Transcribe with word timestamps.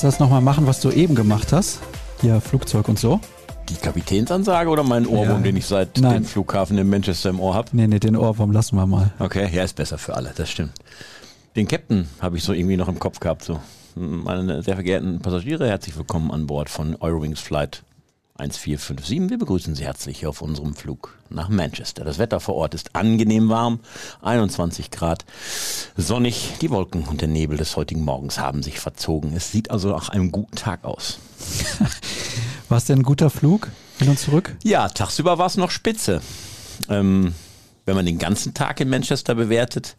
Kannst 0.00 0.16
du 0.18 0.22
das 0.22 0.30
nochmal 0.30 0.40
machen, 0.40 0.66
was 0.66 0.80
du 0.80 0.90
eben 0.90 1.14
gemacht 1.14 1.52
hast? 1.52 1.78
Hier, 2.22 2.40
Flugzeug 2.40 2.88
und 2.88 2.98
so? 2.98 3.20
Die 3.68 3.74
Kapitänsansage 3.74 4.70
oder 4.70 4.82
mein 4.82 5.04
Ohrwurm, 5.06 5.28
Ja. 5.28 5.42
den 5.42 5.56
ich 5.58 5.66
seit 5.66 5.98
Nein. 5.98 6.22
dem 6.22 6.24
Flughafen 6.24 6.78
in 6.78 6.88
Manchester 6.88 7.28
im 7.28 7.38
Ohr 7.38 7.52
habe? 7.54 7.68
Nee, 7.72 7.86
nee, 7.86 7.98
den 7.98 8.16
Ohrwurm 8.16 8.50
lassen 8.50 8.76
wir 8.76 8.86
mal. 8.86 9.12
Okay, 9.18 9.50
ja, 9.52 9.62
ist 9.62 9.76
besser 9.76 9.98
für 9.98 10.14
alle, 10.16 10.32
das 10.34 10.48
stimmt. 10.48 10.72
Den 11.54 11.68
Captain 11.68 12.08
habe 12.18 12.38
ich 12.38 12.44
so 12.44 12.54
irgendwie 12.54 12.78
noch 12.78 12.88
im 12.88 12.98
Kopf 12.98 13.20
gehabt. 13.20 13.44
So. 13.44 13.60
Meine 13.94 14.62
sehr 14.62 14.76
verehrten 14.76 15.18
Passagiere, 15.20 15.68
herzlich 15.68 15.94
willkommen 15.98 16.30
an 16.30 16.46
Bord 16.46 16.70
von 16.70 16.96
Eurowings 16.98 17.40
Flight 17.40 17.82
1457. 18.40 19.28
Wir 19.28 19.38
begrüßen 19.38 19.74
Sie 19.74 19.84
herzlich 19.84 20.26
auf 20.26 20.40
unserem 20.40 20.74
Flug 20.74 21.18
nach 21.28 21.50
Manchester. 21.50 22.04
Das 22.04 22.18
Wetter 22.18 22.40
vor 22.40 22.54
Ort 22.54 22.74
ist 22.74 22.96
angenehm 22.96 23.50
warm, 23.50 23.80
21 24.22 24.90
Grad, 24.90 25.26
sonnig. 25.96 26.54
Die 26.62 26.70
Wolken 26.70 27.04
und 27.04 27.20
der 27.20 27.28
Nebel 27.28 27.58
des 27.58 27.76
heutigen 27.76 28.02
Morgens 28.02 28.38
haben 28.38 28.62
sich 28.62 28.80
verzogen. 28.80 29.34
Es 29.36 29.52
sieht 29.52 29.70
also 29.70 29.90
nach 29.90 30.08
einem 30.08 30.32
guten 30.32 30.56
Tag 30.56 30.84
aus. 30.84 31.18
War 32.70 32.78
es 32.78 32.86
denn 32.86 33.00
ein 33.00 33.04
guter 33.04 33.28
Flug 33.28 33.68
hin 33.98 34.08
und 34.08 34.18
zurück? 34.18 34.56
Ja, 34.62 34.88
tagsüber 34.88 35.38
war 35.38 35.46
es 35.46 35.56
noch 35.56 35.70
spitze. 35.70 36.22
Ähm, 36.88 37.34
wenn 37.84 37.96
man 37.96 38.06
den 38.06 38.18
ganzen 38.18 38.54
Tag 38.54 38.80
in 38.80 38.88
Manchester 38.88 39.34
bewertet, 39.34 39.96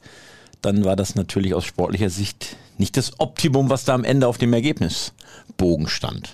dann 0.61 0.85
war 0.85 0.95
das 0.95 1.15
natürlich 1.15 1.53
aus 1.53 1.65
sportlicher 1.65 2.09
Sicht 2.09 2.55
nicht 2.77 2.95
das 2.97 3.19
Optimum, 3.19 3.69
was 3.69 3.83
da 3.83 3.93
am 3.93 4.03
Ende 4.03 4.27
auf 4.27 4.37
dem 4.37 4.53
Ergebnisbogen 4.53 5.87
stand. 5.89 6.33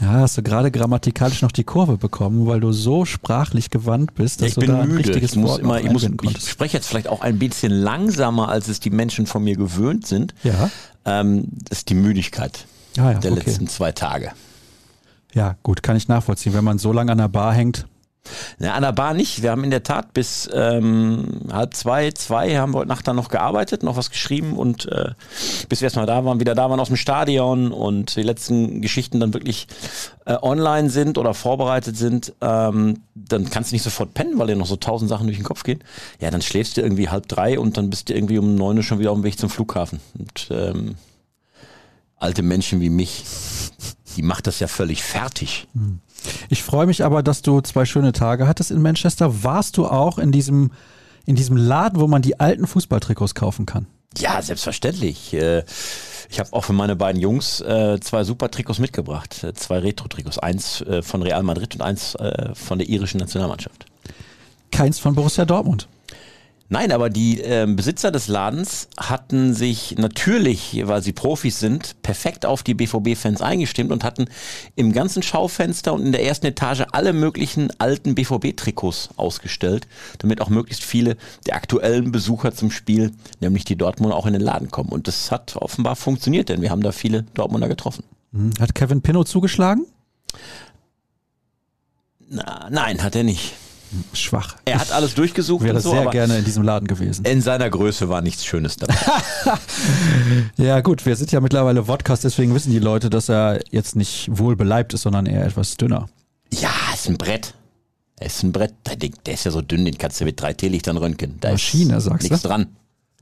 Ja, 0.00 0.12
hast 0.20 0.36
du 0.36 0.42
gerade 0.42 0.70
grammatikalisch 0.70 1.40
noch 1.42 1.52
die 1.52 1.64
Kurve 1.64 1.96
bekommen, 1.96 2.46
weil 2.46 2.60
du 2.60 2.72
so 2.72 3.04
sprachlich 3.04 3.70
gewandt 3.70 4.14
bist, 4.14 4.40
dass 4.42 4.48
ich 4.48 4.54
du 4.54 4.60
bin 4.60 4.70
da 4.70 4.80
ein 4.82 4.88
müde. 4.88 4.98
richtiges 5.08 5.32
Ich 5.32 5.36
muss 5.38 5.52
Wort 5.52 5.60
immer, 5.60 5.80
ich, 5.80 5.90
muss, 5.90 6.02
ich 6.04 6.50
spreche 6.50 6.76
jetzt 6.76 6.86
vielleicht 6.86 7.08
auch 7.08 7.22
ein 7.22 7.38
bisschen 7.38 7.72
langsamer, 7.72 8.48
als 8.50 8.68
es 8.68 8.78
die 8.80 8.90
Menschen 8.90 9.26
von 9.26 9.42
mir 9.42 9.56
gewöhnt 9.56 10.06
sind. 10.06 10.34
Ja, 10.42 10.70
Ähm, 11.06 11.46
das 11.68 11.78
ist 11.78 11.88
die 11.88 11.94
Müdigkeit 11.94 12.66
ah, 12.98 13.12
ja 13.12 13.18
der 13.20 13.32
okay. 13.32 13.42
letzten 13.46 13.68
zwei 13.68 13.92
Tage. 13.92 14.32
Ja, 15.32 15.56
gut, 15.62 15.82
kann 15.82 15.96
ich 15.96 16.08
nachvollziehen. 16.08 16.52
Wenn 16.52 16.64
man 16.64 16.78
so 16.78 16.92
lange 16.92 17.12
an 17.12 17.18
der 17.18 17.28
Bar 17.28 17.54
hängt, 17.54 17.86
Na, 18.58 18.74
an 18.74 18.82
der 18.82 18.92
Bar 18.92 19.14
nicht. 19.14 19.42
Wir 19.42 19.50
haben 19.50 19.64
in 19.64 19.70
der 19.70 19.82
Tat 19.82 20.12
bis 20.12 20.48
ähm, 20.52 21.42
halb 21.52 21.74
zwei, 21.74 22.10
zwei 22.12 22.56
haben 22.56 22.72
wir 22.72 22.78
heute 22.78 22.88
Nacht 22.88 23.06
dann 23.06 23.16
noch 23.16 23.28
gearbeitet, 23.28 23.82
noch 23.82 23.96
was 23.96 24.10
geschrieben 24.10 24.56
und 24.56 24.86
äh, 24.86 25.10
bis 25.68 25.80
wir 25.80 25.86
erstmal 25.86 26.06
da 26.06 26.24
waren, 26.24 26.40
wieder 26.40 26.54
da 26.54 26.70
waren 26.70 26.80
aus 26.80 26.88
dem 26.88 26.96
Stadion 26.96 27.72
und 27.72 28.16
die 28.16 28.22
letzten 28.22 28.80
Geschichten 28.82 29.20
dann 29.20 29.34
wirklich 29.34 29.66
äh, 30.24 30.36
online 30.42 30.90
sind 30.90 31.18
oder 31.18 31.34
vorbereitet 31.34 31.96
sind, 31.96 32.32
ähm, 32.40 33.00
dann 33.14 33.48
kannst 33.50 33.70
du 33.70 33.74
nicht 33.74 33.82
sofort 33.82 34.14
pennen, 34.14 34.38
weil 34.38 34.48
dir 34.48 34.56
noch 34.56 34.66
so 34.66 34.76
tausend 34.76 35.08
Sachen 35.08 35.26
durch 35.26 35.38
den 35.38 35.44
Kopf 35.44 35.62
gehen. 35.62 35.82
Ja, 36.20 36.30
dann 36.30 36.42
schläfst 36.42 36.76
du 36.76 36.80
irgendwie 36.80 37.08
halb 37.08 37.28
drei 37.28 37.58
und 37.58 37.76
dann 37.76 37.90
bist 37.90 38.08
du 38.08 38.14
irgendwie 38.14 38.38
um 38.38 38.54
neun 38.54 38.76
Uhr 38.76 38.82
schon 38.82 38.98
wieder 38.98 39.12
auf 39.12 39.18
dem 39.18 39.24
Weg 39.24 39.38
zum 39.38 39.50
Flughafen. 39.50 40.00
Und 40.18 40.48
ähm, 40.50 40.96
alte 42.16 42.42
Menschen 42.42 42.80
wie 42.80 42.90
mich, 42.90 43.24
die 44.16 44.22
macht 44.22 44.46
das 44.46 44.60
ja 44.60 44.68
völlig 44.68 45.02
fertig. 45.02 45.68
Ich 46.48 46.62
freue 46.62 46.86
mich 46.86 47.04
aber, 47.04 47.22
dass 47.22 47.42
du 47.42 47.60
zwei 47.60 47.84
schöne 47.84 48.12
Tage 48.12 48.46
hattest 48.48 48.70
in 48.70 48.82
Manchester. 48.82 49.42
Warst 49.44 49.76
du 49.76 49.86
auch 49.86 50.18
in 50.18 50.32
diesem, 50.32 50.70
in 51.24 51.34
diesem 51.36 51.56
Laden, 51.56 52.00
wo 52.00 52.06
man 52.06 52.22
die 52.22 52.38
alten 52.40 52.66
Fußballtrikots 52.66 53.34
kaufen 53.34 53.66
kann? 53.66 53.86
Ja, 54.18 54.40
selbstverständlich. 54.40 55.34
Äh, 55.34 55.64
Ich 56.30 56.40
habe 56.40 56.52
auch 56.52 56.64
für 56.64 56.72
meine 56.72 56.96
beiden 56.96 57.20
Jungs 57.20 57.60
äh, 57.60 58.00
zwei 58.00 58.24
super 58.24 58.50
Trikots 58.50 58.78
mitgebracht. 58.78 59.44
Äh, 59.44 59.52
Zwei 59.54 59.78
Retro-Trikots. 59.78 60.38
Eins 60.38 60.84
von 61.02 61.22
Real 61.22 61.42
Madrid 61.42 61.74
und 61.74 61.82
eins 61.82 62.16
von 62.54 62.78
der 62.78 62.88
irischen 62.88 63.18
Nationalmannschaft. 63.18 63.86
Keins 64.72 64.98
von 64.98 65.14
Borussia 65.14 65.44
Dortmund. 65.44 65.88
Nein, 66.68 66.90
aber 66.90 67.10
die 67.10 67.40
ähm, 67.40 67.76
Besitzer 67.76 68.10
des 68.10 68.26
Ladens 68.26 68.88
hatten 68.98 69.54
sich 69.54 69.96
natürlich, 69.98 70.82
weil 70.84 71.00
sie 71.00 71.12
Profis 71.12 71.60
sind, 71.60 72.02
perfekt 72.02 72.44
auf 72.44 72.64
die 72.64 72.74
BVB-Fans 72.74 73.40
eingestimmt 73.40 73.92
und 73.92 74.02
hatten 74.02 74.26
im 74.74 74.92
ganzen 74.92 75.22
Schaufenster 75.22 75.92
und 75.92 76.04
in 76.04 76.12
der 76.12 76.24
ersten 76.24 76.46
Etage 76.46 76.82
alle 76.90 77.12
möglichen 77.12 77.70
alten 77.78 78.16
BVB-Trikots 78.16 79.10
ausgestellt, 79.16 79.86
damit 80.18 80.40
auch 80.40 80.48
möglichst 80.48 80.82
viele 80.82 81.16
der 81.46 81.54
aktuellen 81.54 82.10
Besucher 82.10 82.52
zum 82.52 82.72
Spiel, 82.72 83.12
nämlich 83.40 83.64
die 83.64 83.76
Dortmunder, 83.76 84.16
auch 84.16 84.26
in 84.26 84.32
den 84.32 84.42
Laden 84.42 84.70
kommen. 84.70 84.90
Und 84.90 85.06
das 85.06 85.30
hat 85.30 85.56
offenbar 85.56 85.94
funktioniert, 85.94 86.48
denn 86.48 86.62
wir 86.62 86.70
haben 86.70 86.82
da 86.82 86.90
viele 86.90 87.22
Dortmunder 87.34 87.68
getroffen. 87.68 88.02
Hm. 88.32 88.50
Hat 88.58 88.74
Kevin 88.74 89.02
Pinnow 89.02 89.24
zugeschlagen? 89.24 89.86
Na, 92.28 92.68
nein, 92.70 93.04
hat 93.04 93.14
er 93.14 93.22
nicht. 93.22 93.54
Schwach. 94.12 94.56
Er 94.64 94.78
hat 94.78 94.92
alles 94.92 95.14
durchgesucht 95.14 95.64
Wäre 95.64 95.76
und 95.76 95.82
so, 95.82 95.90
sehr 95.90 96.06
gerne 96.06 96.38
in 96.38 96.44
diesem 96.44 96.62
Laden 96.62 96.86
gewesen. 96.88 97.24
in 97.24 97.40
seiner 97.40 97.70
Größe 97.70 98.08
war 98.08 98.20
nichts 98.20 98.44
Schönes 98.44 98.76
dabei. 98.76 98.96
Ja 100.56 100.80
gut, 100.80 101.04
wir 101.06 101.16
sind 101.16 101.32
ja 101.32 101.40
mittlerweile 101.40 101.82
Podcast, 101.82 102.24
deswegen 102.24 102.54
wissen 102.54 102.70
die 102.70 102.78
Leute, 102.78 103.10
dass 103.10 103.28
er 103.28 103.60
jetzt 103.70 103.96
nicht 103.96 104.28
wohl 104.32 104.56
beleibt 104.56 104.94
ist, 104.94 105.02
sondern 105.02 105.26
eher 105.26 105.44
etwas 105.44 105.76
dünner. 105.76 106.08
Ja, 106.52 106.70
ist 106.94 107.08
ein 107.08 107.16
Brett. 107.18 107.54
Er 108.18 108.26
ist 108.26 108.42
ein 108.42 108.52
Brett. 108.52 108.72
Der, 109.26 109.34
ist 109.34 109.44
ja 109.44 109.50
so 109.50 109.60
dünn, 109.62 109.84
den 109.84 109.98
kannst 109.98 110.20
du 110.20 110.24
mit 110.24 110.40
drei 110.40 110.52
Teelichtern 110.54 110.96
röntgen. 110.96 111.36
Da 111.40 111.52
Maschine, 111.52 111.96
ist 111.96 112.04
sagst 112.04 112.24
du? 112.24 112.32
Nichts 112.32 112.42
dran. 112.42 112.66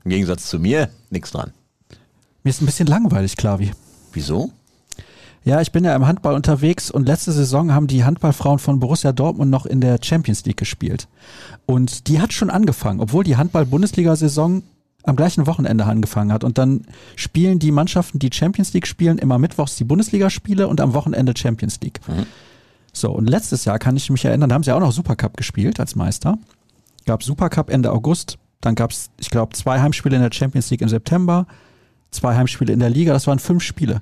Im 0.03 0.11
Gegensatz 0.11 0.47
zu 0.47 0.59
mir, 0.59 0.89
nichts 1.09 1.31
dran. 1.31 1.51
Mir 2.43 2.49
ist 2.51 2.61
ein 2.61 2.65
bisschen 2.65 2.87
langweilig, 2.87 3.35
Klavi. 3.35 3.71
Wieso? 4.13 4.51
Ja, 5.45 5.61
ich 5.61 5.71
bin 5.71 5.83
ja 5.83 5.95
im 5.95 6.07
Handball 6.07 6.33
unterwegs 6.33 6.89
und 6.89 7.07
letzte 7.07 7.31
Saison 7.31 7.71
haben 7.71 7.85
die 7.85 8.03
Handballfrauen 8.03 8.57
von 8.57 8.79
Borussia 8.79 9.11
Dortmund 9.11 9.51
noch 9.51 9.67
in 9.67 9.79
der 9.79 9.99
Champions 10.01 10.43
League 10.45 10.57
gespielt. 10.57 11.07
Und 11.67 12.07
die 12.07 12.19
hat 12.19 12.33
schon 12.33 12.49
angefangen, 12.49 12.99
obwohl 12.99 13.23
die 13.23 13.37
Handball-Bundesliga-Saison 13.37 14.63
am 15.03 15.15
gleichen 15.15 15.45
Wochenende 15.45 15.85
angefangen 15.85 16.33
hat. 16.33 16.43
Und 16.43 16.57
dann 16.57 16.87
spielen 17.15 17.59
die 17.59 17.71
Mannschaften, 17.71 18.17
die 18.17 18.31
Champions 18.33 18.73
League 18.73 18.87
spielen, 18.87 19.19
immer 19.19 19.37
mittwochs 19.37 19.75
die 19.75 19.83
Bundesligaspiele 19.83 20.67
und 20.67 20.81
am 20.81 20.95
Wochenende 20.95 21.33
Champions 21.37 21.79
League. 21.81 21.99
So, 22.91 23.11
und 23.11 23.29
letztes 23.29 23.65
Jahr 23.65 23.77
kann 23.77 23.95
ich 23.95 24.09
mich 24.09 24.25
erinnern, 24.25 24.49
da 24.49 24.55
haben 24.55 24.63
sie 24.63 24.71
auch 24.71 24.79
noch 24.79 24.91
Supercup 24.91 25.37
gespielt 25.37 25.79
als 25.79 25.95
Meister. 25.95 26.39
Gab 27.05 27.21
Supercup 27.21 27.69
Ende 27.69 27.91
August, 27.91 28.39
dann 28.61 28.73
gab 28.73 28.89
es, 28.89 29.11
ich 29.19 29.29
glaube, 29.29 29.53
zwei 29.53 29.79
Heimspiele 29.79 30.15
in 30.15 30.23
der 30.23 30.31
Champions 30.33 30.71
League 30.71 30.81
im 30.81 30.89
September, 30.89 31.45
zwei 32.09 32.35
Heimspiele 32.35 32.73
in 32.73 32.79
der 32.79 32.89
Liga, 32.89 33.13
das 33.13 33.27
waren 33.27 33.37
fünf 33.37 33.61
Spiele. 33.61 34.01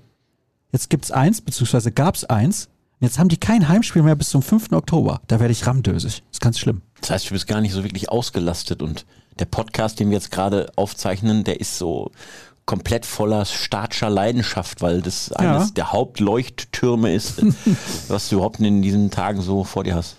Jetzt 0.73 0.89
gibt's 0.89 1.11
eins, 1.11 1.39
beziehungsweise 1.39 1.93
gab's 1.93 2.25
eins. 2.25 2.67
Jetzt 2.99 3.19
haben 3.19 3.29
die 3.29 3.37
kein 3.37 3.69
Heimspiel 3.69 4.01
mehr 4.01 4.15
bis 4.15 4.29
zum 4.29 4.41
5. 4.41 4.73
Oktober. 4.73 5.21
Da 5.27 5.39
werde 5.39 5.51
ich 5.51 5.65
ramdösig. 5.65 6.23
ist 6.31 6.41
ganz 6.41 6.59
schlimm. 6.59 6.81
Das 6.99 7.11
heißt, 7.11 7.29
du 7.29 7.33
bist 7.33 7.47
gar 7.47 7.61
nicht 7.61 7.73
so 7.73 7.83
wirklich 7.83 8.09
ausgelastet 8.09 8.81
und 8.81 9.05
der 9.39 9.45
Podcast, 9.45 9.99
den 9.99 10.09
wir 10.09 10.17
jetzt 10.17 10.31
gerade 10.31 10.71
aufzeichnen, 10.75 11.43
der 11.43 11.59
ist 11.61 11.77
so 11.77 12.11
komplett 12.65 13.05
voller 13.05 13.45
statscher 13.45 14.09
Leidenschaft, 14.09 14.81
weil 14.81 15.01
das 15.01 15.31
eines 15.31 15.73
der 15.73 15.91
Hauptleuchttürme 15.91 17.13
ist, 17.13 17.41
was 18.07 18.29
du 18.29 18.35
überhaupt 18.35 18.59
in 18.59 18.81
diesen 18.81 19.11
Tagen 19.11 19.41
so 19.41 19.63
vor 19.63 19.83
dir 19.83 19.95
hast. 19.95 20.15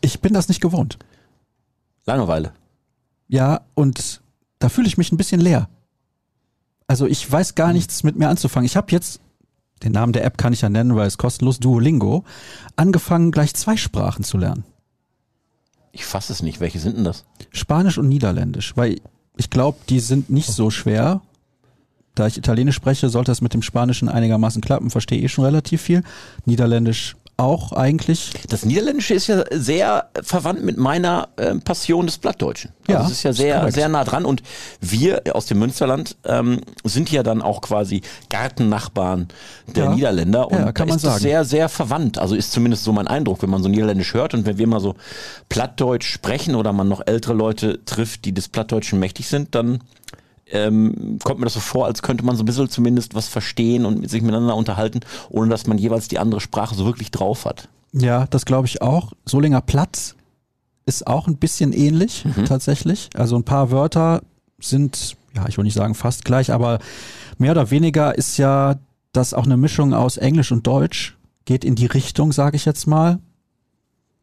Ich 0.00 0.20
bin 0.20 0.32
das 0.32 0.48
nicht 0.48 0.60
gewohnt. 0.60 0.98
Langeweile. 2.06 2.52
Ja, 3.28 3.62
und 3.74 4.20
da 4.60 4.68
fühle 4.68 4.86
ich 4.88 4.98
mich 4.98 5.12
ein 5.12 5.16
bisschen 5.16 5.40
leer. 5.40 5.68
Also 6.86 7.06
ich 7.06 7.30
weiß 7.30 7.54
gar 7.54 7.72
nichts 7.72 8.02
mit 8.02 8.16
mir 8.16 8.28
anzufangen. 8.28 8.66
Ich 8.66 8.76
habe 8.76 8.92
jetzt, 8.92 9.20
den 9.82 9.92
Namen 9.92 10.12
der 10.12 10.24
App 10.24 10.38
kann 10.38 10.52
ich 10.52 10.60
ja 10.60 10.68
nennen, 10.68 10.96
weil 10.96 11.06
es 11.06 11.18
kostenlos, 11.18 11.58
Duolingo, 11.58 12.24
angefangen 12.76 13.30
gleich 13.30 13.54
zwei 13.54 13.76
Sprachen 13.76 14.24
zu 14.24 14.38
lernen. 14.38 14.64
Ich 15.92 16.04
fasse 16.04 16.32
es 16.32 16.42
nicht. 16.42 16.60
Welche 16.60 16.78
sind 16.78 16.96
denn 16.96 17.04
das? 17.04 17.24
Spanisch 17.50 17.98
und 17.98 18.08
Niederländisch, 18.08 18.76
weil 18.76 19.00
ich 19.36 19.50
glaube, 19.50 19.78
die 19.88 20.00
sind 20.00 20.30
nicht 20.30 20.50
so 20.50 20.70
schwer. 20.70 21.22
Da 22.14 22.26
ich 22.26 22.36
Italienisch 22.36 22.76
spreche, 22.76 23.08
sollte 23.08 23.30
das 23.30 23.40
mit 23.40 23.54
dem 23.54 23.62
Spanischen 23.62 24.08
einigermaßen 24.08 24.60
klappen, 24.60 24.90
verstehe 24.90 25.20
ich 25.20 25.32
schon 25.32 25.44
relativ 25.44 25.80
viel. 25.80 26.02
Niederländisch 26.44 27.16
auch 27.40 27.72
eigentlich. 27.72 28.30
Das 28.48 28.64
Niederländische 28.64 29.14
ist 29.14 29.26
ja 29.26 29.44
sehr 29.50 30.08
verwandt 30.22 30.62
mit 30.62 30.76
meiner 30.76 31.28
ähm, 31.38 31.60
Passion 31.62 32.06
des 32.06 32.18
Plattdeutschen. 32.18 32.72
Also 32.86 32.92
Ja, 33.00 33.06
es 33.06 33.10
ist 33.12 33.22
ja 33.22 33.30
ist 33.30 33.36
sehr, 33.38 33.56
korrekt. 33.58 33.74
sehr 33.74 33.88
nah 33.88 34.04
dran. 34.04 34.24
Und 34.24 34.42
wir 34.80 35.22
aus 35.32 35.46
dem 35.46 35.58
Münsterland 35.58 36.16
ähm, 36.24 36.60
sind 36.84 37.10
ja 37.10 37.22
dann 37.22 37.42
auch 37.42 37.60
quasi 37.60 38.02
Gartennachbarn 38.28 39.28
der 39.74 39.84
Ja. 39.84 39.94
Niederländer. 39.94 40.50
Und 40.50 40.58
Ja, 40.58 40.72
kann 40.72 40.88
man 40.88 40.96
ist 40.96 41.04
das 41.04 41.12
sagen. 41.14 41.22
sehr, 41.22 41.44
sehr 41.44 41.68
verwandt. 41.68 42.18
Also 42.18 42.34
ist 42.34 42.52
zumindest 42.52 42.84
so 42.84 42.92
mein 42.92 43.08
Eindruck, 43.08 43.42
wenn 43.42 43.50
man 43.50 43.62
so 43.62 43.68
Niederländisch 43.68 44.14
hört 44.14 44.34
und 44.34 44.46
wenn 44.46 44.58
wir 44.58 44.66
mal 44.66 44.80
so 44.80 44.94
Plattdeutsch 45.48 46.06
sprechen 46.12 46.54
oder 46.54 46.72
man 46.72 46.88
noch 46.88 47.02
ältere 47.06 47.34
Leute 47.34 47.84
trifft, 47.84 48.24
die 48.24 48.32
des 48.32 48.48
Plattdeutschen 48.48 48.98
mächtig 48.98 49.28
sind, 49.28 49.54
dann 49.54 49.80
ähm, 50.52 51.18
kommt 51.22 51.40
mir 51.40 51.46
das 51.46 51.54
so 51.54 51.60
vor, 51.60 51.86
als 51.86 52.02
könnte 52.02 52.24
man 52.24 52.36
so 52.36 52.42
ein 52.42 52.46
bisschen 52.46 52.68
zumindest 52.68 53.14
was 53.14 53.28
verstehen 53.28 53.84
und 53.84 54.08
sich 54.08 54.22
miteinander 54.22 54.56
unterhalten, 54.56 55.00
ohne 55.28 55.48
dass 55.48 55.66
man 55.66 55.78
jeweils 55.78 56.08
die 56.08 56.18
andere 56.18 56.40
Sprache 56.40 56.74
so 56.74 56.84
wirklich 56.84 57.10
drauf 57.10 57.44
hat. 57.44 57.68
Ja, 57.92 58.26
das 58.26 58.44
glaube 58.44 58.66
ich 58.66 58.82
auch. 58.82 59.12
Solinger 59.24 59.60
Platz 59.60 60.14
ist 60.86 61.06
auch 61.06 61.26
ein 61.26 61.36
bisschen 61.36 61.72
ähnlich 61.72 62.24
tatsächlich. 62.46 63.10
Also 63.14 63.36
ein 63.36 63.44
paar 63.44 63.70
Wörter 63.70 64.22
sind, 64.60 65.16
ja, 65.34 65.46
ich 65.48 65.56
will 65.56 65.64
nicht 65.64 65.74
sagen 65.74 65.94
fast 65.94 66.24
gleich, 66.24 66.52
aber 66.52 66.78
mehr 67.38 67.52
oder 67.52 67.70
weniger 67.70 68.16
ist 68.16 68.36
ja 68.36 68.76
das 69.12 69.34
auch 69.34 69.44
eine 69.44 69.56
Mischung 69.56 69.94
aus 69.94 70.16
Englisch 70.16 70.52
und 70.52 70.66
Deutsch. 70.66 71.16
Geht 71.44 71.64
in 71.64 71.74
die 71.74 71.86
Richtung, 71.86 72.32
sage 72.32 72.56
ich 72.56 72.64
jetzt 72.64 72.86
mal. 72.86 73.18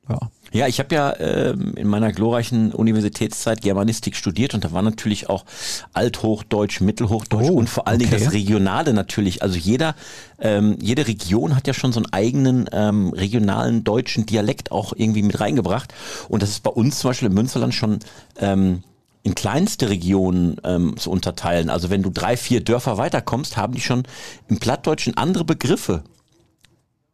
ja. 0.10 0.20
Ja, 0.52 0.68
ich 0.68 0.80
habe 0.80 0.96
ja 0.96 1.20
ähm, 1.20 1.74
in 1.76 1.88
meiner 1.88 2.12
glorreichen 2.12 2.72
Universitätszeit 2.72 3.62
Germanistik 3.62 4.16
studiert 4.16 4.54
und 4.54 4.64
da 4.64 4.72
war 4.72 4.82
natürlich 4.82 5.30
auch 5.30 5.46
Althochdeutsch, 5.94 6.82
Mittelhochdeutsch 6.82 7.50
Oh, 7.50 7.54
und 7.54 7.70
vor 7.70 7.88
allen 7.88 8.00
Dingen 8.00 8.14
okay. 8.14 8.24
das 8.24 8.34
Regionale 8.34 8.94
natürlich. 8.94 9.42
Also 9.42 9.58
jeder, 9.58 9.96
ähm, 10.40 10.78
jede 10.82 11.08
Region 11.08 11.56
hat 11.56 11.68
ja 11.68 11.74
schon 11.74 11.92
so 11.92 12.00
einen 12.00 12.14
eigenen 12.14 12.70
ähm, 12.72 13.10
regionalen 13.14 13.84
deutschen 13.84 14.26
Dialekt 14.26 14.72
auch 14.72 14.94
irgendwie 14.96 15.24
mit 15.24 15.40
reingebracht. 15.40 15.94
Und 16.30 16.42
das 16.44 16.50
ist 16.50 16.64
bei 16.64 16.72
uns 16.72 17.00
zum 17.00 17.10
Beispiel 17.10 17.28
im 17.28 17.34
Münsterland 17.34 17.74
schon 17.74 18.00
ähm, 18.40 18.84
in 19.24 19.36
kleinste 19.36 19.90
Regionen 19.90 20.56
ähm, 20.64 20.96
zu 20.98 21.12
unterteilen. 21.12 21.70
Also 21.70 21.90
wenn 21.90 22.02
du 22.02 22.10
drei, 22.10 22.38
vier 22.38 22.64
Dörfer 22.64 22.98
weiterkommst, 22.98 23.58
haben 23.58 23.74
die 23.74 23.82
schon 23.82 24.04
im 24.48 24.58
Plattdeutschen 24.58 25.18
andere 25.18 25.44
Begriffe 25.44 26.04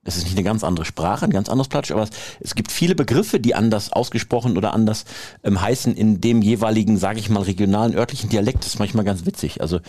es 0.06 0.18
ist 0.18 0.24
nicht 0.26 0.36
eine 0.36 0.44
ganz 0.44 0.64
andere 0.64 0.86
Sprache, 0.86 1.26
ein 1.26 1.32
ganz 1.32 1.50
anderes 1.50 1.70
Platsch, 1.70 1.92
aber 1.92 2.04
es, 2.04 2.10
es 2.40 2.56
gibt 2.56 2.72
viele 2.72 2.96
Begriffe, 2.96 3.40
die 3.40 3.56
anders 3.56 3.92
ausgesprochen 3.94 4.58
oder 4.58 4.74
anders 4.74 5.06
ähm, 5.44 5.62
heißen 5.62 5.96
in 5.96 6.20
dem 6.20 6.42
jeweiligen, 6.42 6.98
sage 6.98 7.20
ich 7.20 7.30
mal, 7.30 7.44
regionalen, 7.44 7.96
örtlichen 7.96 8.30
Dialekt. 8.30 8.60
Das 8.60 8.68
ist 8.68 8.80
manchmal 8.80 9.06
ganz 9.06 9.26
witzig. 9.26 9.62
Also, 9.62 9.80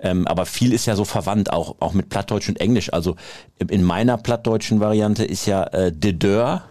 ähm, 0.00 0.26
aber 0.26 0.46
viel 0.46 0.72
ist 0.72 0.86
ja 0.86 0.96
so 0.96 1.04
verwandt, 1.04 1.52
auch, 1.52 1.76
auch 1.80 1.92
mit 1.92 2.08
Plattdeutsch 2.08 2.48
und 2.48 2.60
Englisch. 2.60 2.92
Also 2.92 3.16
in 3.58 3.84
meiner 3.84 4.16
plattdeutschen 4.18 4.80
Variante 4.80 5.24
ist 5.24 5.46
ja 5.46 5.64
äh, 5.64 5.92
de 5.92 6.12
Deur 6.12 6.62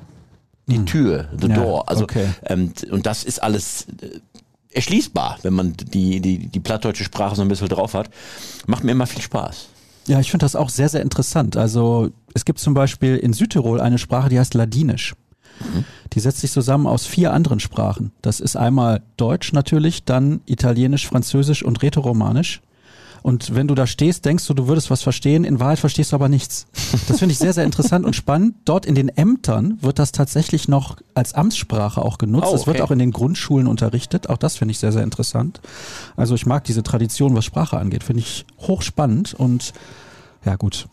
die 0.67 0.85
Tür, 0.85 1.29
the 1.39 1.47
Ja, 1.47 1.55
door. 1.55 1.89
Also 1.89 2.03
okay. 2.03 2.27
ähm, 2.45 2.73
und 2.91 3.05
das 3.05 3.23
ist 3.23 3.41
alles 3.41 3.87
äh, 4.01 4.19
erschließbar, 4.73 5.39
wenn 5.41 5.53
man 5.53 5.73
die, 5.73 6.21
die, 6.21 6.47
die 6.47 6.59
plattdeutsche 6.59 7.03
Sprache 7.03 7.35
so 7.35 7.41
ein 7.41 7.47
bisschen 7.47 7.67
drauf 7.67 7.93
hat. 7.93 8.09
Macht 8.67 8.83
mir 8.83 8.91
immer 8.91 9.07
viel 9.07 9.21
Spaß. 9.21 9.67
Ja, 10.11 10.19
ich 10.19 10.29
finde 10.29 10.43
das 10.43 10.57
auch 10.57 10.67
sehr, 10.67 10.89
sehr 10.89 11.01
interessant. 11.01 11.55
Also 11.55 12.09
es 12.33 12.43
gibt 12.43 12.59
zum 12.59 12.73
Beispiel 12.73 13.15
in 13.15 13.31
Südtirol 13.31 13.79
eine 13.79 13.97
Sprache, 13.97 14.27
die 14.27 14.37
heißt 14.37 14.55
Ladinisch. 14.55 15.15
Die 16.11 16.19
setzt 16.19 16.41
sich 16.41 16.51
zusammen 16.51 16.85
aus 16.85 17.05
vier 17.05 17.31
anderen 17.31 17.61
Sprachen. 17.61 18.11
Das 18.21 18.41
ist 18.41 18.57
einmal 18.57 19.03
Deutsch 19.15 19.53
natürlich, 19.53 20.03
dann 20.03 20.41
Italienisch, 20.47 21.07
Französisch 21.07 21.63
und 21.63 21.81
Rätoromanisch. 21.81 22.61
Und 23.23 23.55
wenn 23.55 23.67
du 23.67 23.75
da 23.75 23.87
stehst, 23.87 24.25
denkst 24.25 24.47
du, 24.47 24.53
du 24.53 24.67
würdest 24.67 24.89
was 24.89 25.01
verstehen, 25.03 25.43
in 25.43 25.59
Wahrheit 25.59 25.79
verstehst 25.79 26.11
du 26.11 26.15
aber 26.15 26.29
nichts. 26.29 26.67
Das 27.07 27.19
finde 27.19 27.33
ich 27.33 27.39
sehr, 27.39 27.53
sehr 27.53 27.63
interessant 27.63 28.05
und 28.05 28.15
spannend. 28.15 28.55
Dort 28.65 28.85
in 28.85 28.95
den 28.95 29.09
Ämtern 29.09 29.77
wird 29.81 29.99
das 29.99 30.11
tatsächlich 30.11 30.67
noch 30.67 30.97
als 31.13 31.33
Amtssprache 31.33 32.01
auch 32.01 32.17
genutzt. 32.17 32.47
Oh, 32.49 32.55
Es 32.55 32.67
wird 32.67 32.77
okay. 32.77 32.83
auch 32.83 32.91
in 32.91 32.99
den 32.99 33.11
Grundschulen 33.11 33.67
unterrichtet. 33.67 34.29
Auch 34.29 34.37
das 34.37 34.57
finde 34.57 34.71
ich 34.71 34.79
sehr, 34.79 34.91
sehr 34.91 35.03
interessant. 35.03 35.61
Also 36.15 36.35
ich 36.35 36.45
mag 36.45 36.63
diese 36.63 36.83
Tradition, 36.83 37.35
was 37.35 37.45
Sprache 37.45 37.77
angeht. 37.77 38.03
Finde 38.03 38.21
ich 38.21 38.45
hochspannend 38.59 39.33
und 39.33 39.73
ja 40.45 40.55
gut. 40.55 40.87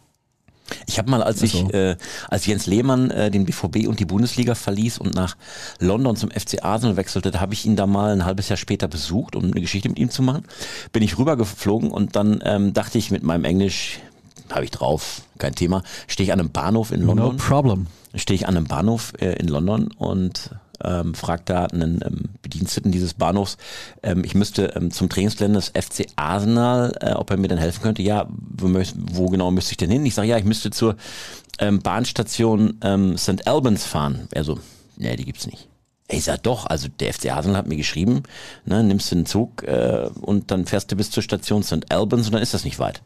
Ich 0.86 0.98
habe 0.98 1.10
mal, 1.10 1.22
als 1.22 1.42
ich, 1.42 1.54
Also- 1.54 1.70
äh, 1.70 1.96
als 2.28 2.46
Jens 2.46 2.66
Lehmann 2.66 3.10
äh, 3.10 3.30
den 3.30 3.44
BVB 3.44 3.86
und 3.88 4.00
die 4.00 4.04
Bundesliga 4.04 4.54
verließ 4.54 4.98
und 4.98 5.14
nach 5.14 5.36
London 5.80 6.16
zum 6.16 6.30
FC 6.30 6.62
Arsenal 6.62 6.96
wechselte, 6.96 7.30
da 7.30 7.40
habe 7.40 7.54
ich 7.54 7.64
ihn 7.66 7.76
da 7.76 7.86
mal 7.86 8.12
ein 8.12 8.24
halbes 8.24 8.48
Jahr 8.48 8.56
später 8.56 8.88
besucht, 8.88 9.36
um 9.36 9.44
eine 9.44 9.60
Geschichte 9.60 9.88
mit 9.88 9.98
ihm 9.98 10.10
zu 10.10 10.22
machen. 10.22 10.44
Bin 10.92 11.02
ich 11.02 11.18
rübergeflogen 11.18 11.90
und 11.90 12.16
dann 12.16 12.40
ähm, 12.44 12.74
dachte 12.74 12.98
ich 12.98 13.10
mit 13.10 13.22
meinem 13.22 13.44
Englisch, 13.44 13.98
habe 14.50 14.64
ich 14.64 14.70
drauf, 14.70 15.22
kein 15.38 15.54
Thema, 15.54 15.82
stehe 16.06 16.24
ich 16.26 16.32
an 16.32 16.40
einem 16.40 16.50
Bahnhof 16.50 16.90
in 16.90 17.00
No 17.00 17.08
London 17.14 17.36
problem. 17.36 17.86
stehe 18.14 18.34
ich 18.36 18.46
an 18.48 18.56
einem 18.56 18.66
Bahnhof 18.66 19.12
äh, 19.20 19.32
in 19.34 19.48
London 19.48 19.88
und 19.98 20.50
ähm, 20.84 21.14
frage 21.14 21.42
da 21.44 21.66
einen 21.66 22.00
ähm, 22.04 22.24
Bediensteten 22.42 22.92
dieses 22.92 23.14
Bahnhofs, 23.14 23.56
ähm, 24.02 24.24
ich 24.24 24.34
müsste 24.34 24.74
ähm, 24.76 24.90
zum 24.90 25.08
Trainingsgelände 25.08 25.58
des 25.58 25.68
FC 25.68 26.06
Arsenal, 26.16 26.96
äh, 27.00 27.12
ob 27.12 27.30
er 27.30 27.36
mir 27.36 27.48
dann 27.48 27.58
helfen 27.58 27.82
könnte. 27.82 28.02
Ja, 28.02 28.26
wo, 28.28 28.68
wo 28.94 29.28
genau 29.28 29.50
müsste 29.50 29.72
ich 29.72 29.76
denn 29.76 29.90
hin? 29.90 30.06
Ich 30.06 30.14
sage, 30.14 30.28
ja, 30.28 30.38
ich 30.38 30.44
müsste 30.44 30.70
zur 30.70 30.96
ähm, 31.58 31.80
Bahnstation 31.80 32.78
ähm, 32.82 33.16
St. 33.18 33.46
Albans 33.46 33.84
fahren. 33.84 34.28
Er 34.30 34.44
so, 34.44 34.58
nee, 34.96 35.16
die 35.16 35.24
gibt's 35.24 35.46
nicht. 35.46 35.68
Ich 36.10 36.24
sag 36.24 36.42
doch, 36.44 36.64
also 36.66 36.88
der 36.88 37.12
FC 37.12 37.30
Arsenal 37.30 37.58
hat 37.58 37.66
mir 37.66 37.76
geschrieben, 37.76 38.22
ne, 38.64 38.82
nimmst 38.82 39.12
du 39.12 39.16
den 39.16 39.26
Zug 39.26 39.62
äh, 39.64 40.08
und 40.22 40.50
dann 40.50 40.64
fährst 40.64 40.90
du 40.90 40.96
bis 40.96 41.10
zur 41.10 41.22
Station 41.22 41.62
St. 41.62 41.90
Albans 41.92 42.26
und 42.26 42.32
dann 42.32 42.42
ist 42.42 42.54
das 42.54 42.64
nicht 42.64 42.78
weit. 42.78 43.02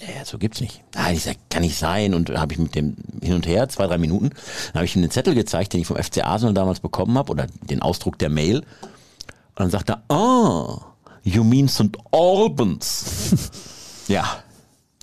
Ja, 0.00 0.24
so 0.24 0.38
gibt's 0.38 0.60
nicht. 0.60 0.82
Nein, 0.94 1.16
ich 1.16 1.24
sag, 1.24 1.36
kann 1.50 1.62
nicht 1.62 1.78
sein. 1.78 2.14
Und 2.14 2.30
habe 2.30 2.52
ich 2.52 2.58
mit 2.58 2.74
dem 2.74 2.96
hin 3.22 3.34
und 3.34 3.46
her, 3.46 3.68
zwei, 3.68 3.86
drei 3.86 3.98
Minuten, 3.98 4.30
dann 4.30 4.74
habe 4.74 4.84
ich 4.84 4.96
ihm 4.96 5.02
den 5.02 5.10
Zettel 5.10 5.34
gezeigt, 5.34 5.72
den 5.72 5.80
ich 5.80 5.86
vom 5.86 5.96
FC 5.96 6.24
Arsenal 6.24 6.54
damals 6.54 6.80
bekommen 6.80 7.16
habe, 7.16 7.30
oder 7.30 7.46
den 7.62 7.80
Ausdruck 7.80 8.18
der 8.18 8.28
Mail. 8.28 8.58
Und 8.58 8.66
dann 9.56 9.70
sagt 9.70 9.90
er, 9.90 10.02
ah, 10.08 10.80
you 11.22 11.44
mean 11.44 11.68
St. 11.68 11.96
Albans. 12.10 13.50
ja, 14.08 14.42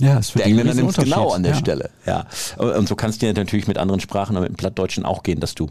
Ja, 0.01 0.17
es 0.17 0.33
wird 0.33 0.39
der 0.39 0.47
Engländer 0.47 0.73
nimmt 0.73 0.95
genau 0.95 1.29
an 1.29 1.43
der 1.43 1.53
ja. 1.53 1.57
Stelle. 1.59 1.89
Ja. 2.05 2.25
Und 2.57 2.87
so 2.87 2.95
kannst 2.95 3.21
du 3.21 3.31
natürlich 3.31 3.67
mit 3.67 3.77
anderen 3.77 4.01
Sprachen, 4.01 4.35
aber 4.35 4.43
mit 4.43 4.53
dem 4.53 4.57
Plattdeutschen 4.57 5.05
auch 5.05 5.23
gehen, 5.23 5.39
dass 5.39 5.53
du 5.53 5.67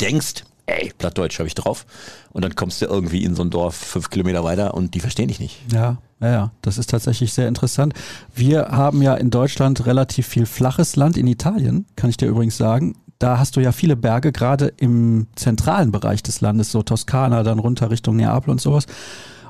denkst, 0.00 0.44
ey, 0.66 0.92
Plattdeutsch 0.96 1.38
habe 1.38 1.46
ich 1.46 1.54
drauf. 1.54 1.86
Und 2.32 2.44
dann 2.44 2.54
kommst 2.54 2.80
du 2.82 2.86
irgendwie 2.86 3.24
in 3.24 3.34
so 3.34 3.42
ein 3.42 3.50
Dorf 3.50 3.74
fünf 3.74 4.10
Kilometer 4.10 4.44
weiter 4.44 4.74
und 4.74 4.94
die 4.94 5.00
verstehen 5.00 5.28
dich 5.28 5.40
nicht. 5.40 5.60
Ja, 5.72 5.98
ja, 6.20 6.30
ja, 6.30 6.52
das 6.62 6.78
ist 6.78 6.90
tatsächlich 6.90 7.32
sehr 7.32 7.48
interessant. 7.48 7.94
Wir 8.34 8.68
haben 8.68 9.02
ja 9.02 9.14
in 9.14 9.30
Deutschland 9.30 9.86
relativ 9.86 10.26
viel 10.26 10.46
flaches 10.46 10.96
Land. 10.96 11.16
In 11.16 11.26
Italien, 11.26 11.86
kann 11.96 12.10
ich 12.10 12.16
dir 12.16 12.26
übrigens 12.26 12.56
sagen, 12.56 12.96
da 13.18 13.38
hast 13.38 13.56
du 13.56 13.60
ja 13.60 13.72
viele 13.72 13.96
Berge, 13.96 14.32
gerade 14.32 14.72
im 14.76 15.28
zentralen 15.36 15.92
Bereich 15.92 16.22
des 16.22 16.40
Landes, 16.40 16.72
so 16.72 16.82
Toskana, 16.82 17.42
dann 17.42 17.58
runter 17.58 17.90
Richtung 17.90 18.16
Neapel 18.16 18.50
und 18.50 18.60
sowas. 18.60 18.86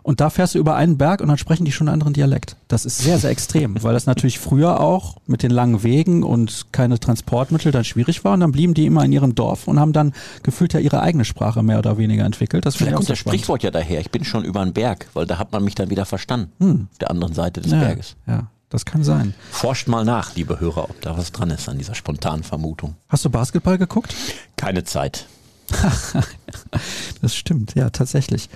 Und 0.05 0.21
da 0.21 0.29
fährst 0.29 0.55
du 0.55 0.59
über 0.59 0.77
einen 0.77 0.99
Berg 0.99 1.23
und 1.23 1.29
dann 1.29 1.39
sprechen 1.39 1.65
die 1.65 1.73
schon 1.73 1.89
einen 1.89 1.95
anderen 1.95 2.13
Dialekt. 2.13 2.57
Das 2.69 2.85
ist 2.85 2.99
sehr, 2.99 3.19
sehr 3.19 3.31
extrem, 3.31 3.75
weil 3.83 3.95
das 3.95 4.05
natürlich 4.05 4.39
früher 4.39 4.79
auch 4.79 5.17
mit 5.27 5.43
den 5.43 5.51
langen 5.51 5.83
Wegen 5.83 6.23
und 6.23 6.67
keine 6.73 7.01
Transportmittel 7.01 7.73
dann 7.73 7.85
schwierig 7.85 8.23
war. 8.23 8.35
Und 8.35 8.41
dann 8.41 8.53
blieben 8.53 8.75
die 8.75 8.85
immer 8.85 9.03
in 9.03 9.13
ihrem 9.13 9.35
Dorf 9.35 9.67
und 9.67 9.81
haben 9.81 9.95
dann 9.95 10.13
gefühlt 10.43 10.75
ja 10.75 10.81
ihre 10.81 11.01
eigene 11.01 11.25
Sprache 11.25 11.63
mehr 11.63 11.79
oder 11.79 11.97
weniger 11.97 12.27
entwickelt. 12.27 12.67
Das 12.67 12.77
Vielleicht 12.77 12.97
kommt 12.97 13.09
das 13.09 13.19
spannend. 13.19 13.41
Sprichwort 13.41 13.63
ja 13.63 13.71
daher, 13.71 13.99
ich 13.99 14.11
bin 14.11 14.25
schon 14.25 14.45
über 14.45 14.61
einen 14.61 14.75
Berg, 14.75 15.09
weil 15.15 15.25
da 15.25 15.39
hat 15.39 15.53
man 15.53 15.65
mich 15.65 15.75
dann 15.75 15.89
wieder 15.89 16.05
verstanden, 16.05 16.89
auf 16.93 16.99
der 16.99 17.11
anderen 17.11 17.33
Seite 17.33 17.63
des 17.63 17.73
ja, 17.73 17.81
Berges. 17.81 18.17
ja, 18.27 18.49
das 18.69 18.85
kann 18.85 19.05
sein. 19.05 19.33
Forscht 19.53 19.89
mal 19.89 20.05
nach, 20.05 20.37
liebe 20.37 20.61
Hörer, 20.61 20.91
ob 20.91 21.01
da 21.01 21.17
was 21.17 21.33
dran 21.33 21.49
ist 21.49 21.67
an 21.71 21.79
dieser 21.79 21.95
spontanen 21.95 22.45
Vermutung. 22.45 22.97
Hast 23.09 23.25
du 23.25 23.31
Basketball 23.31 23.79
geguckt? 23.79 24.15
Keine 24.57 24.85
Zeit. 24.85 25.27
Das 27.23 27.35
stimmt, 27.35 27.75
ja, 27.75 27.89
tatsächlich. 27.89 28.51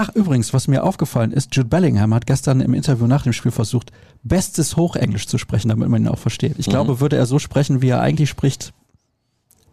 Ach, 0.00 0.14
übrigens, 0.14 0.54
was 0.54 0.68
mir 0.68 0.84
aufgefallen 0.84 1.32
ist, 1.32 1.56
Jude 1.56 1.68
Bellingham 1.68 2.14
hat 2.14 2.24
gestern 2.24 2.60
im 2.60 2.72
Interview 2.72 3.08
nach 3.08 3.24
dem 3.24 3.32
Spiel 3.32 3.50
versucht, 3.50 3.90
bestes 4.22 4.76
Hochenglisch 4.76 5.26
zu 5.26 5.38
sprechen, 5.38 5.70
damit 5.70 5.88
man 5.88 6.02
ihn 6.04 6.08
auch 6.08 6.20
versteht. 6.20 6.54
Ich 6.56 6.66
glaube, 6.66 7.00
würde 7.00 7.16
er 7.16 7.26
so 7.26 7.40
sprechen, 7.40 7.82
wie 7.82 7.88
er 7.88 8.00
eigentlich 8.00 8.28
spricht, 8.28 8.72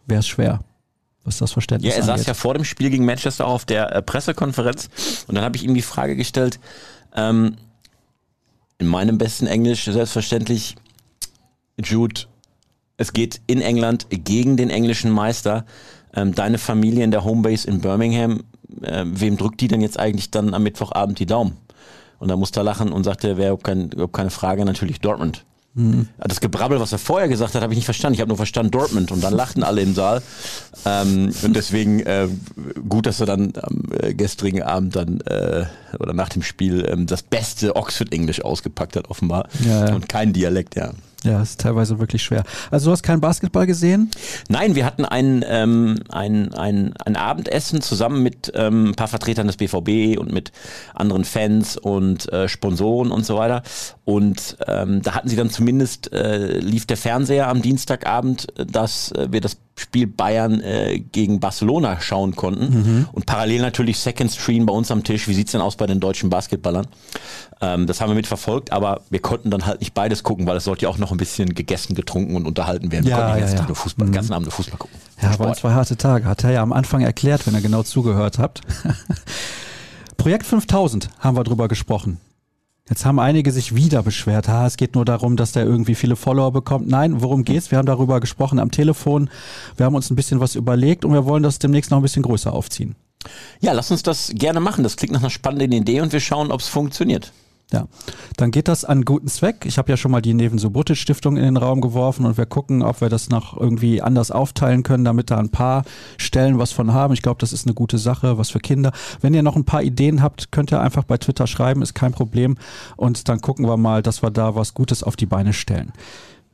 wäre 0.08 0.22
es 0.22 0.28
schwer, 0.28 0.62
was 1.24 1.38
das 1.38 1.52
Verständnis 1.52 1.94
Ja, 1.94 2.00
er 2.00 2.04
saß 2.06 2.14
angeht. 2.14 2.28
ja 2.28 2.34
vor 2.34 2.56
dem 2.56 2.64
Spiel 2.64 2.90
gegen 2.90 3.06
Manchester 3.06 3.46
auf 3.46 3.66
der 3.66 3.96
äh, 3.96 4.02
Pressekonferenz 4.02 4.90
und 5.28 5.36
dann 5.36 5.44
habe 5.44 5.58
ich 5.58 5.64
ihm 5.64 5.76
die 5.76 5.84
Frage 5.84 6.16
gestellt, 6.16 6.60
ähm, 7.16 7.58
in 8.80 8.88
meinem 8.88 9.20
besten 9.20 9.46
Englisch 9.46 9.86
selbstverständlich, 9.86 10.76
Jude, 11.78 12.22
es 12.98 13.14
geht 13.14 13.42
in 13.46 13.62
England 13.62 14.08
gegen 14.10 14.58
den 14.58 14.72
englischen 14.72 15.12
Meister. 15.12 15.66
Ähm, 16.16 16.34
deine 16.34 16.58
Familie 16.58 17.04
in 17.04 17.12
der 17.12 17.26
Homebase 17.26 17.68
in 17.68 17.82
Birmingham, 17.82 18.44
äh, 18.82 19.04
wem 19.06 19.38
drückt 19.38 19.62
die 19.62 19.68
denn 19.68 19.82
jetzt 19.82 20.00
eigentlich 20.00 20.32
dann 20.32 20.54
am 20.54 20.64
Mittwochabend 20.64 21.20
die 21.20 21.26
Daumen? 21.26 21.58
Und 22.20 22.30
da 22.30 22.36
musste 22.36 22.62
er 22.62 22.64
lachen 22.64 22.92
und 22.92 23.04
sagte, 23.04 23.38
wäre 23.38 23.50
überhaupt 23.50 23.64
kein, 23.66 23.90
überhaupt 23.90 24.14
keine 24.14 24.30
Frage, 24.30 24.66
natürlich 24.66 25.02
Dortmund. 25.02 25.44
Das 26.26 26.40
Gebrabbel, 26.40 26.80
was 26.80 26.94
er 26.94 27.00
vorher 27.00 27.28
gesagt 27.28 27.54
hat, 27.54 27.62
habe 27.62 27.74
ich 27.74 27.78
nicht 27.78 27.86
verstanden. 27.86 28.14
Ich 28.14 28.22
habe 28.22 28.30
nur 28.30 28.38
verstanden 28.38 28.72
Dortmund 28.72 29.12
und 29.12 29.22
dann 29.22 29.34
lachten 29.34 29.62
alle 29.62 29.82
im 29.82 29.94
Saal. 29.94 30.22
Ähm, 30.86 31.34
und 31.44 31.54
deswegen 31.54 32.00
äh, 32.00 32.30
gut, 32.88 33.06
dass 33.06 33.20
er 33.20 33.26
dann 33.26 33.52
am 33.62 33.84
äh, 34.00 34.14
gestrigen 34.14 34.64
Abend 34.64 34.96
dann 34.96 35.20
äh, 35.22 35.66
oder 36.00 36.14
nach 36.14 36.30
dem 36.30 36.44
Spiel 36.44 36.88
ähm, 36.90 37.08
das 37.08 37.24
beste 37.24 37.76
Oxford 37.76 38.14
English 38.14 38.40
ausgepackt 38.40 38.96
hat, 38.96 39.10
offenbar. 39.10 39.50
Ja, 39.66 39.88
ja. 39.88 39.96
Und 39.96 40.08
kein 40.08 40.32
Dialekt, 40.32 40.76
ja. 40.76 40.92
Ja, 41.26 41.42
ist 41.42 41.60
teilweise 41.60 41.98
wirklich 41.98 42.22
schwer. 42.22 42.44
Also 42.70 42.86
du 42.86 42.92
hast 42.92 43.02
keinen 43.02 43.20
Basketball 43.20 43.66
gesehen? 43.66 44.12
Nein, 44.48 44.76
wir 44.76 44.86
hatten 44.86 45.06
ein, 45.06 45.44
ähm, 45.48 46.00
ein, 46.10 46.54
ein, 46.54 46.94
ein 47.04 47.16
Abendessen 47.16 47.82
zusammen 47.82 48.22
mit 48.22 48.52
ähm, 48.54 48.90
ein 48.90 48.96
paar 48.96 49.08
Vertretern 49.08 49.48
des 49.48 49.58
BVB 49.58 50.20
und 50.20 50.32
mit 50.32 50.52
anderen 50.94 51.26
Fans 51.26 51.78
und 51.78 52.32
äh, 52.32 52.48
Sponsoren 52.48 53.12
und 53.12 53.26
so 53.26 53.38
weiter. 53.38 53.64
Und 54.04 54.58
ähm, 54.68 55.02
da 55.02 55.16
hatten 55.16 55.28
sie 55.28 55.36
dann 55.36 55.50
zumindest, 55.50 56.14
äh, 56.14 56.60
lief 56.60 56.86
der 56.86 56.98
Fernseher 56.98 57.48
am 57.48 57.64
Dienstagabend, 57.64 58.48
äh, 58.60 58.66
dass 58.68 59.12
äh, 59.14 59.28
wir 59.32 59.42
das 59.42 59.58
Spiel 59.78 60.08
Bayern 60.08 60.62
äh, 60.62 61.00
gegen 61.00 61.42
Barcelona 61.42 62.00
schauen 62.00 62.36
konnten. 62.36 63.08
Und 63.12 63.26
parallel 63.26 63.62
natürlich 63.62 64.00
Second 64.00 64.32
Screen 64.32 64.66
bei 64.66 64.72
uns 64.74 64.90
am 64.90 65.04
Tisch. 65.04 65.28
Wie 65.28 65.34
sieht's 65.34 65.52
denn 65.52 65.60
aus 65.60 65.76
bei 65.76 65.86
den 65.86 66.00
deutschen 66.00 66.30
Basketballern? 66.30 66.88
Ähm, 67.60 67.86
das 67.86 68.00
haben 68.00 68.10
wir 68.10 68.16
mitverfolgt, 68.16 68.72
aber 68.72 69.02
wir 69.10 69.20
konnten 69.20 69.52
dann 69.52 69.66
halt 69.66 69.82
nicht 69.82 69.94
beides 69.94 70.24
gucken, 70.24 70.48
weil 70.48 70.56
es 70.56 70.64
sollte 70.64 70.84
ja 70.84 70.90
auch 70.90 70.98
noch 70.98 71.12
ein 71.12 71.18
bisschen 71.18 71.54
gegessen, 71.54 71.94
getrunken 71.94 72.36
und 72.38 72.48
unterhalten 72.48 72.92
werden. 72.92 73.04
Wir 73.04 73.12
Ja, 73.12 73.18
konnten 73.18 73.32
den 73.34 73.40
ja, 73.40 73.46
ganzen 73.48 73.58
ja. 73.58 73.66
Tag 73.66 73.78
Fußball, 73.78 74.08
den 74.08 74.14
ganzen 74.14 74.34
Abend 74.34 74.54
Fußball 74.54 74.78
gucken. 74.78 74.98
Ja, 75.22 75.38
waren 75.40 75.56
zwei 75.56 75.72
harte 75.74 75.98
Tage. 75.98 76.26
Hat 76.26 76.44
er 76.46 76.52
ja 76.52 76.62
am 76.62 76.72
Anfang 76.72 77.02
erklärt, 77.02 77.46
wenn 77.46 77.54
ihr 77.54 77.62
genau 77.62 77.84
zugehört 77.84 78.40
habt. 78.40 78.62
Projekt 80.18 80.46
5000 80.46 81.10
haben 81.20 81.36
wir 81.38 81.44
drüber 81.44 81.68
gesprochen. 81.68 82.20
Jetzt 82.88 83.04
haben 83.04 83.20
einige 83.20 83.52
sich 83.52 83.74
wieder 83.74 84.04
beschwert. 84.04 84.48
Ha, 84.48 84.68
es 84.68 84.78
geht 84.78 84.94
nur 84.94 85.06
darum, 85.06 85.38
dass 85.38 85.52
der 85.52 85.66
irgendwie 85.66 85.96
viele 85.96 86.16
Follower 86.16 86.52
bekommt. 86.52 86.88
Nein, 86.88 87.24
worum 87.24 87.44
geht's? 87.44 87.72
Wir 87.72 87.80
haben 87.80 87.88
darüber 87.88 88.20
gesprochen 88.20 88.60
am 88.60 88.70
Telefon. 88.70 89.32
Wir 89.76 89.88
haben 89.88 89.96
uns 89.96 90.12
ein 90.12 90.16
bisschen 90.16 90.40
was 90.40 90.54
überlegt 90.54 91.04
und 91.04 91.12
wir 91.12 91.26
wollen 91.26 91.42
das 91.42 91.58
demnächst 91.58 91.90
noch 91.90 91.98
ein 91.98 92.04
bisschen 92.04 92.22
größer 92.22 92.54
aufziehen. 92.54 92.96
Ja, 93.60 93.72
lass 93.72 93.90
uns 93.90 94.04
das 94.04 94.32
gerne 94.36 94.60
machen. 94.60 94.84
Das 94.84 94.98
klingt 94.98 95.14
nach 95.14 95.22
einer 95.22 95.32
spannenden 95.32 95.72
Idee 95.72 96.02
und 96.02 96.14
wir 96.14 96.20
schauen, 96.20 96.52
ob 96.52 96.60
es 96.60 96.68
funktioniert. 96.68 97.34
Ja, 97.72 97.88
dann 98.38 98.52
geht 98.52 98.68
das 98.68 98.86
an 98.86 99.06
guten 99.06 99.28
Zweck. 99.28 99.66
Ich 99.66 99.80
habe 99.80 99.90
ja 99.90 99.98
schon 99.98 100.12
mal 100.12 100.22
die 100.22 100.36
Neven 100.36 100.60
Subotic 100.60 100.98
Stiftung 100.98 101.36
in 101.36 101.44
den 101.44 101.58
Raum 101.58 101.82
geworfen 101.82 102.26
und 102.26 102.38
wir 102.38 102.46
gucken, 102.46 102.84
ob 102.84 103.02
wir 103.02 103.10
das 103.10 103.30
noch 103.30 103.58
irgendwie 103.60 104.04
anders 104.04 104.30
aufteilen 104.30 104.84
können, 104.84 105.04
damit 105.04 105.32
da 105.32 105.38
ein 105.40 105.50
paar 105.50 105.84
Stellen 106.18 106.60
was 106.60 106.72
von 106.72 106.94
haben. 106.94 107.14
Ich 107.14 107.24
glaube, 107.24 107.40
das 107.40 107.54
ist 107.54 107.66
eine 107.66 107.74
gute 107.74 107.98
Sache, 107.98 108.38
was 108.38 108.52
für 108.52 108.60
Kinder. 108.60 108.92
Wenn 109.20 109.34
ihr 109.34 109.42
noch 109.42 109.56
ein 109.56 109.66
paar 109.66 109.82
Ideen 109.82 110.22
habt, 110.22 110.52
könnt 110.52 110.72
ihr 110.72 110.80
einfach 110.80 111.06
bei 111.06 111.18
Twitter 111.18 111.48
schreiben, 111.48 111.82
ist 111.82 111.96
kein 111.96 112.12
Problem. 112.12 112.56
Und 112.98 113.30
dann 113.30 113.42
gucken 113.42 113.66
wir 113.66 113.78
mal, 113.78 114.04
dass 114.04 114.22
wir 114.22 114.30
da 114.30 114.56
was 114.56 114.76
Gutes 114.76 115.02
auf 115.02 115.16
die 115.16 115.26
Beine 115.26 115.54
stellen. 115.54 115.92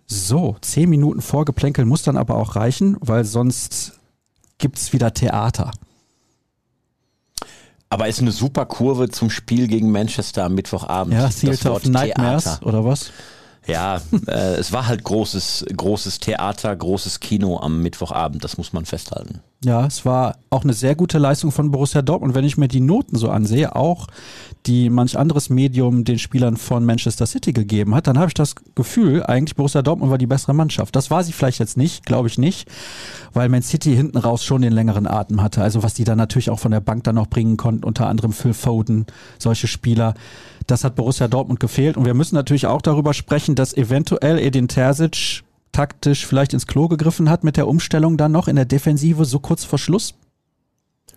So, 0.08 0.56
zehn 0.62 0.90
Minuten 0.90 1.22
Vorgeplänkel 1.22 1.86
muss 1.86 2.04
dann 2.04 2.18
aber 2.18 2.36
auch 2.36 2.56
reichen, 2.56 2.96
weil 3.02 3.26
sonst 3.26 4.00
gibt's 4.58 4.94
wieder 4.94 5.14
Theater. 5.14 5.72
Aber 7.92 8.08
ist 8.08 8.22
eine 8.22 8.32
super 8.32 8.66
Kurve 8.66 9.10
zum 9.10 9.30
Spiel 9.30 9.68
gegen 9.68 9.92
Manchester 9.92 10.46
am 10.46 10.56
Mittwochabend. 10.56 11.14
Ja, 11.14 11.28
Theater 11.28 11.76
of 11.76 11.86
Nightmares 11.86 12.44
Theater. 12.46 12.66
oder 12.66 12.86
was? 12.86 13.12
Ja, 13.68 14.02
äh, 14.28 14.56
es 14.56 14.72
war 14.72 14.88
halt 14.88 15.04
großes, 15.04 15.66
großes 15.76 16.20
Theater, 16.20 16.74
großes 16.74 17.20
Kino 17.20 17.60
am 17.60 17.82
Mittwochabend, 17.82 18.46
das 18.46 18.58
muss 18.58 18.72
man 18.72 18.86
festhalten. 18.86 19.42
Ja, 19.64 19.86
es 19.86 20.06
war 20.06 20.38
auch 20.50 20.64
eine 20.64 20.74
sehr 20.74 20.96
gute 20.96 21.20
Leistung 21.20 21.52
von 21.52 21.70
Borussia 21.70 22.02
Dortmund. 22.02 22.34
Wenn 22.34 22.46
ich 22.46 22.58
mir 22.58 22.68
die 22.68 22.80
Noten 22.80 23.16
so 23.16 23.30
ansehe, 23.30 23.76
auch 23.76 24.08
die 24.66 24.90
manch 24.90 25.20
anderes 25.20 25.52
Medium 25.52 26.04
den 26.04 26.18
Spielern 26.18 26.58
von 26.58 26.84
Manchester 26.84 27.28
City 27.28 27.54
gegeben 27.54 27.94
hat, 27.94 28.08
dann 28.08 28.18
habe 28.18 28.30
ich 28.30 28.34
das 28.34 28.56
Gefühl, 28.74 29.22
eigentlich 29.22 29.56
Borussia 29.56 29.84
Dortmund 29.84 30.10
war 30.10 30.18
die 30.18 30.26
bessere 30.26 30.56
Mannschaft. 30.56 30.96
Das 30.96 31.12
war 31.12 31.24
sie 31.24 31.32
vielleicht 31.32 31.60
jetzt 31.60 31.78
nicht, 31.78 32.08
glaube 32.08 32.28
ich 32.28 32.40
nicht, 32.40 32.68
weil 33.34 33.50
Man 33.50 33.62
City 33.62 33.96
hinten 33.96 34.18
raus 34.18 34.44
schon 34.44 34.64
den 34.64 34.74
längeren 34.74 35.06
Atem 35.06 35.44
hatte. 35.44 35.62
Also 35.62 35.84
was 35.84 35.94
die 35.94 36.06
dann 36.06 36.18
natürlich 36.18 36.50
auch 36.50 36.60
von 36.60 36.72
der 36.72 36.80
Bank 36.80 37.04
dann 37.04 37.16
noch 37.16 37.28
bringen 37.28 37.56
konnten, 37.56 37.84
unter 37.84 38.08
anderem 38.08 38.34
Phil 38.34 38.56
Foden, 38.56 39.06
solche 39.38 39.68
Spieler. 39.68 40.16
Das 40.66 40.84
hat 40.84 40.96
Borussia 40.96 41.28
Dortmund 41.28 41.60
gefehlt. 41.60 41.98
Und 41.98 42.06
wir 42.06 42.16
müssen 42.16 42.34
natürlich 42.34 42.66
auch 42.66 42.82
darüber 42.82 43.14
sprechen, 43.14 43.54
dass 43.54 43.78
eventuell 43.78 44.40
Edin 44.40 44.68
Terzic 44.68 45.44
taktisch 45.72 46.26
vielleicht 46.26 46.54
ins 46.54 46.68
Klo 46.68 46.88
gegriffen 46.88 47.30
hat 47.30 47.44
mit 47.44 47.58
der 47.58 47.68
Umstellung 47.68 48.18
dann 48.18 48.32
noch 48.32 48.48
in 48.48 48.56
der 48.56 48.66
Defensive 48.66 49.26
so 49.26 49.40
kurz 49.40 49.64
vor 49.64 49.80
Schluss? 49.80 50.14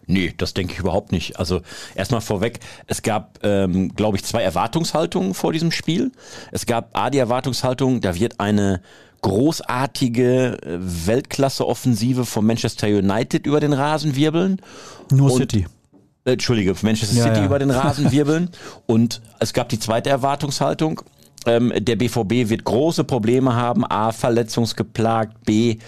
Nee, 0.06 0.34
das 0.36 0.54
denke 0.54 0.74
ich 0.74 0.78
überhaupt 0.78 1.12
nicht. 1.12 1.38
Also 1.38 1.62
erstmal 1.94 2.20
vorweg, 2.20 2.60
es 2.86 3.02
gab, 3.02 3.38
ähm, 3.42 3.94
glaube 3.94 4.16
ich, 4.16 4.24
zwei 4.24 4.42
Erwartungshaltungen 4.42 5.34
vor 5.34 5.52
diesem 5.52 5.70
Spiel. 5.70 6.12
Es 6.52 6.66
gab 6.66 6.96
A, 6.96 7.10
die 7.10 7.18
Erwartungshaltung, 7.18 8.00
da 8.00 8.14
wird 8.14 8.40
eine 8.40 8.82
großartige 9.22 10.58
äh, 10.62 10.78
Weltklasse-Offensive 11.06 12.26
von 12.26 12.44
Manchester 12.44 12.86
United 12.86 13.46
über 13.46 13.60
den 13.60 13.72
Rasen 13.72 14.16
wirbeln. 14.16 14.60
Nur 15.10 15.32
Und 15.32 15.38
City. 15.38 15.66
Äh, 16.24 16.32
Entschuldige, 16.32 16.74
Manchester 16.82 17.16
ja, 17.16 17.24
City 17.24 17.40
ja. 17.40 17.46
über 17.46 17.58
den 17.58 17.70
Rasen 17.70 18.12
wirbeln. 18.12 18.50
Und 18.84 19.22
es 19.40 19.54
gab 19.54 19.70
die 19.70 19.78
zweite 19.78 20.10
Erwartungshaltung. 20.10 21.00
Ähm, 21.46 21.72
der 21.76 21.96
BVB 21.96 22.48
wird 22.48 22.64
große 22.64 23.04
Probleme 23.04 23.54
haben. 23.54 23.84
A, 23.84 24.12
verletzungsgeplagt. 24.12 25.44
B, 25.44 25.78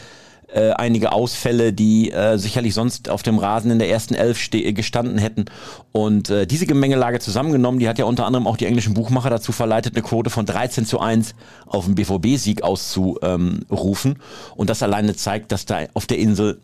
äh, 0.56 0.70
einige 0.70 1.12
Ausfälle, 1.12 1.72
die 1.72 2.12
äh, 2.12 2.38
sicherlich 2.38 2.72
sonst 2.72 3.10
auf 3.10 3.22
dem 3.22 3.38
Rasen 3.38 3.70
in 3.70 3.78
der 3.78 3.90
ersten 3.90 4.14
Elf 4.14 4.38
gestanden 4.50 5.18
hätten. 5.18 5.46
Und 5.92 6.30
äh, 6.30 6.46
diese 6.46 6.66
Gemengelage 6.66 7.18
zusammengenommen, 7.18 7.80
die 7.80 7.88
hat 7.88 7.98
ja 7.98 8.04
unter 8.04 8.26
anderem 8.26 8.46
auch 8.46 8.56
die 8.56 8.66
englischen 8.66 8.94
Buchmacher 8.94 9.28
dazu 9.28 9.52
verleitet, 9.52 9.94
eine 9.94 10.02
Quote 10.02 10.30
von 10.30 10.46
13 10.46 10.86
zu 10.86 11.00
1 11.00 11.34
auf 11.66 11.86
den 11.86 11.96
BVB-Sieg 11.96 12.62
auszurufen. 12.62 14.18
Und 14.54 14.70
das 14.70 14.82
alleine 14.82 15.16
zeigt, 15.16 15.52
dass 15.52 15.66
da 15.66 15.80
auf 15.94 16.06
der 16.06 16.18
Insel 16.18 16.60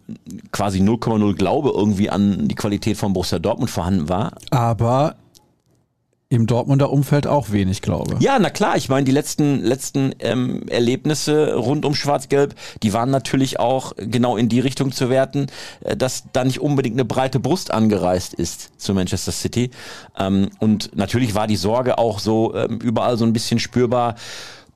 quasi 0.52 0.80
0,0 0.80 1.34
Glaube 1.34 1.72
irgendwie 1.74 2.08
an 2.08 2.46
die 2.46 2.54
Qualität 2.54 2.96
von 2.96 3.12
Borussia 3.12 3.40
Dortmund 3.40 3.70
vorhanden 3.70 4.08
war. 4.08 4.32
Aber 4.50 5.16
im 6.32 6.46
Dortmunder 6.46 6.90
Umfeld 6.90 7.26
auch 7.26 7.50
wenig, 7.50 7.82
glaube. 7.82 8.16
Ja, 8.20 8.38
na 8.38 8.48
klar. 8.48 8.78
Ich 8.78 8.88
meine, 8.88 9.04
die 9.04 9.12
letzten 9.12 9.62
letzten 9.62 10.14
ähm, 10.20 10.66
Erlebnisse 10.66 11.56
rund 11.56 11.84
um 11.84 11.94
Schwarz-Gelb, 11.94 12.54
die 12.82 12.94
waren 12.94 13.10
natürlich 13.10 13.60
auch 13.60 13.92
genau 13.98 14.38
in 14.38 14.48
die 14.48 14.58
Richtung 14.58 14.92
zu 14.92 15.10
werten, 15.10 15.48
äh, 15.82 15.94
dass 15.94 16.24
da 16.32 16.44
nicht 16.44 16.60
unbedingt 16.60 16.96
eine 16.96 17.04
breite 17.04 17.38
Brust 17.38 17.70
angereist 17.70 18.32
ist 18.32 18.80
zu 18.80 18.94
Manchester 18.94 19.30
City. 19.30 19.72
Ähm, 20.18 20.48
und 20.58 20.96
natürlich 20.96 21.34
war 21.34 21.46
die 21.46 21.56
Sorge 21.56 21.98
auch 21.98 22.18
so 22.18 22.54
ähm, 22.54 22.78
überall 22.78 23.18
so 23.18 23.26
ein 23.26 23.34
bisschen 23.34 23.58
spürbar 23.58 24.14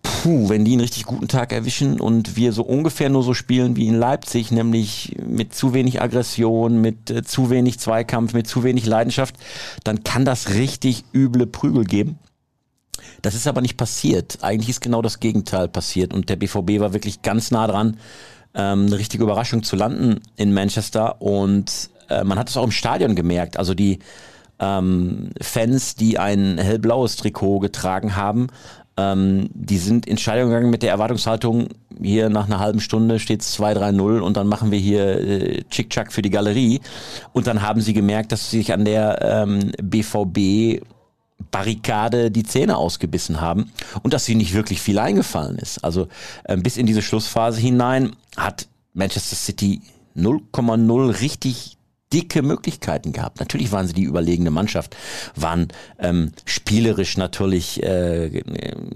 puh, 0.06 0.48
wenn 0.48 0.64
die 0.64 0.72
einen 0.72 0.80
richtig 0.80 1.04
guten 1.04 1.28
Tag 1.28 1.52
erwischen 1.52 2.00
und 2.00 2.36
wir 2.36 2.52
so 2.52 2.62
ungefähr 2.62 3.08
nur 3.08 3.22
so 3.22 3.34
spielen 3.34 3.76
wie 3.76 3.86
in 3.86 3.94
Leipzig, 3.94 4.50
nämlich 4.50 5.16
mit 5.26 5.54
zu 5.54 5.75
wenig 5.75 6.00
Aggression, 6.00 6.80
mit 6.80 7.10
äh, 7.10 7.22
zu 7.22 7.50
wenig 7.50 7.78
Zweikampf, 7.78 8.32
mit 8.32 8.46
zu 8.46 8.64
wenig 8.64 8.86
Leidenschaft, 8.86 9.36
dann 9.84 10.04
kann 10.04 10.25
das 10.25 10.50
richtig 10.54 11.04
üble 11.14 11.46
Prügel 11.46 11.84
geben. 11.84 12.18
Das 13.22 13.34
ist 13.34 13.46
aber 13.46 13.60
nicht 13.60 13.76
passiert. 13.76 14.38
Eigentlich 14.42 14.70
ist 14.70 14.80
genau 14.80 15.02
das 15.02 15.20
Gegenteil 15.20 15.68
passiert 15.68 16.14
und 16.14 16.28
der 16.28 16.36
BVB 16.36 16.80
war 16.80 16.92
wirklich 16.92 17.22
ganz 17.22 17.50
nah 17.50 17.66
dran, 17.66 17.96
ähm, 18.54 18.86
eine 18.86 18.98
richtige 18.98 19.25
Überraschung 19.25 19.62
zu 19.62 19.76
landen 19.76 20.20
in 20.36 20.52
Manchester 20.52 21.20
und 21.20 21.90
äh, 22.08 22.25
man 22.25 22.38
hat 22.38 22.48
es 22.48 22.56
auch 22.56 22.64
im 22.64 22.70
Stadion 22.70 23.14
gemerkt. 23.14 23.58
Also 23.58 23.75
die 23.75 23.98
ähm, 24.58 25.30
Fans, 25.40 25.94
die 25.96 26.18
ein 26.18 26.58
hellblaues 26.58 27.16
Trikot 27.16 27.60
getragen 27.60 28.16
haben, 28.16 28.48
ähm, 28.96 29.48
die 29.52 29.78
sind 29.78 30.06
in 30.06 30.18
Scheidung 30.18 30.48
gegangen 30.48 30.70
mit 30.70 30.82
der 30.82 30.90
Erwartungshaltung, 30.90 31.68
hier 32.00 32.28
nach 32.28 32.46
einer 32.46 32.60
halben 32.60 32.80
Stunde 32.80 33.18
steht 33.18 33.42
es 33.42 33.58
2-3-0 33.58 34.20
und 34.20 34.36
dann 34.36 34.46
machen 34.46 34.70
wir 34.70 34.78
hier 34.78 35.20
äh, 35.20 35.62
Chick-Chack 35.70 36.12
für 36.12 36.22
die 36.22 36.30
Galerie. 36.30 36.80
Und 37.32 37.46
dann 37.46 37.62
haben 37.62 37.80
sie 37.80 37.94
gemerkt, 37.94 38.32
dass 38.32 38.50
sie 38.50 38.58
sich 38.58 38.72
an 38.72 38.84
der 38.84 39.18
ähm, 39.22 39.72
BVB 39.82 40.84
Barrikade 41.50 42.30
die 42.30 42.44
Zähne 42.44 42.76
ausgebissen 42.76 43.40
haben 43.40 43.70
und 44.02 44.14
dass 44.14 44.24
sie 44.24 44.34
nicht 44.34 44.54
wirklich 44.54 44.80
viel 44.80 44.98
eingefallen 44.98 45.58
ist. 45.58 45.84
Also 45.84 46.08
äh, 46.44 46.56
bis 46.56 46.76
in 46.76 46.86
diese 46.86 47.02
Schlussphase 47.02 47.60
hinein 47.60 48.16
hat 48.36 48.68
Manchester 48.94 49.36
City 49.36 49.82
0,0 50.16 51.20
richtig 51.20 51.75
dicke 52.16 52.40
Möglichkeiten 52.40 53.12
gehabt. 53.12 53.40
Natürlich 53.40 53.73
waren 53.73 53.87
sie 53.87 53.92
die 53.92 54.04
überlegene 54.04 54.50
Mannschaft, 54.50 54.96
waren 55.35 55.68
ähm, 55.99 56.32
spielerisch 56.46 57.18
natürlich 57.18 57.82
äh, 57.82 58.42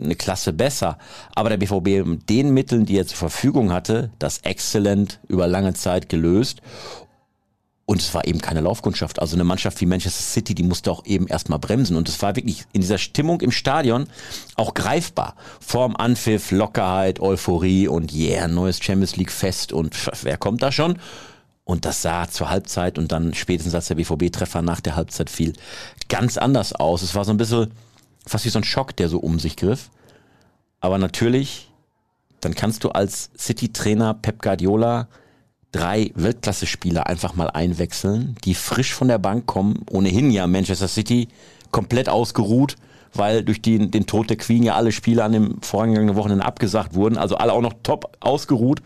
eine 0.02 0.16
Klasse 0.16 0.54
besser. 0.54 0.96
Aber 1.34 1.50
der 1.50 1.58
BVB 1.58 2.06
mit 2.06 2.30
den 2.30 2.54
Mitteln, 2.54 2.86
die 2.86 2.96
er 2.96 3.06
zur 3.06 3.18
Verfügung 3.18 3.72
hatte, 3.72 4.10
das 4.18 4.38
exzellent 4.38 5.20
über 5.28 5.46
lange 5.46 5.74
Zeit 5.74 6.08
gelöst. 6.08 6.62
Und 7.84 8.00
es 8.00 8.14
war 8.14 8.26
eben 8.26 8.40
keine 8.40 8.62
Laufkundschaft. 8.62 9.18
Also 9.20 9.36
eine 9.36 9.44
Mannschaft 9.44 9.80
wie 9.82 9.86
Manchester 9.86 10.22
City, 10.22 10.54
die 10.54 10.62
musste 10.62 10.90
auch 10.90 11.04
eben 11.04 11.26
erstmal 11.26 11.58
bremsen. 11.58 11.96
Und 11.96 12.08
es 12.08 12.22
war 12.22 12.36
wirklich 12.36 12.64
in 12.72 12.80
dieser 12.80 12.98
Stimmung 12.98 13.42
im 13.42 13.50
Stadion 13.50 14.06
auch 14.54 14.72
greifbar. 14.72 15.34
Vorm 15.60 15.94
Anpfiff, 15.96 16.52
Lockerheit, 16.52 17.20
Euphorie 17.20 17.86
und 17.86 18.14
yeah, 18.14 18.48
neues 18.48 18.78
Champions 18.82 19.16
League 19.16 19.32
Fest. 19.32 19.74
Und 19.74 19.94
wer 20.22 20.38
kommt 20.38 20.62
da 20.62 20.72
schon? 20.72 20.98
Und 21.70 21.84
das 21.84 22.02
sah 22.02 22.28
zur 22.28 22.50
Halbzeit 22.50 22.98
und 22.98 23.12
dann 23.12 23.32
spätestens 23.32 23.76
als 23.76 23.86
der 23.86 23.94
BVB-Treffer 23.94 24.60
nach 24.60 24.80
der 24.80 24.96
Halbzeit 24.96 25.30
fiel, 25.30 25.52
ganz 26.08 26.36
anders 26.36 26.72
aus. 26.72 27.02
Es 27.02 27.14
war 27.14 27.24
so 27.24 27.30
ein 27.30 27.36
bisschen 27.36 27.70
fast 28.26 28.44
wie 28.44 28.48
so 28.48 28.58
ein 28.58 28.64
Schock, 28.64 28.96
der 28.96 29.08
so 29.08 29.20
um 29.20 29.38
sich 29.38 29.54
griff. 29.54 29.88
Aber 30.80 30.98
natürlich, 30.98 31.70
dann 32.40 32.56
kannst 32.56 32.82
du 32.82 32.88
als 32.88 33.30
City-Trainer 33.38 34.14
Pep 34.14 34.42
Guardiola 34.42 35.06
drei 35.70 36.10
Weltklasse-Spieler 36.16 37.06
einfach 37.06 37.36
mal 37.36 37.50
einwechseln, 37.50 38.34
die 38.42 38.56
frisch 38.56 38.92
von 38.92 39.06
der 39.06 39.18
Bank 39.18 39.46
kommen, 39.46 39.84
ohnehin 39.88 40.32
ja 40.32 40.48
Manchester 40.48 40.88
City 40.88 41.28
komplett 41.70 42.08
ausgeruht, 42.08 42.74
weil 43.14 43.44
durch 43.44 43.62
den, 43.62 43.92
den 43.92 44.06
Tod 44.06 44.28
der 44.28 44.38
Queen 44.38 44.64
ja 44.64 44.74
alle 44.74 44.90
Spiele 44.90 45.22
an 45.22 45.30
dem 45.30 45.62
vorangegangenen 45.62 46.16
Wochenende 46.16 46.44
abgesagt 46.44 46.94
wurden, 46.94 47.16
also 47.16 47.36
alle 47.36 47.52
auch 47.52 47.62
noch 47.62 47.74
top 47.84 48.16
ausgeruht 48.18 48.82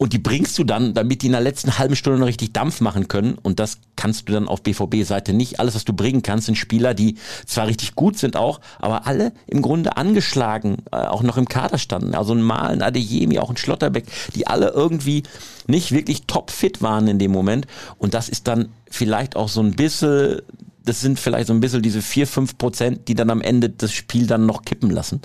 und 0.00 0.14
die 0.14 0.18
bringst 0.18 0.58
du 0.58 0.64
dann, 0.64 0.94
damit 0.94 1.20
die 1.20 1.26
in 1.26 1.32
der 1.32 1.42
letzten 1.42 1.76
halben 1.76 1.94
Stunde 1.94 2.18
noch 2.18 2.26
richtig 2.26 2.54
Dampf 2.54 2.80
machen 2.80 3.06
können. 3.06 3.34
Und 3.34 3.60
das 3.60 3.76
kannst 3.96 4.26
du 4.26 4.32
dann 4.32 4.48
auf 4.48 4.62
BVB-Seite 4.62 5.34
nicht. 5.34 5.60
Alles, 5.60 5.74
was 5.74 5.84
du 5.84 5.92
bringen 5.92 6.22
kannst, 6.22 6.46
sind 6.46 6.54
Spieler, 6.54 6.94
die 6.94 7.16
zwar 7.44 7.66
richtig 7.66 7.96
gut 7.96 8.16
sind 8.16 8.34
auch, 8.34 8.62
aber 8.78 9.06
alle 9.06 9.34
im 9.46 9.60
Grunde 9.60 9.98
angeschlagen, 9.98 10.78
äh, 10.90 10.96
auch 10.96 11.22
noch 11.22 11.36
im 11.36 11.46
Kader 11.46 11.76
standen. 11.76 12.14
Also 12.14 12.32
ein 12.32 12.40
Malen, 12.40 12.80
Adeyemi, 12.80 13.38
auch 13.38 13.50
ein 13.50 13.58
Schlotterbeck, 13.58 14.06
die 14.34 14.46
alle 14.46 14.70
irgendwie 14.70 15.22
nicht 15.66 15.92
wirklich 15.92 16.22
topfit 16.22 16.80
waren 16.80 17.06
in 17.06 17.18
dem 17.18 17.30
Moment. 17.30 17.66
Und 17.98 18.14
das 18.14 18.30
ist 18.30 18.48
dann 18.48 18.70
vielleicht 18.90 19.36
auch 19.36 19.50
so 19.50 19.60
ein 19.60 19.72
bisschen 19.72 20.40
das 20.82 21.02
sind 21.02 21.20
vielleicht 21.20 21.48
so 21.48 21.52
ein 21.52 21.60
bisschen 21.60 21.82
diese 21.82 22.00
vier 22.00 22.26
fünf 22.26 22.56
Prozent, 22.56 23.06
die 23.06 23.14
dann 23.14 23.28
am 23.28 23.42
Ende 23.42 23.68
das 23.68 23.92
Spiel 23.92 24.26
dann 24.26 24.46
noch 24.46 24.62
kippen 24.62 24.88
lassen. 24.88 25.20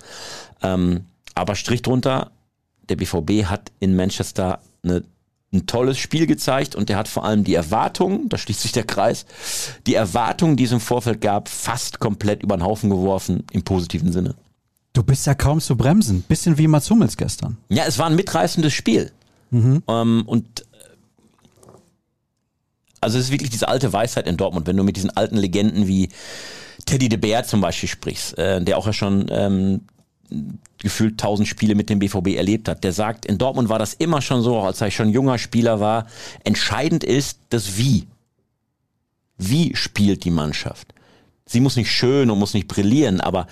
Ähm, 0.61 1.05
aber 1.33 1.55
Strich 1.55 1.81
drunter, 1.81 2.31
der 2.89 2.95
BVB 2.95 3.45
hat 3.45 3.71
in 3.79 3.95
Manchester 3.95 4.61
eine 4.83 5.03
ein 5.55 5.65
tolles 5.65 5.97
Spiel 5.97 6.27
gezeigt 6.27 6.75
und 6.75 6.89
der 6.89 6.97
hat 6.97 7.07
vor 7.07 7.25
allem 7.25 7.43
die 7.43 7.55
Erwartungen, 7.55 8.29
da 8.29 8.37
schließt 8.37 8.61
sich 8.61 8.71
der 8.71 8.83
Kreis, 8.83 9.25
die 9.87 9.95
Erwartungen, 9.95 10.57
die 10.57 10.65
es 10.65 10.71
im 10.71 10.79
Vorfeld 10.79 11.21
gab, 11.21 11.49
fast 11.49 11.99
komplett 11.99 12.43
über 12.43 12.57
den 12.57 12.63
Haufen 12.63 12.89
geworfen, 12.89 13.43
im 13.51 13.63
positiven 13.63 14.11
Sinne. 14.11 14.35
Du 14.93 15.03
bist 15.03 15.25
ja 15.27 15.33
kaum 15.33 15.59
zu 15.59 15.75
bremsen. 15.75 16.23
Bisschen 16.23 16.57
wie 16.57 16.67
Mats 16.67 16.89
Hummels 16.89 17.17
gestern. 17.17 17.57
Ja, 17.69 17.83
es 17.85 17.97
war 17.97 18.05
ein 18.05 18.15
mitreißendes 18.15 18.73
Spiel. 18.73 19.11
Mhm. 19.51 19.83
Ähm, 19.87 20.23
und 20.25 20.61
äh, 20.61 20.63
also 23.01 23.17
es 23.17 23.25
ist 23.25 23.31
wirklich 23.31 23.49
diese 23.49 23.67
alte 23.67 23.91
Weisheit 23.91 24.27
in 24.27 24.37
Dortmund, 24.37 24.67
wenn 24.67 24.77
du 24.77 24.83
mit 24.83 24.95
diesen 24.95 25.09
alten 25.09 25.37
Legenden 25.37 25.87
wie 25.87 26.09
Teddy 26.85 27.09
de 27.09 27.17
Beer 27.17 27.43
zum 27.43 27.61
Beispiel 27.61 27.89
sprichst, 27.89 28.37
äh, 28.37 28.63
der 28.63 28.77
auch 28.77 28.85
ja 28.85 28.93
schon 28.93 29.25
ähm, 29.29 29.81
gefühlt 30.77 31.19
tausend 31.19 31.47
Spiele 31.47 31.75
mit 31.75 31.89
dem 31.89 31.99
BVB 31.99 32.35
erlebt 32.35 32.67
hat, 32.67 32.83
der 32.83 32.93
sagt, 32.93 33.25
in 33.25 33.37
Dortmund 33.37 33.69
war 33.69 33.79
das 33.79 33.93
immer 33.93 34.21
schon 34.21 34.41
so, 34.41 34.59
als 34.59 34.81
er 34.81 34.91
schon 34.91 35.09
junger 35.09 35.37
Spieler 35.37 35.79
war, 35.79 36.07
entscheidend 36.43 37.03
ist 37.03 37.39
das 37.49 37.77
Wie. 37.77 38.07
Wie 39.37 39.75
spielt 39.75 40.23
die 40.23 40.31
Mannschaft? 40.31 40.93
Sie 41.45 41.59
muss 41.59 41.75
nicht 41.75 41.91
schön 41.91 42.29
und 42.29 42.39
muss 42.39 42.53
nicht 42.53 42.67
brillieren, 42.67 43.21
aber 43.21 43.47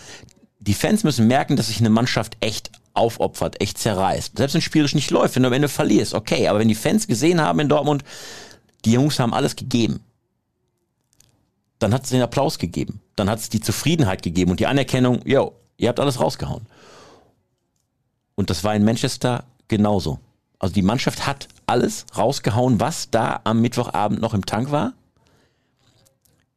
die 0.59 0.73
Fans 0.73 1.03
müssen 1.03 1.27
merken, 1.27 1.55
dass 1.55 1.67
sich 1.67 1.79
eine 1.79 1.89
Mannschaft 1.89 2.37
echt 2.39 2.71
aufopfert, 2.93 3.59
echt 3.61 3.77
zerreißt. 3.77 4.37
Selbst 4.37 4.53
wenn 4.53 4.59
es 4.59 4.65
spielerisch 4.65 4.95
nicht 4.95 5.11
läuft, 5.11 5.35
wenn 5.35 5.43
du 5.43 5.47
am 5.47 5.53
Ende 5.53 5.67
verlierst, 5.67 6.13
okay, 6.13 6.47
aber 6.47 6.59
wenn 6.59 6.67
die 6.67 6.75
Fans 6.75 7.07
gesehen 7.07 7.41
haben 7.41 7.59
in 7.59 7.69
Dortmund, 7.69 8.03
die 8.85 8.93
Jungs 8.93 9.19
haben 9.19 9.33
alles 9.33 9.55
gegeben, 9.55 9.99
dann 11.79 11.93
hat 11.93 12.03
es 12.03 12.11
den 12.11 12.21
Applaus 12.21 12.59
gegeben. 12.59 13.01
Dann 13.15 13.29
hat 13.29 13.39
es 13.39 13.49
die 13.49 13.59
Zufriedenheit 13.59 14.21
gegeben 14.21 14.51
und 14.51 14.59
die 14.59 14.67
Anerkennung, 14.67 15.21
yo, 15.25 15.53
ihr 15.77 15.89
habt 15.89 15.99
alles 15.99 16.19
rausgehauen. 16.19 16.65
Und 18.35 18.49
das 18.49 18.63
war 18.63 18.75
in 18.75 18.83
Manchester 18.83 19.43
genauso. 19.67 20.19
Also 20.59 20.73
die 20.73 20.81
Mannschaft 20.81 21.27
hat 21.27 21.47
alles 21.65 22.05
rausgehauen, 22.17 22.79
was 22.79 23.09
da 23.09 23.41
am 23.43 23.61
Mittwochabend 23.61 24.21
noch 24.21 24.33
im 24.33 24.45
Tank 24.45 24.71
war. 24.71 24.93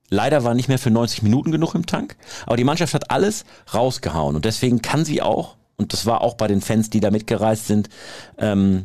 Leider 0.09 0.45
war 0.45 0.55
nicht 0.55 0.69
mehr 0.69 0.79
für 0.79 0.91
90 0.91 1.23
Minuten 1.23 1.51
genug 1.51 1.75
im 1.75 1.87
Tank, 1.87 2.17
aber 2.47 2.57
die 2.57 2.65
Mannschaft 2.65 2.95
hat 2.95 3.11
alles 3.11 3.45
rausgehauen 3.75 4.37
und 4.37 4.45
deswegen 4.45 4.81
kann 4.81 5.05
sie 5.05 5.21
auch, 5.21 5.57
und 5.77 5.93
das 5.93 6.07
war 6.07 6.21
auch 6.21 6.35
bei 6.35 6.47
den 6.47 6.61
Fans, 6.61 6.91
die 6.91 7.01
da 7.01 7.11
mitgereist 7.11 7.67
sind, 7.67 7.89
ähm, 8.39 8.85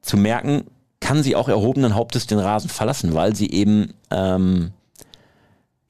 zu 0.00 0.16
merken, 0.16 0.64
kann 1.00 1.22
sie 1.22 1.36
auch 1.36 1.48
erhobenen 1.48 1.94
Hauptes 1.94 2.26
den 2.26 2.38
Rasen 2.38 2.70
verlassen, 2.70 3.14
weil 3.14 3.36
sie 3.36 3.50
eben 3.50 3.92
ähm, 4.10 4.72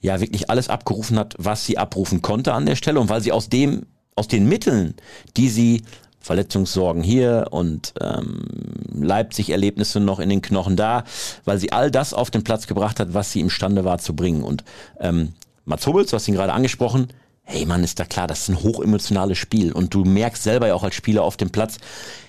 ja 0.01 0.21
wirklich 0.21 0.51
alles 0.51 0.69
abgerufen 0.69 1.19
hat, 1.19 1.35
was 1.39 1.65
sie 1.65 1.79
abrufen 1.79 2.23
konnte 2.23 2.53
an 2.53 2.67
der 2.67 2.77
Stelle 2.77 2.99
und 2.99 3.09
weil 3.09 3.21
sie 3.21 3.33
aus 3.33 3.49
dem, 3.49 3.87
aus 4.17 4.27
den 4.27 4.49
Mitteln, 4.49 4.95
die 5.37 5.49
sie 5.49 5.83
Verletzungssorgen 6.29 7.03
hier 7.03 7.47
und 7.53 7.95
ähm, 8.03 8.45
Leipzig-Erlebnisse 8.93 9.99
noch 9.99 10.21
in 10.21 10.29
den 10.29 10.43
Knochen 10.43 10.77
da, 10.77 11.05
weil 11.47 11.57
sie 11.57 11.73
all 11.73 11.91
das 11.91 12.13
auf 12.13 12.31
den 12.31 12.45
Platz 12.45 12.67
gebracht 12.67 13.01
hat, 13.01 13.15
was 13.15 13.33
sie 13.33 13.41
imstande 13.41 13.87
war 13.87 13.97
zu 13.97 14.15
bringen. 14.15 14.43
Und 14.43 14.63
ähm, 15.01 15.33
Mats 15.65 15.87
Hubbels, 15.87 16.11
du 16.11 16.17
hast 16.17 16.29
ihn 16.29 16.35
gerade 16.35 16.53
angesprochen, 16.53 17.09
hey 17.45 17.65
Mann, 17.65 17.83
ist 17.83 17.99
da 17.99 18.05
klar, 18.05 18.27
das 18.27 18.43
ist 18.43 18.49
ein 18.51 18.63
hochemotionales 18.63 19.39
Spiel. 19.39 19.73
Und 19.73 19.95
du 19.95 20.05
merkst 20.05 20.43
selber 20.43 20.67
ja 20.67 20.75
auch 20.75 20.85
als 20.85 20.97
Spieler 20.97 21.23
auf 21.23 21.39
dem 21.39 21.49
Platz, 21.49 21.79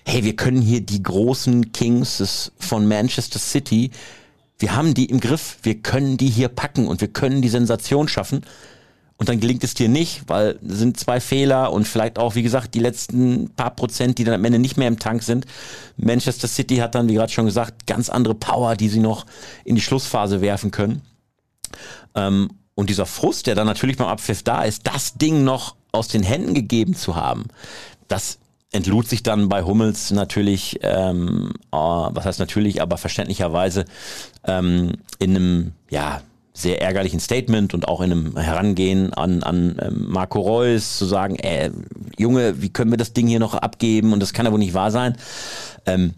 hey, 0.05 0.23
wir 0.23 0.37
können 0.37 0.61
hier 0.61 0.79
die 0.79 1.03
großen 1.03 1.73
Kings 1.73 2.53
von 2.57 2.87
Manchester 2.87 3.37
City, 3.37 3.91
wir 4.59 4.77
haben 4.77 4.93
die 4.93 5.07
im 5.07 5.19
Griff, 5.19 5.57
wir 5.63 5.75
können 5.75 6.15
die 6.15 6.29
hier 6.29 6.47
packen 6.47 6.87
und 6.87 7.01
wir 7.01 7.09
können 7.09 7.41
die 7.41 7.49
Sensation 7.49 8.07
schaffen 8.07 8.45
und 9.19 9.27
dann 9.27 9.41
gelingt 9.41 9.65
es 9.65 9.73
dir 9.73 9.89
nicht, 9.89 10.23
weil 10.27 10.57
es 10.65 10.77
sind 10.77 10.97
zwei 10.97 11.19
Fehler 11.19 11.73
und 11.73 11.85
vielleicht 11.85 12.17
auch, 12.17 12.35
wie 12.35 12.41
gesagt, 12.41 12.73
die 12.73 12.79
letzten 12.79 13.49
paar 13.49 13.75
Prozent, 13.75 14.17
die 14.17 14.23
dann 14.23 14.33
am 14.33 14.45
Ende 14.45 14.59
nicht 14.59 14.77
mehr 14.77 14.87
im 14.87 14.97
Tank 14.97 15.23
sind. 15.23 15.45
Manchester 15.97 16.47
City 16.47 16.77
hat 16.77 16.95
dann, 16.95 17.09
wie 17.09 17.15
gerade 17.15 17.31
schon 17.31 17.45
gesagt, 17.45 17.85
ganz 17.85 18.09
andere 18.09 18.33
Power, 18.33 18.77
die 18.77 18.87
sie 18.87 19.01
noch 19.01 19.25
in 19.65 19.75
die 19.75 19.81
Schlussphase 19.81 20.39
werfen 20.39 20.71
können. 20.71 21.01
Ähm, 22.15 22.49
und 22.75 22.89
dieser 22.89 23.05
Frust, 23.05 23.47
der 23.47 23.55
dann 23.55 23.67
natürlich 23.67 23.97
beim 23.97 24.07
Abpfiff 24.07 24.41
da 24.41 24.63
ist, 24.63 24.87
das 24.87 25.15
Ding 25.15 25.43
noch 25.43 25.75
aus 25.91 26.07
den 26.07 26.23
Händen 26.23 26.53
gegeben 26.53 26.95
zu 26.95 27.17
haben, 27.17 27.47
das 28.07 28.39
entlud 28.71 29.09
sich 29.09 29.21
dann 29.21 29.49
bei 29.49 29.63
Hummels 29.63 30.11
natürlich, 30.11 30.79
ähm, 30.81 31.51
äh, 31.73 31.75
was 31.75 32.23
heißt 32.23 32.39
natürlich, 32.39 32.81
aber 32.81 32.97
verständlicherweise 32.97 33.83
ähm, 34.45 34.93
in 35.17 35.35
einem, 35.35 35.71
ja, 35.89 36.21
sehr 36.61 36.81
ärgerlichen 36.81 37.19
Statement 37.19 37.73
und 37.73 37.87
auch 37.87 38.01
in 38.01 38.11
einem 38.11 38.37
Herangehen 38.37 39.13
an, 39.13 39.43
an 39.43 39.77
ähm, 39.81 40.05
Marco 40.09 40.39
Reus 40.39 40.97
zu 40.97 41.05
sagen, 41.05 41.35
äh, 41.37 41.71
Junge, 42.17 42.61
wie 42.61 42.69
können 42.69 42.91
wir 42.91 42.97
das 42.97 43.13
Ding 43.13 43.27
hier 43.27 43.39
noch 43.39 43.53
abgeben 43.53 44.13
und 44.13 44.19
das 44.19 44.33
kann 44.33 44.49
wohl 44.51 44.59
nicht 44.59 44.73
wahr 44.73 44.91
sein. 44.91 45.15
Ähm, 45.85 46.13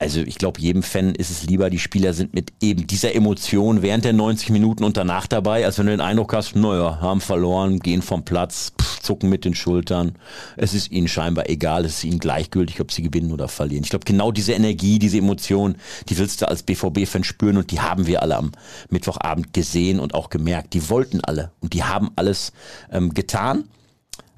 also 0.00 0.20
ich 0.20 0.38
glaube, 0.38 0.60
jedem 0.60 0.84
Fan 0.84 1.12
ist 1.16 1.30
es 1.30 1.42
lieber, 1.42 1.70
die 1.70 1.80
Spieler 1.80 2.14
sind 2.14 2.32
mit 2.32 2.52
eben 2.60 2.86
dieser 2.86 3.16
Emotion 3.16 3.82
während 3.82 4.04
der 4.04 4.12
90 4.12 4.50
Minuten 4.50 4.84
und 4.84 4.96
danach 4.96 5.26
dabei, 5.26 5.64
als 5.64 5.78
wenn 5.78 5.86
du 5.86 5.92
den 5.92 6.00
Eindruck 6.00 6.34
hast, 6.34 6.54
naja, 6.54 7.00
haben 7.00 7.20
verloren, 7.20 7.80
gehen 7.80 8.00
vom 8.00 8.24
Platz, 8.24 8.72
pff, 8.80 9.00
zucken 9.00 9.28
mit 9.28 9.44
den 9.44 9.56
Schultern. 9.56 10.12
Es 10.56 10.72
ist 10.72 10.92
ihnen 10.92 11.08
scheinbar 11.08 11.48
egal, 11.48 11.84
es 11.84 11.96
ist 11.96 12.04
ihnen 12.04 12.20
gleichgültig, 12.20 12.80
ob 12.80 12.92
sie 12.92 13.02
gewinnen 13.02 13.32
oder 13.32 13.48
verlieren. 13.48 13.82
Ich 13.82 13.90
glaube, 13.90 14.04
genau 14.04 14.30
diese 14.30 14.52
Energie, 14.52 15.00
diese 15.00 15.18
Emotion, 15.18 15.74
die 16.08 16.16
willst 16.16 16.42
du 16.42 16.48
als 16.48 16.62
BVB-Fan 16.62 17.24
spüren 17.24 17.56
und 17.56 17.72
die 17.72 17.80
haben 17.80 18.06
wir 18.06 18.22
alle 18.22 18.36
am 18.36 18.52
Mittwochabend 18.90 19.52
gesehen 19.52 19.98
und 19.98 20.14
auch 20.14 20.30
gemerkt. 20.30 20.74
Die 20.74 20.88
wollten 20.90 21.24
alle 21.24 21.50
und 21.60 21.72
die 21.72 21.82
haben 21.82 22.10
alles 22.14 22.52
ähm, 22.92 23.14
getan. 23.14 23.64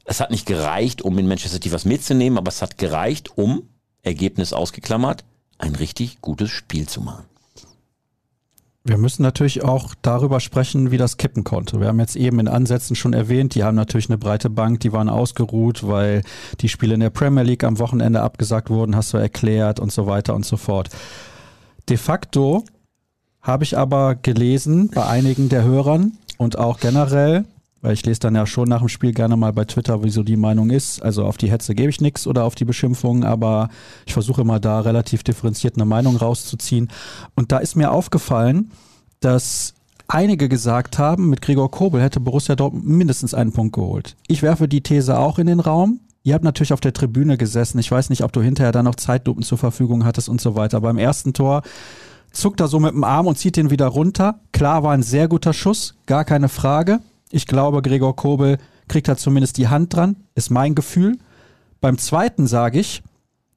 Es 0.07 0.21
hat 0.21 0.31
nicht 0.31 0.47
gereicht, 0.47 1.03
um 1.03 1.19
in 1.19 1.29
Manchester 1.29 1.57
City 1.57 1.71
was 1.71 1.85
mitzunehmen, 1.85 2.39
aber 2.39 2.49
es 2.49 2.63
hat 2.63 2.79
gereicht, 2.79 3.37
um, 3.37 3.69
Ergebnis 4.03 4.55
ausgeklammert, 4.55 5.25
ein 5.61 5.75
richtig 5.75 6.21
gutes 6.21 6.51
Spiel 6.51 6.89
zu 6.89 7.01
machen. 7.01 7.25
Wir 8.83 8.97
müssen 8.97 9.23
natürlich 9.23 9.63
auch 9.63 9.95
darüber 10.01 10.41
sprechen, 10.41 10.91
wie 10.91 10.97
das 10.97 11.19
kippen 11.19 11.45
konnte. 11.45 11.81
Wir 11.81 11.89
haben 11.89 12.01
jetzt 12.01 12.17
eben 12.17 12.41
in 12.41 12.49
Ansätzen 12.49 12.97
schon 12.97 13.13
erwähnt, 13.13 13.55
die 13.55 13.63
haben 13.63 13.75
natürlich 13.75 14.09
eine 14.09 14.17
breite 14.17 14.49
Bank, 14.49 14.81
die 14.81 14.93
waren 14.93 15.11
ausgeruht, 15.11 15.87
weil 15.87 16.23
die 16.61 16.71
Spiele 16.71 16.95
in 16.95 17.01
der 17.01 17.11
Premier 17.11 17.43
League 17.43 17.63
am 17.63 17.79
Wochenende 17.79 18.23
abgesagt 18.23 18.71
wurden, 18.71 18.97
hast 18.97 19.13
du 19.13 19.19
erklärt 19.19 19.81
und 19.81 19.93
so 19.93 20.07
weiter 20.07 20.35
und 20.35 20.47
so 20.47 20.57
fort. 20.57 20.89
De 21.91 21.99
facto 21.99 22.65
habe 23.43 23.65
ich 23.65 23.77
aber 23.77 24.15
gelesen 24.15 24.89
bei 24.89 25.07
einigen 25.07 25.51
der 25.51 25.63
Hörern 25.63 26.13
und 26.39 26.59
auch 26.59 26.81
generell, 26.81 27.45
weil 27.83 27.95
ich 27.95 28.05
lese 28.05 28.21
dann 28.21 28.35
ja 28.35 28.47
schon 28.47 28.69
nach 28.69 28.81
dem 28.81 28.89
Spiel 28.89 29.13
gerne 29.13 29.37
mal 29.37 29.53
bei 29.53 29.65
Twitter, 29.65 30.03
wieso 30.03 30.23
die 30.23 30.37
Meinung 30.37 30.71
ist. 30.71 31.03
Also 31.03 31.25
auf 31.25 31.39
die 31.39 31.51
Hetze 31.51 31.75
gebe 31.75 31.91
ich 31.91 32.01
nichts 32.01 32.27
oder 32.27 32.45
auf 32.45 32.55
die 32.55 32.65
Beschimpfungen, 32.65 33.25
aber 33.25 33.69
ich 34.07 34.13
versuche 34.13 34.45
mal 34.45 34.61
da 34.61 34.81
relativ 34.81 35.23
differenziert 35.23 35.77
eine 35.77 35.87
Meinung 35.87 36.17
rauszuziehen. 36.17 36.89
Und 37.35 37.53
da 37.53 37.59
ist 37.59 37.77
mir 37.77 37.91
aufgefallen, 37.91 38.71
dass 39.21 39.75
einige 40.09 40.49
gesagt 40.49 40.99
haben, 40.99 41.29
mit 41.29 41.41
Gregor 41.41 41.71
Kobel 41.71 42.03
hätte 42.03 42.21
Borussia 42.21 42.57
Dortmund 42.57 42.87
mindestens 42.87 43.33
einen 43.33 43.53
Punkt 43.53 43.75
geholt. 43.75 44.17
Ich 44.27 44.43
werfe 44.43 44.69
die 44.69 44.83
These 44.83 45.19
auch 45.19 45.39
in 45.39 45.47
den 45.47 45.61
Raum. 45.61 46.01
Ihr 46.23 46.35
habt 46.35 46.45
natürlich 46.45 46.75
auf 46.75 46.81
der 46.81 46.93
Tribüne 46.93 47.39
gesessen. 47.39 47.79
Ich 47.79 47.91
weiß 47.91 48.11
nicht, 48.11 48.25
ob 48.25 48.33
du 48.33 48.43
hinterher 48.43 48.73
da 48.73 48.83
noch 48.83 48.97
Zeitlupen 48.97 49.43
zur 49.43 49.57
Verfügung 49.57 50.05
hattest 50.05 50.29
und 50.29 50.41
so 50.41 50.55
weiter. 50.55 50.81
Beim 50.81 50.99
ersten 50.99 51.33
Tor 51.33 51.63
zuckt 52.33 52.61
er 52.61 52.69
so 52.69 52.79
mit 52.79 52.93
dem 52.93 53.05
Arm 53.05 53.27
und 53.27 53.39
zieht 53.39 53.57
den 53.57 53.71
wieder 53.71 53.87
runter. 53.87 54.41
Klar 54.53 54.83
war 54.83 54.93
ein 54.93 55.03
sehr 55.03 55.29
guter 55.29 55.55
Schuss, 55.55 55.95
gar 56.07 56.25
keine 56.25 56.49
Frage. 56.49 57.01
Ich 57.31 57.47
glaube, 57.47 57.83
Gregor 57.83 58.17
Kobel 58.17 58.59
kriegt 58.89 59.09
da 59.09 59.17
zumindest 59.17 59.57
die 59.57 59.69
Hand 59.69 59.95
dran, 59.95 60.17
ist 60.35 60.51
mein 60.51 60.75
Gefühl. 60.75 61.17
Beim 61.81 61.97
zweiten 61.97 62.47
sage 62.47 62.81
ich, 62.81 63.03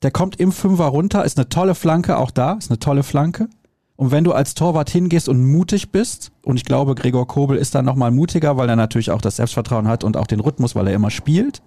der 0.03 0.12
kommt 0.12 0.39
im 0.39 0.51
Fünfer 0.51 0.86
runter, 0.86 1.25
ist 1.25 1.38
eine 1.38 1.49
tolle 1.49 1.75
Flanke, 1.75 2.17
auch 2.17 2.31
da 2.31 2.53
ist 2.53 2.69
eine 2.69 2.79
tolle 2.79 3.03
Flanke. 3.03 3.49
Und 3.95 4.12
wenn 4.12 4.23
du 4.23 4.33
als 4.33 4.53
Torwart 4.53 4.89
hingehst 4.89 5.29
und 5.29 5.43
mutig 5.45 5.91
bist, 5.91 6.31
und 6.43 6.57
ich 6.57 6.65
glaube, 6.65 6.95
Gregor 6.95 7.27
Kobel 7.27 7.57
ist 7.57 7.73
dann 7.73 7.86
nochmal 7.86 8.12
mutiger, 8.12 8.57
weil 8.57 8.69
er 8.69 8.75
natürlich 8.75 9.12
auch 9.12 9.21
das 9.21 9.38
Selbstvertrauen 9.38 9.88
hat 9.88 10.03
und 10.03 10.17
auch 10.17 10.27
den 10.27 10.39
Rhythmus, 10.39 10.75
weil 10.75 10.88
er 10.88 10.93
immer 10.93 11.12
spielt, 11.12 11.62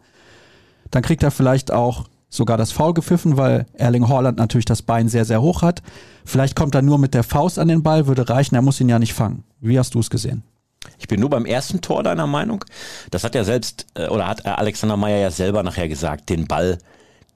dann 0.90 1.02
kriegt 1.02 1.22
er 1.22 1.30
vielleicht 1.30 1.72
auch 1.72 2.04
sogar 2.28 2.56
das 2.56 2.72
Foul 2.72 2.94
gepfiffen, 2.94 3.36
weil 3.36 3.66
Erling 3.74 4.08
Haaland 4.08 4.38
natürlich 4.38 4.64
das 4.64 4.82
Bein 4.82 5.08
sehr, 5.08 5.24
sehr 5.24 5.40
hoch 5.40 5.62
hat. 5.62 5.82
Vielleicht 6.24 6.56
kommt 6.56 6.74
er 6.74 6.82
nur 6.82 6.98
mit 6.98 7.14
der 7.14 7.22
Faust 7.22 7.58
an 7.58 7.68
den 7.68 7.82
Ball, 7.82 8.06
würde 8.06 8.28
reichen, 8.28 8.54
er 8.54 8.62
muss 8.62 8.80
ihn 8.80 8.88
ja 8.88 8.98
nicht 8.98 9.14
fangen. 9.14 9.44
Wie 9.60 9.78
hast 9.78 9.94
du 9.94 10.00
es 10.00 10.10
gesehen? 10.10 10.42
Ich 10.98 11.08
bin 11.08 11.20
nur 11.20 11.30
beim 11.30 11.46
ersten 11.46 11.80
Tor 11.80 12.02
deiner 12.02 12.26
Meinung. 12.26 12.64
Das 13.10 13.24
hat 13.24 13.34
ja 13.34 13.44
selbst, 13.44 13.86
äh, 13.94 14.08
oder 14.08 14.28
hat 14.28 14.46
Alexander 14.46 14.96
Meyer 14.96 15.18
ja 15.18 15.30
selber 15.30 15.62
nachher 15.62 15.88
gesagt, 15.88 16.28
den 16.28 16.46
Ball, 16.46 16.78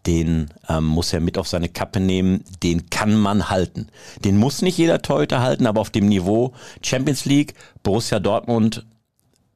den 0.06 0.50
ähm, 0.68 0.86
muss 0.86 1.12
er 1.12 1.20
mit 1.20 1.36
auf 1.36 1.48
seine 1.48 1.68
Kappe 1.68 2.00
nehmen, 2.00 2.44
den 2.62 2.88
kann 2.88 3.14
man 3.14 3.50
halten. 3.50 3.88
Den 4.24 4.38
muss 4.38 4.62
nicht 4.62 4.78
jeder 4.78 5.02
Torhüter 5.02 5.40
halten, 5.40 5.66
aber 5.66 5.80
auf 5.80 5.90
dem 5.90 6.08
Niveau 6.08 6.54
Champions 6.82 7.26
League, 7.26 7.54
Borussia 7.82 8.18
Dortmund, 8.18 8.86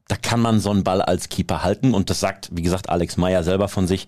da 0.08 0.16
kann 0.16 0.40
man 0.40 0.60
so 0.60 0.70
einen 0.70 0.84
Ball 0.84 1.00
als 1.00 1.30
Keeper 1.30 1.62
halten 1.62 1.94
und 1.94 2.10
das 2.10 2.20
sagt, 2.20 2.50
wie 2.52 2.62
gesagt, 2.62 2.90
Alex 2.90 3.16
Meyer 3.16 3.42
selber 3.42 3.68
von 3.68 3.86
sich, 3.86 4.06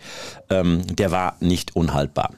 ähm, 0.51 0.87
der 0.95 1.11
war 1.11 1.37
nicht 1.41 1.75
unhaltbar. 1.75 2.35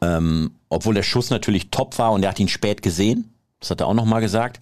Ähm, 0.00 0.52
obwohl 0.70 0.94
der 0.94 1.02
Schuss 1.02 1.28
natürlich 1.28 1.70
top 1.70 1.98
war 1.98 2.12
und 2.12 2.22
er 2.22 2.30
hat 2.30 2.40
ihn 2.40 2.48
spät 2.48 2.80
gesehen, 2.80 3.34
das 3.60 3.70
hat 3.70 3.80
er 3.82 3.86
auch 3.86 3.94
nochmal 3.94 4.22
gesagt, 4.22 4.60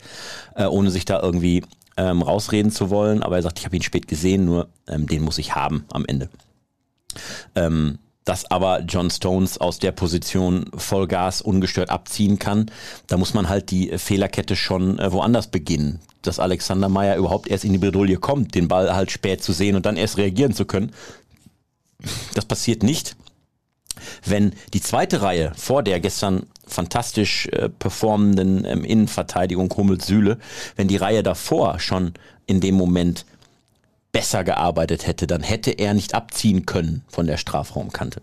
äh, 0.57 0.65
ohne 0.65 0.91
sich 0.91 1.05
da 1.05 1.21
irgendwie 1.23 1.63
ähm, 1.99 2.23
rausreden 2.23 2.71
zu 2.71 2.89
wollen, 2.89 3.23
aber 3.23 3.37
er 3.37 3.43
sagt, 3.43 3.59
ich 3.59 3.67
habe 3.67 3.77
ihn 3.77 3.83
spät 3.83 4.09
gesehen, 4.09 4.47
nur 4.47 4.69
ähm, 4.87 5.07
den 5.07 5.23
muss 5.23 5.37
ich 5.37 5.55
haben 5.55 5.85
am 5.93 6.07
Ende. 6.07 6.31
Ähm, 7.55 7.99
dass 8.25 8.51
aber 8.51 8.83
John 8.83 9.11
Stones 9.11 9.59
aus 9.59 9.79
der 9.79 9.91
Position 9.91 10.67
Vollgas 10.77 11.41
ungestört 11.41 11.89
abziehen 11.89 12.39
kann. 12.39 12.71
Da 13.07 13.17
muss 13.17 13.33
man 13.33 13.49
halt 13.49 13.71
die 13.71 13.97
Fehlerkette 13.97 14.55
schon 14.55 14.99
äh, 14.99 15.11
woanders 15.13 15.47
beginnen. 15.47 16.01
Dass 16.21 16.39
Alexander 16.39 16.91
Meyer 16.91 17.17
überhaupt 17.17 17.49
erst 17.49 17.65
in 17.65 17.73
die 17.73 17.79
Bredouille 17.79 18.19
kommt, 18.19 18.55
den 18.55 18.69
Ball 18.69 18.95
halt 18.95 19.11
spät 19.11 19.43
zu 19.43 19.53
sehen 19.53 19.77
und 19.77 19.87
dann 19.87 19.97
erst 19.97 20.19
reagieren 20.19 20.53
zu 20.53 20.67
können. 20.67 20.93
Das 22.35 22.45
passiert 22.45 22.83
nicht. 22.83 23.17
Wenn 24.25 24.53
die 24.75 24.83
zweite 24.83 25.23
Reihe 25.23 25.53
vor 25.57 25.83
der 25.83 25.99
gestern 25.99 26.47
fantastisch 26.69 27.47
äh, 27.49 27.69
performenden 27.69 28.65
ähm, 28.65 28.85
Innenverteidigung 28.85 29.73
Hummels 29.77 30.07
Sühle, 30.07 30.39
wenn 30.77 30.89
die 30.89 30.97
Reihe 30.97 31.23
davor 31.23 31.79
schon 31.79 32.15
in 32.47 32.61
dem 32.61 32.75
Moment 32.75 33.25
besser 34.13 34.45
gearbeitet 34.45 35.07
hätte, 35.07 35.27
dann 35.27 35.43
hätte 35.43 35.71
er 35.71 35.95
nicht 35.95 36.15
abziehen 36.15 36.67
können 36.67 37.05
von 37.09 37.27
der 37.27 37.37
Strafraumkante. 37.37 38.23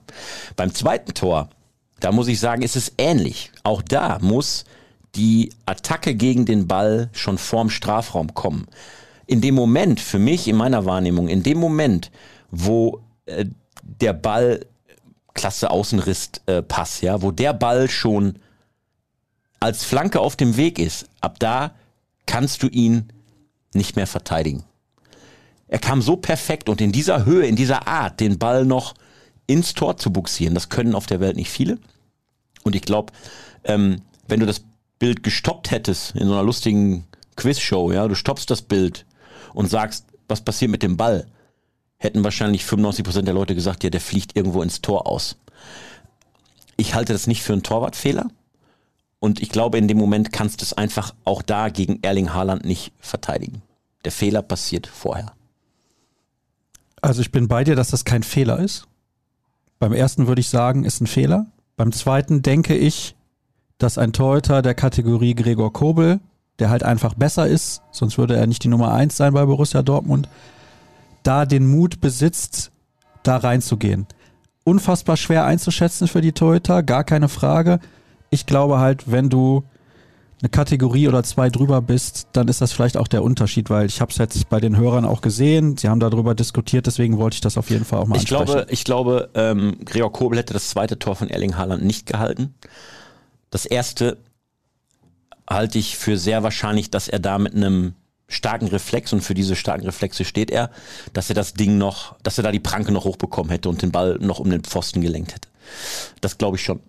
Beim 0.56 0.74
zweiten 0.74 1.14
Tor, 1.14 1.50
da 2.00 2.12
muss 2.12 2.28
ich 2.28 2.40
sagen, 2.40 2.62
ist 2.62 2.76
es 2.76 2.94
ähnlich. 2.98 3.52
Auch 3.64 3.82
da 3.82 4.18
muss 4.20 4.66
die 5.16 5.52
Attacke 5.66 6.16
gegen 6.16 6.46
den 6.46 6.68
Ball 6.68 7.10
schon 7.14 7.38
vorm 7.38 7.70
Strafraum 7.70 8.34
kommen. 8.34 8.68
In 9.28 9.42
dem 9.42 9.56
Moment, 9.56 10.00
für 10.00 10.20
mich 10.20 10.48
in 10.48 10.56
meiner 10.56 10.86
Wahrnehmung, 10.86 11.28
in 11.30 11.44
dem 11.44 11.58
Moment, 11.58 12.12
wo 12.52 13.02
äh, 13.26 13.46
der 13.82 14.14
Ball 14.14 14.66
klasse 15.36 15.70
Außenriss 15.70 16.32
äh, 16.48 16.64
ja, 17.02 17.22
wo 17.22 17.30
der 17.32 17.54
Ball 17.54 17.90
schon 17.90 18.40
als 19.60 19.84
Flanke 19.84 20.20
auf 20.20 20.36
dem 20.36 20.58
Weg 20.58 20.80
ist, 20.80 21.08
ab 21.22 21.40
da 21.40 21.76
kannst 22.26 22.64
du 22.64 22.68
ihn 22.68 23.10
nicht 23.74 23.96
mehr 23.96 24.08
verteidigen. 24.08 24.64
Er 25.68 25.80
kam 25.80 26.02
so 26.02 26.16
perfekt 26.16 26.70
und 26.70 26.82
in 26.82 26.92
dieser 26.92 27.26
Höhe, 27.26 27.46
in 27.46 27.56
dieser 27.56 27.88
Art, 27.88 28.20
den 28.20 28.40
Ball 28.40 28.66
noch 28.66 28.96
ins 29.48 29.74
Tor 29.74 29.98
zu 29.98 30.12
buxieren, 30.12 30.56
das 30.56 30.70
können 30.70 30.96
auf 30.96 31.06
der 31.06 31.20
Welt 31.20 31.36
nicht 31.36 31.50
viele. 31.50 31.78
Und 32.64 32.76
ich 32.76 32.82
glaube, 32.82 33.14
ähm, 33.64 34.02
wenn 34.28 34.40
du 34.40 34.46
das 34.46 34.64
Bild 34.98 35.24
gestoppt 35.24 35.72
hättest 35.72 36.16
in 36.16 36.28
so 36.28 36.34
einer 36.34 36.44
lustigen 36.44 37.06
Quizshow, 37.36 37.92
ja, 37.92 38.08
du 38.08 38.16
stoppst 38.16 38.50
das 38.50 38.62
Bild 38.62 39.06
und 39.54 39.70
sagst, 39.70 40.06
was 40.28 40.42
passiert 40.42 40.72
mit 40.72 40.84
dem 40.84 40.98
Ball, 40.98 41.28
hätten 42.06 42.24
wahrscheinlich 42.24 42.64
95% 42.64 43.24
der 43.24 43.34
Leute 43.34 43.56
gesagt, 43.56 43.84
ja, 43.84 43.90
der 43.90 44.02
fliegt 44.02 44.36
irgendwo 44.36 44.62
ins 44.62 44.82
Tor 44.82 45.08
aus. 45.08 45.38
Ich 46.78 46.96
halte 46.96 47.14
das 47.14 47.28
nicht 47.28 47.44
für 47.44 47.54
einen 47.54 47.64
Torwartfehler. 47.64 48.28
Und 49.20 49.42
ich 49.42 49.50
glaube, 49.50 49.78
in 49.78 49.88
dem 49.88 49.98
Moment 49.98 50.32
kannst 50.32 50.62
du 50.62 50.66
es 50.66 50.74
einfach 50.74 51.14
auch 51.24 51.42
da 51.42 51.70
gegen 51.70 52.00
Erling 52.04 52.34
Haaland 52.34 52.64
nicht 52.64 52.94
verteidigen. 53.00 53.62
Der 54.04 54.12
Fehler 54.12 54.42
passiert 54.42 54.88
vorher. 54.88 55.34
Also 57.02 57.22
ich 57.22 57.32
bin 57.32 57.48
bei 57.48 57.64
dir, 57.64 57.76
dass 57.76 57.90
das 57.90 58.06
kein 58.06 58.24
Fehler 58.24 58.60
ist. 58.60 58.88
Beim 59.80 59.94
ersten 59.94 60.28
würde 60.28 60.42
ich 60.42 60.50
sagen, 60.50 60.84
ist 60.86 61.02
ein 61.02 61.08
Fehler. 61.08 61.48
Beim 61.76 61.92
zweiten 61.92 62.42
denke 62.42 62.76
ich, 62.76 63.16
dass 63.78 63.98
ein 63.98 64.14
Torhüter 64.14 64.62
der 64.62 64.76
Kategorie 64.76 65.36
Gregor 65.36 65.74
Kobel, 65.74 66.20
der 66.60 66.70
halt 66.70 66.84
einfach 66.84 67.14
besser 67.14 67.48
ist, 67.48 67.82
sonst 67.92 68.18
würde 68.18 68.36
er 68.36 68.48
nicht 68.48 68.64
die 68.64 68.70
Nummer 68.70 68.94
eins 68.94 69.18
sein 69.18 69.34
bei 69.34 69.46
Borussia 69.46 69.82
Dortmund, 69.82 70.30
da 71.26 71.46
den 71.46 71.68
Mut 71.68 72.00
besitzt, 72.02 72.72
da 73.24 73.38
reinzugehen. 73.38 74.08
Unfassbar 74.64 75.18
schwer 75.18 75.46
einzuschätzen 75.46 76.08
für 76.08 76.22
die 76.22 76.32
Torhüter, 76.32 76.84
gar 76.84 77.04
keine 77.04 77.30
Frage. 77.30 77.80
Ich 78.30 78.46
glaube 78.46 78.80
halt, 78.80 79.12
wenn 79.12 79.30
du 79.30 79.64
eine 80.42 80.50
Kategorie 80.50 81.08
oder 81.08 81.24
zwei 81.24 81.50
drüber 81.50 81.82
bist, 81.82 82.28
dann 82.34 82.48
ist 82.48 82.62
das 82.62 82.72
vielleicht 82.72 82.98
auch 82.98 83.08
der 83.08 83.24
Unterschied, 83.24 83.70
weil 83.70 83.86
ich 83.86 84.02
habe 84.02 84.12
es 84.12 84.18
jetzt 84.18 84.50
bei 84.50 84.60
den 84.60 84.78
Hörern 84.78 85.06
auch 85.06 85.22
gesehen, 85.22 85.78
sie 85.78 85.88
haben 85.88 86.00
darüber 86.00 86.36
diskutiert, 86.36 86.88
deswegen 86.88 87.18
wollte 87.18 87.36
ich 87.36 87.42
das 87.42 87.58
auf 87.58 87.70
jeden 87.70 87.86
Fall 87.86 88.00
auch 88.00 88.08
mal 88.08 88.18
ich 88.18 88.24
ansprechen. 88.24 88.46
Glaube, 88.46 88.68
ich 88.70 88.84
glaube, 88.84 89.30
ähm, 89.34 89.78
Gregor 89.86 90.12
Kobel 90.12 90.40
hätte 90.40 90.54
das 90.54 90.70
zweite 90.70 91.00
Tor 91.00 91.16
von 91.16 91.30
Erling 91.30 91.58
Haaland 91.58 91.84
nicht 91.84 92.06
gehalten. 92.06 92.54
Das 93.50 93.66
erste 93.66 94.18
halte 95.50 95.80
ich 95.80 95.98
für 95.98 96.18
sehr 96.18 96.44
wahrscheinlich, 96.44 96.92
dass 96.92 97.08
er 97.08 97.20
da 97.20 97.38
mit 97.38 97.56
einem 97.56 97.94
starken 98.28 98.68
Reflex 98.68 99.14
und 99.14 99.22
für 99.22 99.34
diese 99.34 99.56
starken 99.56 99.86
Reflexe 99.86 100.26
steht 100.26 100.52
er, 100.52 100.72
dass 101.14 101.30
er 101.30 101.36
das 101.36 101.54
Ding 101.54 101.78
noch, 101.78 102.16
dass 102.24 102.38
er 102.38 102.44
da 102.44 102.52
die 102.52 102.60
Pranke 102.60 102.92
noch 102.92 103.06
hochbekommen 103.06 103.52
hätte 103.52 103.70
und 103.70 103.82
den 103.82 103.92
Ball 103.92 104.18
noch 104.20 104.40
um 104.40 104.50
den 104.50 104.64
Pfosten 104.64 105.02
gelenkt 105.02 105.34
hätte. 105.34 105.50
Das 106.22 106.38
glaube 106.38 106.58
ich 106.58 106.64
schon. 106.64 106.80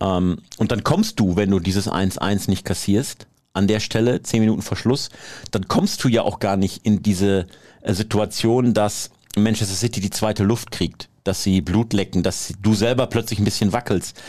Ähm, 0.00 0.38
und 0.58 0.72
dann 0.72 0.84
kommst 0.84 1.20
du, 1.20 1.36
wenn 1.36 1.50
du 1.50 1.60
dieses 1.60 1.88
1-1 1.88 2.48
nicht 2.48 2.64
kassierst, 2.64 3.26
an 3.52 3.66
der 3.66 3.80
Stelle, 3.80 4.22
10 4.22 4.40
Minuten 4.40 4.62
vor 4.62 4.76
Schluss, 4.76 5.08
dann 5.50 5.66
kommst 5.66 6.04
du 6.04 6.08
ja 6.08 6.22
auch 6.22 6.38
gar 6.40 6.56
nicht 6.56 6.84
in 6.84 7.02
diese 7.02 7.46
äh, 7.80 7.94
Situation, 7.94 8.74
dass 8.74 9.10
Manchester 9.34 9.74
City 9.74 10.00
die 10.00 10.10
zweite 10.10 10.44
Luft 10.44 10.70
kriegt, 10.70 11.08
dass 11.24 11.42
sie 11.42 11.62
Blut 11.62 11.92
lecken, 11.92 12.22
dass 12.22 12.52
du 12.60 12.74
selber 12.74 13.06
plötzlich 13.06 13.38
ein 13.38 13.44
bisschen 13.44 13.72
wackelst. 13.72 14.20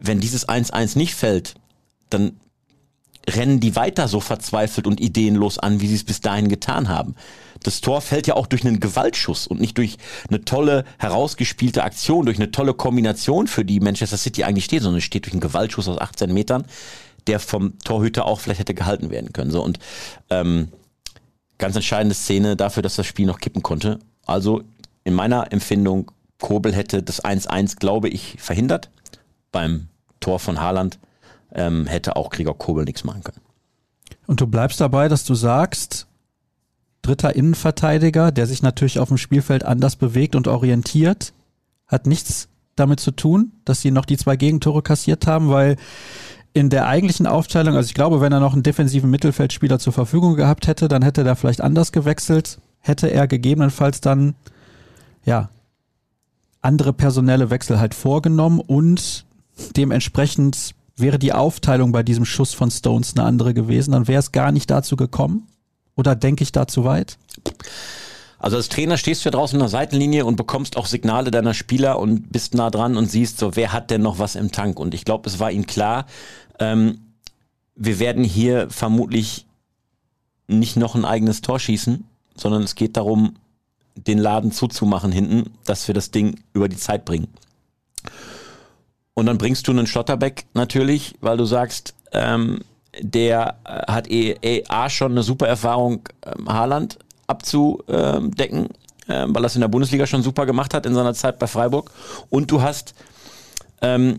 Wenn 0.00 0.20
dieses 0.20 0.48
1-1 0.48 0.98
nicht 0.98 1.14
fällt, 1.14 1.54
dann 2.10 2.40
rennen 3.28 3.60
die 3.60 3.74
weiter 3.74 4.08
so 4.08 4.20
verzweifelt 4.20 4.86
und 4.86 5.00
ideenlos 5.00 5.58
an, 5.58 5.80
wie 5.80 5.88
sie 5.88 5.96
es 5.96 6.04
bis 6.04 6.20
dahin 6.20 6.48
getan 6.48 6.88
haben. 6.88 7.14
Das 7.62 7.80
Tor 7.80 8.00
fällt 8.00 8.26
ja 8.26 8.34
auch 8.34 8.46
durch 8.46 8.64
einen 8.64 8.78
Gewaltschuss 8.78 9.46
und 9.46 9.60
nicht 9.60 9.76
durch 9.78 9.96
eine 10.28 10.44
tolle, 10.44 10.84
herausgespielte 10.98 11.82
Aktion, 11.82 12.26
durch 12.26 12.38
eine 12.38 12.50
tolle 12.50 12.74
Kombination, 12.74 13.48
für 13.48 13.64
die 13.64 13.80
Manchester 13.80 14.16
City 14.16 14.44
eigentlich 14.44 14.66
steht, 14.66 14.82
sondern 14.82 14.98
es 14.98 15.04
steht 15.04 15.24
durch 15.24 15.32
einen 15.32 15.40
Gewaltschuss 15.40 15.88
aus 15.88 15.98
18 15.98 16.32
Metern, 16.32 16.66
der 17.26 17.40
vom 17.40 17.78
Torhüter 17.80 18.26
auch 18.26 18.38
vielleicht 18.38 18.60
hätte 18.60 18.74
gehalten 18.74 19.10
werden 19.10 19.32
können. 19.32 19.50
So 19.50 19.62
und 19.64 19.80
ähm, 20.30 20.68
ganz 21.58 21.74
entscheidende 21.74 22.14
Szene 22.14 22.56
dafür, 22.56 22.82
dass 22.82 22.96
das 22.96 23.06
Spiel 23.06 23.26
noch 23.26 23.40
kippen 23.40 23.62
konnte. 23.62 23.98
Also 24.26 24.62
in 25.02 25.14
meiner 25.14 25.52
Empfindung, 25.52 26.12
Kobel 26.38 26.74
hätte 26.74 27.02
das 27.02 27.24
1-1, 27.24 27.76
glaube 27.78 28.08
ich, 28.08 28.36
verhindert. 28.38 28.90
Beim 29.50 29.88
Tor 30.20 30.38
von 30.38 30.60
Haaland 30.60 30.98
ähm, 31.52 31.86
hätte 31.86 32.16
auch 32.16 32.30
Gregor 32.30 32.58
Kobel 32.58 32.84
nichts 32.84 33.04
machen 33.04 33.22
können. 33.22 33.40
Und 34.26 34.40
du 34.40 34.46
bleibst 34.46 34.80
dabei, 34.80 35.08
dass 35.08 35.24
du 35.24 35.34
sagst, 35.34 36.06
dritter 37.02 37.34
Innenverteidiger, 37.34 38.32
der 38.32 38.46
sich 38.46 38.62
natürlich 38.62 38.98
auf 38.98 39.08
dem 39.08 39.18
Spielfeld 39.18 39.64
anders 39.64 39.96
bewegt 39.96 40.34
und 40.34 40.48
orientiert, 40.48 41.32
hat 41.86 42.06
nichts 42.06 42.48
damit 42.74 43.00
zu 43.00 43.10
tun, 43.10 43.52
dass 43.64 43.80
sie 43.80 43.90
noch 43.90 44.04
die 44.04 44.16
zwei 44.16 44.36
Gegentore 44.36 44.82
kassiert 44.82 45.26
haben, 45.26 45.48
weil 45.50 45.76
in 46.52 46.70
der 46.70 46.86
eigentlichen 46.86 47.26
Aufteilung, 47.26 47.74
also 47.74 47.86
ich 47.86 47.94
glaube, 47.94 48.20
wenn 48.20 48.32
er 48.32 48.40
noch 48.40 48.54
einen 48.54 48.62
defensiven 48.62 49.10
Mittelfeldspieler 49.10 49.78
zur 49.78 49.92
Verfügung 49.92 50.36
gehabt 50.36 50.66
hätte, 50.66 50.88
dann 50.88 51.02
hätte 51.02 51.22
er 51.22 51.36
vielleicht 51.36 51.60
anders 51.60 51.92
gewechselt, 51.92 52.58
hätte 52.80 53.08
er 53.08 53.26
gegebenenfalls 53.26 54.00
dann, 54.00 54.34
ja, 55.24 55.50
andere 56.62 56.92
personelle 56.92 57.50
Wechsel 57.50 57.78
halt 57.78 57.94
vorgenommen 57.94 58.60
und 58.60 59.26
dementsprechend 59.76 60.74
wäre 60.96 61.18
die 61.18 61.32
Aufteilung 61.32 61.92
bei 61.92 62.02
diesem 62.02 62.24
Schuss 62.24 62.54
von 62.54 62.70
Stones 62.70 63.14
eine 63.16 63.26
andere 63.26 63.54
gewesen, 63.54 63.92
dann 63.92 64.08
wäre 64.08 64.20
es 64.20 64.32
gar 64.32 64.52
nicht 64.52 64.70
dazu 64.70 64.96
gekommen. 64.96 65.46
Oder 65.94 66.14
denke 66.14 66.42
ich 66.42 66.52
da 66.52 66.66
zu 66.66 66.84
weit? 66.84 67.18
Also 68.38 68.56
als 68.56 68.68
Trainer 68.68 68.98
stehst 68.98 69.24
du 69.24 69.28
ja 69.28 69.30
draußen 69.30 69.56
in 69.56 69.60
der 69.60 69.68
Seitenlinie 69.68 70.24
und 70.26 70.36
bekommst 70.36 70.76
auch 70.76 70.86
Signale 70.86 71.30
deiner 71.30 71.54
Spieler 71.54 71.98
und 71.98 72.32
bist 72.32 72.54
nah 72.54 72.70
dran 72.70 72.96
und 72.96 73.10
siehst 73.10 73.38
so, 73.38 73.56
wer 73.56 73.72
hat 73.72 73.90
denn 73.90 74.02
noch 74.02 74.18
was 74.18 74.36
im 74.36 74.52
Tank? 74.52 74.78
Und 74.78 74.94
ich 74.94 75.04
glaube, 75.04 75.28
es 75.28 75.38
war 75.38 75.50
ihm 75.50 75.66
klar, 75.66 76.06
ähm, 76.58 77.00
wir 77.74 77.98
werden 77.98 78.24
hier 78.24 78.68
vermutlich 78.70 79.46
nicht 80.48 80.76
noch 80.76 80.94
ein 80.94 81.04
eigenes 81.04 81.40
Tor 81.40 81.58
schießen, 81.58 82.04
sondern 82.36 82.62
es 82.62 82.74
geht 82.74 82.96
darum, 82.96 83.36
den 83.96 84.18
Laden 84.18 84.52
zuzumachen 84.52 85.12
hinten, 85.12 85.50
dass 85.64 85.88
wir 85.88 85.94
das 85.94 86.10
Ding 86.10 86.40
über 86.52 86.68
die 86.68 86.76
Zeit 86.76 87.04
bringen. 87.04 87.28
Und 89.18 89.24
dann 89.24 89.38
bringst 89.38 89.66
du 89.66 89.72
einen 89.72 89.86
Schlotterbeck 89.86 90.44
natürlich, 90.52 91.14
weil 91.22 91.38
du 91.38 91.46
sagst, 91.46 91.94
ähm, 92.12 92.60
der 93.00 93.56
äh, 93.64 93.90
hat 93.90 94.10
eh, 94.10 94.36
eh 94.42 94.64
A 94.68 94.90
schon 94.90 95.12
eine 95.12 95.22
super 95.22 95.48
Erfahrung, 95.48 96.06
ähm, 96.24 96.48
Haaland 96.48 96.98
abzudecken, 97.26 98.68
ähm, 99.08 99.34
weil 99.34 99.42
er 99.42 99.46
es 99.46 99.54
in 99.54 99.62
der 99.62 99.68
Bundesliga 99.68 100.06
schon 100.06 100.22
super 100.22 100.44
gemacht 100.44 100.74
hat 100.74 100.84
in 100.84 100.94
seiner 100.94 101.14
Zeit 101.14 101.38
bei 101.38 101.46
Freiburg. 101.46 101.90
Und 102.28 102.50
du 102.50 102.60
hast 102.60 102.94
ähm, 103.80 104.18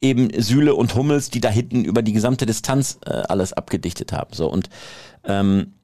eben 0.00 0.30
Süle 0.42 0.74
und 0.74 0.96
Hummels, 0.96 1.30
die 1.30 1.40
da 1.40 1.48
hinten 1.48 1.84
über 1.84 2.02
die 2.02 2.12
gesamte 2.12 2.44
Distanz 2.44 2.98
äh, 3.06 3.10
alles 3.10 3.52
abgedichtet 3.52 4.12
haben. 4.12 4.34
So 4.34 4.50
und 4.50 4.68
ähm, 5.22 5.74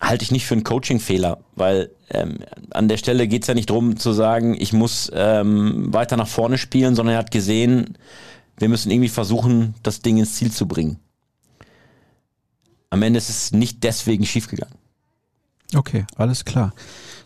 halte 0.00 0.24
ich 0.24 0.30
nicht 0.30 0.46
für 0.46 0.54
einen 0.54 0.64
Coaching-Fehler, 0.64 1.38
weil 1.54 1.90
ähm, 2.10 2.38
an 2.70 2.88
der 2.88 2.96
Stelle 2.96 3.28
geht's 3.28 3.46
ja 3.46 3.54
nicht 3.54 3.68
drum 3.68 3.96
zu 3.96 4.12
sagen, 4.12 4.56
ich 4.58 4.72
muss 4.72 5.10
ähm, 5.14 5.92
weiter 5.92 6.16
nach 6.16 6.28
vorne 6.28 6.58
spielen, 6.58 6.94
sondern 6.94 7.14
er 7.14 7.18
hat 7.18 7.30
gesehen, 7.30 7.98
wir 8.56 8.68
müssen 8.68 8.90
irgendwie 8.90 9.08
versuchen, 9.08 9.74
das 9.82 10.00
Ding 10.00 10.18
ins 10.18 10.34
Ziel 10.34 10.50
zu 10.50 10.66
bringen. 10.66 10.98
Am 12.88 13.02
Ende 13.02 13.18
ist 13.18 13.30
es 13.30 13.52
nicht 13.52 13.84
deswegen 13.84 14.26
schiefgegangen. 14.26 14.74
Okay, 15.74 16.04
alles 16.16 16.44
klar. 16.44 16.74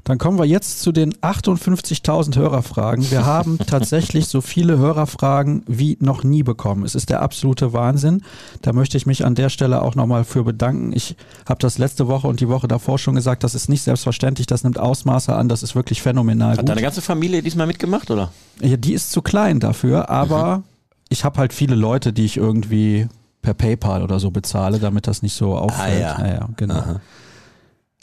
Dann 0.04 0.18
kommen 0.18 0.38
wir 0.38 0.44
jetzt 0.44 0.82
zu 0.82 0.92
den 0.92 1.14
58.000 1.14 2.36
Hörerfragen. 2.36 3.10
Wir 3.10 3.24
haben 3.24 3.58
tatsächlich 3.66 4.26
so 4.26 4.42
viele 4.42 4.76
Hörerfragen 4.76 5.62
wie 5.66 5.96
noch 6.00 6.22
nie 6.22 6.42
bekommen. 6.42 6.84
Es 6.84 6.94
ist 6.94 7.08
der 7.08 7.22
absolute 7.22 7.72
Wahnsinn. 7.72 8.22
Da 8.60 8.74
möchte 8.74 8.98
ich 8.98 9.06
mich 9.06 9.24
an 9.24 9.34
der 9.34 9.48
Stelle 9.48 9.80
auch 9.80 9.94
nochmal 9.94 10.24
für 10.24 10.44
bedanken. 10.44 10.92
Ich 10.94 11.16
habe 11.48 11.58
das 11.60 11.78
letzte 11.78 12.06
Woche 12.06 12.28
und 12.28 12.40
die 12.40 12.48
Woche 12.48 12.68
davor 12.68 12.98
schon 12.98 13.14
gesagt, 13.14 13.44
das 13.44 13.54
ist 13.54 13.70
nicht 13.70 13.82
selbstverständlich, 13.82 14.46
das 14.46 14.62
nimmt 14.62 14.78
Ausmaße 14.78 15.34
an, 15.34 15.48
das 15.48 15.62
ist 15.62 15.74
wirklich 15.74 16.02
phänomenal. 16.02 16.52
Hat 16.52 16.58
gut. 16.58 16.68
deine 16.68 16.82
ganze 16.82 17.00
Familie 17.00 17.42
diesmal 17.42 17.66
mitgemacht, 17.66 18.10
oder? 18.10 18.30
Ja, 18.60 18.76
die 18.76 18.92
ist 18.92 19.10
zu 19.10 19.22
klein 19.22 19.58
dafür, 19.58 20.10
aber 20.10 20.58
mhm. 20.58 20.62
ich 21.08 21.24
habe 21.24 21.38
halt 21.38 21.54
viele 21.54 21.76
Leute, 21.76 22.12
die 22.12 22.26
ich 22.26 22.36
irgendwie 22.36 23.08
per 23.40 23.54
PayPal 23.54 24.02
oder 24.02 24.20
so 24.20 24.30
bezahle, 24.30 24.78
damit 24.78 25.06
das 25.06 25.22
nicht 25.22 25.34
so 25.34 25.56
auffällt. 25.56 26.04
Ah, 26.04 26.18
ja. 26.18 26.26
ja, 26.26 26.34
ja 26.34 26.48
genau. 26.56 26.74
Aha. 26.74 27.00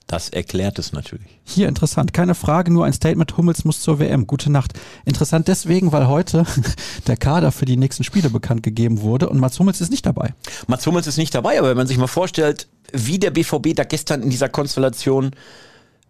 Das 0.07 0.29
erklärt 0.29 0.77
es 0.77 0.91
natürlich. 0.91 1.39
Hier 1.43 1.69
interessant, 1.69 2.11
keine 2.11 2.35
Frage, 2.35 2.71
nur 2.71 2.85
ein 2.85 2.91
Statement, 2.91 3.37
Hummels 3.37 3.63
muss 3.63 3.81
zur 3.81 3.99
WM. 3.99 4.27
Gute 4.27 4.51
Nacht. 4.51 4.73
Interessant 5.05 5.47
deswegen, 5.47 5.91
weil 5.93 6.07
heute 6.07 6.45
der 7.07 7.15
Kader 7.15 7.51
für 7.51 7.65
die 7.65 7.77
nächsten 7.77 8.03
Spiele 8.03 8.29
bekannt 8.29 8.63
gegeben 8.63 9.01
wurde 9.01 9.29
und 9.29 9.39
Mats 9.39 9.57
Hummels 9.59 9.79
ist 9.79 9.89
nicht 9.89 10.05
dabei. 10.05 10.33
Mats 10.67 10.85
Hummels 10.85 11.07
ist 11.07 11.17
nicht 11.17 11.33
dabei, 11.33 11.57
aber 11.57 11.69
wenn 11.69 11.77
man 11.77 11.87
sich 11.87 11.97
mal 11.97 12.07
vorstellt, 12.07 12.67
wie 12.91 13.19
der 13.19 13.31
BVB 13.31 13.73
da 13.75 13.85
gestern 13.85 14.21
in 14.21 14.29
dieser 14.29 14.49
Konstellation 14.49 15.31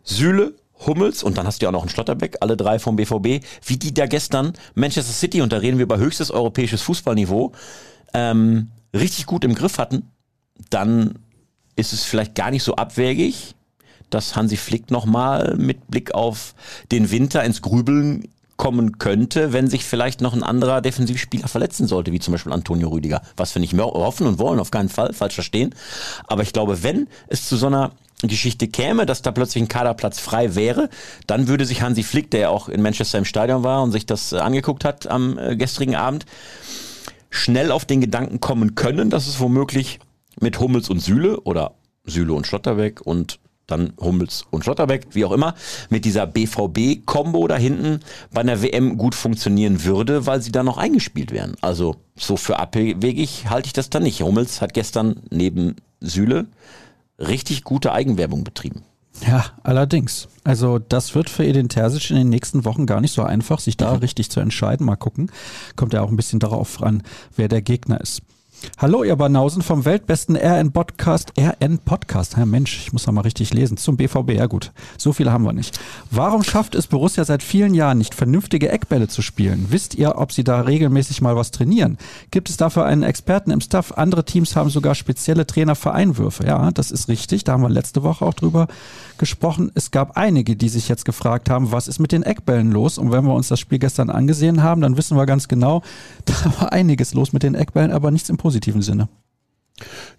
Süle, 0.04 0.56
Hummels 0.86 1.22
und 1.22 1.38
dann 1.38 1.46
hast 1.46 1.62
du 1.62 1.66
ja 1.66 1.70
auch 1.70 1.74
noch 1.74 1.82
einen 1.82 1.90
Schlotterbeck, 1.90 2.38
alle 2.42 2.58
drei 2.58 2.80
vom 2.80 2.96
BVB, 2.96 3.46
wie 3.66 3.78
die 3.78 3.94
da 3.94 4.08
gestern 4.08 4.54
Manchester 4.74 5.14
City, 5.14 5.42
und 5.42 5.54
da 5.54 5.58
reden 5.58 5.78
wir 5.78 5.84
über 5.84 5.98
höchstes 5.98 6.32
europäisches 6.32 6.82
Fußballniveau, 6.82 7.52
ähm, 8.14 8.70
richtig 8.94 9.26
gut 9.26 9.44
im 9.44 9.54
Griff 9.56 9.78
hatten, 9.78 10.10
dann 10.70 11.20
ist 11.76 11.94
es 11.94 12.04
vielleicht 12.04 12.36
gar 12.36 12.52
nicht 12.52 12.64
so 12.64 12.76
abwägig, 12.76 13.56
dass 14.12 14.36
Hansi 14.36 14.58
Flick 14.58 14.92
nochmal 14.92 15.56
mit 15.58 15.88
Blick 15.88 16.14
auf 16.14 16.54
den 16.92 17.10
Winter 17.12 17.44
ins 17.44 17.62
Grübeln 17.62 18.28
kommen 18.62 19.00
könnte, 19.00 19.54
wenn 19.54 19.68
sich 19.68 19.84
vielleicht 19.84 20.22
noch 20.22 20.34
ein 20.34 20.44
anderer 20.44 20.82
Defensivspieler 20.82 21.48
verletzen 21.48 21.88
sollte, 21.88 22.12
wie 22.12 22.20
zum 22.20 22.34
Beispiel 22.34 22.54
Antonio 22.54 22.90
Rüdiger. 22.90 23.24
Was 23.36 23.56
wir 23.56 23.60
nicht 23.60 23.74
mehr 23.74 23.86
hoffen 23.86 24.28
und 24.28 24.38
wollen, 24.38 24.60
auf 24.60 24.70
keinen 24.70 24.90
Fall, 24.90 25.14
falsch 25.14 25.34
verstehen. 25.34 25.74
Aber 26.28 26.44
ich 26.44 26.54
glaube, 26.54 26.84
wenn 26.84 27.08
es 27.28 27.48
zu 27.48 27.58
so 27.58 27.66
einer 27.66 27.92
Geschichte 28.22 28.68
käme, 28.68 29.08
dass 29.08 29.24
da 29.24 29.32
plötzlich 29.32 29.64
ein 29.64 29.68
Kaderplatz 29.68 30.20
frei 30.20 30.54
wäre, 30.54 30.90
dann 31.26 31.48
würde 31.48 31.66
sich 31.66 31.82
Hansi 31.82 32.04
Flick, 32.04 32.30
der 32.30 32.40
ja 32.40 32.50
auch 32.50 32.70
in 32.70 32.84
Manchester 32.84 33.18
im 33.18 33.26
Stadion 33.26 33.64
war 33.64 33.82
und 33.82 33.92
sich 33.92 34.06
das 34.06 34.32
äh, 34.32 34.38
angeguckt 34.38 34.86
hat 34.86 35.08
am 35.08 35.40
äh, 35.40 35.56
gestrigen 35.56 35.96
Abend, 35.96 36.28
schnell 37.32 37.72
auf 37.72 37.86
den 37.86 38.00
Gedanken 38.00 38.40
kommen 38.42 38.76
können, 38.76 39.10
dass 39.10 39.26
es 39.26 39.40
womöglich 39.40 40.00
mit 40.40 40.60
Hummels 40.60 40.90
und 40.90 41.00
Süle 41.00 41.40
oder 41.42 41.74
Süle 42.06 42.34
und 42.34 42.46
Schlotterbeck 42.46 43.02
und 43.02 43.40
dann 43.72 43.94
Hummels 44.00 44.46
und 44.52 44.64
Schlotterbeck, 44.64 45.08
wie 45.12 45.26
auch 45.26 45.32
immer, 45.32 45.56
mit 45.90 46.06
dieser 46.06 46.28
BVB-Kombo 46.28 47.48
da 47.48 47.58
hinten 47.58 48.02
bei 48.32 48.42
einer 48.42 48.62
WM 48.62 48.98
gut 48.98 49.16
funktionieren 49.16 49.84
würde, 49.84 50.26
weil 50.26 50.42
sie 50.42 50.52
da 50.52 50.64
noch 50.64 50.78
eingespielt 50.78 51.32
wären. 51.32 51.56
Also 51.62 51.96
so 52.16 52.38
für 52.38 52.60
abwegig 52.60 53.50
halte 53.50 53.68
ich 53.68 53.74
das 53.74 53.90
dann 53.90 54.04
nicht. 54.04 54.22
Hummels 54.22 54.62
hat 54.62 54.74
gestern 54.74 55.22
neben 55.30 55.78
Süle 56.00 56.48
richtig 57.20 57.64
gute 57.64 57.92
Eigenwerbung 57.92 58.44
betrieben. 58.44 58.84
Ja, 59.28 59.46
allerdings. 59.64 60.28
Also 60.44 60.80
das 60.80 61.14
wird 61.14 61.30
für 61.30 61.46
Edin 61.46 61.70
Terzic 61.70 62.10
in 62.10 62.18
den 62.18 62.30
nächsten 62.30 62.66
Wochen 62.66 62.86
gar 62.86 63.02
nicht 63.02 63.14
so 63.14 63.24
einfach, 63.24 63.60
sich 63.60 63.78
da 63.78 63.94
mhm. 63.94 64.00
richtig 64.00 64.32
zu 64.32 64.40
entscheiden. 64.40 64.86
Mal 64.86 64.96
gucken. 64.96 65.32
Kommt 65.76 65.94
ja 65.94 66.02
auch 66.02 66.10
ein 66.10 66.16
bisschen 66.16 66.40
darauf 66.40 66.82
an, 66.82 67.04
wer 67.36 67.48
der 67.48 67.62
Gegner 67.62 68.02
ist. 68.02 68.22
Hallo, 68.78 69.04
ihr 69.04 69.16
Banausen 69.16 69.62
vom 69.62 69.86
weltbesten 69.86 70.36
RN-Podcast. 70.36 71.34
RN-Podcast. 71.40 72.38
Ja, 72.38 72.46
Mensch, 72.46 72.78
ich 72.78 72.94
muss 72.94 73.08
noch 73.08 73.14
mal 73.14 73.22
richtig 73.22 73.54
lesen. 73.54 73.78
Zum 73.78 73.98
BVB. 73.98 74.32
Ja, 74.32 74.46
gut. 74.46 74.72
So 74.98 75.14
viele 75.14 75.32
haben 75.32 75.44
wir 75.44 75.54
nicht. 75.54 75.80
Warum 76.10 76.44
schafft 76.44 76.76
es 76.76 76.88
Borussia 76.88 77.26
seit 77.26 77.44
vielen 77.44 77.74
Jahren 77.74 77.98
nicht, 77.98 78.14
vernünftige 78.14 78.70
Eckbälle 78.70 79.08
zu 79.08 79.22
spielen? 79.22 79.68
Wisst 79.70 79.96
ihr, 79.96 80.18
ob 80.18 80.32
sie 80.32 80.44
da 80.44 80.62
regelmäßig 80.62 81.22
mal 81.22 81.36
was 81.36 81.52
trainieren? 81.52 81.98
Gibt 82.30 82.50
es 82.50 82.58
dafür 82.58 82.86
einen 82.86 83.04
Experten 83.04 83.52
im 83.52 83.62
Staff? 83.62 83.94
Andere 83.94 84.26
Teams 84.26 84.56
haben 84.56 84.70
sogar 84.70 84.96
spezielle 84.96 85.48
Trainer 85.48 85.76
für 85.76 85.94
Einwürfe. 85.94 86.46
Ja, 86.46 86.72
das 86.72 86.92
ist 86.92 87.08
richtig. 87.08 87.44
Da 87.44 87.54
haben 87.54 87.64
wir 87.64 87.70
letzte 87.70 88.04
Woche 88.04 88.26
auch 88.26 88.34
drüber 88.34 88.68
gesprochen. 89.18 89.72
Es 89.76 89.92
gab 89.92 90.18
einige, 90.18 90.56
die 90.56 90.70
sich 90.70 90.88
jetzt 90.88 91.06
gefragt 91.06 91.50
haben, 91.50 91.72
was 91.72 91.88
ist 91.88 92.00
mit 92.00 92.12
den 92.12 92.24
Eckbällen 92.24 92.72
los? 92.72 92.98
Und 92.98 93.12
wenn 93.12 93.26
wir 93.26 93.34
uns 93.34 93.48
das 93.48 93.60
Spiel 93.60 93.80
gestern 93.80 94.10
angesehen 94.10 94.64
haben, 94.64 94.82
dann 94.82 94.98
wissen 94.98 95.18
wir 95.18 95.26
ganz 95.26 95.48
genau, 95.48 95.82
da 96.26 96.34
war 96.60 96.72
einiges 96.72 97.14
los 97.14 97.34
mit 97.34 97.44
den 97.44 97.56
Eckbällen, 97.56 97.92
aber 97.92 98.12
nichts 98.12 98.30
im 98.30 98.38
positiven 98.38 98.51
Sinne. 98.82 99.08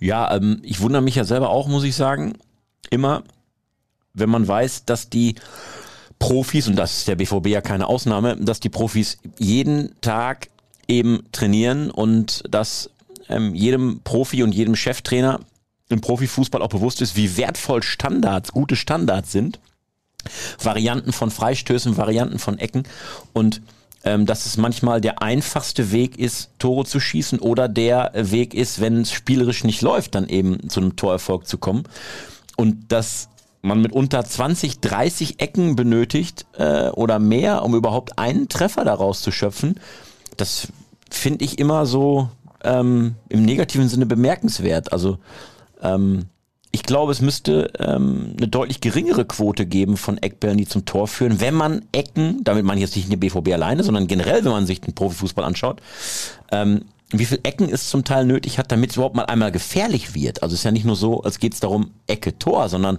Ja, 0.01 0.35
ähm, 0.35 0.61
ich 0.63 0.81
wundere 0.81 1.03
mich 1.03 1.15
ja 1.15 1.25
selber 1.25 1.51
auch, 1.51 1.69
muss 1.69 1.85
ich 1.85 1.95
sagen, 1.95 2.35
immer, 2.91 3.23
wenn 4.15 4.31
man 4.31 4.47
weiß, 4.47 4.85
dass 4.85 5.09
die 5.09 5.37
Profis, 6.19 6.69
und 6.69 6.77
das 6.77 6.99
ist 6.99 7.09
der 7.09 7.17
BVB 7.17 7.49
ja 7.49 7.61
keine 7.61 7.87
Ausnahme, 7.87 8.37
dass 8.37 8.61
die 8.61 8.69
Profis 8.69 9.19
jeden 9.39 10.01
Tag 10.01 10.49
eben 10.89 11.25
trainieren 11.33 11.91
und 11.91 12.45
dass 12.49 12.91
ähm, 13.29 13.55
jedem 13.55 14.01
Profi 14.05 14.43
und 14.43 14.53
jedem 14.53 14.77
Cheftrainer 14.77 15.41
im 15.89 16.01
Profifußball 16.01 16.63
auch 16.63 16.69
bewusst 16.69 17.03
ist, 17.03 17.17
wie 17.17 17.37
wertvoll 17.37 17.83
Standards, 17.83 18.53
gute 18.53 18.77
Standards 18.77 19.33
sind. 19.33 19.61
Varianten 20.63 21.13
von 21.13 21.31
Freistößen, 21.31 21.97
Varianten 21.97 22.39
von 22.39 22.59
Ecken 22.59 22.85
und 23.33 23.61
ähm, 24.05 24.27
dass 24.27 24.47
es 24.47 24.57
manchmal 24.57 25.01
der 25.01 25.23
einfachste 25.23 25.93
Weg 25.93 26.19
ist, 26.19 26.51
Tore 26.59 26.85
zu 26.85 27.01
schießen 27.01 27.39
oder 27.39 27.69
der 27.69 28.13
Weg 28.15 28.55
ist, 28.55 28.81
wenn 28.81 29.03
es 29.03 29.13
spielerisch 29.13 29.65
nicht 29.65 29.83
läuft, 29.83 30.15
dann 30.15 30.29
eben 30.29 30.69
zu 30.69 30.81
einem 30.81 30.97
Torerfolg 30.97 31.47
zu 31.47 31.59
kommen. 31.59 31.85
Und 32.57 32.91
dass 32.93 33.29
man 33.63 33.81
mit 33.81 33.93
unter 33.93 34.25
20, 34.25 34.81
30 34.81 35.41
Ecken 35.41 35.77
benötigt 35.77 36.47
äh, 36.59 36.89
oder 36.91 37.19
mehr, 37.19 37.63
um 37.65 37.75
überhaupt 37.75 38.19
einen 38.19 38.49
Treffer 38.49 38.85
daraus 38.85 39.23
zu 39.23 39.31
schöpfen, 39.31 39.79
das 40.37 40.69
finde 41.11 41.45
ich 41.45 41.59
immer 41.59 41.87
so 41.87 42.29
ähm, 42.65 43.15
im 43.29 43.45
negativen 43.45 43.89
Sinne 43.89 44.07
bemerkenswert. 44.07 44.93
Also 44.93 45.19
ähm, 45.81 46.27
ich 46.75 46.83
glaube, 46.83 47.13
es 47.13 47.21
müsste 47.21 47.71
ähm, 47.79 48.35
eine 48.39 48.49
deutlich 48.49 48.81
geringere 48.81 49.27
Quote 49.27 49.67
geben 49.67 49.99
von 49.99 50.17
Eckbällen, 50.17 50.57
die 50.57 50.67
zum 50.67 50.87
Tor 50.87 51.07
führen, 51.07 51.39
wenn 51.41 51.55
man 51.55 51.85
Ecken, 51.93 52.43
damit 52.45 52.65
man 52.65 52.79
jetzt 52.79 52.97
nicht 52.97 53.05
in 53.05 53.11
der 53.11 53.19
BVB 53.19 53.53
alleine, 53.53 53.85
sondern 53.85 54.07
generell, 54.07 54.43
wenn 54.45 54.53
man 54.53 54.67
sich 54.67 54.81
den 54.81 54.95
Profifußball 54.95 55.45
anschaut, 55.45 55.83
ähm, 56.51 56.87
wie 57.11 57.27
viel 57.27 57.41
Ecken 57.43 57.69
es 57.69 57.91
zum 57.91 58.05
Teil 58.05 58.25
nötig 58.25 58.59
hat, 58.59 58.73
damit 58.73 58.91
es 58.91 58.97
überhaupt 58.97 59.17
mal 59.17 59.27
einmal 59.27 59.53
gefährlich 59.53 60.15
wird. 60.15 60.43
Also 60.43 60.55
es 60.55 60.61
ist 60.61 60.65
ja 60.65 60.71
nicht 60.71 60.87
nur 60.87 60.97
so, 60.97 61.23
als 61.23 61.39
geht 61.39 61.53
es 61.53 61.61
darum, 61.61 61.91
Ecke, 62.07 62.39
Tor, 62.39 62.71
sondern 62.71 62.99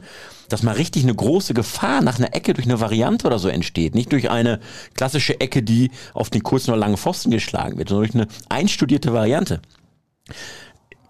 dass 0.50 0.62
mal 0.62 0.76
richtig 0.76 1.02
eine 1.02 1.16
große 1.16 1.56
Gefahr 1.56 2.02
nach 2.02 2.20
einer 2.20 2.36
Ecke 2.36 2.54
durch 2.54 2.68
eine 2.68 2.80
Variante 2.80 3.26
oder 3.26 3.40
so 3.40 3.48
entsteht. 3.48 3.96
Nicht 3.96 4.12
durch 4.12 4.30
eine 4.30 4.60
klassische 4.94 5.40
Ecke, 5.40 5.64
die 5.64 5.90
auf 6.14 6.30
den 6.30 6.44
kurzen 6.44 6.70
oder 6.70 6.80
langen 6.80 6.98
Pfosten 6.98 7.32
geschlagen 7.32 7.80
wird, 7.80 7.90
sondern 7.90 8.08
durch 8.08 8.16
eine 8.16 8.28
einstudierte 8.50 9.14
Variante 9.14 9.62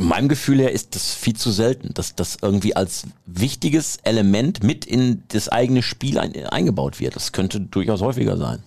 meinem 0.05 0.27
Gefühl 0.27 0.59
her 0.59 0.71
ist 0.71 0.95
das 0.95 1.13
viel 1.13 1.35
zu 1.35 1.51
selten, 1.51 1.93
dass 1.93 2.15
das 2.15 2.37
irgendwie 2.41 2.75
als 2.75 3.03
wichtiges 3.25 3.97
Element 4.03 4.63
mit 4.63 4.85
in 4.85 5.23
das 5.29 5.49
eigene 5.49 5.83
Spiel 5.83 6.17
ein, 6.19 6.35
eingebaut 6.47 6.99
wird. 6.99 7.15
Das 7.15 7.31
könnte 7.31 7.59
durchaus 7.59 8.01
häufiger 8.01 8.37
sein. 8.37 8.63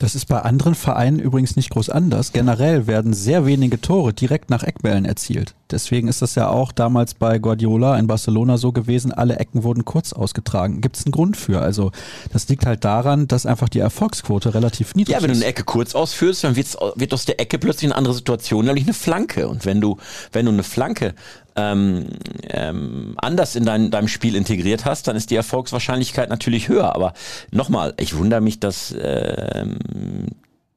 Das 0.00 0.14
ist 0.14 0.26
bei 0.26 0.40
anderen 0.40 0.76
Vereinen 0.76 1.18
übrigens 1.18 1.56
nicht 1.56 1.70
groß 1.70 1.90
anders. 1.90 2.32
Generell 2.32 2.86
werden 2.86 3.12
sehr 3.14 3.46
wenige 3.46 3.80
Tore 3.80 4.12
direkt 4.12 4.48
nach 4.48 4.62
Eckbällen 4.62 5.04
erzielt. 5.04 5.56
Deswegen 5.72 6.06
ist 6.06 6.22
das 6.22 6.36
ja 6.36 6.48
auch 6.48 6.70
damals 6.70 7.14
bei 7.14 7.40
Guardiola 7.40 7.98
in 7.98 8.06
Barcelona 8.06 8.58
so 8.58 8.70
gewesen, 8.70 9.10
alle 9.10 9.40
Ecken 9.40 9.64
wurden 9.64 9.84
kurz 9.84 10.12
ausgetragen. 10.12 10.80
Gibt 10.80 10.96
es 10.96 11.04
einen 11.04 11.10
Grund 11.10 11.36
für? 11.36 11.60
Also 11.60 11.90
das 12.32 12.48
liegt 12.48 12.64
halt 12.64 12.84
daran, 12.84 13.26
dass 13.26 13.44
einfach 13.44 13.68
die 13.68 13.80
Erfolgsquote 13.80 14.54
relativ 14.54 14.94
niedrig 14.94 15.16
ist. 15.16 15.20
Ja, 15.20 15.28
wenn 15.28 15.34
du 15.34 15.40
eine 15.40 15.46
Ecke 15.46 15.64
kurz 15.64 15.96
ausführst, 15.96 16.44
dann 16.44 16.54
wird 16.54 17.12
aus 17.12 17.24
der 17.24 17.40
Ecke 17.40 17.58
plötzlich 17.58 17.90
eine 17.90 17.96
andere 17.96 18.14
Situation, 18.14 18.66
nämlich 18.66 18.84
eine 18.84 18.94
Flanke. 18.94 19.48
Und 19.48 19.66
wenn 19.66 19.80
du, 19.80 19.98
wenn 20.30 20.46
du 20.46 20.52
eine 20.52 20.62
Flanke 20.62 21.16
ähm, 21.58 22.06
ähm, 22.44 23.14
anders 23.16 23.56
in 23.56 23.64
dein, 23.64 23.90
deinem 23.90 24.08
Spiel 24.08 24.36
integriert 24.36 24.84
hast, 24.84 25.08
dann 25.08 25.16
ist 25.16 25.30
die 25.30 25.36
Erfolgswahrscheinlichkeit 25.36 26.30
natürlich 26.30 26.68
höher. 26.68 26.94
Aber 26.94 27.14
nochmal, 27.50 27.94
ich 27.98 28.16
wundere 28.16 28.40
mich, 28.40 28.60
dass 28.60 28.94
ähm, 29.00 29.78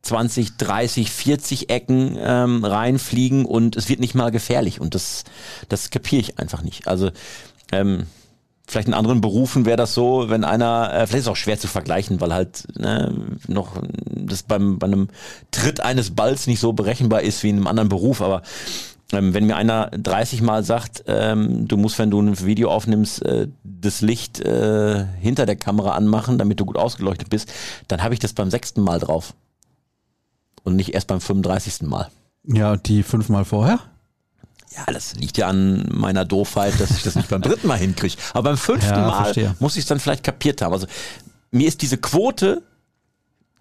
20, 0.02 0.58
30, 0.58 1.12
40 1.12 1.70
Ecken 1.70 2.18
ähm, 2.20 2.66
reinfliegen 2.66 3.46
und 3.46 3.76
es 3.76 3.90
wird 3.90 4.00
nicht 4.00 4.16
mal 4.16 4.32
gefährlich. 4.32 4.82
Und 4.82 4.96
das, 4.96 5.24
das 5.70 5.92
kapiere 5.92 6.22
ich 6.22 6.40
einfach 6.40 6.64
nicht. 6.64 6.88
Also 6.88 7.12
ähm, 7.72 8.08
vielleicht 8.68 8.88
in 8.88 8.96
anderen 8.96 9.22
Berufen 9.22 9.66
wäre 9.66 9.78
das 9.78 9.94
so, 9.94 10.30
wenn 10.30 10.44
einer, 10.44 10.92
äh, 10.94 11.06
vielleicht 11.06 11.14
ist 11.14 11.26
es 11.26 11.28
auch 11.28 11.36
schwer 11.36 11.60
zu 11.60 11.68
vergleichen, 11.68 12.20
weil 12.22 12.34
halt 12.34 12.68
ne, 12.80 13.14
noch 13.48 13.84
das 14.08 14.44
beim, 14.44 14.80
bei 14.80 14.88
einem 14.88 15.10
Tritt 15.52 15.82
eines 15.82 16.12
Balls 16.16 16.48
nicht 16.48 16.60
so 16.60 16.74
berechenbar 16.74 17.22
ist 17.22 17.44
wie 17.44 17.50
in 17.50 17.58
einem 17.58 17.68
anderen 17.68 17.90
Beruf, 17.90 18.22
aber 18.22 18.42
wenn 19.12 19.46
mir 19.46 19.56
einer 19.56 19.88
30 19.92 20.42
Mal 20.42 20.64
sagt, 20.64 21.04
ähm, 21.08 21.68
du 21.68 21.78
musst, 21.78 22.00
wenn 22.00 22.12
du 22.12 22.22
ein 22.22 22.40
Video 22.46 22.72
aufnimmst, 22.72 23.24
äh, 23.24 23.48
das 23.64 24.02
Licht 24.02 24.40
äh, 24.40 25.06
hinter 25.20 25.46
der 25.46 25.56
Kamera 25.56 25.92
anmachen, 25.92 26.38
damit 26.38 26.60
du 26.60 26.66
gut 26.66 26.78
ausgeleuchtet 26.78 27.30
bist, 27.30 27.52
dann 27.88 28.04
habe 28.04 28.14
ich 28.14 28.20
das 28.20 28.34
beim 28.34 28.50
sechsten 28.50 28.82
Mal 28.82 29.00
drauf. 29.00 29.34
Und 30.64 30.76
nicht 30.76 30.94
erst 30.94 31.08
beim 31.08 31.22
35. 31.22 31.82
Mal. 31.82 32.10
Ja, 32.44 32.78
die 32.78 33.04
fünfmal 33.04 33.46
vorher? 33.46 33.80
Ja, 34.76 34.86
das 34.94 35.16
liegt 35.16 35.38
ja 35.38 35.48
an 35.48 35.86
meiner 35.92 36.24
Doofheit, 36.24 36.80
dass 36.80 36.92
ich 36.92 37.04
das 37.04 37.16
nicht 37.16 37.30
beim 37.30 37.42
dritten 37.42 37.68
Mal 37.68 37.78
hinkriege. 37.78 38.16
Aber 38.34 38.44
beim 38.44 38.58
fünften 38.58 38.92
ja, 38.92 39.08
Mal 39.08 39.24
verstehe. 39.24 39.56
muss 39.60 39.76
ich 39.76 39.82
es 39.82 39.88
dann 39.88 40.00
vielleicht 40.00 40.24
kapiert 40.24 40.62
haben. 40.62 40.74
Also 40.74 40.88
mir 41.52 41.68
ist 41.68 41.82
diese 41.82 41.98
Quote, 41.98 42.62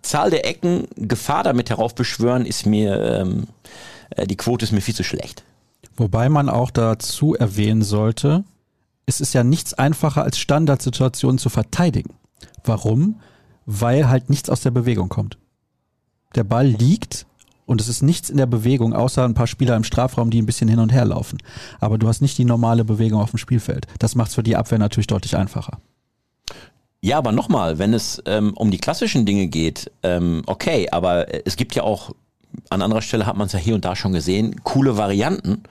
Zahl 0.03 0.31
der 0.31 0.47
Ecken, 0.47 0.87
Gefahr 0.97 1.43
damit 1.43 1.71
heraufbeschwören, 1.71 2.47
ist 2.47 2.65
mir, 2.65 3.01
ähm, 3.01 3.43
äh, 3.43 4.00
die 4.27 4.37
Quote 4.37 4.65
ist 4.65 4.73
mir 4.73 4.81
viel 4.81 4.95
zu 4.95 5.05
schlecht. 5.05 5.45
Wobei 5.97 6.29
man 6.29 6.49
auch 6.49 6.71
dazu 6.71 7.35
erwähnen 7.35 7.83
sollte, 7.83 8.45
es 9.07 9.21
ist 9.21 9.35
ja 9.35 9.45
nichts 9.45 9.75
einfacher 9.75 10.23
als 10.23 10.39
Standardsituationen 10.39 11.39
zu 11.39 11.49
verteidigen. 11.49 12.15
Warum? 12.65 13.21
Weil 13.67 14.09
halt 14.09 14.31
nichts 14.31 14.51
aus 14.51 14.61
der 14.61 14.71
Bewegung 14.71 15.09
kommt. 15.09 15.39
Der 16.35 16.45
Ball 16.45 16.67
liegt 16.67 17.27
und 17.67 17.81
es 17.81 17.89
ist 17.89 18.03
nichts 18.03 18.31
in 18.31 18.37
der 18.37 18.47
Bewegung, 18.47 18.95
außer 18.95 19.25
ein 19.25 19.35
paar 19.35 19.47
Spieler 19.47 19.77
im 19.77 19.85
Strafraum, 19.85 20.31
die 20.31 20.43
ein 20.43 20.47
bisschen 20.47 20.69
hin 20.69 20.79
und 20.79 20.93
her 20.93 21.05
laufen. 21.05 21.39
Aber 21.79 21.99
du 21.99 22.09
hast 22.09 22.21
nicht 22.21 22.37
die 22.39 22.45
normale 22.45 22.85
Bewegung 22.85 23.21
auf 23.21 23.31
dem 23.31 23.39
Spielfeld. 23.39 23.87
Das 23.99 24.15
macht 24.15 24.31
es 24.31 24.35
für 24.35 24.43
die 24.43 24.57
Abwehr 24.57 24.79
natürlich 24.79 25.07
deutlich 25.07 25.37
einfacher. 25.37 25.79
Ja, 27.01 27.19
aber 27.19 27.33
nochmal, 27.33 27.79
wenn 27.79 27.95
es 27.95 28.23
ähm, 28.27 28.53
um 28.55 28.71
die 28.71 28.79
klassischen 28.79 29.25
Dinge 29.25 29.47
geht, 29.47 29.91
ähm, 30.03 30.43
okay, 30.47 30.89
aber 30.91 31.47
es 31.47 31.57
gibt 31.57 31.75
ja 31.75 31.83
auch, 31.83 32.13
an 32.69 32.83
anderer 32.83 33.03
Stelle 33.03 33.27
hat 33.27 33.37
man 33.37 33.47
es 33.47 33.53
ja 33.53 33.59
hier 33.59 33.75
und 33.75 33.85
da 33.85 33.97
schon 33.97 34.13
gesehen, 34.13 34.63
coole 34.65 34.97
Varianten, 34.97 35.63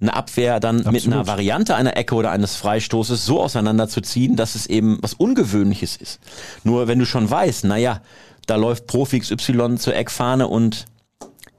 eine 0.00 0.14
Abwehr 0.14 0.60
dann 0.60 0.78
Absolut. 0.78 1.04
mit 1.04 1.12
einer 1.12 1.26
Variante 1.26 1.74
einer 1.74 1.96
Ecke 1.96 2.14
oder 2.14 2.30
eines 2.30 2.56
Freistoßes 2.56 3.26
so 3.26 3.40
auseinanderzuziehen, 3.40 4.36
dass 4.36 4.54
es 4.54 4.66
eben 4.66 4.98
was 5.02 5.14
Ungewöhnliches 5.14 5.96
ist. 5.96 6.20
Nur 6.64 6.88
wenn 6.88 6.98
du 6.98 7.04
schon 7.04 7.30
weißt, 7.30 7.64
naja, 7.64 8.00
da 8.46 8.56
läuft 8.56 8.86
Profi 8.86 9.20
XY 9.20 9.76
zur 9.76 9.94
Eckfahne 9.94 10.48
und 10.48 10.86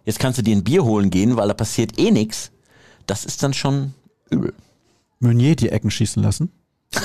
jetzt 0.05 0.19
kannst 0.19 0.39
du 0.39 0.43
dir 0.43 0.55
ein 0.55 0.63
Bier 0.63 0.83
holen 0.83 1.11
gehen, 1.11 1.37
weil 1.37 1.47
da 1.47 1.53
passiert 1.53 1.99
eh 1.99 2.09
nichts, 2.11 2.51
das 3.05 3.25
ist 3.25 3.43
dann 3.43 3.53
schon 3.53 3.93
übel. 4.29 4.53
Meunier 5.19 5.55
die 5.55 5.69
Ecken 5.69 5.91
schießen 5.91 6.23
lassen? 6.23 6.51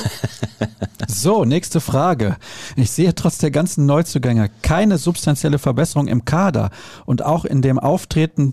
so, 1.27 1.45
nächste 1.45 1.81
Frage. 1.81 2.37
Ich 2.77 2.93
sehe 2.93 3.12
trotz 3.12 3.39
der 3.39 3.51
ganzen 3.51 3.85
Neuzugänge 3.85 4.49
keine 4.62 4.97
substanzielle 4.97 5.59
Verbesserung 5.59 6.07
im 6.07 6.25
Kader 6.25 6.71
und 7.05 7.25
auch 7.25 7.45
in 7.45 7.62
dem 7.62 7.81
Auftreten 7.81 8.53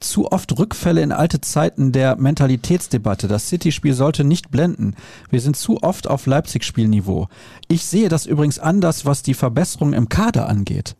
zu 0.00 0.32
oft 0.32 0.58
Rückfälle 0.58 1.02
in 1.02 1.12
alte 1.12 1.42
Zeiten 1.42 1.92
der 1.92 2.16
Mentalitätsdebatte. 2.16 3.28
Das 3.28 3.50
City-Spiel 3.50 3.92
sollte 3.92 4.24
nicht 4.24 4.50
blenden. 4.50 4.94
Wir 5.28 5.42
sind 5.42 5.58
zu 5.58 5.82
oft 5.82 6.08
auf 6.08 6.24
Leipzig-Spielniveau. 6.24 7.28
Ich 7.68 7.84
sehe 7.84 8.08
das 8.08 8.24
übrigens 8.24 8.58
anders, 8.58 9.04
was 9.04 9.22
die 9.22 9.34
Verbesserung 9.34 9.92
im 9.92 10.08
Kader 10.08 10.48
angeht. 10.48 10.96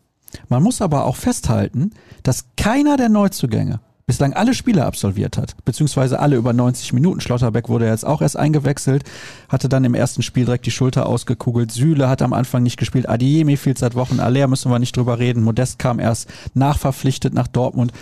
Man 0.51 0.63
muss 0.63 0.83
aber 0.83 1.07
auch 1.07 1.17
festhalten, 1.17 1.93
dass 2.25 2.45
keiner 2.59 2.99
der 2.99 3.09
Neuzugänge 3.09 3.81
bislang 4.07 4.35
alle 4.35 4.55
Spiele 4.55 4.87
absolviert 4.87 5.37
hat, 5.37 5.57
beziehungsweise 5.65 6.21
alle 6.21 6.37
über 6.37 6.53
90 6.53 6.93
Minuten. 6.93 7.21
Schlotterbeck 7.21 7.69
wurde 7.69 7.89
jetzt 7.89 8.07
auch 8.07 8.23
erst 8.23 8.37
eingewechselt, 8.37 9.03
hatte 9.49 9.69
dann 9.69 9.85
im 9.85 9.95
ersten 9.95 10.23
Spiel 10.23 10.45
direkt 10.45 10.67
die 10.67 10.71
Schulter 10.71 11.07
ausgekugelt. 11.07 11.73
Süle 11.73 12.09
hat 12.09 12.23
am 12.23 12.33
Anfang 12.33 12.63
nicht 12.63 12.77
gespielt, 12.77 13.09
Adiemi 13.09 13.57
fehlt 13.57 13.79
seit 13.79 13.97
Wochen, 13.97 14.21
Aller 14.21 14.47
müssen 14.47 14.71
wir 14.71 14.79
nicht 14.79 14.97
drüber 14.97 15.19
reden. 15.19 15.43
Modest 15.43 15.81
kam 15.81 15.99
erst 15.99 16.29
nachverpflichtet 16.55 17.35
nach 17.35 17.49
Dortmund. 17.49 17.93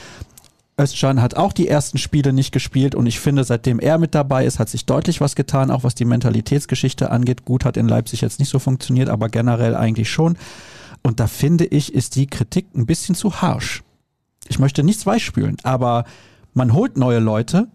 Özcan 0.78 1.22
hat 1.22 1.36
auch 1.36 1.52
die 1.54 1.68
ersten 1.68 1.96
Spiele 1.96 2.34
nicht 2.34 2.52
gespielt 2.52 2.94
und 2.94 3.06
ich 3.06 3.18
finde, 3.18 3.44
seitdem 3.44 3.78
er 3.78 3.96
mit 3.96 4.14
dabei 4.14 4.44
ist, 4.44 4.58
hat 4.58 4.68
sich 4.68 4.84
deutlich 4.84 5.22
was 5.22 5.36
getan, 5.36 5.70
auch 5.70 5.84
was 5.84 5.94
die 5.94 6.04
Mentalitätsgeschichte 6.04 7.10
angeht. 7.10 7.46
Gut 7.46 7.64
hat 7.64 7.78
in 7.78 7.88
Leipzig 7.88 8.20
jetzt 8.20 8.40
nicht 8.40 8.50
so 8.50 8.58
funktioniert, 8.58 9.08
aber 9.08 9.30
generell 9.30 9.74
eigentlich 9.74 10.10
schon. 10.10 10.36
Und 11.02 11.20
da 11.20 11.28
finde 11.28 11.64
ich, 11.64 11.94
ist 11.94 12.16
die 12.16 12.26
Kritik 12.26 12.66
ein 12.74 12.84
bisschen 12.86 13.14
zu 13.14 13.40
harsch 13.40 13.84
ich 14.48 14.58
möchte 14.58 14.82
nichts 14.82 15.06
weichspülen, 15.06 15.56
aber 15.62 16.04
man 16.52 16.72
holt 16.72 16.96
neue 16.96 17.18
Leute 17.18 17.68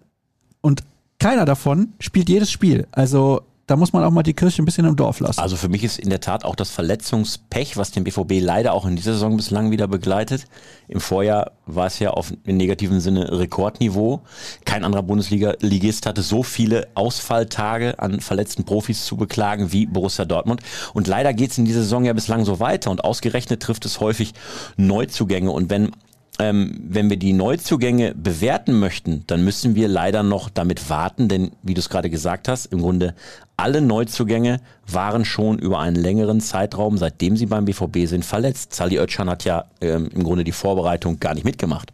und 0.62 0.84
keiner 1.20 1.46
davon 1.46 1.94
spielt 2.00 2.30
jedes 2.30 2.52
Spiel. 2.52 2.88
Also 2.92 3.42
da 3.70 3.76
muss 3.76 3.94
man 3.94 4.04
auch 4.04 4.10
mal 4.10 4.24
die 4.24 4.34
Kirche 4.34 4.64
ein 4.64 4.66
bisschen 4.66 4.88
im 4.88 4.96
Dorf 4.96 5.20
lassen. 5.20 5.40
Also 5.40 5.56
für 5.56 5.70
mich 5.70 5.84
ist 5.84 6.00
in 6.00 6.10
der 6.10 6.22
Tat 6.22 6.44
auch 6.44 6.56
das 6.56 6.72
Verletzungspech, 6.72 7.78
was 7.78 7.92
den 7.92 8.04
BVB 8.04 8.42
leider 8.42 8.74
auch 8.74 8.88
in 8.88 8.96
dieser 8.96 9.14
Saison 9.14 9.38
bislang 9.38 9.70
wieder 9.70 9.88
begleitet. 9.88 10.46
Im 10.88 11.00
Vorjahr 11.00 11.52
war 11.68 11.86
es 11.86 12.00
ja 12.00 12.10
auf 12.10 12.34
im 12.46 12.58
negativen 12.58 13.00
Sinne 13.00 13.32
Rekordniveau. 13.32 14.22
Kein 14.66 14.84
anderer 14.84 15.04
Bundesliga-Ligist 15.04 16.08
hatte 16.08 16.24
so 16.24 16.42
viele 16.42 16.88
Ausfalltage 16.96 18.00
an 18.00 18.22
verletzten 18.22 18.64
Profis 18.64 19.06
zu 19.06 19.18
beklagen 19.18 19.72
wie 19.72 19.86
Borussia 19.86 20.26
Dortmund. 20.26 20.62
Und 20.96 21.06
leider 21.06 21.36
geht 21.36 21.52
es 21.52 21.60
in 21.60 21.66
dieser 21.66 21.82
Saison 21.82 22.06
ja 22.06 22.14
bislang 22.14 22.46
so 22.46 22.60
weiter 22.60 22.90
und 22.90 23.04
ausgerechnet 23.04 23.62
trifft 23.62 23.86
es 23.86 24.00
häufig 24.00 24.34
Neuzugänge. 24.78 25.52
Und 25.52 25.70
wenn 25.70 25.92
ähm, 26.40 26.80
wenn 26.82 27.10
wir 27.10 27.18
die 27.18 27.34
Neuzugänge 27.34 28.16
bewerten 28.16 28.80
möchten, 28.80 29.24
dann 29.28 29.44
müssen 29.44 29.76
wir 29.76 29.88
leider 29.88 30.24
noch 30.24 30.50
damit 30.50 30.90
warten, 30.90 31.28
denn 31.28 31.52
wie 31.64 31.74
du 31.74 31.80
es 31.80 31.90
gerade 31.90 32.10
gesagt 32.10 32.48
hast, 32.48 32.68
im 32.68 32.82
Grunde 32.82 33.14
alle 33.58 33.82
Neuzugänge 33.82 34.62
waren 34.88 35.26
schon 35.26 35.60
über 35.60 35.80
einen 35.80 35.98
längeren 35.98 36.40
Zeitraum, 36.40 36.98
seitdem 36.98 37.36
sie 37.36 37.46
beim 37.46 37.66
BVB 37.66 38.08
sind, 38.08 38.24
verletzt. 38.24 38.74
Sali 38.74 38.98
Özcan 38.98 39.30
hat 39.30 39.44
ja 39.44 39.66
ähm, 39.82 40.10
im 40.16 40.24
Grunde 40.24 40.46
die 40.46 40.54
Vorbereitung 40.54 41.20
gar 41.20 41.34
nicht 41.34 41.44
mitgemacht. 41.44 41.92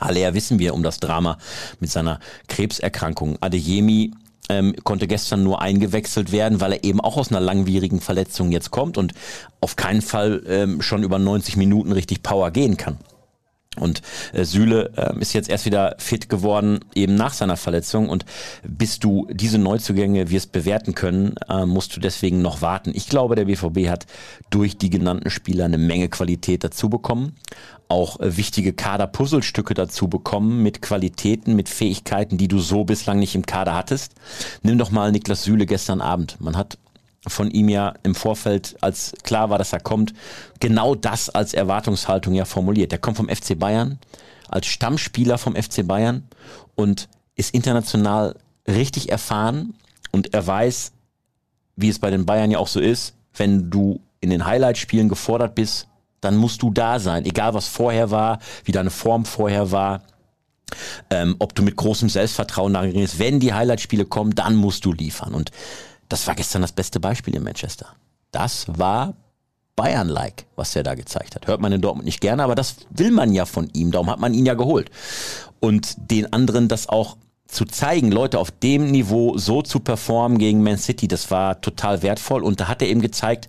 Haller 0.00 0.32
wissen 0.32 0.58
wir 0.58 0.74
um 0.74 0.82
das 0.82 0.98
Drama 0.98 1.38
mit 1.80 1.90
seiner 1.90 2.20
Krebserkrankung. 2.46 3.36
Adeyemi 3.40 4.12
ähm, 4.48 4.74
konnte 4.84 5.06
gestern 5.06 5.42
nur 5.42 5.60
eingewechselt 5.60 6.32
werden, 6.32 6.60
weil 6.60 6.72
er 6.72 6.84
eben 6.84 7.00
auch 7.00 7.16
aus 7.16 7.30
einer 7.30 7.40
langwierigen 7.40 8.00
Verletzung 8.00 8.50
jetzt 8.50 8.70
kommt 8.70 8.96
und 8.96 9.12
auf 9.60 9.76
keinen 9.76 10.00
Fall 10.02 10.42
ähm, 10.46 10.80
schon 10.80 11.02
über 11.02 11.18
90 11.18 11.56
Minuten 11.56 11.92
richtig 11.92 12.22
Power 12.22 12.50
gehen 12.50 12.76
kann. 12.76 12.96
Und 13.78 14.02
äh, 14.32 14.44
Süle 14.44 14.92
äh, 14.96 15.20
ist 15.20 15.32
jetzt 15.32 15.48
erst 15.48 15.66
wieder 15.66 15.96
fit 15.98 16.28
geworden, 16.28 16.80
eben 16.94 17.14
nach 17.14 17.32
seiner 17.32 17.56
Verletzung. 17.56 18.08
Und 18.08 18.24
bis 18.66 18.98
du 18.98 19.26
diese 19.30 19.58
Neuzugänge 19.58 20.30
wirst 20.30 20.52
bewerten 20.52 20.94
können, 20.94 21.34
äh, 21.48 21.64
musst 21.66 21.96
du 21.96 22.00
deswegen 22.00 22.42
noch 22.42 22.62
warten. 22.62 22.92
Ich 22.94 23.08
glaube, 23.08 23.36
der 23.36 23.46
BVB 23.46 23.88
hat 23.88 24.06
durch 24.50 24.78
die 24.78 24.90
genannten 24.90 25.30
Spieler 25.30 25.66
eine 25.66 25.78
Menge 25.78 26.08
Qualität 26.08 26.64
dazu 26.64 26.88
bekommen. 26.88 27.36
Auch 27.88 28.20
äh, 28.20 28.36
wichtige 28.36 28.72
Kader-Puzzlestücke 28.74 29.74
dazu 29.74 30.08
bekommen 30.08 30.62
mit 30.62 30.82
Qualitäten, 30.82 31.56
mit 31.56 31.68
Fähigkeiten, 31.68 32.36
die 32.36 32.48
du 32.48 32.58
so 32.58 32.84
bislang 32.84 33.18
nicht 33.18 33.34
im 33.34 33.46
Kader 33.46 33.74
hattest. 33.74 34.12
Nimm 34.62 34.78
doch 34.78 34.90
mal 34.90 35.10
Niklas 35.10 35.44
Süle 35.44 35.66
gestern 35.66 36.00
Abend. 36.00 36.36
Man 36.40 36.56
hat 36.56 36.78
von 37.26 37.50
ihm 37.50 37.68
ja 37.68 37.94
im 38.02 38.14
Vorfeld, 38.14 38.76
als 38.80 39.12
klar 39.22 39.50
war, 39.50 39.58
dass 39.58 39.72
er 39.72 39.80
kommt, 39.80 40.14
genau 40.60 40.94
das 40.94 41.28
als 41.28 41.54
Erwartungshaltung 41.54 42.34
ja 42.34 42.44
formuliert. 42.44 42.92
Er 42.92 42.98
kommt 42.98 43.16
vom 43.16 43.28
FC 43.28 43.58
Bayern, 43.58 43.98
als 44.48 44.66
Stammspieler 44.66 45.38
vom 45.38 45.54
FC 45.56 45.86
Bayern 45.86 46.28
und 46.74 47.08
ist 47.34 47.54
international 47.54 48.36
richtig 48.66 49.10
erfahren 49.10 49.74
und 50.12 50.34
er 50.34 50.46
weiß, 50.46 50.92
wie 51.76 51.88
es 51.88 51.98
bei 51.98 52.10
den 52.10 52.26
Bayern 52.26 52.50
ja 52.50 52.58
auch 52.58 52.68
so 52.68 52.80
ist, 52.80 53.14
wenn 53.34 53.70
du 53.70 54.00
in 54.20 54.30
den 54.30 54.44
Highlight-Spielen 54.44 55.08
gefordert 55.08 55.54
bist, 55.54 55.86
dann 56.20 56.36
musst 56.36 56.62
du 56.62 56.70
da 56.70 56.98
sein, 56.98 57.24
egal 57.24 57.54
was 57.54 57.68
vorher 57.68 58.10
war, 58.10 58.40
wie 58.64 58.72
deine 58.72 58.90
Form 58.90 59.24
vorher 59.24 59.70
war. 59.70 60.02
Ähm, 61.08 61.36
ob 61.38 61.54
du 61.54 61.62
mit 61.62 61.76
großem 61.76 62.08
Selbstvertrauen 62.10 62.74
darin 62.74 62.92
gehst, 62.92 63.18
wenn 63.18 63.40
die 63.40 63.54
Highlight-Spiele 63.54 64.04
kommen, 64.04 64.34
dann 64.34 64.56
musst 64.56 64.84
du 64.84 64.92
liefern. 64.92 65.34
Und 65.34 65.50
das 66.08 66.26
war 66.26 66.34
gestern 66.34 66.62
das 66.62 66.72
beste 66.72 67.00
Beispiel 67.00 67.34
in 67.34 67.42
Manchester. 67.42 67.86
Das 68.30 68.66
war 68.68 69.14
Bayern-like, 69.76 70.46
was 70.56 70.74
er 70.74 70.82
da 70.82 70.94
gezeigt 70.94 71.36
hat. 71.36 71.46
Hört 71.46 71.60
man 71.60 71.72
in 71.72 71.80
Dortmund 71.80 72.04
nicht 72.04 72.20
gerne, 72.20 72.42
aber 72.42 72.54
das 72.54 72.76
will 72.90 73.10
man 73.10 73.32
ja 73.32 73.46
von 73.46 73.70
ihm. 73.72 73.92
Darum 73.92 74.10
hat 74.10 74.18
man 74.18 74.34
ihn 74.34 74.44
ja 74.44 74.54
geholt. 74.54 74.90
Und 75.60 75.94
den 76.10 76.32
anderen 76.32 76.68
das 76.68 76.88
auch 76.88 77.16
zu 77.46 77.64
zeigen, 77.64 78.10
Leute 78.10 78.38
auf 78.38 78.50
dem 78.50 78.90
Niveau 78.90 79.38
so 79.38 79.62
zu 79.62 79.80
performen 79.80 80.38
gegen 80.38 80.62
Man 80.62 80.78
City, 80.78 81.08
das 81.08 81.30
war 81.30 81.60
total 81.60 82.02
wertvoll. 82.02 82.42
Und 82.42 82.60
da 82.60 82.68
hat 82.68 82.82
er 82.82 82.88
eben 82.88 83.00
gezeigt, 83.00 83.48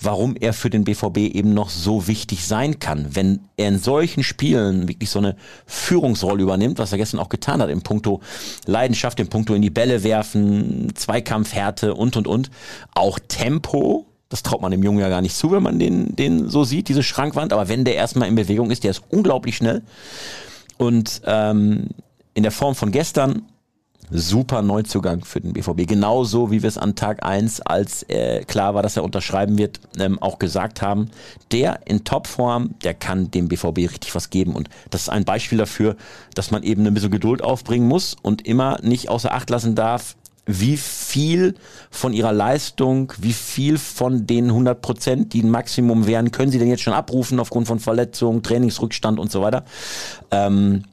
warum 0.00 0.36
er 0.36 0.52
für 0.52 0.70
den 0.70 0.84
BVB 0.84 1.18
eben 1.18 1.54
noch 1.54 1.70
so 1.70 2.06
wichtig 2.06 2.46
sein 2.46 2.78
kann. 2.78 3.06
Wenn 3.10 3.40
er 3.56 3.68
in 3.68 3.78
solchen 3.78 4.22
Spielen 4.22 4.88
wirklich 4.88 5.10
so 5.10 5.18
eine 5.18 5.36
Führungsrolle 5.66 6.42
übernimmt, 6.42 6.78
was 6.78 6.92
er 6.92 6.98
gestern 6.98 7.20
auch 7.20 7.28
getan 7.28 7.62
hat, 7.62 7.70
im 7.70 7.82
Punkto 7.82 8.20
Leidenschaft, 8.66 9.20
im 9.20 9.28
Punkto 9.28 9.54
in 9.54 9.62
die 9.62 9.70
Bälle 9.70 10.02
werfen, 10.02 10.92
Zweikampfhärte 10.94 11.94
und, 11.94 12.16
und, 12.16 12.26
und. 12.26 12.50
Auch 12.94 13.18
Tempo, 13.28 14.06
das 14.28 14.42
traut 14.42 14.60
man 14.60 14.72
dem 14.72 14.82
Jungen 14.82 14.98
ja 14.98 15.08
gar 15.08 15.22
nicht 15.22 15.36
zu, 15.36 15.52
wenn 15.52 15.62
man 15.62 15.78
den, 15.78 16.16
den 16.16 16.48
so 16.48 16.64
sieht, 16.64 16.88
diese 16.88 17.02
Schrankwand. 17.02 17.52
Aber 17.52 17.68
wenn 17.68 17.84
der 17.84 17.94
erstmal 17.94 18.28
in 18.28 18.34
Bewegung 18.34 18.70
ist, 18.70 18.84
der 18.84 18.90
ist 18.90 19.02
unglaublich 19.10 19.56
schnell. 19.56 19.82
Und 20.76 21.22
ähm, 21.24 21.88
in 22.34 22.42
der 22.42 22.52
Form 22.52 22.74
von 22.74 22.90
gestern 22.90 23.42
super 24.10 24.62
Neuzugang 24.62 25.24
für 25.24 25.40
den 25.40 25.52
BVB. 25.52 25.86
Genauso 25.86 26.50
wie 26.50 26.62
wir 26.62 26.68
es 26.68 26.78
an 26.78 26.94
Tag 26.94 27.24
1, 27.24 27.62
als 27.62 28.02
äh, 28.04 28.44
klar 28.44 28.74
war, 28.74 28.82
dass 28.82 28.96
er 28.96 29.04
unterschreiben 29.04 29.58
wird, 29.58 29.80
ähm, 29.98 30.18
auch 30.20 30.38
gesagt 30.38 30.82
haben. 30.82 31.10
Der 31.52 31.80
in 31.86 32.04
Topform, 32.04 32.74
der 32.82 32.94
kann 32.94 33.30
dem 33.30 33.48
BVB 33.48 33.78
richtig 33.78 34.14
was 34.14 34.30
geben. 34.30 34.54
Und 34.54 34.68
das 34.90 35.02
ist 35.02 35.08
ein 35.08 35.24
Beispiel 35.24 35.58
dafür, 35.58 35.96
dass 36.34 36.50
man 36.50 36.62
eben 36.62 36.86
ein 36.86 36.94
bisschen 36.94 37.10
Geduld 37.10 37.42
aufbringen 37.42 37.88
muss 37.88 38.16
und 38.22 38.46
immer 38.46 38.78
nicht 38.82 39.08
außer 39.08 39.32
Acht 39.32 39.50
lassen 39.50 39.74
darf, 39.74 40.16
wie 40.46 40.76
viel 40.76 41.54
von 41.90 42.12
ihrer 42.12 42.32
Leistung, 42.32 43.12
wie 43.18 43.32
viel 43.32 43.78
von 43.78 44.26
den 44.26 44.50
100 44.50 44.82
Prozent, 44.82 45.32
die 45.32 45.42
ein 45.42 45.50
Maximum 45.50 46.06
wären, 46.06 46.32
können 46.32 46.52
sie 46.52 46.58
denn 46.58 46.68
jetzt 46.68 46.82
schon 46.82 46.92
abrufen 46.92 47.40
aufgrund 47.40 47.66
von 47.66 47.80
Verletzungen, 47.80 48.42
Trainingsrückstand 48.42 49.18
und 49.18 49.32
so 49.32 49.40
weiter. 49.40 49.64
Ähm, 50.30 50.84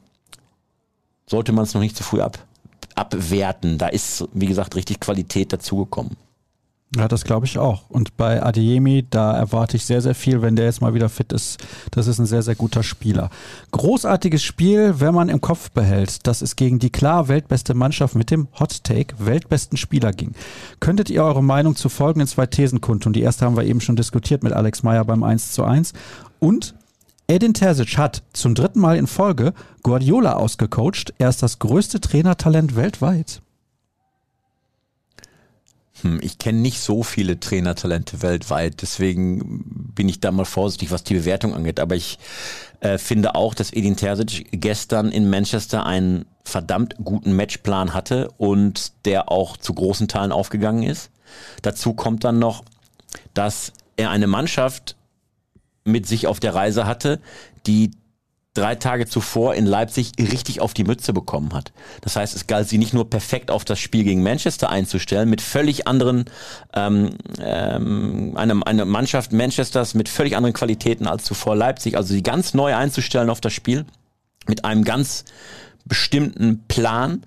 sollte 1.26 1.52
man 1.52 1.64
es 1.64 1.74
noch 1.74 1.82
nicht 1.82 1.96
zu 1.96 2.02
früh 2.02 2.22
ab 2.22 2.38
abwerten. 2.94 3.78
Da 3.78 3.88
ist, 3.88 4.28
wie 4.32 4.46
gesagt, 4.46 4.76
richtig 4.76 5.00
Qualität 5.00 5.52
dazugekommen. 5.52 6.16
Ja, 6.94 7.08
das 7.08 7.24
glaube 7.24 7.46
ich 7.46 7.56
auch. 7.56 7.88
Und 7.88 8.18
bei 8.18 8.42
Adeyemi, 8.42 9.06
da 9.08 9.32
erwarte 9.34 9.78
ich 9.78 9.86
sehr, 9.86 10.02
sehr 10.02 10.14
viel, 10.14 10.42
wenn 10.42 10.56
der 10.56 10.66
jetzt 10.66 10.82
mal 10.82 10.92
wieder 10.92 11.08
fit 11.08 11.32
ist. 11.32 11.58
Das 11.90 12.06
ist 12.06 12.18
ein 12.18 12.26
sehr, 12.26 12.42
sehr 12.42 12.54
guter 12.54 12.82
Spieler. 12.82 13.30
Großartiges 13.70 14.42
Spiel, 14.42 15.00
wenn 15.00 15.14
man 15.14 15.30
im 15.30 15.40
Kopf 15.40 15.70
behält, 15.70 16.26
dass 16.26 16.42
es 16.42 16.54
gegen 16.54 16.78
die 16.78 16.90
klar 16.90 17.28
weltbeste 17.28 17.72
Mannschaft 17.72 18.14
mit 18.14 18.30
dem 18.30 18.46
Hot 18.60 18.84
Take 18.84 19.14
weltbesten 19.18 19.78
Spieler 19.78 20.12
ging. 20.12 20.32
Könntet 20.80 21.08
ihr 21.08 21.24
eure 21.24 21.42
Meinung 21.42 21.76
zu 21.76 21.88
folgenden 21.88 22.28
zwei 22.28 22.44
Thesen 22.44 22.82
kundtun? 22.82 23.14
Die 23.14 23.22
erste 23.22 23.46
haben 23.46 23.56
wir 23.56 23.64
eben 23.64 23.80
schon 23.80 23.96
diskutiert 23.96 24.42
mit 24.42 24.52
Alex 24.52 24.82
Meyer 24.82 25.06
beim 25.06 25.22
1 25.22 25.52
zu 25.52 25.64
1. 25.64 25.94
Und 26.40 26.74
Edin 27.32 27.54
Terzic 27.54 27.96
hat 27.96 28.22
zum 28.34 28.54
dritten 28.54 28.78
Mal 28.78 28.98
in 28.98 29.06
Folge 29.06 29.54
Guardiola 29.82 30.34
ausgecoacht. 30.34 31.14
Er 31.16 31.30
ist 31.30 31.42
das 31.42 31.58
größte 31.58 31.98
Trainertalent 31.98 32.76
weltweit. 32.76 33.40
Hm, 36.02 36.20
ich 36.20 36.36
kenne 36.36 36.58
nicht 36.58 36.80
so 36.80 37.02
viele 37.02 37.40
Trainertalente 37.40 38.20
weltweit, 38.20 38.82
deswegen 38.82 39.64
bin 39.94 40.10
ich 40.10 40.20
da 40.20 40.30
mal 40.30 40.44
vorsichtig, 40.44 40.90
was 40.90 41.04
die 41.04 41.14
Bewertung 41.14 41.54
angeht. 41.54 41.80
Aber 41.80 41.94
ich 41.94 42.18
äh, 42.80 42.98
finde 42.98 43.34
auch, 43.34 43.54
dass 43.54 43.72
Edin 43.72 43.96
Terzic 43.96 44.48
gestern 44.52 45.10
in 45.10 45.30
Manchester 45.30 45.86
einen 45.86 46.26
verdammt 46.44 46.96
guten 47.02 47.34
Matchplan 47.34 47.94
hatte 47.94 48.30
und 48.36 48.92
der 49.06 49.32
auch 49.32 49.56
zu 49.56 49.72
großen 49.72 50.06
Teilen 50.06 50.32
aufgegangen 50.32 50.82
ist. 50.82 51.10
Dazu 51.62 51.94
kommt 51.94 52.24
dann 52.24 52.38
noch, 52.38 52.62
dass 53.32 53.72
er 53.96 54.10
eine 54.10 54.26
Mannschaft 54.26 54.96
mit 55.84 56.06
sich 56.06 56.26
auf 56.26 56.40
der 56.40 56.54
Reise 56.54 56.86
hatte, 56.86 57.20
die 57.66 57.90
drei 58.54 58.74
Tage 58.74 59.06
zuvor 59.06 59.54
in 59.54 59.64
Leipzig 59.64 60.12
richtig 60.18 60.60
auf 60.60 60.74
die 60.74 60.84
Mütze 60.84 61.12
bekommen 61.12 61.54
hat. 61.54 61.72
Das 62.02 62.16
heißt, 62.16 62.36
es 62.36 62.46
galt 62.46 62.68
sie 62.68 62.76
nicht 62.76 62.92
nur 62.92 63.08
perfekt 63.08 63.50
auf 63.50 63.64
das 63.64 63.78
Spiel 63.78 64.04
gegen 64.04 64.22
Manchester 64.22 64.68
einzustellen, 64.68 65.30
mit 65.30 65.40
völlig 65.40 65.86
anderen, 65.86 66.26
ähm, 66.74 67.16
ähm, 67.40 68.32
eine, 68.36 68.60
eine 68.66 68.84
Mannschaft 68.84 69.32
Manchesters 69.32 69.94
mit 69.94 70.08
völlig 70.08 70.36
anderen 70.36 70.52
Qualitäten 70.52 71.06
als 71.06 71.24
zuvor 71.24 71.56
Leipzig, 71.56 71.96
also 71.96 72.12
sie 72.12 72.22
ganz 72.22 72.52
neu 72.52 72.74
einzustellen 72.74 73.30
auf 73.30 73.40
das 73.40 73.54
Spiel, 73.54 73.86
mit 74.46 74.64
einem 74.64 74.84
ganz 74.84 75.24
bestimmten 75.86 76.64
Plan 76.68 77.22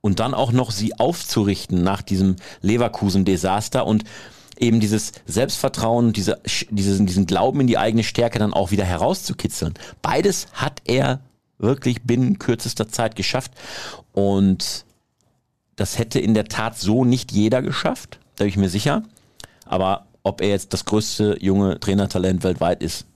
und 0.00 0.20
dann 0.20 0.34
auch 0.34 0.52
noch 0.52 0.70
sie 0.70 0.98
aufzurichten 0.98 1.82
nach 1.82 2.02
diesem 2.02 2.36
Leverkusen-Desaster 2.60 3.86
und 3.86 4.04
eben 4.58 4.80
dieses 4.80 5.12
Selbstvertrauen, 5.26 6.12
diese, 6.12 6.40
diesen, 6.70 7.06
diesen 7.06 7.26
Glauben 7.26 7.60
in 7.60 7.66
die 7.66 7.78
eigene 7.78 8.04
Stärke 8.04 8.38
dann 8.38 8.52
auch 8.52 8.70
wieder 8.70 8.84
herauszukitzeln. 8.84 9.74
Beides 10.02 10.46
hat 10.52 10.82
er 10.84 11.20
wirklich 11.58 12.02
binnen 12.02 12.38
kürzester 12.38 12.88
Zeit 12.88 13.16
geschafft. 13.16 13.52
Und 14.12 14.84
das 15.76 15.98
hätte 15.98 16.20
in 16.20 16.34
der 16.34 16.46
Tat 16.46 16.78
so 16.78 17.04
nicht 17.04 17.32
jeder 17.32 17.62
geschafft, 17.62 18.18
da 18.36 18.44
bin 18.44 18.48
ich 18.48 18.56
mir 18.56 18.68
sicher. 18.68 19.02
Aber 19.64 20.06
ob 20.22 20.40
er 20.40 20.48
jetzt 20.48 20.72
das 20.72 20.84
größte 20.84 21.38
junge 21.40 21.80
Trainertalent 21.80 22.44
weltweit 22.44 22.82
ist, 22.82 23.06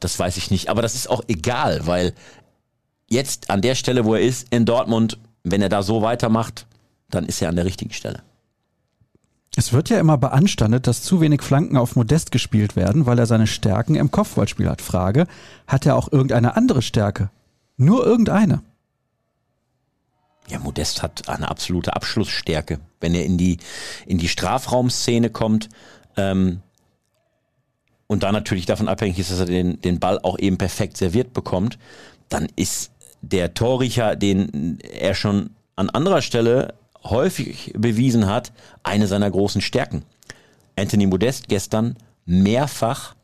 das 0.00 0.18
weiß 0.18 0.36
ich 0.36 0.50
nicht. 0.50 0.68
Aber 0.68 0.82
das 0.82 0.94
ist 0.94 1.08
auch 1.08 1.22
egal, 1.28 1.86
weil 1.86 2.12
jetzt 3.08 3.50
an 3.50 3.62
der 3.62 3.74
Stelle, 3.74 4.04
wo 4.04 4.14
er 4.14 4.20
ist, 4.20 4.48
in 4.50 4.64
Dortmund, 4.64 5.18
wenn 5.44 5.62
er 5.62 5.68
da 5.68 5.82
so 5.82 6.02
weitermacht, 6.02 6.66
dann 7.10 7.26
ist 7.26 7.42
er 7.42 7.48
an 7.48 7.56
der 7.56 7.64
richtigen 7.64 7.92
Stelle. 7.92 8.22
Es 9.54 9.72
wird 9.72 9.90
ja 9.90 10.00
immer 10.00 10.16
beanstandet, 10.16 10.86
dass 10.86 11.02
zu 11.02 11.20
wenig 11.20 11.42
Flanken 11.42 11.76
auf 11.76 11.94
Modest 11.94 12.32
gespielt 12.32 12.74
werden, 12.74 13.04
weil 13.04 13.18
er 13.18 13.26
seine 13.26 13.46
Stärken 13.46 13.96
im 13.96 14.10
Kopfballspiel 14.10 14.68
hat. 14.68 14.80
Frage, 14.80 15.26
hat 15.66 15.84
er 15.84 15.96
auch 15.96 16.10
irgendeine 16.10 16.56
andere 16.56 16.80
Stärke? 16.80 17.30
Nur 17.76 18.06
irgendeine? 18.06 18.62
Ja, 20.48 20.58
Modest 20.58 21.02
hat 21.02 21.28
eine 21.28 21.50
absolute 21.50 21.94
Abschlussstärke. 21.94 22.80
Wenn 23.00 23.14
er 23.14 23.24
in 23.24 23.36
die, 23.36 23.58
in 24.06 24.18
die 24.18 24.28
Strafraumszene 24.28 25.28
kommt 25.28 25.68
ähm, 26.16 26.60
und 28.06 28.22
da 28.22 28.32
natürlich 28.32 28.66
davon 28.66 28.88
abhängig 28.88 29.18
ist, 29.18 29.30
dass 29.30 29.40
er 29.40 29.46
den, 29.46 29.80
den 29.82 30.00
Ball 30.00 30.18
auch 30.22 30.38
eben 30.38 30.56
perfekt 30.56 30.96
serviert 30.96 31.34
bekommt, 31.34 31.78
dann 32.28 32.48
ist 32.56 32.90
der 33.20 33.54
Torricher, 33.54 34.16
den 34.16 34.78
er 34.80 35.14
schon 35.14 35.50
an 35.76 35.90
anderer 35.90 36.22
Stelle 36.22 36.74
häufig 37.04 37.72
bewiesen 37.76 38.26
hat, 38.26 38.52
eine 38.82 39.06
seiner 39.06 39.30
großen 39.30 39.60
Stärken. 39.60 40.04
Anthony 40.76 41.06
Modest 41.06 41.48
gestern 41.48 41.96
mehrfach 42.24 43.14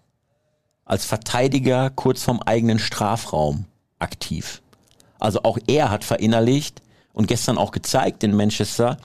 als 0.84 1.04
Verteidiger 1.04 1.90
kurz 1.90 2.22
vom 2.22 2.42
eigenen 2.42 2.78
Strafraum 2.78 3.66
aktiv. 3.98 4.62
Also 5.18 5.42
auch 5.42 5.58
er 5.66 5.90
hat 5.90 6.04
verinnerlicht 6.04 6.82
und 7.12 7.26
gestern 7.26 7.58
auch 7.58 7.72
gezeigt 7.72 8.22
in 8.22 8.34
Manchester, 8.34 8.96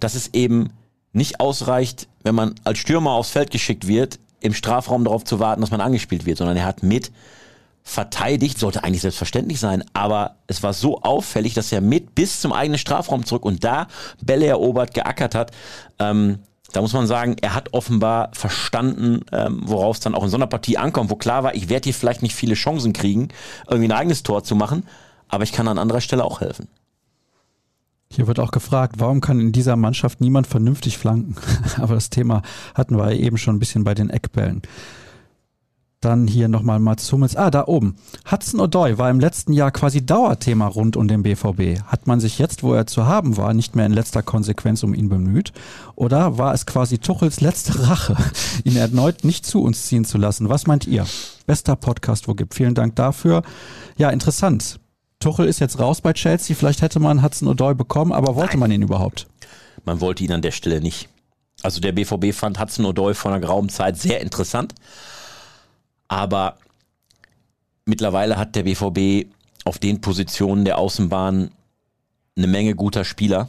dass 0.00 0.14
es 0.14 0.34
eben 0.34 0.70
nicht 1.12 1.40
ausreicht, 1.40 2.08
wenn 2.22 2.34
man 2.34 2.54
als 2.64 2.78
Stürmer 2.78 3.12
aufs 3.12 3.30
Feld 3.30 3.50
geschickt 3.50 3.86
wird, 3.86 4.18
im 4.40 4.54
Strafraum 4.54 5.04
darauf 5.04 5.24
zu 5.24 5.38
warten, 5.38 5.60
dass 5.60 5.70
man 5.70 5.80
angespielt 5.80 6.26
wird, 6.26 6.38
sondern 6.38 6.56
er 6.56 6.64
hat 6.64 6.82
mit 6.82 7.12
verteidigt, 7.82 8.58
sollte 8.58 8.84
eigentlich 8.84 9.02
selbstverständlich 9.02 9.58
sein, 9.58 9.84
aber 9.92 10.36
es 10.46 10.62
war 10.62 10.72
so 10.72 11.00
auffällig, 11.02 11.54
dass 11.54 11.72
er 11.72 11.80
mit 11.80 12.14
bis 12.14 12.40
zum 12.40 12.52
eigenen 12.52 12.78
Strafraum 12.78 13.24
zurück 13.24 13.44
und 13.44 13.64
da 13.64 13.88
Bälle 14.22 14.46
erobert, 14.46 14.94
geackert 14.94 15.34
hat. 15.34 15.50
Ähm, 15.98 16.38
da 16.72 16.80
muss 16.80 16.92
man 16.92 17.06
sagen, 17.06 17.36
er 17.40 17.54
hat 17.54 17.74
offenbar 17.74 18.30
verstanden, 18.32 19.20
ähm, 19.32 19.60
worauf 19.64 19.96
es 19.96 20.00
dann 20.00 20.14
auch 20.14 20.24
in 20.24 20.30
so 20.30 20.36
einer 20.36 20.46
Partie 20.46 20.78
ankommt, 20.78 21.10
wo 21.10 21.16
klar 21.16 21.42
war, 21.42 21.54
ich 21.54 21.68
werde 21.68 21.84
hier 21.84 21.94
vielleicht 21.94 22.22
nicht 22.22 22.34
viele 22.34 22.54
Chancen 22.54 22.92
kriegen, 22.92 23.28
irgendwie 23.68 23.88
ein 23.88 23.98
eigenes 23.98 24.22
Tor 24.22 24.42
zu 24.42 24.54
machen, 24.54 24.86
aber 25.28 25.44
ich 25.44 25.52
kann 25.52 25.68
an 25.68 25.78
anderer 25.78 26.00
Stelle 26.00 26.24
auch 26.24 26.40
helfen. 26.40 26.68
Hier 28.10 28.26
wird 28.26 28.40
auch 28.40 28.50
gefragt, 28.50 28.96
warum 28.98 29.20
kann 29.22 29.40
in 29.40 29.52
dieser 29.52 29.76
Mannschaft 29.76 30.20
niemand 30.20 30.46
vernünftig 30.46 30.98
flanken? 30.98 31.34
aber 31.78 31.94
das 31.94 32.10
Thema 32.10 32.42
hatten 32.74 32.96
wir 32.96 33.12
eben 33.12 33.38
schon 33.38 33.56
ein 33.56 33.58
bisschen 33.58 33.84
bei 33.84 33.94
den 33.94 34.10
Eckbällen. 34.10 34.62
Dann 36.02 36.26
hier 36.26 36.48
nochmal 36.48 36.80
Mats 36.80 37.12
Hummels. 37.12 37.36
Ah, 37.36 37.52
da 37.52 37.68
oben. 37.68 37.94
Hudson 38.28 38.60
O'Doy 38.60 38.98
war 38.98 39.08
im 39.08 39.20
letzten 39.20 39.52
Jahr 39.52 39.70
quasi 39.70 40.04
Dauerthema 40.04 40.66
rund 40.66 40.96
um 40.96 41.06
den 41.06 41.22
BVB. 41.22 41.80
Hat 41.86 42.08
man 42.08 42.18
sich 42.18 42.40
jetzt, 42.40 42.64
wo 42.64 42.74
er 42.74 42.88
zu 42.88 43.06
haben 43.06 43.36
war, 43.36 43.54
nicht 43.54 43.76
mehr 43.76 43.86
in 43.86 43.92
letzter 43.92 44.20
Konsequenz 44.20 44.82
um 44.82 44.94
ihn 44.94 45.08
bemüht? 45.08 45.52
Oder 45.94 46.38
war 46.38 46.54
es 46.54 46.66
quasi 46.66 46.98
Tuchels 46.98 47.40
letzte 47.40 47.88
Rache, 47.88 48.16
ihn 48.64 48.76
erneut 48.76 49.22
nicht 49.22 49.46
zu 49.46 49.62
uns 49.62 49.86
ziehen 49.86 50.04
zu 50.04 50.18
lassen? 50.18 50.48
Was 50.48 50.66
meint 50.66 50.88
ihr? 50.88 51.06
Bester 51.46 51.76
Podcast, 51.76 52.26
wo 52.26 52.34
gibt. 52.34 52.56
Vielen 52.56 52.74
Dank 52.74 52.96
dafür. 52.96 53.44
Ja, 53.96 54.10
interessant. 54.10 54.80
Tuchel 55.20 55.46
ist 55.46 55.60
jetzt 55.60 55.78
raus 55.78 56.00
bei 56.00 56.14
Chelsea. 56.14 56.56
Vielleicht 56.56 56.82
hätte 56.82 56.98
man 56.98 57.22
Hudson 57.22 57.48
O'Doy 57.48 57.74
bekommen, 57.74 58.10
aber 58.10 58.34
wollte 58.34 58.54
Nein. 58.54 58.58
man 58.58 58.70
ihn 58.72 58.82
überhaupt? 58.82 59.28
Man 59.84 60.00
wollte 60.00 60.24
ihn 60.24 60.32
an 60.32 60.42
der 60.42 60.50
Stelle 60.50 60.80
nicht. 60.80 61.08
Also 61.62 61.80
der 61.80 61.92
BVB 61.92 62.34
fand 62.34 62.58
Hudson 62.58 62.86
O'Doy 62.86 63.14
vor 63.14 63.30
einer 63.30 63.40
geraumen 63.40 63.68
Zeit 63.68 63.96
sehr 63.96 64.20
interessant 64.20 64.74
aber 66.12 66.58
mittlerweile 67.86 68.36
hat 68.36 68.54
der 68.54 68.64
BVB 68.64 69.32
auf 69.64 69.78
den 69.78 70.02
Positionen 70.02 70.66
der 70.66 70.76
Außenbahn 70.76 71.50
eine 72.36 72.46
Menge 72.46 72.74
guter 72.74 73.06
Spieler. 73.06 73.48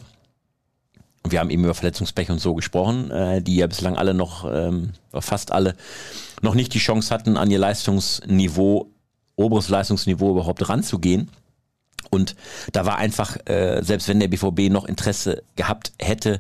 Und 1.24 1.34
wir 1.34 1.42
haben 1.42 1.50
eben 1.50 1.66
über 1.66 1.74
Verletzungspech 1.74 2.30
und 2.30 2.40
so 2.40 2.56
gesprochen, 2.56 3.12
äh, 3.12 3.42
die 3.42 3.58
ja 3.58 3.68
bislang 3.68 3.98
alle 3.98 4.14
noch, 4.14 4.50
ähm, 4.50 4.94
fast 5.12 5.52
alle, 5.52 5.76
noch 6.42 6.56
nicht 6.56 6.74
die 6.74 6.80
Chance 6.80 7.14
hatten, 7.14 7.36
an 7.36 7.52
ihr 7.52 7.60
Leistungsniveau, 7.60 8.90
oberes 9.36 9.68
Leistungsniveau 9.68 10.32
überhaupt 10.32 10.70
ranzugehen. 10.70 11.32
Und 12.12 12.38
da 12.72 12.86
war 12.86 12.98
einfach, 12.98 13.36
äh, 13.46 13.82
selbst 13.84 14.08
wenn 14.08 14.22
der 14.22 14.30
BVB 14.30 14.70
noch 14.70 14.86
Interesse 14.86 15.44
gehabt 15.58 15.92
hätte, 16.00 16.40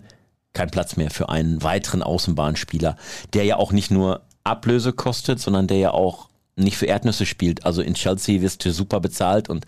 kein 0.54 0.70
Platz 0.70 0.96
mehr 0.96 1.12
für 1.12 1.28
einen 1.28 1.64
weiteren 1.64 2.02
Außenbahnspieler, 2.02 2.96
der 3.34 3.44
ja 3.44 3.58
auch 3.58 3.74
nicht 3.74 3.92
nur 3.92 4.22
Ablöse 4.44 4.94
kostet, 4.94 5.40
sondern 5.40 5.68
der 5.68 5.78
ja 5.78 5.92
auch 5.92 6.30
nicht 6.56 6.78
für 6.78 6.86
Erdnüsse 6.86 7.26
spielt. 7.26 7.66
Also 7.66 7.82
in 7.82 7.94
Chelsea 7.94 8.42
wirst 8.42 8.64
du 8.66 8.72
super 8.72 9.00
bezahlt 9.00 9.50
und 9.50 9.66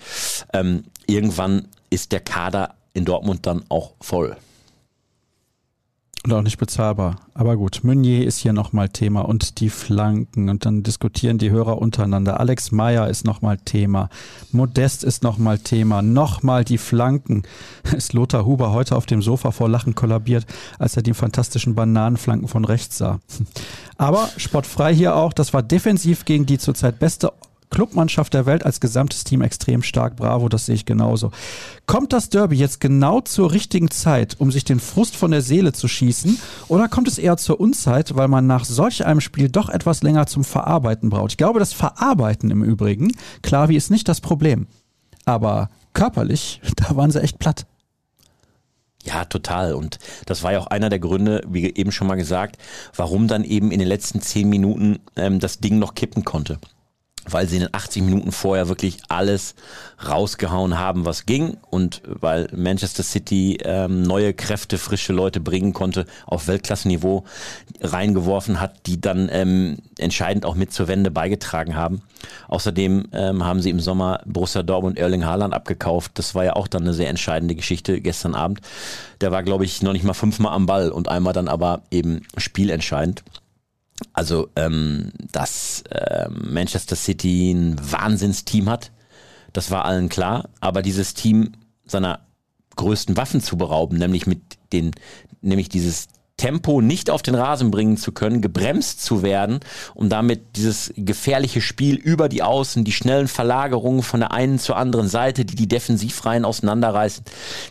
ähm, 0.53 0.84
irgendwann 1.07 1.67
ist 1.89 2.11
der 2.11 2.19
Kader 2.19 2.76
in 2.93 3.05
Dortmund 3.05 3.45
dann 3.45 3.63
auch 3.69 3.93
voll. 4.01 4.38
Und 6.26 6.34
auch 6.34 6.41
nicht 6.41 6.57
bezahlbar. 6.57 7.17
Aber 7.36 7.55
gut, 7.55 7.82
Meunier 7.84 8.26
ist 8.26 8.39
hier 8.39 8.51
nochmal 8.51 8.89
Thema 8.89 9.21
und 9.21 9.59
die 9.59 9.69
Flanken. 9.69 10.49
Und 10.49 10.65
dann 10.65 10.82
diskutieren 10.82 11.38
die 11.38 11.51
Hörer 11.51 11.78
untereinander. 11.80 12.39
Alex 12.39 12.71
Meyer 12.71 13.07
ist 13.07 13.26
nochmal 13.26 13.57
Thema. 13.57 14.09
Modest 14.51 15.03
ist 15.03 15.21
nochmal 15.21 15.59
Thema. 15.59 16.01
Nochmal 16.01 16.65
die 16.65 16.80
Flanken. 16.80 17.43
Ist 17.95 18.13
Lothar 18.13 18.43
Huber 18.43 18.71
heute 18.71 18.95
auf 18.95 19.05
dem 19.05 19.21
Sofa 19.21 19.51
vor 19.51 19.69
Lachen 19.69 19.93
kollabiert, 19.93 20.47
als 20.80 20.97
er 20.97 21.03
die 21.03 21.13
fantastischen 21.13 21.76
Bananenflanken 21.76 22.47
von 22.47 22.65
rechts 22.65 22.97
sah. 22.97 23.19
Aber 23.97 24.28
sportfrei 24.38 24.95
hier 24.95 25.15
auch. 25.15 25.32
Das 25.32 25.53
war 25.53 25.61
defensiv 25.61 26.26
gegen 26.26 26.47
die 26.47 26.57
zurzeit 26.57 26.97
beste 26.97 27.34
Clubmannschaft 27.76 28.34
der 28.34 28.45
Welt 28.45 28.65
als 28.65 28.80
gesamtes 28.80 29.26
Team 29.26 29.41
extrem 29.41 29.84
stark. 29.84 30.15
Bravo, 30.15 30.47
das 30.47 30.65
sehe 30.65 30.76
ich 30.76 30.86
genauso. 30.86 31.32
Kommt 31.86 32.13
das 32.13 32.30
Derby 32.30 32.55
jetzt 32.55 32.80
genau 32.80 33.19
zur 33.19 33.51
richtigen 33.51 33.91
Zeit, 33.91 34.38
um 34.39 34.49
sich 34.49 34.63
den 34.63 34.80
Frust 34.80 35.17
von 35.17 35.32
der 35.32 35.41
Seele 35.41 35.73
zu 35.73 35.89
schießen? 35.89 36.39
Oder 36.69 36.88
kommt 36.88 37.09
es 37.09 37.17
eher 37.17 37.36
zur 37.36 37.59
Unzeit, 37.59 38.15
weil 38.15 38.30
man 38.30 38.47
nach 38.47 38.63
solch 38.63 39.05
einem 39.05 39.19
Spiel 39.19 39.49
doch 39.49 39.67
etwas 39.67 40.03
länger 40.03 40.26
zum 40.26 40.45
Verarbeiten 40.45 41.09
braucht? 41.09 41.32
Ich 41.32 41.38
glaube, 41.38 41.59
das 41.59 41.73
Verarbeiten 41.73 42.49
im 42.49 42.63
Übrigen, 42.63 43.11
klar, 43.41 43.67
wie 43.67 43.76
ist 43.76 43.91
nicht 43.91 44.07
das 44.07 44.21
Problem. 44.21 44.67
Aber 45.26 45.69
körperlich, 45.93 46.61
da 46.78 46.95
waren 46.95 47.11
sie 47.11 47.21
echt 47.21 47.39
platt. 47.39 47.65
Ja, 49.03 49.26
total. 49.26 49.73
Und 49.73 49.99
das 50.28 50.43
war 50.43 50.53
ja 50.53 50.59
auch 50.59 50.67
einer 50.67 50.89
der 50.89 50.99
Gründe, 50.99 51.41
wie 51.45 51.65
eben 51.76 51.91
schon 51.91 52.07
mal 52.07 52.15
gesagt, 52.15 52.57
warum 52.95 53.28
dann 53.28 53.43
eben 53.43 53.71
in 53.71 53.80
den 53.80 53.88
letzten 53.89 54.21
zehn 54.21 54.47
Minuten 54.47 54.99
ähm, 55.17 55.41
das 55.41 55.59
Ding 55.59 55.78
noch 55.78 55.93
kippen 55.93 56.23
konnte 56.23 56.57
weil 57.30 57.47
sie 57.47 57.57
in 57.57 57.63
den 57.63 57.73
80 57.73 58.03
Minuten 58.03 58.32
vorher 58.32 58.67
wirklich 58.67 58.99
alles 59.09 59.55
rausgehauen 60.07 60.78
haben, 60.78 61.05
was 61.05 61.26
ging 61.26 61.57
und 61.69 62.01
weil 62.05 62.47
Manchester 62.55 63.03
City 63.03 63.57
ähm, 63.63 64.03
neue 64.03 64.34
Kräfte, 64.34 64.78
frische 64.78 65.13
Leute 65.13 65.39
bringen 65.39 65.73
konnte, 65.73 66.05
auf 66.26 66.47
Weltklasseniveau 66.47 67.23
reingeworfen 67.82 68.59
hat, 68.59 68.86
die 68.86 69.01
dann 69.01 69.30
ähm, 69.32 69.78
entscheidend 69.97 70.45
auch 70.45 70.55
mit 70.55 70.73
zur 70.73 70.88
Wende 70.88 71.11
beigetragen 71.11 71.76
haben. 71.76 72.01
Außerdem 72.47 73.07
ähm, 73.13 73.43
haben 73.45 73.61
sie 73.61 73.69
im 73.69 73.80
Sommer 73.80 74.21
Borussia 74.26 74.63
Dortmund 74.63 74.97
und 74.97 75.01
Erling 75.01 75.26
Haaland 75.26 75.53
abgekauft. 75.53 76.11
Das 76.15 76.36
war 76.36 76.43
ja 76.43 76.53
auch 76.53 76.67
dann 76.67 76.84
eine 76.84 76.93
sehr 76.93 77.09
entscheidende 77.09 77.55
Geschichte 77.55 78.01
gestern 78.01 78.36
Abend. 78.36 78.61
Der 79.21 79.32
war, 79.32 79.43
glaube 79.43 79.65
ich, 79.65 79.82
noch 79.82 79.93
nicht 79.93 80.03
mal 80.03 80.13
fünfmal 80.13 80.53
am 80.53 80.65
Ball 80.65 80.91
und 80.91 81.07
einmal 81.07 81.34
dann 81.34 81.47
aber 81.47 81.82
eben 81.91 82.21
spielentscheidend. 82.38 83.23
Also, 84.14 84.50
ähm, 84.56 85.12
dass 85.32 85.84
äh, 85.89 86.28
Manchester 86.30 86.96
City 86.96 87.52
ein 87.52 87.91
Wahnsinnsteam 87.91 88.70
hat, 88.70 88.91
das 89.54 89.72
war 89.72 89.86
allen 89.86 90.10
klar. 90.10 90.50
Aber 90.60 90.82
dieses 90.82 91.14
Team 91.14 91.54
seiner 91.86 92.26
größten 92.76 93.16
Waffen 93.16 93.41
zu 93.41 93.58
berauben, 93.58 93.98
nämlich 93.98 94.28
mit 94.28 94.41
den, 94.74 94.91
nämlich 95.41 95.70
dieses 95.70 96.08
Tempo 96.38 96.82
nicht 96.82 97.10
auf 97.10 97.22
den 97.22 97.36
Rasen 97.36 97.72
bringen 97.72 97.96
zu 97.96 98.12
können, 98.12 98.41
gebremst 98.41 99.02
zu 99.02 99.24
werden, 99.24 99.62
um 99.93 100.10
damit 100.10 100.58
dieses 100.58 100.91
gefährliche 100.98 101.62
Spiel 101.62 101.96
über 101.96 102.28
die 102.28 102.43
Außen, 102.43 102.84
die 102.84 102.91
schnellen 102.91 103.30
Verlagerungen 103.30 104.04
von 104.04 104.20
der 104.20 104.34
einen 104.34 104.60
zur 104.60 104.76
anderen 104.76 105.08
Seite, 105.08 105.46
die 105.46 105.56
die 105.56 105.70
Defensivreihen 105.70 106.43
auseinanderreißen, 106.43 107.24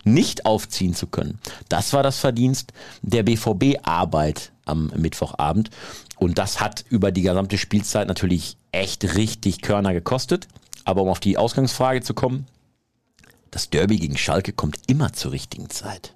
nicht 0.05 0.47
aufziehen 0.47 0.95
zu 0.95 1.09
können. 1.09 1.39
Das 1.68 1.93
war 1.93 2.03
das 2.03 2.18
Verdienst 2.18 2.72
der 3.03 3.22
BVB-Arbeit 3.22 4.53
am 4.64 4.91
Mittwochabend. 4.97 5.68
Und 6.25 6.39
das 6.39 6.59
hat 6.59 6.87
über 6.89 7.12
die 7.12 7.20
gesamte 7.20 7.59
Spielzeit 7.59 8.09
natürlich 8.09 8.57
echt 8.72 9.16
richtig 9.16 9.61
Körner 9.61 9.93
gekostet. 9.93 10.49
Aber 10.85 11.03
um 11.03 11.09
auf 11.09 11.20
die 11.20 11.37
Ausgangsfrage 11.37 12.01
zu 12.01 12.14
kommen, 12.14 12.47
das 13.51 13.68
Derby 13.68 13.99
gegen 13.99 14.16
Schalke 14.16 14.55
kommt 14.55 14.79
immer 14.87 15.12
zur 15.12 15.33
richtigen 15.33 15.68
Zeit. 15.68 16.14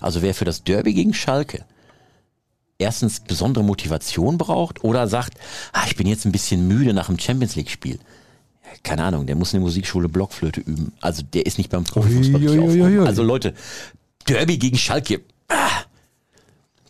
Also 0.00 0.22
wer 0.22 0.34
für 0.34 0.46
das 0.46 0.64
Derby 0.64 0.94
gegen 0.94 1.12
Schalke 1.12 1.66
erstens 2.78 3.20
besondere 3.20 3.62
Motivation 3.62 4.38
braucht 4.38 4.82
oder 4.84 5.06
sagt, 5.06 5.38
ah, 5.74 5.84
ich 5.86 5.96
bin 5.96 6.06
jetzt 6.06 6.24
ein 6.24 6.32
bisschen 6.32 6.66
müde 6.66 6.94
nach 6.94 7.06
dem 7.06 7.18
Champions 7.18 7.56
League 7.56 7.70
Spiel. 7.70 7.98
Keine 8.82 9.04
Ahnung, 9.04 9.26
der 9.26 9.36
muss 9.36 9.52
in 9.52 9.60
der 9.60 9.66
Musikschule 9.66 10.08
Blockflöte 10.08 10.60
üben. 10.60 10.92
Also 11.02 11.22
der 11.22 11.44
ist 11.44 11.58
nicht 11.58 11.70
beim 11.70 11.84
Profifußball. 11.84 13.06
Also 13.06 13.22
Leute, 13.22 13.52
Derby 14.26 14.56
gegen 14.56 14.78
Schalke. 14.78 15.20
Ah, 15.48 15.82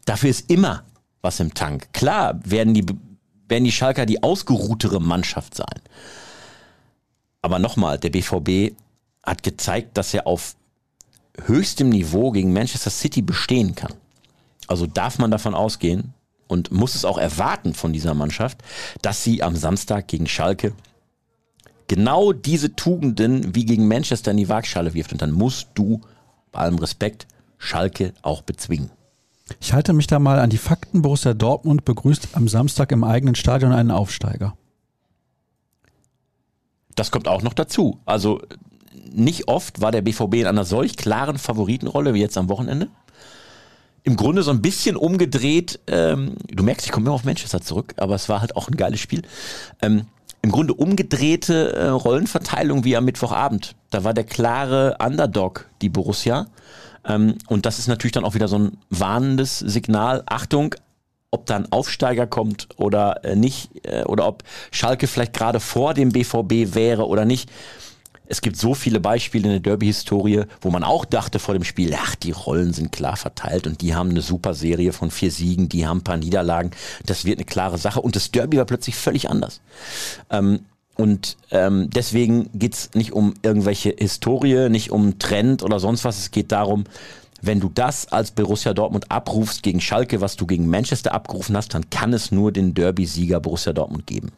dafür 0.04 0.30
ist 0.30 0.48
immer 0.48 0.84
was 1.26 1.40
im 1.40 1.52
Tank. 1.52 1.92
Klar 1.92 2.40
werden 2.44 2.72
die, 2.72 2.86
werden 3.48 3.64
die 3.64 3.72
Schalker 3.72 4.06
die 4.06 4.22
ausgeruhtere 4.22 5.00
Mannschaft 5.00 5.54
sein. 5.54 5.80
Aber 7.42 7.58
nochmal, 7.58 7.98
der 7.98 8.10
BVB 8.10 8.74
hat 9.24 9.42
gezeigt, 9.42 9.98
dass 9.98 10.14
er 10.14 10.26
auf 10.26 10.54
höchstem 11.44 11.90
Niveau 11.90 12.30
gegen 12.30 12.52
Manchester 12.52 12.90
City 12.90 13.22
bestehen 13.22 13.74
kann. 13.74 13.92
Also 14.68 14.86
darf 14.86 15.18
man 15.18 15.30
davon 15.30 15.54
ausgehen 15.54 16.14
und 16.46 16.70
muss 16.70 16.94
es 16.94 17.04
auch 17.04 17.18
erwarten 17.18 17.74
von 17.74 17.92
dieser 17.92 18.14
Mannschaft, 18.14 18.58
dass 19.02 19.22
sie 19.22 19.42
am 19.42 19.56
Samstag 19.56 20.08
gegen 20.08 20.26
Schalke 20.26 20.72
genau 21.88 22.32
diese 22.32 22.74
Tugenden 22.74 23.54
wie 23.54 23.64
gegen 23.64 23.88
Manchester 23.88 24.30
in 24.30 24.38
die 24.38 24.48
Waagschale 24.48 24.94
wirft. 24.94 25.12
Und 25.12 25.22
dann 25.22 25.32
musst 25.32 25.68
du, 25.74 26.00
bei 26.52 26.60
allem 26.60 26.78
Respekt, 26.78 27.26
Schalke 27.58 28.12
auch 28.22 28.42
bezwingen. 28.42 28.90
Ich 29.60 29.72
halte 29.72 29.92
mich 29.92 30.06
da 30.06 30.18
mal 30.18 30.40
an 30.40 30.50
die 30.50 30.58
Fakten. 30.58 31.02
Borussia 31.02 31.34
Dortmund 31.34 31.84
begrüßt 31.84 32.30
am 32.32 32.48
Samstag 32.48 32.92
im 32.92 33.04
eigenen 33.04 33.34
Stadion 33.34 33.72
einen 33.72 33.90
Aufsteiger. 33.90 34.56
Das 36.94 37.10
kommt 37.10 37.28
auch 37.28 37.42
noch 37.42 37.54
dazu. 37.54 38.00
Also 38.06 38.40
nicht 39.12 39.48
oft 39.48 39.80
war 39.80 39.92
der 39.92 40.02
BVB 40.02 40.34
in 40.34 40.46
einer 40.46 40.64
solch 40.64 40.96
klaren 40.96 41.38
Favoritenrolle 41.38 42.14
wie 42.14 42.20
jetzt 42.20 42.36
am 42.36 42.48
Wochenende. 42.48 42.88
Im 44.02 44.16
Grunde 44.16 44.42
so 44.42 44.50
ein 44.50 44.62
bisschen 44.62 44.96
umgedreht. 44.96 45.80
Ähm, 45.86 46.36
du 46.48 46.62
merkst, 46.62 46.86
ich 46.86 46.92
komme 46.92 47.06
immer 47.06 47.14
auf 47.14 47.24
Manchester 47.24 47.60
zurück, 47.60 47.94
aber 47.96 48.14
es 48.14 48.28
war 48.28 48.40
halt 48.40 48.56
auch 48.56 48.68
ein 48.68 48.76
geiles 48.76 49.00
Spiel. 49.00 49.22
Ähm, 49.82 50.06
Im 50.42 50.52
Grunde 50.52 50.74
umgedrehte 50.74 51.72
äh, 51.72 51.88
Rollenverteilung 51.88 52.84
wie 52.84 52.96
am 52.96 53.04
Mittwochabend. 53.04 53.74
Da 53.90 54.04
war 54.04 54.14
der 54.14 54.24
klare 54.24 54.96
Underdog 55.00 55.68
die 55.82 55.88
Borussia 55.88 56.46
und 57.08 57.66
das 57.66 57.78
ist 57.78 57.86
natürlich 57.86 58.12
dann 58.12 58.24
auch 58.24 58.34
wieder 58.34 58.48
so 58.48 58.58
ein 58.58 58.78
warnendes 58.90 59.60
Signal. 59.60 60.22
Achtung, 60.26 60.74
ob 61.30 61.46
da 61.46 61.56
ein 61.56 61.70
Aufsteiger 61.70 62.26
kommt 62.26 62.68
oder 62.76 63.24
äh, 63.24 63.36
nicht, 63.36 63.70
äh, 63.86 64.04
oder 64.04 64.26
ob 64.26 64.42
Schalke 64.70 65.06
vielleicht 65.06 65.32
gerade 65.32 65.60
vor 65.60 65.94
dem 65.94 66.10
BVB 66.10 66.74
wäre 66.74 67.06
oder 67.06 67.24
nicht. 67.24 67.50
Es 68.28 68.40
gibt 68.40 68.56
so 68.56 68.74
viele 68.74 68.98
Beispiele 68.98 69.44
in 69.44 69.50
der 69.50 69.60
Derby-Historie, 69.60 70.44
wo 70.60 70.70
man 70.70 70.82
auch 70.82 71.04
dachte 71.04 71.38
vor 71.38 71.54
dem 71.54 71.62
Spiel, 71.62 71.94
ach, 71.96 72.16
die 72.16 72.32
Rollen 72.32 72.72
sind 72.72 72.90
klar 72.90 73.16
verteilt 73.16 73.66
und 73.66 73.82
die 73.82 73.94
haben 73.94 74.10
eine 74.10 74.20
super 74.20 74.54
Serie 74.54 74.92
von 74.92 75.12
vier 75.12 75.30
Siegen, 75.30 75.68
die 75.68 75.86
haben 75.86 75.98
ein 75.98 76.04
paar 76.04 76.16
Niederlagen. 76.16 76.72
Das 77.04 77.24
wird 77.24 77.38
eine 77.38 77.44
klare 77.44 77.78
Sache. 77.78 78.00
Und 78.00 78.16
das 78.16 78.32
Derby 78.32 78.56
war 78.56 78.64
plötzlich 78.64 78.96
völlig 78.96 79.30
anders. 79.30 79.60
Ähm, 80.30 80.60
und 80.96 81.36
ähm, 81.50 81.90
deswegen 81.90 82.50
geht's 82.54 82.90
nicht 82.94 83.12
um 83.12 83.34
irgendwelche 83.42 83.94
Historie, 83.96 84.68
nicht 84.70 84.90
um 84.90 85.18
Trend 85.18 85.62
oder 85.62 85.78
sonst 85.78 86.04
was. 86.04 86.18
Es 86.18 86.30
geht 86.30 86.52
darum, 86.52 86.84
wenn 87.42 87.60
du 87.60 87.68
das 87.68 88.08
als 88.08 88.30
Borussia 88.30 88.72
Dortmund 88.72 89.10
abrufst 89.10 89.62
gegen 89.62 89.80
Schalke, 89.80 90.20
was 90.20 90.36
du 90.36 90.46
gegen 90.46 90.68
Manchester 90.68 91.12
abgerufen 91.12 91.56
hast, 91.56 91.74
dann 91.74 91.90
kann 91.90 92.12
es 92.14 92.32
nur 92.32 92.50
den 92.50 92.72
Derby-Sieger 92.72 93.40
Borussia 93.40 93.72
Dortmund 93.72 94.06
geben. 94.06 94.32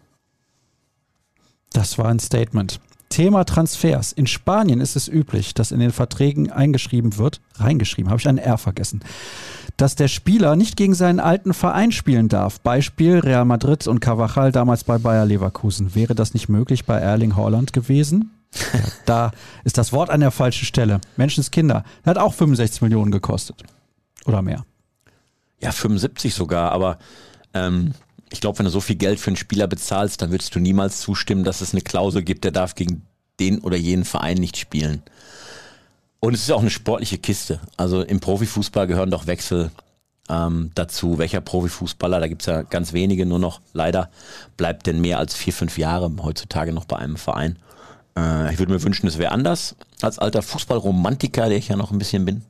Das 1.72 1.96
war 1.96 2.06
ein 2.06 2.18
Statement. 2.18 2.80
Thema 3.08 3.44
Transfers. 3.44 4.12
In 4.12 4.26
Spanien 4.26 4.80
ist 4.80 4.96
es 4.96 5.08
üblich, 5.08 5.54
dass 5.54 5.70
in 5.70 5.80
den 5.80 5.92
Verträgen 5.92 6.50
eingeschrieben 6.50 7.16
wird, 7.16 7.40
reingeschrieben, 7.54 8.10
habe 8.10 8.20
ich 8.20 8.28
ein 8.28 8.38
R 8.38 8.58
vergessen, 8.58 9.00
dass 9.78 9.94
der 9.94 10.08
Spieler 10.08 10.56
nicht 10.56 10.76
gegen 10.76 10.94
seinen 10.94 11.20
alten 11.20 11.54
Verein 11.54 11.92
spielen 11.92 12.28
darf. 12.28 12.60
Beispiel 12.60 13.20
Real 13.20 13.44
Madrid 13.44 13.86
und 13.86 14.00
Carvajal 14.00 14.52
damals 14.52 14.84
bei 14.84 14.98
Bayer 14.98 15.24
Leverkusen. 15.24 15.94
Wäre 15.94 16.16
das 16.16 16.34
nicht 16.34 16.48
möglich 16.48 16.84
bei 16.84 16.98
Erling 16.98 17.36
Haaland 17.36 17.72
gewesen? 17.72 18.32
Da 19.06 19.30
ist 19.64 19.78
das 19.78 19.92
Wort 19.92 20.10
an 20.10 20.20
der 20.20 20.30
falschen 20.30 20.64
Stelle. 20.64 21.00
Menschenskinder. 21.16 21.84
Hat 22.04 22.18
auch 22.18 22.34
65 22.34 22.82
Millionen 22.82 23.10
gekostet. 23.10 23.62
Oder 24.26 24.42
mehr. 24.42 24.64
Ja, 25.60 25.70
75 25.70 26.34
sogar, 26.34 26.72
aber 26.72 26.98
ähm, 27.54 27.94
ich 28.30 28.40
glaube, 28.40 28.58
wenn 28.58 28.64
du 28.64 28.70
so 28.70 28.80
viel 28.80 28.96
Geld 28.96 29.20
für 29.20 29.28
einen 29.28 29.36
Spieler 29.36 29.66
bezahlst, 29.66 30.20
dann 30.20 30.30
würdest 30.30 30.54
du 30.54 30.60
niemals 30.60 31.00
zustimmen, 31.00 31.44
dass 31.44 31.60
es 31.60 31.72
eine 31.72 31.82
Klausel 31.82 32.22
gibt, 32.22 32.44
der 32.44 32.50
darf 32.50 32.74
gegen 32.74 33.02
den 33.38 33.60
oder 33.60 33.76
jenen 33.76 34.04
Verein 34.04 34.38
nicht 34.38 34.56
spielen. 34.56 35.02
Und 36.20 36.34
es 36.34 36.42
ist 36.42 36.50
auch 36.50 36.60
eine 36.60 36.70
sportliche 36.70 37.18
Kiste. 37.18 37.60
Also 37.76 38.02
im 38.02 38.20
Profifußball 38.20 38.86
gehören 38.86 39.10
doch 39.10 39.26
Wechsel 39.26 39.70
ähm, 40.28 40.70
dazu. 40.74 41.18
Welcher 41.18 41.40
Profifußballer, 41.40 42.20
da 42.20 42.28
gibt's 42.28 42.46
ja 42.46 42.62
ganz 42.62 42.92
wenige 42.92 43.24
nur 43.24 43.38
noch, 43.38 43.60
leider, 43.72 44.10
bleibt 44.56 44.86
denn 44.86 45.00
mehr 45.00 45.18
als 45.18 45.34
vier, 45.34 45.52
fünf 45.52 45.78
Jahre 45.78 46.10
heutzutage 46.22 46.72
noch 46.72 46.84
bei 46.84 46.96
einem 46.96 47.16
Verein. 47.16 47.58
Äh, 48.16 48.52
ich 48.52 48.58
würde 48.58 48.72
mir 48.72 48.82
wünschen, 48.82 49.06
es 49.06 49.18
wäre 49.18 49.32
anders. 49.32 49.76
Als 50.02 50.18
alter 50.18 50.42
Fußballromantiker, 50.42 51.48
der 51.48 51.58
ich 51.58 51.68
ja 51.68 51.76
noch 51.76 51.92
ein 51.92 51.98
bisschen 51.98 52.24
bin. 52.24 52.42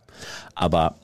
Aber 0.55 0.97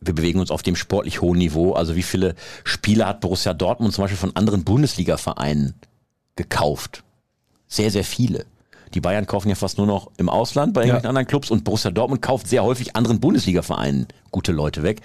wir 0.00 0.14
bewegen 0.14 0.40
uns 0.40 0.50
auf 0.50 0.62
dem 0.62 0.76
sportlich 0.76 1.20
hohen 1.20 1.38
Niveau. 1.38 1.74
Also 1.74 1.94
wie 1.94 2.02
viele 2.02 2.34
Spieler 2.64 3.06
hat 3.06 3.20
Borussia 3.20 3.54
Dortmund 3.54 3.94
zum 3.94 4.02
Beispiel 4.02 4.18
von 4.18 4.34
anderen 4.34 4.64
Bundesliga-Vereinen 4.64 5.74
gekauft? 6.36 7.04
Sehr, 7.68 7.90
sehr 7.90 8.04
viele. 8.04 8.46
Die 8.94 9.00
Bayern 9.00 9.26
kaufen 9.26 9.48
ja 9.48 9.54
fast 9.54 9.78
nur 9.78 9.86
noch 9.86 10.10
im 10.16 10.28
Ausland 10.28 10.74
bei 10.74 10.82
irgendwelchen 10.82 11.04
ja. 11.04 11.08
anderen 11.10 11.26
Clubs 11.26 11.50
und 11.50 11.64
Borussia 11.64 11.90
Dortmund 11.90 12.22
kauft 12.22 12.48
sehr 12.48 12.64
häufig 12.64 12.96
anderen 12.96 13.20
Bundesliga-Vereinen 13.20 14.08
gute 14.30 14.52
Leute 14.52 14.82
weg. 14.82 15.00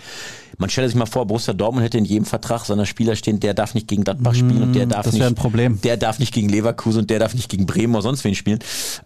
Man 0.57 0.69
stelle 0.69 0.87
sich 0.87 0.95
mal 0.95 1.05
vor, 1.05 1.25
Borussia 1.25 1.53
Dortmund 1.53 1.83
hätte 1.85 1.97
in 1.97 2.05
jedem 2.05 2.25
Vertrag 2.25 2.65
seiner 2.65 2.85
Spieler 2.85 3.15
stehen, 3.15 3.39
der 3.39 3.53
darf 3.53 3.73
nicht 3.73 3.87
gegen 3.87 4.03
Gladbach 4.03 4.33
spielen 4.33 4.63
und 4.63 4.73
der 4.73 4.85
mm, 4.85 4.89
darf 4.89 5.05
das 5.05 5.13
nicht, 5.13 5.23
ein 5.23 5.35
Problem. 5.35 5.81
der 5.81 5.97
darf 5.97 6.19
nicht 6.19 6.33
gegen 6.33 6.49
Leverkusen 6.49 7.01
und 7.01 7.09
der 7.09 7.19
darf 7.19 7.33
nicht 7.33 7.49
gegen 7.49 7.65
Bremen 7.65 7.93
oder 7.93 8.03
sonst 8.03 8.23
wen 8.23 8.35
spielen. 8.35 8.59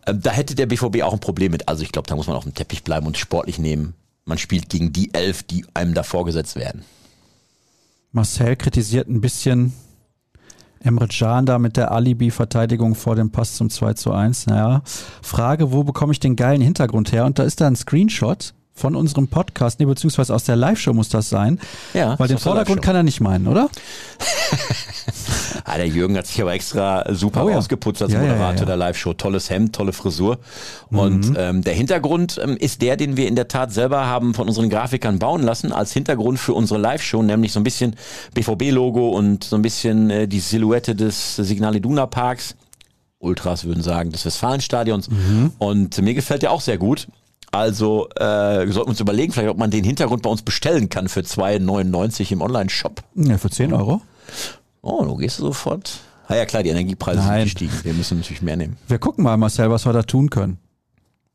Ähm, 0.06 0.22
da 0.22 0.32
hätte 0.32 0.56
der 0.56 0.68
BVB 0.68 1.02
auch 1.04 1.14
ein 1.14 1.20
Problem 1.20 1.52
mit. 1.52 1.68
Also 1.68 1.84
ich 1.84 1.92
glaube, 1.92 2.08
da 2.08 2.16
muss 2.16 2.28
man 2.28 2.36
auf 2.36 2.44
dem 2.44 2.54
Teppich 2.54 2.84
bleiben 2.84 3.08
und 3.08 3.18
sportlich 3.18 3.60
nehmen. 3.60 3.94
Man 4.26 4.38
spielt 4.38 4.70
gegen 4.70 4.94
die 4.94 5.14
elf, 5.14 5.44
die 5.44 5.66
einem 5.74 5.94
da 5.94 6.04
vorgesetzt 6.04 6.56
werden. 6.56 6.84
Marcel 8.12 8.56
kritisiert 8.56 9.08
ein 9.08 9.22
bisschen 9.22 9.74
Emre 10.80 11.08
Can 11.08 11.46
da 11.46 11.60
mit 11.60 11.78
der 11.78 11.92
Alibi-Verteidigung 11.92 12.96
vor 12.96 13.16
dem 13.16 13.32
Pass 13.32 13.56
zum 13.56 13.70
2 13.70 13.94
zu 13.94 14.12
1. 14.12 14.48
Naja, 14.48 14.82
Frage, 15.22 15.72
wo 15.72 15.84
bekomme 15.84 16.14
ich 16.14 16.20
den 16.20 16.36
geilen 16.36 16.62
Hintergrund 16.62 17.12
her? 17.12 17.26
Und 17.26 17.40
da 17.40 17.44
ist 17.44 17.62
da 17.62 17.68
ein 17.68 17.76
Screenshot 17.76 18.54
von 18.80 18.96
unserem 18.96 19.28
Podcast, 19.28 19.80
nee, 19.80 19.86
beziehungsweise 19.86 20.34
aus 20.34 20.44
der 20.46 20.56
Live-Show 20.56 20.94
muss 20.94 21.10
das 21.10 21.30
sein. 21.30 21.60
Ja, 21.94 22.18
Weil 22.18 22.28
den 22.30 22.38
Vordergrund 22.40 22.82
kann 22.82 22.96
er 22.96 23.04
nicht 23.04 23.20
meinen, 23.22 23.48
oder? 23.48 23.70
Ah, 25.66 25.78
der 25.78 25.88
Jürgen 25.88 26.18
hat 26.18 26.26
sich 26.26 26.42
aber 26.42 26.54
extra 26.54 27.04
super 27.14 27.46
Oh 27.46 27.50
ja. 27.50 27.58
ausgeputzt 27.58 28.02
als 28.02 28.12
Ja, 28.14 28.20
Moderator 28.20 28.62
ja. 28.62 28.66
der 28.66 28.78
Live-Show. 28.78 29.14
Tolles 29.14 29.50
Hemd, 29.50 29.76
tolle 29.76 29.94
Frisur. 29.94 30.40
Und 30.90 31.34
ähm, 31.38 31.64
der 31.64 31.74
Hintergrund 31.74 32.40
ähm, 32.44 32.58
ist 32.58 32.82
der, 32.82 32.98
den 32.98 33.18
wir 33.18 33.28
in 33.28 33.36
der 33.36 33.48
Tat 33.48 33.72
selber 33.72 34.06
haben 34.08 34.34
von 34.34 34.48
unseren 34.48 34.70
Grafikern 34.70 35.20
bauen 35.20 35.44
lassen, 35.44 35.72
als 35.72 35.92
Hintergrund 35.94 36.40
für 36.40 36.54
unsere 36.54 36.80
Live-Show, 36.80 37.22
nämlich 37.22 37.52
so 37.52 37.60
ein 37.60 37.64
bisschen 37.64 37.96
BVB-Logo 38.34 39.10
und 39.10 39.44
so 39.44 39.56
ein 39.58 39.62
bisschen 39.62 40.10
äh, 40.10 40.28
die 40.28 40.40
Silhouette 40.40 40.96
des 40.96 41.36
Signal 41.36 41.76
Iduna 41.76 42.06
Parks. 42.08 42.56
Ultras 43.20 43.66
würden 43.66 43.84
sagen, 43.84 44.12
des 44.12 44.26
Westfalenstadions. 44.26 45.10
Und 45.60 46.02
mir 46.02 46.14
gefällt 46.14 46.42
der 46.42 46.52
auch 46.52 46.62
sehr 46.62 46.78
gut. 46.78 47.08
Also 47.52 48.08
äh, 48.16 48.66
wir 48.66 48.72
sollten 48.74 48.90
uns 48.92 49.00
überlegen, 49.00 49.34
vielleicht, 49.34 49.50
ob 49.50 49.58
man 49.58 49.72
den 49.72 49.84
Hintergrund 49.84 50.22
bei 50.22 50.30
uns 50.30 50.42
bestellen 50.44 50.90
kann 50.90 51.10
für 51.10 51.22
2,99 51.22 52.32
im 52.32 52.42
Online-Shop. 52.42 53.02
Ja, 53.16 53.38
für 53.38 53.50
10 53.50 53.74
Euro. 53.74 54.02
Oh, 54.82 55.04
du 55.04 55.16
gehst 55.16 55.38
sofort. 55.38 56.00
Ah 56.28 56.36
ja 56.36 56.46
klar, 56.46 56.62
die 56.62 56.70
Energiepreise 56.70 57.20
Nein. 57.22 57.40
sind 57.40 57.44
gestiegen. 57.46 57.74
Wir 57.84 57.94
müssen 57.94 58.20
natürlich 58.20 58.44
mehr 58.44 58.56
nehmen. 58.56 58.78
Wir 58.88 59.00
gucken 59.00 59.24
mal, 59.24 59.36
Marcel, 59.38 59.70
was 59.72 59.86
wir 59.86 59.94
da 59.94 60.04
tun 60.04 60.30
können. 60.30 60.60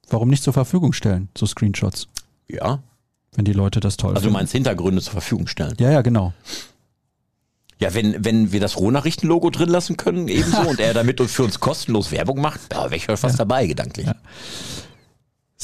Warum 0.09 0.29
nicht 0.29 0.45
zur 0.45 0.53
Verfügung 0.53 0.93
stellen, 0.93 1.29
so 1.37 1.47
Screenshots, 1.47 2.07
Ja. 2.49 2.79
wenn 3.35 3.45
die 3.45 3.53
Leute 3.53 3.81
das 3.81 3.97
toll 3.97 4.11
Also 4.11 4.21
du 4.21 4.25
finden? 4.27 4.35
meinst 4.35 4.53
Hintergründe 4.53 5.03
zur 5.03 5.13
Verfügung 5.13 5.49
stellen. 5.49 5.75
Ja, 5.81 5.91
ja, 5.91 6.03
genau. 6.03 6.33
Ja, 7.81 7.93
wenn, 7.93 8.25
wenn 8.25 8.53
wir 8.53 8.61
das 8.61 8.77
Rohnachrichten-Logo 8.79 9.51
drin 9.51 9.69
lassen 9.69 9.97
können, 9.97 10.29
ebenso, 10.29 10.61
und 10.69 10.79
er 10.79 10.95
damit 10.95 11.21
für 11.21 11.43
uns 11.43 11.59
kostenlos 11.59 12.13
Werbung 12.13 12.41
macht, 12.41 12.61
da 12.69 12.85
wäre 12.85 12.97
ich 12.97 13.07
fast 13.07 13.41
dabei, 13.41 13.67
gedanklich. 13.67 14.07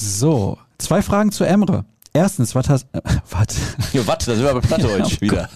So, 0.00 0.56
zwei 0.78 1.02
Fragen 1.02 1.30
zu 1.30 1.44
Emre. 1.44 1.84
Erstens, 2.12 2.54
was 2.54 2.68
hast, 2.68 2.86
äh, 2.92 3.00
was, 3.30 3.56
Ja, 3.92 4.06
warte, 4.06 4.30
da 4.30 4.36
sind 4.36 4.44
wir 4.44 4.54
bei 4.54 4.60
Plattdeutsch 4.60 5.18
Um 5.20 5.20
wieder. 5.20 5.48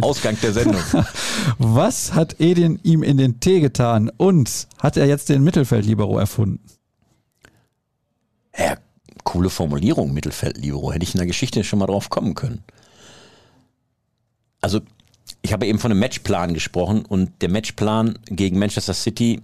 Ausgang 0.02 0.38
der 0.40 0.52
Sendung. 0.52 0.80
was 1.58 2.14
hat 2.14 2.40
Edin 2.40 2.78
ihm 2.82 3.02
in 3.02 3.18
den 3.18 3.40
Tee 3.40 3.60
getan 3.60 4.10
und 4.16 4.68
hat 4.78 4.96
er 4.96 5.06
jetzt 5.06 5.28
den 5.28 5.42
Mittelfeldlibero 5.42 6.18
erfunden? 6.18 6.60
Ja, 8.56 8.76
coole 9.24 9.50
Formulierung, 9.50 10.12
Mittelfeld-Libero. 10.12 10.92
Hätte 10.92 11.02
ich 11.02 11.14
in 11.14 11.18
der 11.18 11.26
Geschichte 11.26 11.64
schon 11.64 11.78
mal 11.80 11.86
drauf 11.86 12.08
kommen 12.08 12.34
können. 12.34 12.62
Also, 14.60 14.80
ich 15.42 15.52
habe 15.52 15.66
eben 15.66 15.78
von 15.78 15.90
einem 15.90 16.00
Matchplan 16.00 16.54
gesprochen 16.54 17.04
und 17.04 17.42
der 17.42 17.50
Matchplan 17.50 18.18
gegen 18.26 18.58
Manchester 18.58 18.94
City 18.94 19.42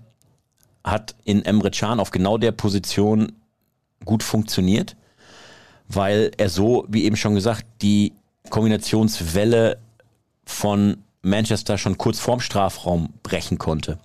hat 0.85 1.17
in 1.25 1.45
Emre 1.45 1.71
Can 1.71 1.99
auf 1.99 2.11
genau 2.11 2.39
der 2.39 2.53
Position 2.53 3.33
gut 4.05 4.23
funktioniert, 4.23 4.97
weil 5.89 6.31
er 6.37 6.49
so, 6.49 6.87
wie 6.89 7.05
eben 7.05 7.17
schon 7.17 7.35
gesagt, 7.35 7.65
die 7.83 8.13
Kombinationswelle 8.51 9.79
von 10.45 10.99
Manchester 11.23 11.79
schon 11.79 11.99
kurz 11.99 12.19
vorm 12.19 12.41
Strafraum 12.41 13.11
brechen 13.23 13.59
konnte. 13.59 13.99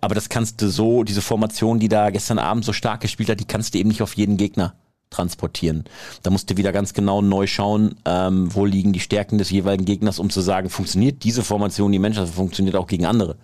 Aber 0.00 0.14
das 0.14 0.28
kannst 0.28 0.60
du 0.62 0.68
so, 0.68 1.04
diese 1.04 1.22
Formation, 1.22 1.80
die 1.80 1.88
da 1.88 2.10
gestern 2.10 2.38
Abend 2.38 2.64
so 2.64 2.72
stark 2.72 3.00
gespielt 3.00 3.28
hat, 3.28 3.40
die 3.40 3.46
kannst 3.46 3.74
du 3.74 3.78
eben 3.78 3.88
nicht 3.88 4.02
auf 4.02 4.14
jeden 4.14 4.36
Gegner 4.36 4.74
transportieren. 5.10 5.84
Da 6.22 6.30
musst 6.30 6.50
du 6.50 6.56
wieder 6.56 6.72
ganz 6.72 6.92
genau 6.92 7.22
neu 7.22 7.46
schauen, 7.46 7.96
ähm, 8.04 8.54
wo 8.54 8.64
liegen 8.64 8.92
die 8.92 9.00
Stärken 9.00 9.38
des 9.38 9.50
jeweiligen 9.50 9.84
Gegners, 9.84 10.18
um 10.18 10.30
zu 10.30 10.40
sagen, 10.40 10.70
funktioniert 10.70 11.22
diese 11.24 11.42
Formation, 11.42 11.92
die 11.92 11.98
Manchester 11.98 12.32
funktioniert 12.34 12.76
auch 12.76 12.86
gegen 12.86 13.06
andere. 13.06 13.36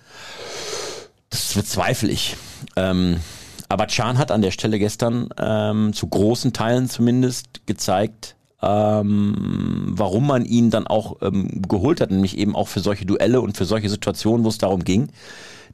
Das 1.30 1.54
bezweifle 1.54 2.10
ich. 2.10 2.36
Ähm, 2.76 3.20
aber 3.70 3.86
Chan 3.86 4.18
hat 4.18 4.32
an 4.32 4.42
der 4.42 4.50
Stelle 4.50 4.80
gestern 4.80 5.28
ähm, 5.38 5.92
zu 5.92 6.08
großen 6.08 6.52
Teilen 6.52 6.88
zumindest 6.88 7.66
gezeigt, 7.66 8.34
ähm, 8.60 9.84
warum 9.86 10.26
man 10.26 10.44
ihn 10.44 10.70
dann 10.70 10.88
auch 10.88 11.18
ähm, 11.22 11.62
geholt 11.62 12.00
hat, 12.00 12.10
nämlich 12.10 12.36
eben 12.36 12.56
auch 12.56 12.66
für 12.66 12.80
solche 12.80 13.06
Duelle 13.06 13.40
und 13.40 13.56
für 13.56 13.64
solche 13.64 13.88
Situationen, 13.88 14.44
wo 14.44 14.48
es 14.48 14.58
darum 14.58 14.82
ging, 14.82 15.10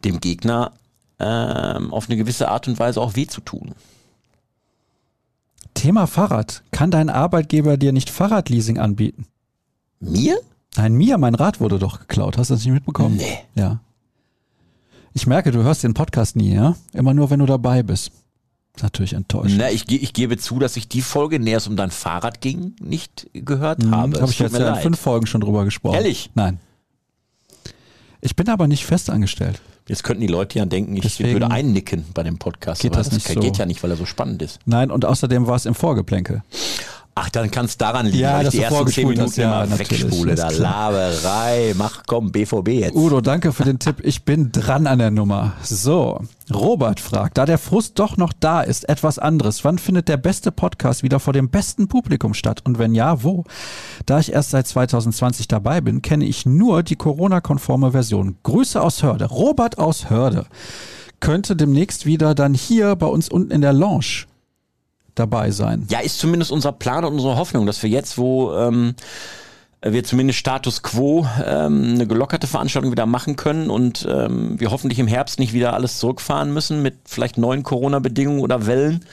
dem 0.05 0.21
Gegner 0.21 0.73
ähm, 1.19 1.91
auf 1.91 2.11
eine 2.11 2.19
gewisse 2.19 2.49
Art 2.51 2.69
und 2.69 2.79
Weise 2.79 3.01
auch 3.01 3.17
weh 3.17 3.27
zu 3.27 3.41
tun. 3.41 3.75
Thema 5.73 6.07
Fahrrad. 6.07 6.65
Kann 6.73 6.91
dein 6.91 7.09
Arbeitgeber 7.09 7.79
dir 7.79 7.93
nicht 7.93 8.11
Fahrradleasing 8.11 8.79
anbieten? 8.79 9.27
Mir? 10.01 10.39
Nein, 10.77 10.93
mir, 10.93 11.17
mein 11.17 11.35
Rad 11.35 11.61
wurde 11.61 11.79
doch 11.79 12.01
geklaut. 12.01 12.37
Hast 12.37 12.51
du 12.51 12.55
das 12.55 12.65
nicht 12.65 12.75
mitbekommen? 12.75 13.17
Nee. 13.17 13.39
Ja. 13.55 13.81
Ich 15.17 15.27
merke, 15.27 15.51
du 15.51 15.63
hörst 15.63 15.83
den 15.83 15.95
Podcast 15.95 16.37
nie, 16.37 16.53
ja? 16.55 16.77
Immer 16.93 17.15
nur, 17.15 17.31
wenn 17.31 17.39
du 17.41 17.47
dabei 17.47 17.83
bist. 17.83 18.13
Ist 18.77 18.83
natürlich 18.83 19.15
enttäuschend. 19.15 19.57
Na, 19.57 19.71
ich, 19.71 19.91
ich 19.91 20.13
gebe 20.13 20.37
zu, 20.37 20.59
dass 20.59 20.77
ich 20.77 20.89
die 20.89 21.01
Folge, 21.01 21.37
in 21.37 21.47
der 21.47 21.57
es 21.57 21.67
um 21.67 21.75
dein 21.75 21.91
Fahrrad 21.91 22.43
ging, 22.43 22.77
nicht 22.83 23.27
gehört 23.33 23.83
Hm, 23.83 23.93
habe. 23.93 24.21
Habe 24.21 24.31
ich 24.31 24.39
jetzt 24.39 24.59
ja 24.59 24.75
in 24.75 24.83
fünf 24.83 25.01
Folgen 25.01 25.27
schon 25.27 25.41
drüber 25.41 25.65
gesprochen. 25.65 25.95
Ehrlich? 25.95 26.31
Nein. 26.35 26.61
Ich 28.21 28.37
bin 28.37 28.47
aber 28.51 28.69
nicht 28.69 28.85
fest 28.85 29.09
angestellt. 29.09 29.63
Jetzt 29.89 30.05
könnten 30.05 30.21
die 30.21 30.27
Leute 30.27 30.59
ja 30.59 30.67
denken, 30.67 30.95
ich 30.97 31.01
Deswegen 31.03 31.33
würde 31.33 31.51
einnicken 31.51 32.05
bei 32.13 32.23
dem 32.23 32.37
Podcast. 32.37 32.83
geht 32.83 32.93
aber 32.93 33.03
das 33.03 33.11
nicht 33.11 33.27
so. 33.27 33.41
geht 33.41 33.57
ja 33.57 33.65
nicht, 33.65 33.83
weil 33.83 33.91
er 33.93 33.97
so 33.97 34.05
spannend 34.05 34.43
ist. 34.43 34.59
Nein, 34.67 34.91
und 34.91 35.07
außerdem 35.07 35.47
war 35.47 35.57
es 35.57 35.65
im 35.65 35.75
Vorgeplänkel. 35.75 36.43
Ach, 37.19 37.31
dann 37.31 37.51
kann 37.51 37.65
es 37.65 37.79
daran 37.79 38.05
liegen, 38.05 38.19
Ja, 38.19 38.37
weil 38.37 38.45
ich 38.45 38.51
die 38.51 38.61
ersten 38.61 38.87
zehn 38.89 39.09
Minuten 39.09 39.27
hast, 39.27 39.37
ja, 39.39 39.65
immer 39.65 39.79
wegspule. 39.79 40.33
ist 40.35 40.39
Da. 40.43 40.51
Laberei. 40.51 41.73
Mach 41.75 42.03
komm, 42.07 42.31
BVB 42.31 42.69
jetzt. 42.69 42.95
Udo, 42.95 43.23
danke 43.23 43.55
für 43.55 43.65
den 43.65 43.79
Tipp. 43.79 44.01
Ich 44.03 44.27
bin 44.27 44.53
dran 44.53 44.87
an 44.87 44.99
der 44.99 45.11
Nummer. 45.11 45.55
So, 45.63 46.21
Robert 46.53 47.01
fragt, 47.01 47.39
da 47.39 47.47
der 47.47 47.57
Frust 47.57 47.99
doch 47.99 48.19
noch 48.19 48.35
da 48.39 48.61
ist, 48.61 48.87
etwas 48.87 49.19
anderes. 49.19 49.65
Wann 49.65 49.79
findet 49.79 50.09
der 50.09 50.19
beste 50.19 50.53
Podcast 50.53 51.03
wieder 51.03 51.19
vor 51.19 51.33
dem 51.33 51.49
besten 51.49 51.89
Publikum 51.89 52.35
statt? 52.35 52.61
Und 52.65 52.79
wenn 52.79 52.95
ja, 52.95 53.23
wo? 53.23 53.45
Da 54.05 54.21
ich 54.21 54.33
erst 54.33 54.51
seit 54.51 54.67
2020 54.67 55.49
dabei 55.49 55.81
bin, 55.81 56.03
kenne 56.03 56.27
ich 56.27 56.45
nur 56.45 56.83
die 56.83 56.97
Corona-konforme 56.97 57.93
Version. 57.93 58.37
Grüße 58.43 58.79
aus 58.79 59.03
Hörde. 59.03 59.25
Robert 59.25 59.79
aus 59.79 60.11
Hörde 60.11 60.45
könnte 61.21 61.57
demnächst 61.57 62.05
wieder 62.05 62.35
dann 62.35 62.53
hier 62.53 62.95
bei 62.95 63.07
uns 63.07 63.31
unten 63.31 63.53
in 63.53 63.63
der 63.63 63.73
Lounge 63.73 64.27
dabei 65.17 65.51
sein. 65.51 65.87
Ja, 65.91 65.99
ist 65.99 66.19
zumindest 66.19 66.53
unser 66.53 66.73
Plan 66.73 67.05
und 67.05 67.15
unsere 67.15 67.37
Hoffnung, 67.37 67.67
dass 67.67 67.83
wir 67.83 67.91
jetzt, 67.91 68.19
wo 68.19 68.55
ähm, 68.55 68.95
wir 69.83 70.05
zumindest 70.05 70.39
Status 70.39 70.83
Quo 70.83 71.27
ähm, 71.45 71.95
eine 71.95 72.07
gelockerte 72.07 72.47
Veranstaltung 72.47 72.91
wieder 72.93 73.07
machen 73.07 73.37
können 73.37 73.71
und 73.71 74.07
ähm, 74.11 74.59
wir 74.59 74.71
hoffentlich 74.71 74.99
im 74.99 75.07
Herbst 75.07 75.39
nicht 75.39 75.53
wieder 75.53 75.75
alles 75.75 75.99
zurückfahren 75.99 76.53
müssen 76.53 76.83
mit 76.83 76.97
vielleicht 77.05 77.39
neuen 77.39 77.63
Corona-Bedingungen 77.63 78.41
oder 78.41 78.67
Wellen, 78.67 79.05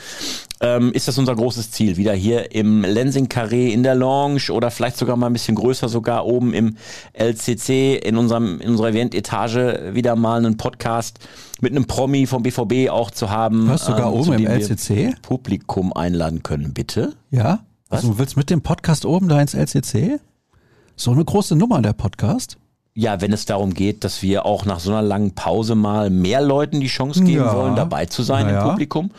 ähm, 0.64 0.94
ist 0.94 1.08
das 1.08 1.18
unser 1.18 1.36
großes 1.36 1.72
Ziel. 1.72 1.98
Wieder 1.98 2.14
hier 2.14 2.56
im 2.56 2.82
Lensing 2.84 3.28
Carré 3.28 3.70
in 3.70 3.84
der 3.84 3.96
Lounge 3.96 4.50
oder 4.50 4.72
vielleicht 4.72 4.98
sogar 4.98 5.18
mal 5.18 5.28
ein 5.28 5.34
bisschen 5.34 5.56
größer, 5.56 5.90
sogar 5.90 6.26
oben 6.26 6.54
im 6.54 6.78
LCC 7.12 7.98
in 7.98 8.16
unserem 8.18 8.62
in 8.62 8.72
unserer 8.72 8.90
Event-Etage 8.90 9.94
wieder 9.94 10.16
mal 10.16 10.38
einen 10.38 10.56
Podcast 10.58 11.20
mit 11.60 11.74
einem 11.74 11.86
Promi 11.86 12.26
vom 12.26 12.44
BVB 12.44 12.90
auch 12.90 13.12
zu 13.12 13.30
haben. 13.30 13.68
Hörst 13.68 13.88
du 13.88 13.92
sogar 13.92 14.14
ähm, 14.14 14.20
oben 14.20 14.34
im 14.34 14.48
LCC? 14.48 15.16
Publikum 15.22 15.92
einladen 15.92 16.44
können, 16.44 16.74
bitte. 16.74 17.14
Ja? 17.30 17.60
Was? 17.90 18.00
Also 18.00 18.14
du 18.14 18.20
willst 18.20 18.38
mit 18.38 18.50
dem 18.50 18.62
Podcast 18.62 19.06
oben 19.06 19.28
da 19.28 19.42
ins 19.42 19.54
LCC? 19.54 20.20
So 20.96 21.12
eine 21.12 21.26
große 21.26 21.56
Nummer, 21.56 21.82
der 21.82 21.94
Podcast? 21.94 22.58
Ja, 22.96 23.22
wenn 23.22 23.34
es 23.34 23.46
darum 23.46 23.74
geht, 23.74 24.04
dass 24.04 24.22
wir 24.22 24.46
auch 24.46 24.66
nach 24.66 24.80
so 24.80 24.92
einer 24.92 25.02
langen 25.02 25.34
Pause 25.34 25.74
mal 25.74 26.12
mehr 26.12 26.42
Leuten 26.42 26.80
die 26.80 26.88
Chance 26.88 27.24
geben 27.24 27.44
Ja. 27.44 27.56
wollen, 27.56 27.76
dabei 27.76 28.06
zu 28.06 28.22
sein 28.22 28.46
Na 28.48 28.62
im. 28.62 28.70
Publikum, 28.70 29.10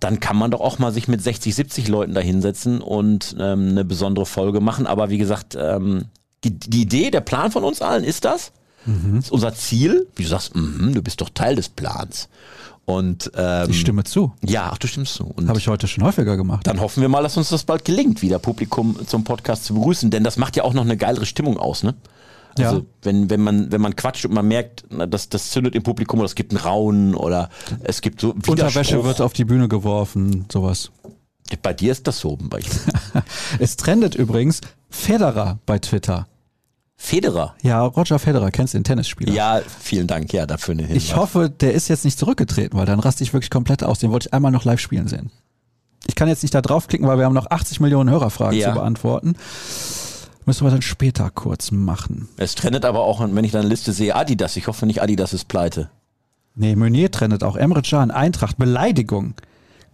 dann 0.00 0.18
kann 0.18 0.36
man 0.36 0.50
doch 0.50 0.60
auch 0.60 0.78
mal 0.78 0.92
sich 0.92 1.08
mit 1.08 1.22
60, 1.22 1.54
70 1.54 1.88
Leuten 1.88 2.14
da 2.14 2.20
hinsetzen 2.22 2.80
und 2.80 3.36
ähm, 3.38 3.68
eine 3.70 3.84
besondere 3.84 4.24
Folge 4.24 4.60
machen. 4.60 4.86
Aber 4.86 5.10
wie 5.10 5.18
gesagt, 5.18 5.58
ähm, 5.60 6.06
die, 6.44 6.58
die 6.58 6.82
Idee, 6.82 7.10
der 7.10 7.20
Plan 7.20 7.50
von 7.50 7.64
uns 7.64 7.82
allen 7.82 8.02
ist 8.04 8.24
das. 8.24 8.52
Mhm. 8.86 9.16
Das 9.16 9.24
ist 9.26 9.32
unser 9.32 9.52
Ziel. 9.54 10.06
Wie 10.16 10.22
du 10.22 10.28
sagst, 10.30 10.54
mhm, 10.56 10.94
du 10.94 11.02
bist 11.02 11.20
doch 11.20 11.28
Teil 11.28 11.54
des 11.56 11.68
Plans. 11.68 12.30
Und 12.86 13.30
ähm, 13.36 13.68
Ich 13.68 13.80
stimme 13.80 14.04
zu. 14.04 14.32
ja, 14.42 14.70
ach, 14.72 14.78
du 14.78 14.86
stimmst 14.86 15.12
zu. 15.16 15.24
Und 15.26 15.48
Habe 15.48 15.58
ich 15.58 15.68
heute 15.68 15.86
schon 15.86 16.02
häufiger 16.02 16.38
gemacht. 16.38 16.66
dann 16.66 16.80
hoffen 16.80 17.02
wir 17.02 17.10
mal, 17.10 17.22
dass 17.22 17.36
uns 17.36 17.50
das 17.50 17.64
bald 17.64 17.84
gelingt, 17.84 18.22
wieder 18.22 18.38
Publikum 18.38 18.96
zum 19.06 19.24
Podcast 19.24 19.66
zu 19.66 19.74
begrüßen, 19.74 20.10
denn 20.10 20.24
das 20.24 20.38
macht 20.38 20.56
ja 20.56 20.64
auch 20.64 20.72
noch 20.72 20.84
eine 20.84 20.96
geilere 20.96 21.26
Stimmung 21.26 21.58
aus, 21.58 21.82
ne? 21.82 21.94
Also 22.60 22.78
Ja. 22.78 22.82
wenn, 23.02 23.30
wenn 23.30 23.40
man 23.40 23.70
wenn 23.72 23.80
man 23.80 23.94
quatscht 23.96 24.24
und 24.26 24.34
man 24.34 24.46
merkt, 24.48 24.84
na, 24.90 25.06
das, 25.06 25.28
das 25.28 25.50
zündet 25.50 25.74
im 25.74 25.82
Publikum 25.82 26.18
oder 26.20 26.26
es 26.26 26.34
gibt 26.34 26.52
einen 26.52 26.60
Raunen 26.60 27.14
oder 27.14 27.48
es 27.84 28.00
gibt 28.00 28.20
so 28.20 28.30
Unterwäsche 28.46 29.02
wird 29.04 29.20
auf 29.20 29.32
die 29.32 29.44
Bühne 29.44 29.68
geworfen, 29.68 30.46
sowas. 30.52 30.90
Bei 31.62 31.72
dir 31.72 31.92
ist 31.92 32.06
das 32.06 32.18
so 32.20 32.36
zum 32.36 32.48
Beispiel. 32.48 32.78
Es 33.58 33.76
trendet 33.76 34.14
übrigens 34.14 34.60
Federer 34.90 35.58
bei 35.66 35.78
Twitter. 35.78 36.26
Federer. 37.00 37.54
Ja, 37.62 37.84
Roger 37.84 38.18
Federer, 38.18 38.50
kennst 38.50 38.74
du 38.74 38.78
den 38.78 38.84
Tennisspieler? 38.84 39.32
Ja, 39.32 39.60
vielen 39.80 40.06
Dank, 40.08 40.32
ja, 40.32 40.46
dafür 40.46 40.72
eine 40.72 40.82
Hinweis. 40.82 41.02
Ich 41.04 41.14
hoffe, 41.16 41.48
der 41.48 41.72
ist 41.72 41.86
jetzt 41.88 42.04
nicht 42.04 42.18
zurückgetreten, 42.18 42.76
weil 42.78 42.86
dann 42.86 42.98
raste 43.00 43.22
ich 43.22 43.32
wirklich 43.32 43.50
komplett 43.50 43.84
aus. 43.84 44.00
Den 44.00 44.10
wollte 44.10 44.28
ich 44.28 44.34
einmal 44.34 44.50
noch 44.50 44.64
live 44.64 44.80
spielen 44.80 45.06
sehen. 45.06 45.30
Ich 46.08 46.14
kann 46.16 46.28
jetzt 46.28 46.42
nicht 46.42 46.54
da 46.54 46.60
draufklicken, 46.60 47.06
weil 47.06 47.18
wir 47.18 47.24
haben 47.24 47.34
noch 47.34 47.50
80 47.50 47.80
Millionen 47.80 48.10
Hörerfragen 48.10 48.58
Ja. 48.58 48.68
zu 48.70 48.74
beantworten. 48.74 49.36
Müssen 50.48 50.66
wir 50.66 50.70
dann 50.70 50.80
später 50.80 51.28
kurz 51.28 51.72
machen. 51.72 52.26
Es 52.38 52.54
trendet 52.54 52.86
aber 52.86 53.00
auch, 53.00 53.20
wenn 53.20 53.44
ich 53.44 53.52
deine 53.52 53.68
Liste 53.68 53.92
sehe, 53.92 54.16
Adidas. 54.16 54.56
Ich 54.56 54.66
hoffe 54.66 54.86
nicht, 54.86 55.02
Adidas 55.02 55.34
ist 55.34 55.46
pleite. 55.46 55.90
Nee, 56.54 56.74
Meunier 56.74 57.10
trendet 57.10 57.44
auch. 57.44 57.54
Emre 57.54 57.82
Can, 57.82 58.10
Eintracht, 58.10 58.56
Beleidigung. 58.56 59.34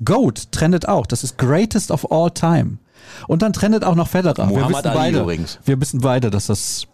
Goat 0.04 0.52
trendet 0.52 0.86
auch. 0.86 1.06
Das 1.06 1.24
ist 1.24 1.38
Greatest 1.38 1.90
of 1.90 2.12
All 2.12 2.30
Time. 2.30 2.78
Und 3.26 3.42
dann 3.42 3.52
trennt 3.52 3.84
auch 3.84 3.96
noch 3.96 4.06
Federer. 4.06 4.46
Muhammad 4.46 4.68
wir 4.70 4.76
wissen 4.76 4.86
Ali 4.86 4.98
beide, 4.98 5.20
übrigens. 5.22 5.58
Wir 5.64 5.80
wissen 5.80 6.00
beide, 6.00 6.30
dass 6.30 6.46
das 6.46 6.86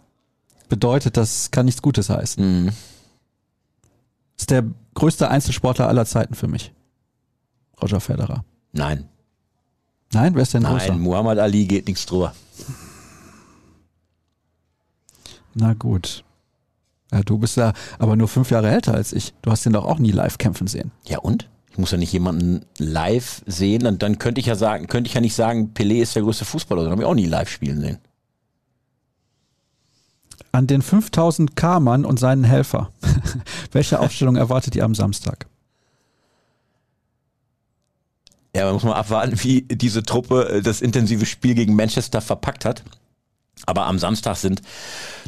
bedeutet, 0.67 1.15
das 1.15 1.51
kann 1.51 1.67
nichts 1.67 1.83
Gutes 1.83 2.09
heißen. 2.09 2.63
Mhm. 2.63 2.71
Ist 4.39 4.49
der 4.49 4.63
größte 4.95 5.29
Einzelsportler 5.29 5.87
aller 5.87 6.07
Zeiten 6.07 6.33
für 6.33 6.47
mich. 6.47 6.73
Roger 7.79 7.99
Federer. 7.99 8.43
Nein, 8.71 9.07
Nein, 10.13 10.33
wer 10.33 10.41
ist 10.41 10.55
denn 10.55 10.63
größer? 10.63 10.93
nein, 10.93 10.99
Muhammad 10.99 11.37
Ali 11.37 11.65
geht 11.65 11.87
nichts 11.87 12.07
drüber. 12.07 12.33
Na 15.53 15.73
gut. 15.73 16.23
Ja, 17.11 17.21
du 17.21 17.37
bist 17.37 17.57
ja 17.57 17.73
aber 17.99 18.15
nur 18.15 18.27
fünf 18.27 18.51
Jahre 18.51 18.69
älter 18.69 18.93
als 18.93 19.11
ich. 19.11 19.33
Du 19.41 19.51
hast 19.51 19.65
ihn 19.65 19.73
doch 19.73 19.85
auch 19.85 19.99
nie 19.99 20.11
live 20.11 20.37
kämpfen 20.37 20.67
sehen. 20.67 20.91
Ja 21.05 21.19
und? 21.19 21.49
Ich 21.71 21.77
muss 21.77 21.91
ja 21.91 21.97
nicht 21.97 22.11
jemanden 22.11 22.65
live 22.77 23.43
sehen, 23.45 23.83
dann, 23.83 23.97
dann 23.97 24.19
könnte 24.19 24.41
ich 24.41 24.47
ja 24.47 24.55
sagen, 24.55 24.87
könnte 24.87 25.07
ich 25.07 25.13
ja 25.13 25.21
nicht 25.21 25.35
sagen, 25.35 25.71
Pelé 25.73 26.01
ist 26.01 26.15
der 26.15 26.23
größte 26.23 26.43
Fußballer, 26.43 26.83
dann 26.83 26.91
habe 26.91 27.01
ich 27.03 27.07
auch 27.07 27.15
nie 27.15 27.25
live 27.25 27.49
spielen 27.49 27.79
sehen. 27.79 27.97
An 30.51 30.67
den 30.67 30.81
5000 30.81 31.55
K-Mann 31.55 32.03
und 32.03 32.19
seinen 32.19 32.43
Helfer. 32.43 32.91
Welche 33.71 34.01
Aufstellung 34.01 34.35
erwartet 34.35 34.75
ihr 34.75 34.83
am 34.83 34.95
Samstag? 34.95 35.47
Ja, 38.53 38.65
man 38.65 38.73
muss 38.73 38.83
mal 38.83 38.95
abwarten, 38.95 39.41
wie 39.43 39.61
diese 39.61 40.03
Truppe 40.03 40.49
äh, 40.49 40.61
das 40.61 40.81
intensive 40.81 41.25
Spiel 41.25 41.55
gegen 41.55 41.75
Manchester 41.77 42.19
verpackt 42.19 42.65
hat. 42.65 42.83
Aber 43.65 43.85
am 43.85 43.97
Samstag 43.97 44.35
sind 44.35 44.61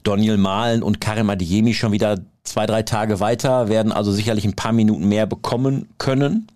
Daniel 0.03 0.37
Mahlen 0.37 0.83
und 0.83 1.01
Karim 1.01 1.29
Adeyemi 1.29 1.73
schon 1.73 1.91
wieder 1.91 2.19
zwei, 2.43 2.65
drei 2.65 2.83
Tage 2.83 3.19
weiter, 3.19 3.69
werden 3.69 3.91
also 3.91 4.11
sicherlich 4.11 4.45
ein 4.45 4.55
paar 4.55 4.73
Minuten 4.73 5.07
mehr 5.07 5.25
bekommen 5.25 5.87
können. 5.97 6.47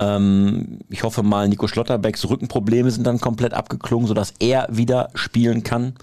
Ähm, 0.00 0.80
ich 0.90 1.02
hoffe 1.02 1.22
mal, 1.22 1.48
Nico 1.48 1.66
Schlotterbecks 1.66 2.28
Rückenprobleme 2.28 2.90
sind 2.90 3.06
dann 3.06 3.20
komplett 3.20 3.54
abgeklungen, 3.54 4.06
sodass 4.06 4.34
er 4.38 4.68
wieder 4.70 5.10
spielen 5.14 5.62
kann. 5.64 5.94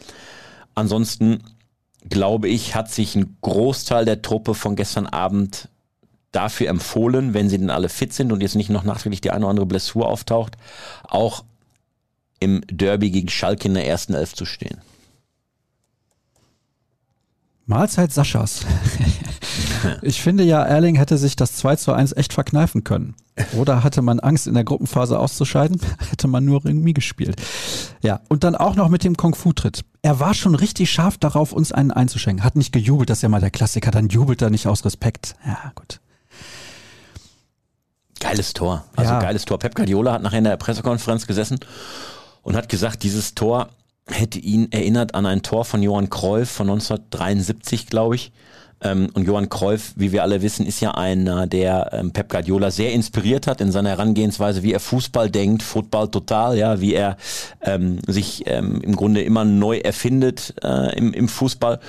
Ansonsten 0.73 1.43
glaube 2.09 2.49
ich, 2.49 2.75
hat 2.75 2.91
sich 2.91 3.15
ein 3.15 3.37
Großteil 3.41 4.05
der 4.05 4.21
Truppe 4.21 4.53
von 4.53 4.75
gestern 4.75 5.07
Abend 5.07 5.69
dafür 6.31 6.67
empfohlen, 6.67 7.33
wenn 7.33 7.49
sie 7.49 7.57
denn 7.57 7.69
alle 7.69 7.89
fit 7.89 8.13
sind 8.13 8.31
und 8.31 8.41
jetzt 8.41 8.55
nicht 8.55 8.69
noch 8.69 8.83
nachträglich 8.83 9.21
die 9.21 9.31
eine 9.31 9.45
oder 9.45 9.51
andere 9.51 9.65
Blessur 9.65 10.07
auftaucht, 10.07 10.57
auch 11.07 11.45
im 12.39 12.61
Derby 12.69 13.09
gegen 13.09 13.29
Schalke 13.29 13.67
in 13.67 13.73
der 13.73 13.87
ersten 13.87 14.13
Elf 14.13 14.33
zu 14.33 14.45
stehen. 14.45 14.81
Mahlzeit 17.65 18.11
Saschas. 18.11 18.61
Ich 20.01 20.21
finde 20.21 20.43
ja, 20.43 20.63
Erling 20.63 20.95
hätte 20.95 21.17
sich 21.17 21.35
das 21.35 21.53
2 21.57 21.75
zu 21.75 21.93
1 21.93 22.13
echt 22.13 22.33
verkneifen 22.33 22.83
können. 22.83 23.15
Oder 23.55 23.83
hatte 23.83 24.01
man 24.01 24.19
Angst, 24.19 24.47
in 24.47 24.55
der 24.55 24.63
Gruppenphase 24.63 25.19
auszuscheiden? 25.19 25.79
Hätte 26.09 26.27
man 26.27 26.43
nur 26.43 26.65
irgendwie 26.65 26.93
gespielt. 26.93 27.39
Ja, 28.01 28.21
und 28.29 28.43
dann 28.43 28.55
auch 28.55 28.75
noch 28.75 28.89
mit 28.89 29.03
dem 29.03 29.15
Kung-Fu-Tritt. 29.15 29.85
Er 30.01 30.19
war 30.19 30.33
schon 30.33 30.55
richtig 30.55 30.89
scharf 30.91 31.17
darauf, 31.17 31.53
uns 31.53 31.71
einen 31.71 31.91
einzuschenken. 31.91 32.43
Hat 32.43 32.55
nicht 32.55 32.71
gejubelt, 32.71 33.09
das 33.09 33.19
ist 33.19 33.21
ja 33.23 33.29
mal 33.29 33.41
der 33.41 33.51
Klassiker. 33.51 33.91
Dann 33.91 34.09
jubelt 34.09 34.41
er 34.41 34.49
nicht 34.49 34.67
aus 34.67 34.83
Respekt. 34.85 35.35
Ja, 35.45 35.71
gut. 35.75 35.99
Geiles 38.19 38.53
Tor. 38.53 38.85
Also 38.95 39.13
Ja. 39.13 39.19
geiles 39.19 39.45
Tor. 39.45 39.59
Pep 39.59 39.75
Guardiola 39.75 40.13
hat 40.13 40.23
nachher 40.23 40.39
in 40.39 40.45
der 40.45 40.57
Pressekonferenz 40.57 41.27
gesessen 41.27 41.59
und 42.41 42.55
hat 42.55 42.69
gesagt, 42.69 43.03
dieses 43.03 43.35
Tor 43.35 43.69
hätte 44.09 44.39
ihn 44.39 44.71
erinnert 44.71 45.15
an 45.15 45.25
ein 45.25 45.41
Tor 45.41 45.65
von 45.65 45.81
Johann 45.81 46.09
Cruyff 46.09 46.49
von 46.49 46.69
1973, 46.69 47.87
glaube 47.87 48.15
ich. 48.15 48.31
Ähm, 48.85 49.09
Und 49.13 49.25
Johann 49.25 49.49
Cruyff, 49.49 49.93
wie 49.95 50.11
wir 50.11 50.21
alle 50.23 50.41
wissen, 50.41 50.65
ist 50.65 50.79
ja 50.79 50.91
einer, 50.91 51.47
der 51.47 51.89
ähm, 51.93 52.11
Pep 52.11 52.29
Guardiola 52.29 52.71
sehr 52.71 52.93
inspiriert 52.93 53.47
hat 53.47 53.61
in 53.61 53.71
seiner 53.71 53.89
Herangehensweise, 53.89 54.63
wie 54.63 54.73
er 54.73 54.79
Fußball 54.79 55.29
denkt, 55.29 55.63
Football 55.63 56.09
total, 56.09 56.57
ja, 56.57 56.79
wie 56.79 56.93
er 56.93 57.17
ähm, 57.61 57.99
sich 58.05 58.43
ähm, 58.45 58.81
im 58.81 58.95
Grunde 58.95 59.21
immer 59.21 59.43
neu 59.43 59.77
erfindet 59.77 60.53
äh, 60.63 60.95
im, 60.97 61.13
im 61.13 61.27
Fußball. 61.27 61.79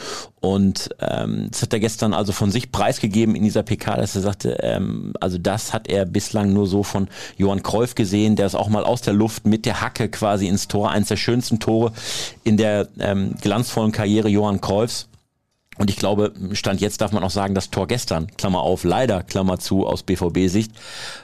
Und 0.41 0.91
ähm, 1.01 1.49
das 1.51 1.63
hat 1.63 1.73
er 1.73 1.81
gestern 1.81 2.15
also 2.15 2.33
von 2.33 2.51
sich 2.51 2.71
preisgegeben 2.71 3.35
in 3.35 3.43
dieser 3.43 3.63
PK, 3.63 3.97
dass 3.97 4.15
er 4.15 4.23
sagte, 4.23 4.59
ähm, 4.63 5.13
also 5.21 5.39
das 5.39 5.73
hat 5.73 5.89
er 5.89 6.07
bislang 6.07 6.53
nur 6.53 6.67
so 6.67 6.83
von 6.83 7.09
Johann 7.37 7.63
Cruyff 7.63 7.95
gesehen, 7.95 8.37
der 8.37 8.47
es 8.47 8.55
auch 8.55 8.69
mal 8.69 8.85
aus 8.85 9.03
der 9.03 9.15
Luft 9.15 9.47
mit 9.47 9.67
der 9.67 9.81
Hacke 9.81 10.09
quasi 10.09 10.47
ins 10.47 10.69
Tor, 10.69 10.91
eines 10.91 11.09
der 11.09 11.17
schönsten 11.17 11.59
Tore 11.59 11.93
in 12.45 12.57
der 12.57 12.89
ähm, 13.01 13.35
glanzvollen 13.41 13.93
Karriere 13.93 14.29
Johann 14.29 14.61
Cruyffs. 14.61 15.09
Und 15.79 15.91
ich 15.91 15.97
glaube, 15.97 16.33
Stand 16.53 16.81
jetzt 16.81 17.01
darf 17.01 17.13
man 17.13 17.23
auch 17.23 17.31
sagen, 17.31 17.55
das 17.55 17.71
Tor 17.71 17.87
gestern, 17.87 18.29
Klammer 18.37 18.61
auf, 18.61 18.85
leider, 18.85 19.23
Klammer 19.23 19.59
zu, 19.59 19.87
aus 19.87 20.03
BVB-Sicht, 20.03 20.73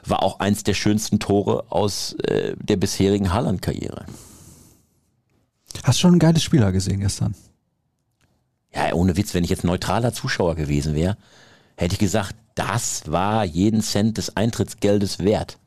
war 0.05 0.23
auch 0.23 0.41
eins 0.41 0.63
der 0.63 0.75
schönsten 0.75 1.19
Tore 1.19 1.65
aus 1.71 2.15
äh, 2.25 2.55
der 2.59 2.77
bisherigen 2.77 3.33
Haaland-Karriere. 3.33 4.05
Hast 5.85 6.01
schon 6.01 6.15
ein 6.15 6.19
geiles 6.19 6.43
Spieler 6.43 6.71
gesehen 6.71 7.01
gestern. 7.01 7.35
Ja, 8.75 8.93
ohne 8.93 9.17
Witz, 9.17 9.35
wenn 9.35 9.45
ich 9.45 9.51
jetzt 9.51 9.65
neutraler 9.65 10.13
Zuschauer 10.13 10.55
gewesen 10.55 10.95
wäre, 10.95 11.17
hätte 11.77 11.95
ich 11.95 11.99
gesagt, 11.99 12.35
das 12.55 13.11
war 13.11 13.45
jeden 13.45 13.83
Cent 13.83 14.19
des 14.19 14.37
Eintrittsgeldes 14.37 15.21
wert. 15.21 15.59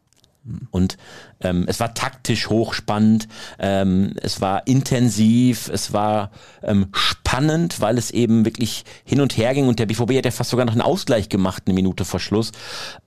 Und 0.69 0.97
ähm, 1.41 1.65
es 1.67 1.79
war 1.79 1.93
taktisch 1.93 2.49
hochspannend, 2.49 3.27
ähm, 3.57 4.13
es 4.21 4.41
war 4.41 4.67
intensiv, 4.67 5.69
es 5.69 5.91
war 5.91 6.31
ähm, 6.61 6.87
spannend, 6.93 7.81
weil 7.81 7.97
es 7.97 8.11
eben 8.11 8.45
wirklich 8.45 8.85
hin 9.03 9.21
und 9.21 9.37
her 9.37 9.53
ging 9.53 9.67
und 9.67 9.79
der 9.79 9.87
BVB 9.87 10.17
hat 10.17 10.25
ja 10.25 10.31
fast 10.31 10.51
sogar 10.51 10.65
noch 10.65 10.73
einen 10.73 10.81
Ausgleich 10.81 11.29
gemacht, 11.29 11.63
eine 11.65 11.73
Minute 11.73 12.05
vor 12.05 12.19
Schluss. 12.19 12.51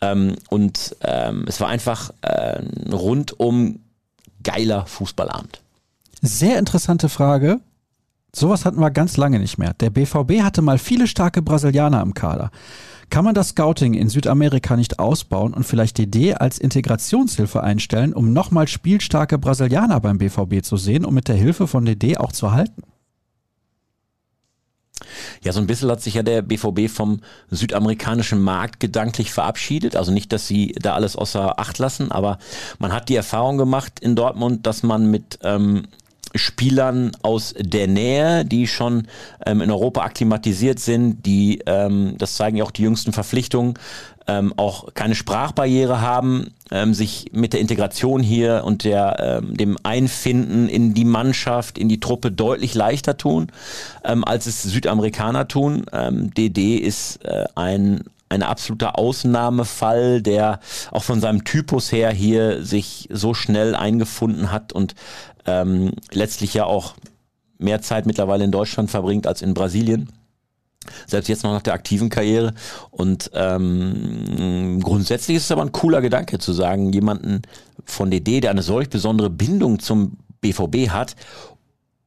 Ähm, 0.01 0.35
und 0.51 0.97
ähm, 1.03 1.45
es 1.47 1.61
war 1.61 1.69
einfach 1.69 2.11
äh, 2.23 2.61
rundum 2.91 3.81
geiler 4.43 4.87
Fußballabend. 4.87 5.61
Sehr 6.21 6.59
interessante 6.59 7.09
Frage. 7.09 7.61
Sowas 8.35 8.65
hatten 8.65 8.81
wir 8.81 8.91
ganz 8.91 9.17
lange 9.17 9.39
nicht 9.39 9.59
mehr. 9.59 9.75
Der 9.75 9.91
BVB 9.91 10.43
hatte 10.43 10.63
mal 10.63 10.79
viele 10.79 11.07
starke 11.07 11.43
Brasilianer 11.43 12.03
im 12.03 12.15
Kader. 12.15 12.51
Kann 13.11 13.25
man 13.25 13.35
das 13.35 13.51
Scouting 13.51 13.95
in 13.95 14.09
Südamerika 14.09 14.77
nicht 14.77 14.99
ausbauen 14.99 15.55
und 15.55 15.65
vielleicht 15.65 15.99
DD 15.99 16.35
als 16.35 16.59
Integrationshilfe 16.59 17.63
einstellen, 17.63 18.13
um 18.13 18.33
nochmal 18.33 18.69
spielstarke 18.69 19.39
Brasilianer 19.39 20.01
beim 20.01 20.19
BVB 20.19 20.63
zu 20.63 20.77
sehen 20.77 21.05
und 21.05 21.15
mit 21.15 21.29
der 21.29 21.37
Hilfe 21.37 21.67
von 21.67 21.87
DD 21.87 22.19
auch 22.19 22.33
zu 22.33 22.53
halten? 22.53 22.83
Ja, 25.43 25.53
so 25.53 25.61
ein 25.61 25.67
bisschen 25.67 25.91
hat 25.91 26.03
sich 26.03 26.15
ja 26.15 26.23
der 26.23 26.43
BVB 26.43 26.91
vom 26.91 27.21
südamerikanischen 27.51 28.41
Markt 28.41 28.81
gedanklich 28.81 29.33
verabschiedet. 29.33 29.97
Also 29.97 30.13
nicht, 30.13 30.33
dass 30.33 30.47
sie 30.47 30.75
da 30.81 30.95
alles 30.95 31.17
außer 31.17 31.59
Acht 31.59 31.79
lassen, 31.79 32.11
aber 32.13 32.39
man 32.79 32.93
hat 32.93 33.09
die 33.09 33.17
Erfahrung 33.17 33.57
gemacht 33.59 34.01
in 34.01 34.17
Dortmund, 34.17 34.67
dass 34.67 34.83
man 34.83 35.11
mit 35.11 35.39
ähm, 35.43 35.87
Spielern 36.39 37.13
aus 37.23 37.55
der 37.59 37.87
Nähe, 37.87 38.45
die 38.45 38.67
schon 38.67 39.09
ähm, 39.45 39.61
in 39.61 39.71
Europa 39.71 40.03
akklimatisiert 40.03 40.79
sind, 40.79 41.27
die, 41.27 41.61
ähm, 41.67 42.15
das 42.19 42.35
zeigen 42.35 42.57
ja 42.57 42.65
auch 42.65 42.71
die 42.71 42.83
jüngsten 42.83 43.13
Verpflichtungen, 43.13 43.75
ähm, 44.29 44.53
auch 44.57 44.93
keine 44.95 45.15
Sprachbarriere 45.15 46.01
haben, 46.01 46.53
ähm, 46.71 46.95
sich 46.95 47.31
mit 47.33 47.55
der 47.55 47.61
Integration 47.61 48.23
hier 48.23 48.63
und 48.65 48.85
der, 48.85 49.41
ähm, 49.43 49.57
dem 49.57 49.79
Einfinden 49.83 50.69
in 50.69 50.95
die 50.95 51.07
Mannschaft, 51.07 51.79
in 51.79 51.89
die 51.89 51.99
Truppe 51.99 52.31
deutlich 52.31 52.75
leichter 52.75 53.17
tun, 53.17 53.51
ähm, 54.05 54.25
als 54.25 54.47
es 54.47 54.63
Südamerikaner 54.63 55.49
tun. 55.49 55.87
Ähm, 55.93 56.33
DD 56.35 56.77
ist 56.77 57.25
äh, 57.25 57.47
ein 57.55 58.05
ein 58.31 58.43
absoluter 58.43 58.99
Ausnahmefall, 58.99 60.23
der 60.23 60.61
auch 60.91 61.03
von 61.03 61.21
seinem 61.21 61.45
Typus 61.45 61.93
her 61.93 62.11
hier 62.11 62.65
sich 62.65 63.09
so 63.11 63.35
schnell 63.35 63.75
eingefunden 63.75 64.53
hat 64.53 64.73
und 64.73 64.95
ähm, 65.49 65.93
letztlich 66.13 66.55
ja 66.55 66.65
auch 66.65 66.95
mehr 67.59 67.81
Zeit 67.81 68.07
mittlerweile 68.07 68.45
in 68.45 68.53
Deutschland 68.53 68.91
verbringt 68.91 69.27
als 69.27 69.43
in 69.43 69.55
Brasilien 69.55 70.13
selbst 71.07 71.29
jetzt 71.29 71.45
noch 71.45 71.53
nach 71.53 71.63
der 71.63 71.75
aktiven 71.75 72.09
Karriere. 72.09 72.55
Und 72.91 73.31
ähm, 73.35 74.81
grundsätzlich 74.83 75.37
ist 75.37 75.45
es 75.45 75.53
aber 75.53 75.63
ein 75.63 75.73
cooler 75.73 76.01
Gedanke 76.01 76.39
zu 76.39 76.53
sagen, 76.53 76.93
jemanden 76.93 77.43
von 77.85 78.11
DD, 78.11 78.41
der 78.41 78.51
eine 78.51 78.63
solch 78.63 78.89
besondere 78.89 79.31
Bindung 79.31 79.79
zum 79.79 80.19
BVB 80.41 80.91
hat 80.91 81.17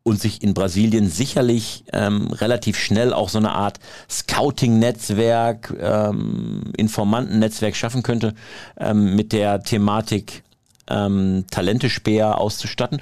und 0.04 0.20
sich 0.20 0.42
in 0.42 0.54
Brasilien 0.54 1.10
sicherlich 1.10 1.84
ähm, 1.94 2.28
relativ 2.32 2.78
schnell 2.78 3.14
auch 3.14 3.30
so 3.30 3.38
eine 3.38 3.52
Art 3.52 3.80
Scouting-Netzwerk, 4.10 5.76
ähm, 5.80 6.72
Informanten-Netzwerk 6.76 7.76
schaffen 7.76 8.02
könnte, 8.02 8.34
ähm, 8.80 9.16
mit 9.16 9.32
der 9.32 9.62
Thematik 9.62 10.44
ähm, 10.92 11.46
Talente-Speer 11.50 12.38
auszustatten. 12.40 13.02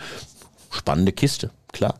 Spannende 0.71 1.11
Kiste, 1.11 1.51
klar. 1.71 1.95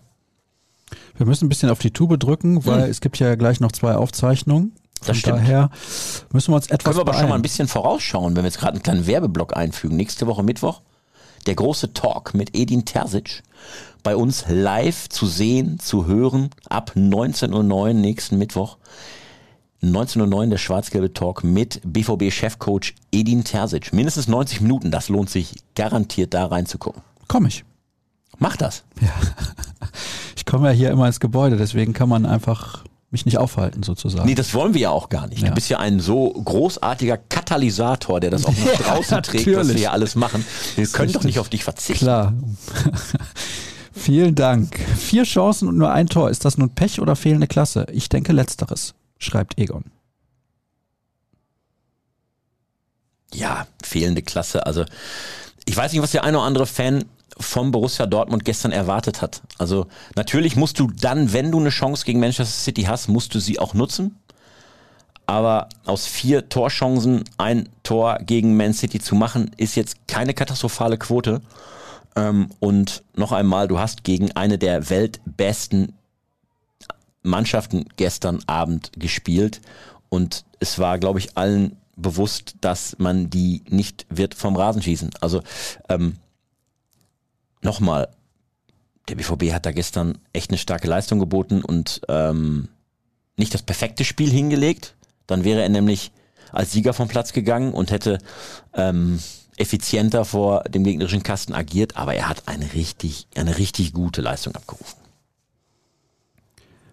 Wir 1.18 1.26
müssen 1.26 1.46
ein 1.46 1.50
bisschen 1.50 1.70
auf 1.70 1.80
die 1.80 1.92
Tube 1.92 2.18
drücken, 2.18 2.66
weil 2.66 2.90
es 2.90 3.02
gibt 3.02 3.20
ja 3.20 3.36
gleich 3.36 3.60
noch 3.60 3.72
zwei 3.72 3.96
Aufzeichnungen. 3.96 4.74
Von 5.02 5.08
Das 5.08 5.18
stimmt. 5.18 5.40
daher 5.40 5.70
müssen 6.32 6.52
wir 6.52 6.56
uns 6.56 6.68
etwas 6.68 6.84
Können 6.84 6.98
wir 6.98 7.02
aber 7.12 7.20
schon 7.20 7.30
mal 7.30 7.36
ein 7.36 7.42
bisschen 7.42 7.68
vorausschauen, 7.68 8.36
wenn 8.36 8.44
wir 8.44 8.50
jetzt 8.50 8.60
gerade 8.60 8.74
einen 8.74 8.84
kleinen 8.84 9.08
Werbeblock 9.08 9.56
einfügen. 9.56 9.96
Nächste 9.96 10.28
Woche 10.28 10.44
Mittwoch 10.44 10.82
der 11.46 11.56
große 11.56 11.94
Talk 11.94 12.34
mit 12.34 12.56
Edin 12.56 12.86
Terzic. 12.86 13.44
Bei 14.04 14.16
uns 14.16 14.46
live 14.48 15.10
zu 15.10 15.26
sehen, 15.26 15.80
zu 15.80 16.06
hören, 16.06 16.50
ab 16.70 16.94
19.09 16.96 17.72
Uhr 17.74 17.94
nächsten 17.94 18.38
Mittwoch. 18.38 18.78
19.09 19.84 20.34
Uhr 20.34 20.48
der 20.48 20.58
schwarz-gelbe 20.58 21.14
Talk 21.14 21.44
mit 21.44 21.82
BVB-Chefcoach 21.86 22.96
Edin 23.12 23.44
Terzic. 23.44 23.94
Mindestens 23.94 24.28
90 24.28 24.62
Minuten, 24.62 24.92
das 24.92 25.10
lohnt 25.10 25.30
sich 25.30 25.56
garantiert 25.76 26.34
da 26.34 26.46
reinzugucken. 26.46 27.02
Komm 27.28 27.46
ich. 27.46 27.64
Mach 28.38 28.58
das. 28.58 28.84
Ja. 29.02 29.10
Ich 30.36 30.46
komme 30.46 30.70
ja 30.70 30.74
hier 30.74 30.90
immer 30.90 31.06
ins 31.06 31.20
Gebäude, 31.20 31.58
deswegen 31.58 31.92
kann 31.92 32.08
man 32.08 32.26
einfach 32.26 32.86
mich 33.12 33.26
nicht 33.26 33.38
aufhalten 33.38 33.84
sozusagen. 33.84 34.26
Nee, 34.26 34.36
das 34.36 34.54
wollen 34.54 34.74
wir 34.74 34.82
ja 34.82 34.90
auch 34.90 35.10
gar 35.10 35.28
nicht. 35.28 35.42
Ja. 35.42 35.50
Du 35.50 35.56
bist 35.56 35.70
ja 35.70 35.80
ein 35.80 36.00
so 36.00 36.32
großartiger 36.32 37.18
Katalysator, 37.18 38.20
der 38.20 38.32
das 38.32 38.46
auch 38.46 38.54
nach 38.54 38.66
Ja, 38.80 38.94
draußen 38.96 39.24
trägt, 39.24 39.56
was 39.56 39.68
wir 39.68 39.76
hier 39.76 39.92
alles 39.92 40.16
machen. 40.16 40.46
Wir 40.76 40.88
können 40.88 41.12
doch 41.12 41.24
nicht 41.24 41.40
auf 41.40 41.50
dich 41.50 41.64
verzichten. 41.64 42.06
Klar. 42.06 42.34
Vielen 43.94 44.36
Dank. 44.36 44.80
Vier 44.98 45.24
Chancen 45.24 45.68
und 45.68 45.78
nur 45.78 45.92
ein 45.92 46.08
Tor. 46.08 46.30
Ist 46.30 46.46
das 46.46 46.58
nun 46.58 46.70
Pech 46.70 47.02
oder 47.02 47.16
fehlende 47.16 47.48
Klasse? 47.48 47.86
Ich 47.92 48.08
denke 48.08 48.32
letzteres, 48.32 48.94
schreibt 49.20 49.59
Egon. 49.59 49.86
Ja, 53.34 53.67
fehlende 53.84 54.24
Klasse. 54.24 54.65
Also 54.65 54.86
ich 55.65 55.78
weiß 55.78 55.91
nicht, 55.91 56.01
was 56.01 56.11
der 56.11 56.24
eine 56.24 56.38
oder 56.38 56.47
andere 56.47 56.65
Fan 56.65 57.05
vom 57.39 57.72
Borussia 57.72 58.05
Dortmund 58.05 58.43
gestern 58.43 58.72
erwartet 58.72 59.22
hat. 59.22 59.41
Also 59.57 59.88
natürlich 60.15 60.55
musst 60.55 60.80
du 60.80 60.88
dann, 60.88 61.32
wenn 61.32 61.51
du 61.51 61.59
eine 61.59 61.70
Chance 61.70 62.05
gegen 62.05 62.20
Manchester 62.20 62.45
City 62.45 62.84
hast, 62.84 63.07
musst 63.07 63.36
du 63.36 63.39
sie 63.39 63.59
auch 63.59 63.74
nutzen. 63.74 64.17
Aber 65.26 65.70
aus 65.86 66.07
vier 66.07 66.49
Torchancen 66.49 67.24
ein 67.38 67.70
Tor 67.84 68.17
gegen 68.22 68.57
Man 68.57 68.74
City 68.74 68.99
zu 68.99 69.13
machen, 69.13 69.51
ist 69.57 69.76
jetzt 69.76 70.07
keine 70.07 70.34
katastrophale 70.34 70.97
Quote. 70.97 71.41
Ähm, 72.15 72.49
und 72.59 73.03
noch 73.15 73.32
einmal, 73.32 73.67
du 73.67 73.78
hast 73.78 74.03
gegen 74.03 74.32
eine 74.32 74.57
der 74.57 74.89
weltbesten 74.89 75.93
Mannschaften 77.22 77.86
gestern 77.95 78.39
Abend 78.47 78.91
gespielt. 78.97 79.61
Und 80.09 80.45
es 80.59 80.80
war, 80.80 80.97
glaube 80.99 81.20
ich, 81.20 81.38
allen 81.38 81.78
bewusst, 81.95 82.55
dass 82.61 82.97
man 82.97 83.30
die 83.30 83.63
nicht 83.70 84.05
wird 84.09 84.34
vom 84.34 84.55
Rasen 84.55 84.82
schießen. 84.82 85.11
Also 85.22 85.41
ähm, 85.89 86.15
nochmal, 87.61 88.09
der 89.09 89.15
BVB 89.15 89.51
hat 89.51 89.65
da 89.65 89.72
gestern 89.72 90.17
echt 90.34 90.51
eine 90.51 90.57
starke 90.57 90.88
Leistung 90.88 91.20
geboten 91.20 91.63
und 91.63 92.01
ähm, 92.07 92.70
nicht 93.38 93.53
das 93.53 93.63
perfekte 93.63 94.05
Spiel 94.05 94.30
hingelegt. 94.32 94.95
Dann 95.28 95.43
wäre 95.43 95.61
er 95.61 95.70
nämlich 95.70 96.11
als 96.51 96.72
Sieger 96.72 96.93
vom 96.93 97.07
Platz 97.07 97.34
gegangen 97.34 97.74
und 97.74 97.91
hätte 97.91 98.20
ähm, 98.74 99.20
effizienter 99.57 100.26
vor 100.26 100.63
dem 100.63 100.84
gegnerischen 100.84 101.24
Kasten 101.24 101.53
agiert, 101.53 101.97
aber 101.97 102.15
er 102.15 102.30
hat 102.30 102.47
eine 102.47 102.74
richtig, 102.74 103.28
eine 103.36 103.57
richtig 103.57 103.93
gute 103.93 104.22
Leistung 104.22 104.55
abgerufen. 104.55 104.99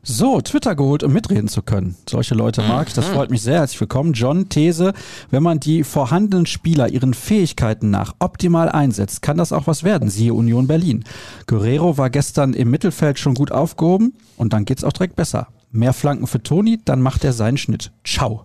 So, 0.08 0.40
Twitter 0.40 0.76
geholt, 0.76 1.02
um 1.02 1.12
mitreden 1.12 1.48
zu 1.48 1.62
können. 1.62 1.96
Solche 2.08 2.36
Leute 2.36 2.62
mag 2.62 2.86
ich, 2.86 2.94
das 2.94 3.06
freut 3.06 3.28
mich 3.28 3.42
sehr. 3.42 3.58
Herzlich 3.58 3.80
willkommen. 3.80 4.12
John, 4.12 4.48
These, 4.48 4.92
wenn 5.32 5.42
man 5.42 5.58
die 5.58 5.82
vorhandenen 5.82 6.46
Spieler 6.46 6.88
ihren 6.88 7.12
Fähigkeiten 7.12 7.90
nach 7.90 8.14
optimal 8.20 8.68
einsetzt, 8.68 9.20
kann 9.20 9.36
das 9.36 9.50
auch 9.50 9.66
was 9.66 9.82
werden. 9.82 10.08
Siehe 10.08 10.32
Union 10.32 10.68
Berlin. 10.68 11.02
Guerrero 11.48 11.98
war 11.98 12.08
gestern 12.08 12.54
im 12.54 12.70
Mittelfeld 12.70 13.18
schon 13.18 13.34
gut 13.34 13.50
aufgehoben 13.50 14.14
und 14.36 14.52
dann 14.52 14.64
geht's 14.64 14.84
auch 14.84 14.92
direkt 14.92 15.16
besser. 15.16 15.48
Mehr 15.72 15.92
Flanken 15.92 16.28
für 16.28 16.40
Toni, 16.40 16.78
dann 16.84 17.02
macht 17.02 17.24
er 17.24 17.32
seinen 17.32 17.58
Schnitt. 17.58 17.90
Ciao. 18.04 18.44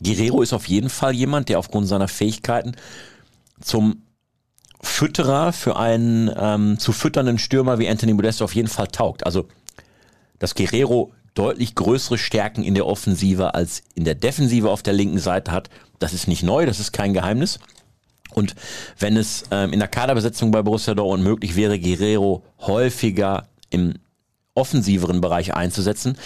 Guerrero 0.00 0.42
ist 0.42 0.52
auf 0.52 0.68
jeden 0.68 0.90
Fall 0.90 1.12
jemand, 1.12 1.48
der 1.48 1.58
aufgrund 1.58 1.88
seiner 1.88 2.06
Fähigkeiten 2.06 2.76
zum 3.60 4.02
Fütterer 4.80 5.52
für 5.52 5.76
einen 5.76 6.30
ähm, 6.36 6.78
zu 6.78 6.92
fütternden 6.92 7.38
Stürmer 7.38 7.80
wie 7.80 7.88
Anthony 7.88 8.14
Modesto 8.14 8.44
auf 8.44 8.54
jeden 8.54 8.68
Fall 8.68 8.86
taugt. 8.86 9.26
Also, 9.26 9.48
dass 10.38 10.54
Guerrero 10.54 11.12
deutlich 11.34 11.74
größere 11.74 12.18
Stärken 12.18 12.62
in 12.62 12.74
der 12.74 12.86
Offensive 12.86 13.54
als 13.54 13.82
in 13.94 14.04
der 14.04 14.14
Defensive 14.14 14.70
auf 14.70 14.82
der 14.82 14.92
linken 14.92 15.18
Seite 15.18 15.52
hat, 15.52 15.68
das 15.98 16.12
ist 16.12 16.28
nicht 16.28 16.42
neu, 16.42 16.66
das 16.66 16.80
ist 16.80 16.92
kein 16.92 17.12
Geheimnis. 17.12 17.58
Und 18.32 18.54
wenn 18.98 19.16
es 19.16 19.44
ähm, 19.50 19.72
in 19.72 19.78
der 19.78 19.88
Kaderbesetzung 19.88 20.50
bei 20.50 20.62
Borussia 20.62 20.94
Dortmund 20.94 21.22
möglich 21.22 21.56
wäre, 21.56 21.78
Guerrero 21.78 22.42
häufiger 22.60 23.48
im 23.70 23.94
offensiveren 24.54 25.20
Bereich 25.20 25.54
einzusetzen, 25.54 26.16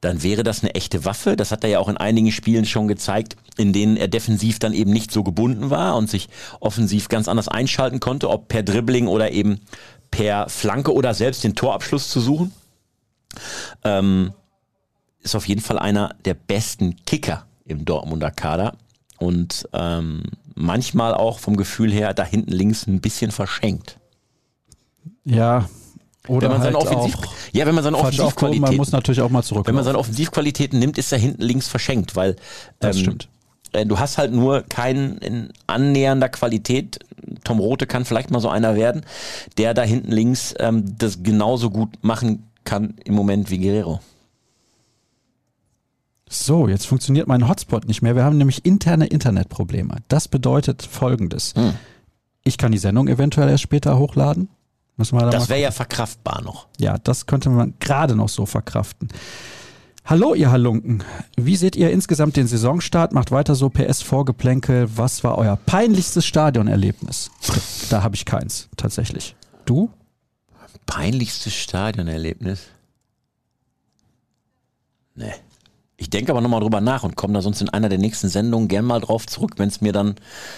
dann 0.00 0.22
wäre 0.22 0.42
das 0.42 0.62
eine 0.62 0.74
echte 0.74 1.04
Waffe. 1.04 1.36
Das 1.36 1.52
hat 1.52 1.62
er 1.62 1.70
ja 1.70 1.78
auch 1.78 1.88
in 1.88 1.96
einigen 1.96 2.32
Spielen 2.32 2.66
schon 2.66 2.88
gezeigt, 2.88 3.36
in 3.56 3.72
denen 3.72 3.96
er 3.96 4.08
defensiv 4.08 4.58
dann 4.58 4.72
eben 4.72 4.92
nicht 4.92 5.12
so 5.12 5.22
gebunden 5.22 5.70
war 5.70 5.96
und 5.96 6.10
sich 6.10 6.28
offensiv 6.58 7.08
ganz 7.08 7.28
anders 7.28 7.48
einschalten 7.48 8.00
konnte, 8.00 8.28
ob 8.28 8.48
per 8.48 8.64
Dribbling 8.64 9.06
oder 9.06 9.30
eben 9.30 9.60
per 10.10 10.48
Flanke 10.48 10.92
oder 10.92 11.14
selbst 11.14 11.44
den 11.44 11.54
Torabschluss 11.54 12.08
zu 12.08 12.20
suchen. 12.20 12.52
Ähm, 13.84 14.32
ist 15.22 15.34
auf 15.34 15.46
jeden 15.46 15.60
Fall 15.60 15.78
einer 15.78 16.14
der 16.24 16.34
besten 16.34 16.96
Kicker 17.04 17.46
im 17.64 17.84
Dortmunder 17.84 18.30
Kader 18.30 18.74
und 19.18 19.68
ähm, 19.72 20.24
manchmal 20.54 21.14
auch 21.14 21.38
vom 21.38 21.56
Gefühl 21.56 21.92
her 21.92 22.12
da 22.14 22.24
hinten 22.24 22.52
links 22.52 22.86
ein 22.86 23.00
bisschen 23.00 23.30
verschenkt. 23.30 23.98
Ja. 25.24 25.68
Oder 26.28 26.42
Wenn 26.42 26.52
man 26.52 26.62
seine 26.62 26.76
halt 26.78 26.86
Offensiv, 26.86 27.16
auch 27.16 27.34
ja, 27.52 27.66
wenn 27.66 27.74
man 27.74 27.82
seine 27.82 27.96
aufgehoben, 27.96 28.20
man 28.20 28.24
Offensivqualitäten 28.24 28.76
muss 28.76 28.92
natürlich 28.92 29.20
auch 29.22 29.30
mal 29.30 29.42
zurück. 29.42 29.66
Wenn 29.66 29.74
man 29.74 29.84
seine 29.84 29.98
Offensivqualitäten 29.98 30.78
nimmt, 30.78 30.98
ist 30.98 31.10
er 31.12 31.18
hinten 31.18 31.42
links 31.42 31.68
verschenkt, 31.68 32.14
weil 32.14 32.36
Das 32.78 32.96
ähm, 32.96 33.02
stimmt. 33.02 33.28
äh, 33.72 33.84
Du 33.86 33.98
hast 33.98 34.18
halt 34.18 34.32
nur 34.32 34.62
keinen 34.62 35.18
in 35.18 35.52
annähernder 35.66 36.28
Qualität. 36.28 37.00
Tom 37.42 37.58
Rote 37.58 37.86
kann 37.86 38.04
vielleicht 38.04 38.30
mal 38.30 38.40
so 38.40 38.48
einer 38.48 38.76
werden, 38.76 39.04
der 39.58 39.74
da 39.74 39.82
hinten 39.82 40.12
links 40.12 40.54
ähm, 40.60 40.96
das 40.96 41.24
genauso 41.24 41.70
gut 41.70 41.90
machen 42.02 42.44
kann 42.64 42.96
im 43.04 43.14
Moment 43.14 43.50
wie 43.50 43.58
Guerrero. 43.58 44.00
So, 46.28 46.66
jetzt 46.66 46.86
funktioniert 46.86 47.28
mein 47.28 47.46
Hotspot 47.46 47.86
nicht 47.86 48.00
mehr. 48.00 48.16
Wir 48.16 48.24
haben 48.24 48.38
nämlich 48.38 48.64
interne 48.64 49.06
Internetprobleme. 49.06 49.96
Das 50.08 50.28
bedeutet 50.28 50.82
folgendes. 50.82 51.54
Hm. 51.54 51.74
Ich 52.42 52.56
kann 52.56 52.72
die 52.72 52.78
Sendung 52.78 53.06
eventuell 53.08 53.50
erst 53.50 53.62
später 53.62 53.98
hochladen. 53.98 54.48
Müssen 54.96 55.16
wir 55.16 55.22
da 55.22 55.30
Das 55.30 55.48
wäre 55.48 55.60
ja 55.60 55.70
verkraftbar 55.70 56.42
noch. 56.42 56.68
Ja, 56.78 56.96
das 56.98 57.26
könnte 57.26 57.50
man 57.50 57.74
gerade 57.80 58.16
noch 58.16 58.28
so 58.28 58.46
verkraften. 58.46 59.08
Hallo, 60.04 60.34
ihr 60.34 60.50
Halunken. 60.50 61.04
Wie 61.36 61.54
seht 61.56 61.76
ihr 61.76 61.90
insgesamt 61.90 62.36
den 62.36 62.46
Saisonstart? 62.46 63.12
Macht 63.12 63.30
weiter 63.30 63.54
so 63.54 63.70
PS 63.70 64.02
Vorgeplänkel. 64.02 64.88
Was 64.96 65.22
war 65.22 65.38
euer 65.38 65.56
peinlichstes 65.56 66.26
Stadionerlebnis? 66.26 67.30
Da 67.88 68.02
habe 68.02 68.16
ich 68.16 68.24
keins, 68.24 68.68
tatsächlich. 68.76 69.36
Du? 69.64 69.90
Peinlichstes 70.86 71.54
Stadionerlebnis? 71.54 72.66
Nee. 75.14 75.32
Ich 75.96 76.10
denke 76.10 76.32
aber 76.32 76.40
nochmal 76.40 76.60
drüber 76.60 76.80
nach 76.80 77.04
und 77.04 77.16
komme 77.16 77.34
da 77.34 77.42
sonst 77.42 77.60
in 77.60 77.68
einer 77.68 77.88
der 77.88 77.98
nächsten 77.98 78.28
Sendungen 78.28 78.66
gern 78.68 78.84
mal 78.84 79.00
drauf 79.00 79.26
zurück, 79.26 79.52
wenn 79.58 79.68
es 79.68 79.80
mir 79.80 79.92
dann 79.92 80.16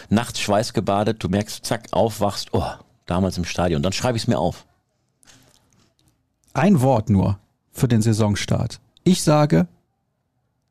nachts 0.09 0.41
schweißgebadet, 0.41 1.23
du 1.23 1.29
merkst, 1.29 1.65
zack, 1.67 1.89
aufwachst, 1.93 2.49
oh, 2.55 2.65
damals 3.07 3.37
im 3.37 3.45
Stadion. 3.45 3.83
Dann 3.83 3.93
schreibe 3.93 4.17
ich 4.17 4.25
es 4.25 4.27
mir 4.29 4.39
auf. 4.39 4.65
Ein 6.55 6.81
Wort 6.81 7.11
nur 7.11 7.39
für 7.73 7.89
den 7.89 8.01
Saisonstart. 8.01 8.81
Ich 9.03 9.23
sage, 9.23 9.67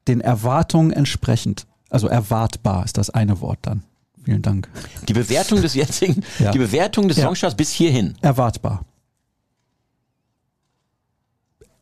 den 0.08 0.22
Erwartungen 0.22 0.92
entsprechend. 0.92 1.68
Also 1.90 2.08
erwartbar 2.08 2.86
ist 2.86 2.98
das 2.98 3.12
eine 3.12 3.42
Wort 3.42 3.60
dann. 3.64 3.84
Vielen 4.24 4.42
Dank. 4.42 4.70
Die 5.08 5.14
Bewertung 5.14 5.62
des 5.62 5.76
jetzigen, 5.76 6.24
Ja. 6.40 6.52
die 6.52 6.58
Bewertung 6.58 7.10
des 7.10 7.18
Ja. 7.18 7.24
Saisonstarts 7.24 7.56
bis 7.56 7.72
hierhin. 7.72 8.16
Erwartbar. 8.22 8.86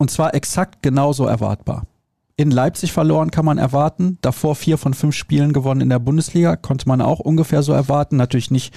Und 0.02 0.10
zwar 0.10 0.34
exakt 0.34 0.82
genauso 0.82 1.28
erwartbar. 1.28 1.86
In 2.36 2.50
Leipzig 2.50 2.92
verloren 2.92 3.30
kann 3.30 3.46
man 3.46 3.60
erwarten. 3.60 4.18
Davor 4.22 4.56
vier 4.56 4.80
von 4.80 4.96
fünf 4.96 5.16
Spielen 5.16 5.54
gewonnen 5.54 5.82
in 5.82 5.90
der 5.90 6.00
Bundesliga. 6.00 6.56
Konnte 6.56 6.88
man 6.88 7.02
auch 7.02 7.20
ungefähr 7.20 7.62
so 7.62 7.72
erwarten. 7.72 8.18
Natürlich 8.18 8.50
nicht 8.50 8.74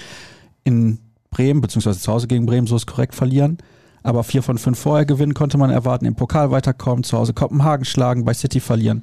in 0.65 0.99
Bremen, 1.31 1.61
beziehungsweise 1.61 1.99
zu 1.99 2.11
Hause 2.11 2.27
gegen 2.27 2.45
Bremen, 2.45 2.67
so 2.67 2.75
ist 2.75 2.85
korrekt 2.85 3.15
verlieren. 3.15 3.57
Aber 4.03 4.23
vier 4.23 4.43
von 4.43 4.59
fünf 4.59 4.77
vorher 4.77 5.07
gewinnen 5.07 5.33
konnte 5.33 5.57
man 5.57 5.71
erwarten. 5.71 6.05
Im 6.05 6.13
Pokal 6.13 6.51
weiterkommen, 6.51 7.03
zu 7.03 7.17
Hause 7.17 7.33
Kopenhagen 7.33 7.85
schlagen, 7.85 8.23
bei 8.23 8.35
City 8.35 8.59
verlieren. 8.59 9.01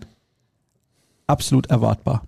Absolut 1.26 1.66
erwartbar. 1.70 2.22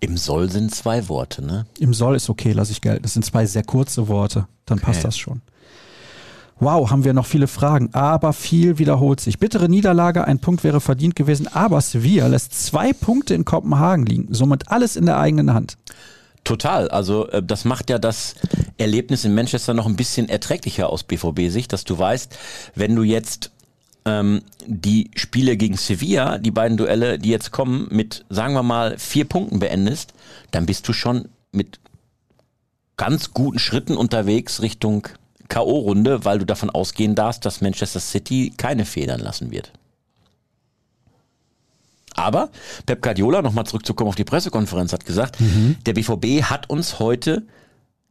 Im 0.00 0.16
Soll 0.16 0.50
sind 0.50 0.74
zwei 0.74 1.06
Worte, 1.10 1.44
ne? 1.44 1.66
Im 1.78 1.92
Soll 1.92 2.16
ist 2.16 2.30
okay, 2.30 2.52
lasse 2.52 2.72
ich 2.72 2.80
gelten. 2.80 3.02
Das 3.02 3.12
sind 3.12 3.26
zwei 3.26 3.44
sehr 3.44 3.62
kurze 3.62 4.08
Worte. 4.08 4.48
Dann 4.64 4.80
passt 4.80 5.00
Okay. 5.00 5.08
das 5.08 5.18
schon. 5.18 5.42
Wow, 6.62 6.90
haben 6.90 7.02
wir 7.02 7.12
noch 7.12 7.26
viele 7.26 7.48
Fragen, 7.48 7.88
aber 7.92 8.32
viel 8.32 8.78
wiederholt 8.78 9.18
sich. 9.18 9.40
Bittere 9.40 9.68
Niederlage, 9.68 10.28
ein 10.28 10.38
Punkt 10.38 10.62
wäre 10.62 10.80
verdient 10.80 11.16
gewesen, 11.16 11.48
aber 11.52 11.80
Sevilla 11.80 12.28
lässt 12.28 12.54
zwei 12.54 12.92
Punkte 12.92 13.34
in 13.34 13.44
Kopenhagen 13.44 14.06
liegen, 14.06 14.32
somit 14.32 14.70
alles 14.70 14.94
in 14.94 15.06
der 15.06 15.18
eigenen 15.18 15.54
Hand. 15.54 15.76
Total. 16.44 16.88
Also 16.88 17.26
äh, 17.30 17.42
das 17.42 17.64
macht 17.64 17.90
ja 17.90 17.98
das 17.98 18.36
Erlebnis 18.78 19.24
in 19.24 19.34
Manchester 19.34 19.74
noch 19.74 19.86
ein 19.86 19.96
bisschen 19.96 20.28
erträglicher 20.28 20.88
aus 20.88 21.02
BVB-Sicht, 21.02 21.72
dass 21.72 21.82
du 21.82 21.98
weißt, 21.98 22.38
wenn 22.76 22.94
du 22.94 23.02
jetzt 23.02 23.50
ähm, 24.04 24.42
die 24.64 25.10
Spiele 25.16 25.56
gegen 25.56 25.76
Sevilla, 25.76 26.38
die 26.38 26.52
beiden 26.52 26.76
Duelle, 26.76 27.18
die 27.18 27.30
jetzt 27.30 27.50
kommen, 27.50 27.88
mit, 27.90 28.24
sagen 28.28 28.54
wir 28.54 28.62
mal, 28.62 28.96
vier 28.98 29.24
Punkten 29.24 29.58
beendest, 29.58 30.14
dann 30.52 30.66
bist 30.66 30.86
du 30.86 30.92
schon 30.92 31.28
mit 31.50 31.80
ganz 32.96 33.34
guten 33.34 33.58
Schritten 33.58 33.96
unterwegs 33.96 34.62
Richtung 34.62 35.08
K.O.-Runde, 35.52 36.24
weil 36.24 36.38
du 36.38 36.46
davon 36.46 36.70
ausgehen 36.70 37.14
darfst, 37.14 37.44
dass 37.44 37.60
Manchester 37.60 38.00
City 38.00 38.54
keine 38.56 38.86
Federn 38.86 39.20
lassen 39.20 39.50
wird. 39.50 39.70
Aber 42.14 42.48
Pep 42.86 43.02
Guardiola, 43.02 43.42
nochmal 43.42 43.66
zurückzukommen 43.66 44.08
auf 44.08 44.14
die 44.14 44.24
Pressekonferenz, 44.24 44.94
hat 44.94 45.04
gesagt, 45.04 45.36
der 45.84 45.92
BVB 45.92 46.44
hat 46.44 46.70
uns 46.70 46.98
heute 46.98 47.42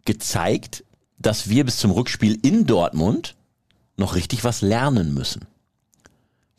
gezeigt, 0.05 0.83
dass 1.17 1.49
wir 1.49 1.65
bis 1.65 1.77
zum 1.77 1.89
Rückspiel 1.89 2.37
in 2.43 2.67
Dortmund 2.67 3.35
noch 3.97 4.13
richtig 4.13 4.43
was 4.43 4.61
lernen 4.61 5.15
müssen. 5.15 5.47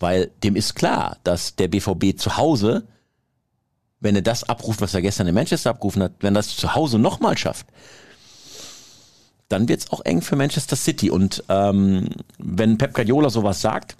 Weil 0.00 0.32
dem 0.42 0.56
ist 0.56 0.74
klar, 0.74 1.18
dass 1.22 1.54
der 1.54 1.68
BVB 1.68 2.18
zu 2.18 2.36
Hause, 2.36 2.88
wenn 4.00 4.16
er 4.16 4.22
das 4.22 4.42
abruft, 4.42 4.80
was 4.80 4.94
er 4.94 5.02
gestern 5.02 5.28
in 5.28 5.34
Manchester 5.34 5.70
abgerufen 5.70 6.02
hat, 6.02 6.12
wenn 6.20 6.34
er 6.34 6.40
das 6.40 6.56
zu 6.56 6.74
Hause 6.74 6.98
nochmal 6.98 7.38
schafft, 7.38 7.66
dann 9.52 9.68
wird 9.68 9.80
es 9.80 9.90
auch 9.92 10.04
eng 10.04 10.22
für 10.22 10.36
Manchester 10.36 10.76
City. 10.76 11.10
Und 11.10 11.44
ähm, 11.48 12.08
wenn 12.38 12.78
Pep 12.78 12.94
Guardiola 12.94 13.30
sowas 13.30 13.60
sagt, 13.60 13.96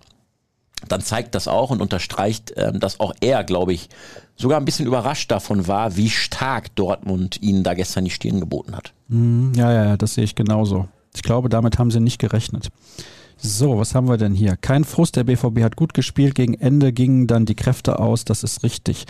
dann 0.89 1.01
zeigt 1.01 1.35
das 1.35 1.47
auch 1.47 1.71
und 1.71 1.81
unterstreicht, 1.81 2.55
ähm, 2.57 2.81
dass 2.81 2.99
auch 3.01 3.15
er, 3.21 3.45
glaube 3.45 3.73
ich, 3.73 3.89
sogar 4.37 4.59
ein 4.59 4.65
bisschen 4.65 4.87
überrascht 4.87 5.31
davon 5.31 5.69
war, 5.69 5.97
wie 5.97 6.11
stark 6.11 6.75
Dortmund 6.75 7.41
ihnen 7.41 7.63
da 7.63 7.75
gestern 7.75 8.05
die 8.05 8.11
Stirn 8.11 8.41
geboten 8.41 8.75
hat. 8.75 8.93
Mhm, 9.09 9.53
ja, 9.55 9.73
ja, 9.73 9.85
ja, 9.85 9.97
das 9.97 10.15
sehe 10.15 10.25
ich 10.25 10.35
genauso. 10.35 10.89
Ich 11.15 11.23
glaube, 11.23 11.49
damit 11.49 11.79
haben 11.79 11.91
sie 11.91 12.01
nicht 12.01 12.19
gerechnet. 12.19 12.71
So, 13.37 13.79
was 13.79 13.95
haben 13.95 14.09
wir 14.09 14.17
denn 14.17 14.35
hier? 14.35 14.57
Kein 14.57 14.85
Frust, 14.85 15.17
der 15.17 15.25
BVB 15.25 15.63
hat 15.63 15.77
gut 15.77 15.95
gespielt. 15.95 16.35
Gegen 16.35 16.55
Ende 16.55 16.93
gingen 16.93 17.27
dann 17.27 17.45
die 17.45 17.57
Kräfte 17.57 17.99
aus, 17.99 18.25
das 18.25 18.45
ist 18.45 18.63
richtig. 18.63 19.05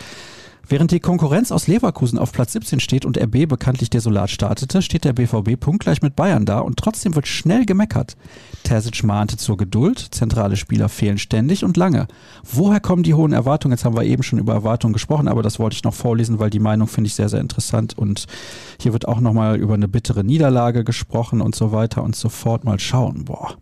Während 0.67 0.91
die 0.91 1.01
Konkurrenz 1.01 1.51
aus 1.51 1.67
Leverkusen 1.67 2.17
auf 2.17 2.31
Platz 2.31 2.53
17 2.53 2.79
steht 2.79 3.05
und 3.05 3.17
RB 3.17 3.47
bekanntlich 3.49 3.89
desolat 3.89 4.29
startete, 4.29 4.81
steht 4.81 5.03
der 5.03 5.11
BVB 5.11 5.59
punktgleich 5.59 6.01
mit 6.01 6.15
Bayern 6.15 6.45
da 6.45 6.59
und 6.59 6.77
trotzdem 6.77 7.15
wird 7.15 7.27
schnell 7.27 7.65
gemeckert. 7.65 8.15
Terzic 8.63 9.03
mahnte 9.03 9.35
zur 9.35 9.57
Geduld, 9.57 9.99
zentrale 10.11 10.55
Spieler 10.55 10.87
fehlen 10.87 11.17
ständig 11.17 11.65
und 11.65 11.75
lange. 11.75 12.07
Woher 12.43 12.79
kommen 12.79 13.03
die 13.03 13.13
hohen 13.13 13.33
Erwartungen? 13.33 13.73
Jetzt 13.73 13.83
haben 13.83 13.97
wir 13.97 14.03
eben 14.03 14.23
schon 14.23 14.39
über 14.39 14.53
Erwartungen 14.53 14.93
gesprochen, 14.93 15.27
aber 15.27 15.43
das 15.43 15.59
wollte 15.59 15.75
ich 15.75 15.83
noch 15.83 15.93
vorlesen, 15.93 16.39
weil 16.39 16.49
die 16.49 16.59
Meinung 16.59 16.87
finde 16.87 17.07
ich 17.07 17.15
sehr, 17.15 17.29
sehr 17.29 17.41
interessant 17.41 17.97
und 17.97 18.25
hier 18.81 18.93
wird 18.93 19.07
auch 19.07 19.19
nochmal 19.19 19.57
über 19.57 19.73
eine 19.73 19.89
bittere 19.89 20.23
Niederlage 20.23 20.85
gesprochen 20.85 21.41
und 21.41 21.55
so 21.55 21.73
weiter 21.73 22.03
und 22.03 22.15
so 22.15 22.29
fort. 22.29 22.63
Mal 22.63 22.79
schauen. 22.79 23.25
Boah. 23.25 23.57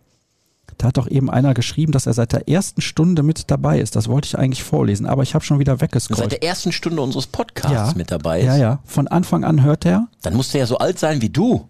Da 0.78 0.88
hat 0.88 0.96
doch 0.96 1.08
eben 1.08 1.30
einer 1.30 1.54
geschrieben, 1.54 1.92
dass 1.92 2.06
er 2.06 2.12
seit 2.12 2.32
der 2.32 2.48
ersten 2.48 2.80
Stunde 2.80 3.22
mit 3.22 3.50
dabei 3.50 3.80
ist. 3.80 3.96
Das 3.96 4.08
wollte 4.08 4.26
ich 4.26 4.38
eigentlich 4.38 4.62
vorlesen, 4.62 5.06
aber 5.06 5.22
ich 5.22 5.34
habe 5.34 5.44
schon 5.44 5.58
wieder 5.58 5.80
weggescrollt. 5.80 6.18
Seit 6.18 6.32
der 6.32 6.42
ersten 6.42 6.72
Stunde 6.72 7.02
unseres 7.02 7.26
Podcasts 7.26 7.72
ja, 7.72 7.92
mit 7.96 8.10
dabei 8.10 8.40
ist. 8.40 8.46
Ja, 8.46 8.56
ja. 8.56 8.78
Von 8.84 9.08
Anfang 9.08 9.44
an 9.44 9.62
hört 9.62 9.84
er. 9.84 10.08
Dann 10.22 10.34
muss 10.34 10.50
der 10.50 10.60
ja 10.60 10.66
so 10.66 10.78
alt 10.78 10.98
sein 10.98 11.22
wie 11.22 11.30
du. 11.30 11.68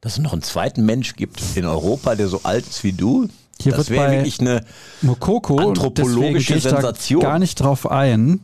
Dass 0.00 0.12
es 0.12 0.18
noch 0.18 0.32
einen 0.32 0.42
zweiten 0.42 0.84
Mensch 0.84 1.16
gibt 1.16 1.42
in 1.56 1.64
Europa, 1.64 2.14
der 2.14 2.28
so 2.28 2.40
alt 2.44 2.66
ist 2.66 2.84
wie 2.84 2.92
du. 2.92 3.28
Hier 3.60 3.72
das 3.72 3.88
wird 3.88 3.98
wäre 3.98 4.08
bei 4.08 4.16
wirklich 4.16 4.40
eine 4.40 4.64
Mokoko 5.02 5.56
anthropologische 5.56 6.60
Sensation. 6.60 7.22
gar 7.22 7.38
nicht 7.38 7.58
drauf 7.58 7.90
ein, 7.90 8.40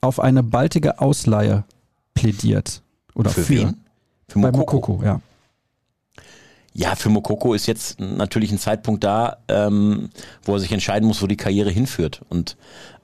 auf 0.00 0.18
eine 0.18 0.42
baldige 0.42 1.00
Ausleihe 1.00 1.64
plädiert. 2.14 2.82
Oder 3.14 3.30
für, 3.30 3.42
Für 3.42 3.54
wen? 3.54 3.84
Für 4.28 4.40
Bei 4.40 4.50
Mokoko. 4.50 4.94
Mokoko, 4.94 5.04
ja. 5.04 5.20
Ja, 6.74 6.94
für 6.94 7.10
Mokoko 7.10 7.52
ist 7.54 7.66
jetzt 7.66 8.00
natürlich 8.00 8.50
ein 8.50 8.58
Zeitpunkt 8.58 9.04
da, 9.04 9.38
ähm, 9.48 10.08
wo 10.42 10.54
er 10.54 10.58
sich 10.58 10.72
entscheiden 10.72 11.06
muss, 11.06 11.22
wo 11.22 11.26
die 11.26 11.36
Karriere 11.36 11.70
hinführt. 11.70 12.22
Und 12.30 12.56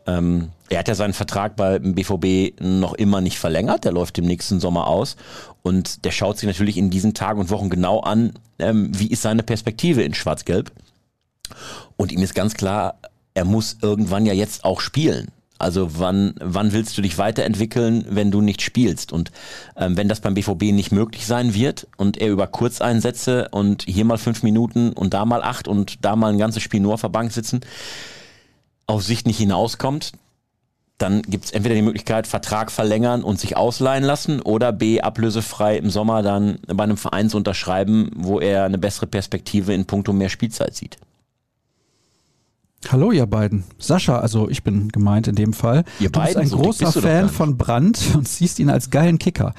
ähm, 0.06 0.50
er 0.70 0.78
hat 0.78 0.88
ja 0.88 0.94
seinen 0.94 1.12
Vertrag 1.12 1.56
beim 1.56 1.94
BVB 1.94 2.60
noch 2.60 2.94
immer 2.94 3.20
nicht 3.20 3.38
verlängert. 3.38 3.84
Der 3.84 3.92
läuft 3.92 4.18
im 4.18 4.24
nächsten 4.24 4.58
Sommer 4.58 4.86
aus. 4.86 5.16
Und 5.62 6.04
der 6.06 6.12
schaut 6.12 6.38
sich 6.38 6.46
natürlich 6.46 6.78
in 6.78 6.88
diesen 6.88 7.12
Tagen 7.12 7.40
und 7.40 7.50
Wochen 7.50 7.68
genau 7.68 8.00
an, 8.00 8.32
ähm, 8.58 8.90
wie 8.98 9.08
ist 9.08 9.22
seine 9.22 9.42
Perspektive 9.42 10.02
in 10.02 10.14
Schwarz-Gelb. 10.14 10.72
Und 11.96 12.10
ihm 12.10 12.22
ist 12.22 12.34
ganz 12.34 12.54
klar, 12.54 12.98
er 13.34 13.44
muss 13.44 13.76
irgendwann 13.82 14.24
ja 14.24 14.32
jetzt 14.32 14.64
auch 14.64 14.80
spielen. 14.80 15.28
Also 15.58 15.98
wann, 15.98 16.34
wann 16.40 16.72
willst 16.72 16.96
du 16.96 17.02
dich 17.02 17.18
weiterentwickeln, 17.18 18.04
wenn 18.08 18.30
du 18.30 18.40
nicht 18.40 18.62
spielst? 18.62 19.12
Und 19.12 19.32
ähm, 19.76 19.96
wenn 19.96 20.08
das 20.08 20.20
beim 20.20 20.34
BVB 20.34 20.72
nicht 20.72 20.92
möglich 20.92 21.26
sein 21.26 21.52
wird 21.52 21.88
und 21.96 22.16
er 22.16 22.28
über 22.28 22.46
Kurzeinsätze 22.46 23.48
und 23.50 23.82
hier 23.82 24.04
mal 24.04 24.18
fünf 24.18 24.42
Minuten 24.42 24.92
und 24.92 25.14
da 25.14 25.24
mal 25.24 25.42
acht 25.42 25.66
und 25.66 26.04
da 26.04 26.14
mal 26.14 26.32
ein 26.32 26.38
ganzes 26.38 26.62
Spiel 26.62 26.80
nur 26.80 26.94
auf 26.94 27.00
der 27.00 27.08
Bank 27.08 27.32
sitzen, 27.32 27.60
auf 28.86 29.02
Sicht 29.02 29.26
nicht 29.26 29.38
hinauskommt, 29.38 30.12
dann 30.98 31.22
gibt 31.22 31.46
es 31.46 31.50
entweder 31.52 31.76
die 31.76 31.82
Möglichkeit, 31.82 32.26
Vertrag 32.26 32.72
verlängern 32.72 33.22
und 33.22 33.38
sich 33.38 33.56
ausleihen 33.56 34.04
lassen 34.04 34.40
oder 34.40 34.72
B, 34.72 35.00
ablösefrei 35.00 35.76
im 35.76 35.90
Sommer 35.90 36.22
dann 36.22 36.58
bei 36.66 36.84
einem 36.84 36.96
Verein 36.96 37.30
zu 37.30 37.36
unterschreiben, 37.36 38.10
wo 38.16 38.40
er 38.40 38.64
eine 38.64 38.78
bessere 38.78 39.06
Perspektive 39.06 39.72
in 39.74 39.86
puncto 39.86 40.12
mehr 40.12 40.28
Spielzeit 40.28 40.74
sieht. 40.74 40.98
Hallo 42.86 43.10
ihr 43.10 43.26
beiden. 43.26 43.64
Sascha, 43.78 44.20
also 44.20 44.48
ich 44.48 44.62
bin 44.62 44.88
gemeint 44.90 45.26
in 45.26 45.34
dem 45.34 45.52
Fall. 45.52 45.84
Ihr 45.98 46.10
du 46.10 46.20
bist 46.20 46.34
beiden? 46.34 46.42
ein 46.42 46.48
So 46.48 46.58
großer 46.58 46.86
bist 46.86 47.00
Fan 47.00 47.28
von 47.28 47.58
Brandt 47.58 48.00
und 48.14 48.28
siehst 48.28 48.60
ihn 48.60 48.70
als 48.70 48.90
geilen 48.90 49.18
Kicker. 49.18 49.52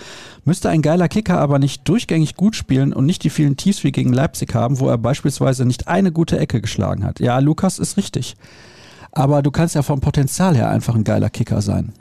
Müsste 0.45 0.69
ein 0.69 0.81
geiler 0.81 1.09
Kicker 1.09 1.37
aber 1.37 1.59
nicht 1.59 1.87
durchgängig 1.87 2.35
gut 2.35 2.55
spielen 2.55 2.93
und 2.93 3.05
nicht 3.05 3.23
die 3.23 3.29
vielen 3.29 3.57
Tiefs 3.57 3.83
wie 3.83 3.91
gegen 3.91 4.13
Leipzig 4.13 4.55
haben, 4.55 4.79
wo 4.79 4.89
er 4.89 4.97
beispielsweise 4.97 5.65
nicht 5.65 5.87
eine 5.89 6.11
gute 6.13 6.39
Ecke 6.39 6.61
geschlagen 6.61 7.03
hat. 7.03 7.19
Ja, 7.19 7.39
Lukas 7.39 7.77
ist 7.77 7.97
richtig. 7.97 8.35
Aber 9.11 9.41
du 9.41 9.51
kannst 9.51 9.75
ja 9.75 9.81
vom 9.81 9.99
Potenzial 9.99 10.55
her 10.55 10.69
einfach 10.69 10.95
ein 10.95 11.03
geiler 11.03 11.29
Kicker 11.29 11.61
sein. 11.61 11.93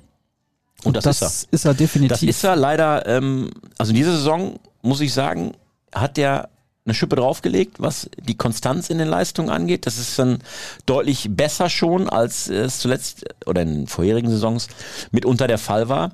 Und 0.84 0.96
das, 0.96 1.06
ist 1.06 1.22
er. 1.22 1.52
ist 1.52 1.64
er 1.64 1.74
definitiv. 1.74 2.20
Das 2.20 2.22
ist 2.22 2.44
er 2.44 2.54
leider, 2.54 3.06
ähm, 3.06 3.50
also 3.76 3.90
in 3.90 3.96
dieser 3.96 4.12
Saison, 4.12 4.60
muss 4.82 5.00
ich 5.00 5.12
sagen, 5.12 5.52
hat 5.92 6.16
der 6.16 6.50
eine 6.88 6.94
Schippe 6.94 7.16
draufgelegt, 7.16 7.80
was 7.80 8.08
die 8.18 8.36
Konstanz 8.36 8.88
in 8.88 8.98
den 8.98 9.08
Leistungen 9.08 9.50
angeht. 9.50 9.86
Das 9.86 9.98
ist 9.98 10.18
dann 10.18 10.38
deutlich 10.86 11.28
besser 11.30 11.68
schon, 11.68 12.08
als 12.08 12.48
es 12.48 12.80
zuletzt 12.80 13.26
oder 13.46 13.62
in 13.62 13.86
vorherigen 13.86 14.30
Saisons 14.30 14.68
mitunter 15.10 15.46
der 15.46 15.58
Fall 15.58 15.88
war. 15.88 16.12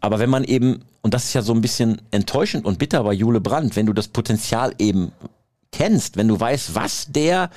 Aber 0.00 0.18
wenn 0.18 0.30
man 0.30 0.44
eben, 0.44 0.82
und 1.02 1.14
das 1.14 1.24
ist 1.24 1.34
ja 1.34 1.42
so 1.42 1.54
ein 1.54 1.60
bisschen 1.60 2.02
enttäuschend 2.10 2.64
und 2.64 2.78
bitter 2.78 3.04
bei 3.04 3.12
Jule 3.12 3.40
Brandt, 3.40 3.76
wenn 3.76 3.86
du 3.86 3.92
das 3.92 4.08
Potenzial 4.08 4.74
eben 4.78 5.12
kennst, 5.72 6.16
wenn 6.16 6.28
du 6.28 6.38
weißt, 6.38 6.74
was 6.74 7.06
der 7.10 7.50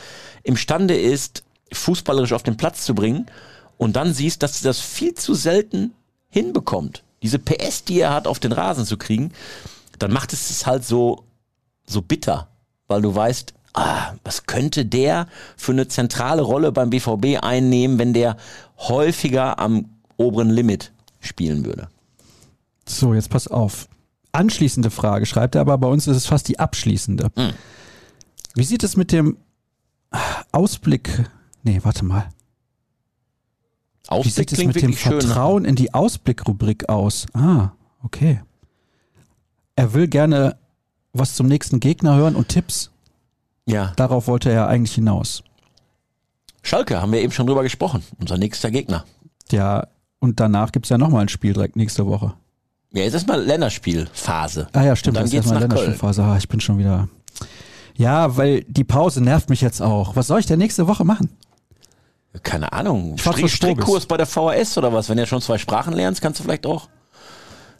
imstande 0.43 0.97
ist, 0.97 1.43
fußballerisch 1.73 2.33
auf 2.33 2.43
den 2.43 2.57
Platz 2.57 2.85
zu 2.85 2.93
bringen 2.93 3.25
und 3.77 3.95
dann 3.95 4.13
siehst, 4.13 4.43
dass 4.43 4.61
das 4.61 4.79
viel 4.79 5.15
zu 5.15 5.33
selten 5.33 5.93
hinbekommt, 6.29 7.03
diese 7.23 7.39
PS, 7.39 7.83
die 7.83 7.99
er 7.99 8.13
hat, 8.13 8.27
auf 8.27 8.39
den 8.39 8.51
Rasen 8.51 8.85
zu 8.85 8.97
kriegen, 8.97 9.31
dann 9.97 10.11
macht 10.11 10.33
es 10.33 10.49
es 10.49 10.65
halt 10.65 10.85
so, 10.85 11.23
so 11.85 12.01
bitter, 12.01 12.47
weil 12.89 13.01
du 13.01 13.15
weißt, 13.15 13.53
ah, 13.73 14.13
was 14.25 14.45
könnte 14.45 14.85
der 14.85 15.27
für 15.55 15.71
eine 15.71 15.87
zentrale 15.87 16.41
Rolle 16.41 16.73
beim 16.73 16.89
BVB 16.89 17.41
einnehmen, 17.41 17.97
wenn 17.97 18.13
der 18.13 18.35
häufiger 18.77 19.59
am 19.59 19.85
oberen 20.17 20.49
Limit 20.49 20.91
spielen 21.21 21.65
würde. 21.65 21.87
So, 22.87 23.13
jetzt 23.13 23.29
pass 23.29 23.47
auf. 23.47 23.87
Anschließende 24.31 24.91
Frage 24.91 25.25
schreibt 25.25 25.55
er, 25.55 25.61
aber 25.61 25.77
bei 25.77 25.87
uns 25.87 26.07
ist 26.07 26.17
es 26.17 26.25
fast 26.27 26.47
die 26.47 26.59
abschließende. 26.59 27.31
Hm. 27.35 27.53
Wie 28.55 28.63
sieht 28.63 28.83
es 28.83 28.97
mit 28.97 29.11
dem 29.11 29.37
Ausblick? 30.51 31.29
Nee, 31.63 31.79
warte 31.83 32.05
mal. 32.05 32.29
Wie 34.03 34.09
Ausblick 34.09 34.49
sieht 34.49 34.53
es 34.53 34.65
mit 34.65 34.81
dem 34.81 34.93
schön. 34.93 35.13
ne? 35.13 35.21
Vertrauen 35.21 35.65
in 35.65 35.75
die 35.75 35.93
Ausblick-Rubrik 35.93 36.89
aus? 36.89 37.27
Ah, 37.33 37.71
okay. 38.03 38.41
Er 39.75 39.93
will 39.93 40.07
gerne 40.07 40.57
was 41.13 41.35
zum 41.35 41.47
nächsten 41.47 41.79
Gegner 41.79 42.15
hören 42.15 42.35
und 42.35 42.49
Tipps. 42.49 42.91
Ja, 43.65 43.93
Darauf 43.95 44.27
wollte 44.27 44.49
er 44.49 44.55
ja 44.55 44.67
eigentlich 44.67 44.95
hinaus. 44.95 45.43
Schalke 46.61 47.01
haben 47.01 47.11
wir 47.11 47.21
eben 47.21 47.31
schon 47.31 47.47
drüber 47.47 47.63
gesprochen, 47.63 48.03
unser 48.19 48.37
nächster 48.37 48.71
Gegner. 48.71 49.05
Ja, 49.51 49.87
und 50.19 50.39
danach 50.39 50.71
gibt 50.71 50.85
es 50.85 50.89
ja 50.89 50.97
nochmal 50.97 51.21
ein 51.21 51.29
Spiel 51.29 51.53
direkt 51.53 51.75
nächste 51.75 52.05
Woche. 52.05 52.33
Ja, 52.91 53.03
jetzt 53.03 53.13
ist 53.13 53.27
mal 53.27 53.41
Länderspielphase. 53.41 54.67
Ah 54.73 54.83
ja, 54.83 54.95
stimmt. 54.95 55.13
Und 55.13 55.15
dann 55.17 55.25
ist 55.25 55.31
geht's 55.31 55.45
erstmal. 55.45 55.61
Länderspielphase. 55.61 56.23
Ah, 56.23 56.37
ich 56.37 56.47
bin 56.49 56.59
schon 56.59 56.79
wieder. 56.79 57.07
Ja, 57.95 58.35
weil 58.37 58.63
die 58.63 58.83
Pause 58.83 59.21
nervt 59.21 59.49
mich 59.49 59.61
jetzt 59.61 59.81
auch. 59.81 60.15
Was 60.15 60.27
soll 60.27 60.39
ich 60.39 60.45
denn 60.45 60.59
nächste 60.59 60.87
Woche 60.87 61.05
machen? 61.05 61.37
Keine 62.43 62.71
Ahnung. 62.73 63.17
Strobis. 63.17 63.51
Strickkurs 63.51 64.05
bei 64.05 64.17
der 64.17 64.25
VHS 64.25 64.77
oder 64.77 64.93
was? 64.93 65.09
Wenn 65.09 65.17
du 65.17 65.23
ja 65.23 65.27
schon 65.27 65.41
zwei 65.41 65.57
Sprachen 65.57 65.93
lernst, 65.93 66.21
kannst 66.21 66.39
du 66.39 66.43
vielleicht 66.43 66.65
auch 66.65 66.89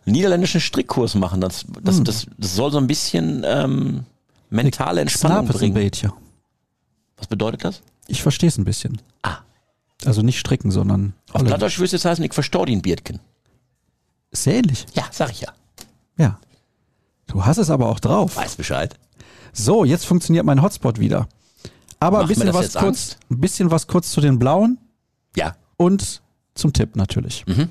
niederländischen 0.10 0.62
Strickkurs 0.62 1.16
machen. 1.16 1.41
Das, 1.41 1.66
das, 1.84 1.97
Hm. 1.97 2.03
das, 2.03 2.28
das 2.38 2.55
soll 2.55 2.72
so 2.72 2.78
ein 2.78 2.88
bisschen 2.88 3.43
ähm, 3.45 4.05
mentale 4.49 5.01
Entspannung 5.01 5.45
ist 5.47 5.53
ein 5.55 5.57
bringen. 5.60 5.74
beetje. 5.74 6.14
Was 7.18 7.28
bedeutet 7.28 7.64
das? 7.66 7.82
Ich 8.07 8.22
verstehe 8.22 8.47
es 8.49 8.57
ein 8.57 8.66
bisschen. 8.66 9.01
Ah. 9.24 9.38
Also 10.05 10.22
nicht 10.22 10.39
stricken, 10.39 10.72
sondern 10.72 11.14
Auf. 11.34 11.43
Plattdeutsch 11.43 11.78
würde 11.78 11.86
es 11.88 11.91
jetzt 11.91 12.05
heißen, 12.05 12.24
ich 12.24 12.34
verstehe 12.34 12.66
den 12.66 12.82
Biertken. 12.82 13.20
Sehr 14.32 14.55
ähnlich. 14.55 14.86
Ja, 14.93 15.03
sag 15.12 15.32
ich 15.32 15.41
ja. 15.41 15.49
Ja. 16.18 16.39
Du 17.28 17.45
hast 17.45 17.57
es 17.57 17.70
aber 17.70 17.88
auch 17.89 17.99
drauf. 17.99 18.36
Weiß 18.38 18.55
Bescheid. 18.55 18.97
So, 19.51 19.84
jetzt 19.84 20.05
funktioniert 20.05 20.45
mein 20.45 20.62
Hotspot 20.62 20.99
wieder. 20.99 21.28
Aber 21.99 22.22
ein 22.22 22.28
bisschen 22.28 22.53
was 22.53 22.74
kurz, 22.74 22.76
Angst? 22.78 23.18
ein 23.30 23.39
bisschen 23.41 23.72
was 23.72 23.88
kurz 23.88 24.12
zu 24.12 24.22
den 24.22 24.39
Blauen 24.39 24.78
Ja. 25.36 25.55
und 25.78 26.22
zum 26.55 26.72
Tipp 26.72 26.95
natürlich. 26.95 27.45
Mhm. 27.45 27.70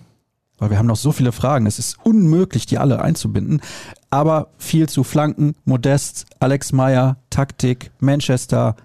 Weil 0.58 0.70
wir 0.70 0.78
haben 0.78 0.86
noch 0.86 0.96
so 0.96 1.12
viele 1.12 1.32
Fragen. 1.32 1.66
Es 1.66 1.78
ist 1.78 1.96
unmöglich, 2.04 2.66
die 2.66 2.78
alle 2.78 3.00
einzubinden. 3.00 3.60
Aber 4.10 4.48
viel 4.58 4.88
zu 4.88 5.04
Flanken, 5.04 5.54
Modest, 5.64 6.26
Alex 6.40 6.72
Meyer, 6.72 7.16
Taktik, 7.30 7.90
Manchester 8.00 8.76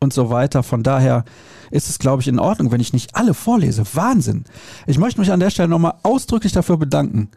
und 0.00 0.12
so 0.12 0.30
weiter. 0.30 0.62
Von 0.62 0.82
daher 0.82 1.24
ist 1.70 1.88
es, 1.88 1.98
glaube 1.98 2.22
ich, 2.22 2.28
in 2.28 2.38
Ordnung, 2.38 2.70
wenn 2.72 2.80
ich 2.80 2.92
nicht 2.92 3.14
alle 3.14 3.34
vorlese. 3.34 3.84
Wahnsinn. 3.92 4.44
Ich 4.86 4.98
möchte 4.98 5.20
mich 5.20 5.30
an 5.30 5.40
der 5.40 5.50
Stelle 5.50 5.68
nochmal 5.68 5.94
ausdrücklich 6.02 6.52
dafür 6.52 6.78
bedanken, 6.78 7.30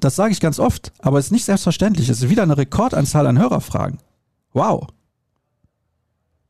das 0.00 0.16
sage 0.16 0.32
ich 0.32 0.40
ganz 0.40 0.58
oft, 0.58 0.92
aber 1.00 1.18
es 1.18 1.26
ist 1.26 1.32
nicht 1.32 1.44
selbstverständlich. 1.44 2.08
Es 2.08 2.22
ist 2.22 2.30
wieder 2.30 2.42
eine 2.42 2.58
Rekordanzahl 2.58 3.26
an 3.26 3.38
Hörerfragen. 3.38 3.98
Wow. 4.52 4.88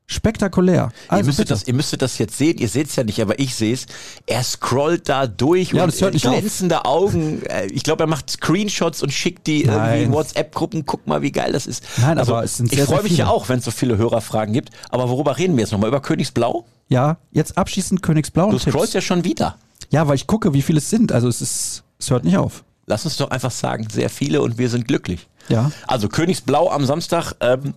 Spektakulär. 0.09 0.89
Also 1.09 1.21
ihr, 1.21 1.25
müsstet 1.25 1.51
das, 1.51 1.67
ihr 1.67 1.73
müsstet 1.73 2.01
das 2.01 2.17
jetzt 2.17 2.37
sehen, 2.37 2.57
ihr 2.59 2.69
seht 2.69 2.87
es 2.87 2.95
ja 2.95 3.03
nicht, 3.03 3.21
aber 3.21 3.39
ich 3.39 3.55
sehe 3.55 3.73
es. 3.73 3.87
Er 4.25 4.41
scrollt 4.41 5.09
da 5.09 5.27
durch 5.27 5.73
ja, 5.73 5.83
und 5.83 5.91
das 5.91 6.01
hört 6.01 6.13
nicht 6.13 6.23
glänzende 6.23 6.85
auf. 6.85 7.13
Augen. 7.13 7.43
Äh, 7.43 7.65
ich 7.67 7.83
glaube, 7.83 8.05
er 8.05 8.07
macht 8.07 8.29
Screenshots 8.29 9.03
und 9.03 9.11
schickt 9.11 9.47
die 9.47 9.65
Nein. 9.65 9.75
irgendwie 9.75 10.03
in 10.03 10.11
WhatsApp-Gruppen. 10.13 10.85
Guck 10.85 11.07
mal, 11.07 11.21
wie 11.21 11.33
geil 11.33 11.51
das 11.51 11.67
ist. 11.67 11.83
Nein, 11.97 12.17
also, 12.17 12.35
aber 12.35 12.45
es 12.45 12.55
sind 12.55 12.69
sehr, 12.69 12.83
Ich 12.83 12.85
freue 12.85 13.03
mich 13.03 13.17
ja 13.17 13.27
auch, 13.27 13.49
wenn 13.49 13.59
es 13.59 13.65
so 13.65 13.71
viele 13.71 13.97
Hörerfragen 13.97 14.53
gibt. 14.53 14.69
Aber 14.89 15.09
worüber 15.09 15.37
reden 15.37 15.57
wir 15.57 15.63
jetzt 15.63 15.71
nochmal? 15.71 15.89
Über 15.89 16.01
Königsblau? 16.01 16.65
Ja, 16.87 17.17
jetzt 17.31 17.57
abschließend 17.57 18.01
Königsblau. 18.01 18.51
Du 18.51 18.59
scrollst 18.59 18.93
ja 18.93 19.01
schon 19.01 19.25
wieder. 19.25 19.57
Ja, 19.89 20.07
weil 20.07 20.15
ich 20.15 20.25
gucke, 20.25 20.53
wie 20.53 20.61
viele 20.61 20.77
es 20.77 20.89
sind. 20.89 21.11
Also 21.11 21.27
es 21.27 21.41
ist, 21.41 21.83
es 21.99 22.09
hört 22.09 22.23
nicht 22.23 22.37
auf. 22.37 22.63
Lass 22.85 23.03
uns 23.03 23.17
doch 23.17 23.29
einfach 23.29 23.51
sagen, 23.51 23.87
sehr 23.91 24.09
viele 24.09 24.41
und 24.41 24.57
wir 24.57 24.69
sind 24.69 24.87
glücklich. 24.87 25.27
Ja. 25.49 25.71
Also 25.85 26.07
Königsblau 26.07 26.69
am 26.71 26.85
Samstag. 26.85 27.33
Ähm, 27.41 27.73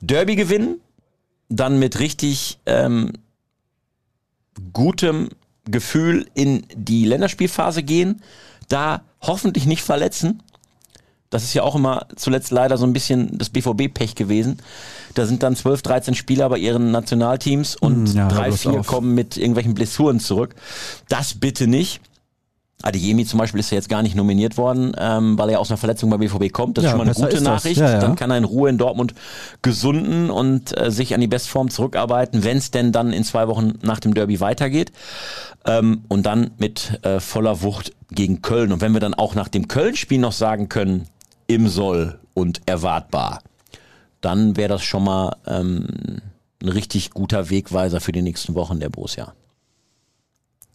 Derby 0.00 0.36
gewinnen, 0.36 0.80
dann 1.48 1.78
mit 1.78 1.98
richtig 1.98 2.58
ähm, 2.66 3.12
gutem 4.72 5.28
Gefühl 5.66 6.26
in 6.34 6.66
die 6.74 7.06
Länderspielphase 7.06 7.82
gehen, 7.82 8.22
da 8.68 9.02
hoffentlich 9.20 9.66
nicht 9.66 9.82
verletzen. 9.82 10.42
Das 11.30 11.42
ist 11.42 11.54
ja 11.54 11.62
auch 11.62 11.74
immer 11.74 12.06
zuletzt 12.14 12.52
leider 12.52 12.76
so 12.76 12.86
ein 12.86 12.92
bisschen 12.92 13.38
das 13.38 13.50
BVB-Pech 13.50 14.14
gewesen. 14.14 14.58
Da 15.14 15.26
sind 15.26 15.42
dann 15.42 15.56
12, 15.56 15.82
13 15.82 16.14
Spieler 16.14 16.48
bei 16.48 16.58
ihren 16.58 16.92
Nationalteams 16.92 17.76
und 17.76 18.08
hm, 18.08 18.16
ja, 18.16 18.28
drei, 18.28 18.52
vier 18.52 18.80
auf. 18.80 18.86
kommen 18.86 19.14
mit 19.14 19.36
irgendwelchen 19.36 19.74
Blessuren 19.74 20.20
zurück. 20.20 20.54
Das 21.08 21.34
bitte 21.34 21.66
nicht. 21.66 22.00
Adeyemi 22.84 23.24
zum 23.24 23.38
Beispiel 23.38 23.60
ist 23.60 23.70
ja 23.70 23.76
jetzt 23.76 23.88
gar 23.88 24.02
nicht 24.02 24.14
nominiert 24.14 24.58
worden, 24.58 24.92
ähm, 24.98 25.38
weil 25.38 25.48
er 25.50 25.60
aus 25.60 25.70
einer 25.70 25.78
Verletzung 25.78 26.10
bei 26.10 26.18
BVB 26.18 26.52
kommt. 26.52 26.76
Das 26.76 26.84
ja, 26.84 26.90
ist 26.90 26.96
schon 26.96 27.06
mal 27.06 27.14
eine 27.14 27.28
gute 27.30 27.42
Nachricht. 27.42 27.80
Ja, 27.80 27.92
ja. 27.92 27.98
Dann 27.98 28.14
kann 28.14 28.30
er 28.30 28.36
in 28.36 28.44
Ruhe 28.44 28.68
in 28.68 28.76
Dortmund 28.76 29.14
gesunden 29.62 30.28
und 30.28 30.78
äh, 30.78 30.90
sich 30.90 31.14
an 31.14 31.20
die 31.20 31.26
Bestform 31.26 31.70
zurückarbeiten, 31.70 32.44
wenn 32.44 32.58
es 32.58 32.70
denn 32.70 32.92
dann 32.92 33.12
in 33.12 33.24
zwei 33.24 33.48
Wochen 33.48 33.78
nach 33.82 34.00
dem 34.00 34.12
Derby 34.12 34.40
weitergeht. 34.40 34.92
Ähm, 35.64 36.04
und 36.08 36.26
dann 36.26 36.50
mit 36.58 37.00
äh, 37.04 37.20
voller 37.20 37.62
Wucht 37.62 37.92
gegen 38.10 38.42
Köln. 38.42 38.70
Und 38.70 38.82
wenn 38.82 38.92
wir 38.92 39.00
dann 39.00 39.14
auch 39.14 39.34
nach 39.34 39.48
dem 39.48 39.66
Köln-Spiel 39.66 40.18
noch 40.18 40.32
sagen 40.32 40.68
können, 40.68 41.08
im 41.46 41.68
Soll 41.68 42.18
und 42.34 42.60
erwartbar, 42.66 43.40
dann 44.20 44.56
wäre 44.56 44.68
das 44.68 44.82
schon 44.82 45.04
mal 45.04 45.36
ähm, 45.46 45.86
ein 46.62 46.68
richtig 46.68 47.10
guter 47.10 47.48
Wegweiser 47.48 48.00
für 48.00 48.12
die 48.12 48.22
nächsten 48.22 48.54
Wochen 48.54 48.78
der 48.78 48.90
Borussia. 48.90 49.32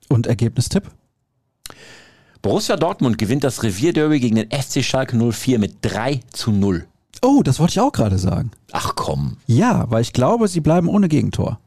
Und 0.07 0.25
Ergebnistipp? 0.25 0.89
Borussia 2.41 2.77
Dortmund 2.77 3.17
gewinnt 3.17 3.43
das 3.43 3.63
Revierderby 3.63 4.19
gegen 4.19 4.35
den 4.35 4.49
FC 4.49 4.83
Schalke 4.83 5.17
04 5.17 5.59
mit 5.59 5.77
3 5.81 6.21
zu 6.31 6.51
0. 6.51 6.85
Oh, 7.21 7.41
das 7.43 7.59
wollte 7.59 7.71
ich 7.71 7.79
auch 7.81 7.91
gerade 7.91 8.17
sagen. 8.17 8.51
Ach 8.71 8.93
komm. 8.95 9.37
Ja, 9.45 9.89
weil 9.91 10.01
ich 10.01 10.13
glaube, 10.13 10.47
sie 10.47 10.61
bleiben 10.61 10.87
ohne 10.87 11.09
Gegentor. 11.09 11.59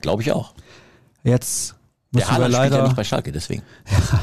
Glaube 0.00 0.22
ich 0.22 0.30
auch. 0.30 0.54
Jetzt 1.24 1.74
müssen 2.12 2.28
Der 2.30 2.38
wir 2.38 2.48
leider 2.48 2.78
ja 2.78 2.84
nicht 2.84 2.96
bei 2.96 3.04
Schalke, 3.04 3.32
deswegen. 3.32 3.62
Ja, 3.90 4.20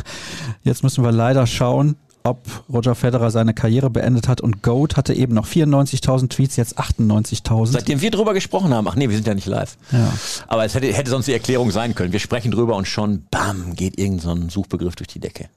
jetzt 0.63 0.83
müssen 0.83 1.03
wir 1.03 1.11
leider 1.11 1.45
schauen, 1.45 1.97
ob 2.23 2.63
Roger 2.71 2.95
Federer 2.95 3.31
seine 3.31 3.53
Karriere 3.53 3.89
beendet 3.89 4.27
hat 4.27 4.41
und 4.41 4.63
Goat 4.63 4.95
hatte 4.95 5.13
eben 5.13 5.33
noch 5.33 5.45
94.000 5.45 6.29
Tweets, 6.29 6.55
jetzt 6.55 6.79
98.000. 6.79 7.67
Seitdem 7.67 8.01
wir 8.01 8.11
drüber 8.11 8.33
gesprochen 8.33 8.73
haben, 8.73 8.87
ach 8.87 8.95
nee, 8.95 9.09
wir 9.09 9.15
sind 9.15 9.27
ja 9.27 9.33
nicht 9.33 9.47
live. 9.47 9.77
Ja. 9.91 10.11
Aber 10.47 10.63
es 10.63 10.73
hätte, 10.73 10.91
hätte 10.93 11.09
sonst 11.09 11.27
die 11.27 11.33
Erklärung 11.33 11.71
sein 11.71 11.95
können. 11.95 12.13
Wir 12.13 12.19
sprechen 12.19 12.51
drüber 12.51 12.75
und 12.75 12.87
schon, 12.87 13.25
bam, 13.29 13.75
geht 13.75 13.99
irgendein 13.99 14.49
so 14.49 14.61
Suchbegriff 14.61 14.95
durch 14.95 15.09
die 15.09 15.19
Decke. 15.19 15.49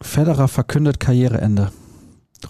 Federer 0.00 0.48
verkündet 0.48 0.98
Karriereende. 0.98 1.72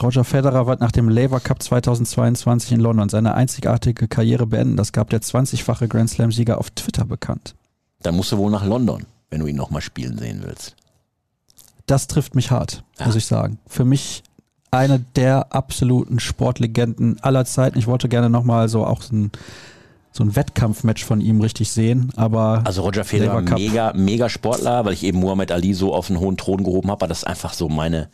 Roger 0.02 0.24
Federer 0.24 0.66
wird 0.66 0.80
nach 0.80 0.92
dem 0.92 1.08
Labour 1.08 1.40
Cup 1.40 1.62
2022 1.62 2.72
in 2.72 2.80
London 2.80 3.08
seine 3.08 3.34
einzigartige 3.34 4.08
Karriere 4.08 4.46
beenden. 4.46 4.76
Das 4.76 4.92
gab 4.92 5.10
der 5.10 5.20
20-fache 5.20 5.88
Grand 5.88 6.10
Slam-Sieger 6.10 6.58
auf 6.58 6.70
Twitter 6.70 7.04
bekannt. 7.04 7.54
Dann 8.02 8.16
musst 8.16 8.32
du 8.32 8.36
wohl 8.36 8.50
nach 8.50 8.64
London, 8.64 9.04
wenn 9.30 9.40
du 9.40 9.46
ihn 9.46 9.56
nochmal 9.56 9.82
spielen 9.82 10.18
sehen 10.18 10.42
willst 10.44 10.76
das 11.86 12.06
trifft 12.08 12.34
mich 12.34 12.50
hart, 12.50 12.84
ja. 12.98 13.06
muss 13.06 13.16
ich 13.16 13.26
sagen. 13.26 13.58
Für 13.66 13.84
mich 13.84 14.22
eine 14.70 15.00
der 15.14 15.54
absoluten 15.54 16.20
Sportlegenden 16.20 17.18
aller 17.22 17.44
Zeiten. 17.44 17.78
Ich 17.78 17.86
wollte 17.86 18.08
gerne 18.08 18.28
nochmal 18.28 18.68
so 18.68 18.84
auch 18.84 19.00
so 19.00 19.14
ein, 19.14 19.32
so 20.12 20.24
ein 20.24 20.34
Wettkampfmatch 20.34 21.04
von 21.04 21.20
ihm 21.20 21.40
richtig 21.40 21.70
sehen, 21.70 22.12
aber. 22.16 22.62
Also 22.64 22.82
Roger 22.82 23.04
Federer, 23.04 23.40
mega, 23.40 23.92
mega 23.94 24.28
Sportler, 24.28 24.84
weil 24.84 24.92
ich 24.92 25.04
eben 25.04 25.20
Muhammad 25.20 25.52
Ali 25.52 25.74
so 25.74 25.94
auf 25.94 26.10
einen 26.10 26.20
hohen 26.20 26.36
Thron 26.36 26.64
gehoben 26.64 26.90
habe, 26.90 27.02
war 27.02 27.08
das 27.08 27.24
einfach 27.24 27.54
so 27.54 27.68
meine, 27.68 28.10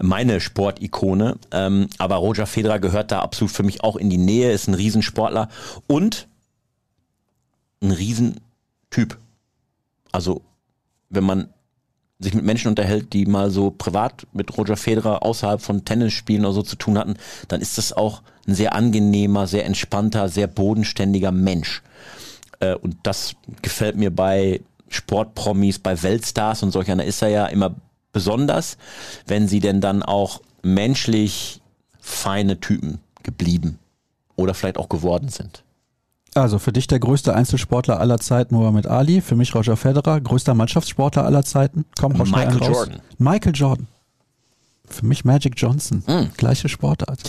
meine 0.00 0.40
Sportikone. 0.40 1.36
Ähm, 1.50 1.88
aber 1.98 2.16
Roger 2.16 2.46
Federer 2.46 2.78
gehört 2.78 3.12
da 3.12 3.20
absolut 3.20 3.52
für 3.52 3.62
mich 3.62 3.84
auch 3.84 3.96
in 3.96 4.10
die 4.10 4.18
Nähe, 4.18 4.52
ist 4.52 4.68
ein 4.68 4.74
Riesensportler 4.74 5.48
und 5.86 6.28
ein 7.82 7.90
Riesentyp. 7.90 9.18
Also, 10.10 10.42
wenn 11.10 11.24
man 11.24 11.48
sich 12.22 12.34
mit 12.34 12.44
Menschen 12.44 12.68
unterhält, 12.68 13.12
die 13.12 13.26
mal 13.26 13.50
so 13.50 13.70
privat 13.70 14.26
mit 14.32 14.56
Roger 14.56 14.76
Federer 14.76 15.22
außerhalb 15.22 15.60
von 15.60 15.84
Tennisspielen 15.84 16.44
oder 16.44 16.54
so 16.54 16.62
zu 16.62 16.76
tun 16.76 16.98
hatten, 16.98 17.14
dann 17.48 17.60
ist 17.60 17.78
das 17.78 17.92
auch 17.92 18.22
ein 18.46 18.54
sehr 18.54 18.74
angenehmer, 18.74 19.46
sehr 19.46 19.64
entspannter, 19.66 20.28
sehr 20.28 20.46
bodenständiger 20.46 21.32
Mensch. 21.32 21.82
Äh, 22.60 22.74
und 22.74 22.96
das 23.02 23.34
gefällt 23.62 23.96
mir 23.96 24.14
bei 24.14 24.60
Sportpromis, 24.88 25.78
bei 25.78 26.02
Weltstars 26.02 26.62
und 26.62 26.70
solch 26.70 26.90
einer 26.90 27.04
ist 27.04 27.22
er 27.22 27.28
ja 27.28 27.46
immer 27.46 27.74
besonders, 28.12 28.76
wenn 29.26 29.48
sie 29.48 29.60
denn 29.60 29.80
dann 29.80 30.02
auch 30.02 30.40
menschlich 30.62 31.60
feine 32.00 32.60
Typen 32.60 33.00
geblieben 33.22 33.78
oder 34.36 34.54
vielleicht 34.54 34.78
auch 34.78 34.88
geworden 34.88 35.28
sind. 35.28 35.64
Also 36.34 36.58
für 36.58 36.72
dich 36.72 36.86
der 36.86 36.98
größte 36.98 37.34
Einzelsportler 37.34 38.00
aller 38.00 38.18
Zeiten 38.18 38.54
Muhammad 38.54 38.86
Ali, 38.86 39.20
für 39.20 39.36
mich 39.36 39.54
Roger 39.54 39.76
Federer, 39.76 40.20
größter 40.20 40.54
Mannschaftssportler 40.54 41.24
aller 41.24 41.44
Zeiten. 41.44 41.84
Komm, 41.98 42.18
hau 42.18 42.24
Michael 42.24 42.62
Jordan. 42.62 43.00
Michael 43.18 43.54
Jordan. 43.54 43.86
Für 44.86 45.06
mich 45.06 45.24
Magic 45.24 45.54
Johnson. 45.56 46.02
Mhm. 46.06 46.30
Gleiche 46.36 46.68
Sportart. 46.68 47.20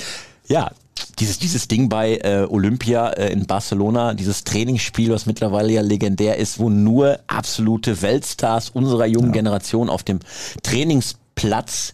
Ja, 0.47 0.71
dieses, 1.19 1.39
dieses 1.39 1.67
Ding 1.67 1.89
bei 1.89 2.17
äh, 2.17 2.47
Olympia 2.49 3.09
äh, 3.09 3.31
in 3.31 3.45
Barcelona, 3.45 4.13
dieses 4.13 4.43
Trainingsspiel, 4.43 5.11
was 5.11 5.25
mittlerweile 5.25 5.71
ja 5.71 5.81
legendär 5.81 6.37
ist, 6.37 6.59
wo 6.59 6.69
nur 6.69 7.19
absolute 7.27 8.01
Weltstars 8.01 8.69
unserer 8.69 9.05
jungen 9.05 9.27
ja. 9.27 9.33
Generation 9.33 9.89
auf 9.89 10.03
dem 10.03 10.19
Trainingsplatz 11.35 11.93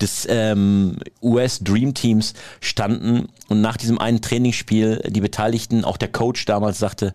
des 0.00 0.26
ähm, 0.28 0.98
US 1.22 1.60
Dream 1.60 1.94
Teams 1.94 2.34
standen 2.60 3.28
und 3.48 3.60
nach 3.60 3.76
diesem 3.76 3.98
einen 3.98 4.20
Trainingsspiel 4.20 5.02
die 5.08 5.20
Beteiligten, 5.20 5.84
auch 5.84 5.96
der 5.96 6.12
Coach 6.12 6.44
damals 6.44 6.78
sagte, 6.78 7.14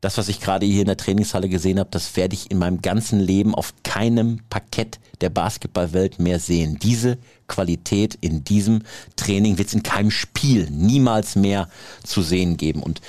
das, 0.00 0.18
was 0.18 0.28
ich 0.28 0.40
gerade 0.40 0.66
hier 0.66 0.80
in 0.80 0.88
der 0.88 0.96
Trainingshalle 0.96 1.48
gesehen 1.48 1.78
habe, 1.78 1.90
das 1.92 2.16
werde 2.16 2.34
ich 2.34 2.50
in 2.50 2.58
meinem 2.58 2.82
ganzen 2.82 3.20
Leben 3.20 3.54
auf 3.54 3.72
keinem 3.84 4.40
Parkett 4.50 4.98
der 5.20 5.30
Basketballwelt 5.30 6.18
mehr 6.18 6.40
sehen. 6.40 6.78
Diese 6.82 7.18
Qualität 7.46 8.18
in 8.20 8.42
diesem 8.42 8.82
Training 9.14 9.58
wird 9.58 9.68
es 9.68 9.74
in 9.74 9.84
keinem 9.84 10.10
Spiel 10.10 10.68
niemals 10.70 11.36
mehr 11.36 11.68
zu 12.02 12.22
sehen 12.22 12.56
geben. 12.56 12.82
Und 12.82 13.00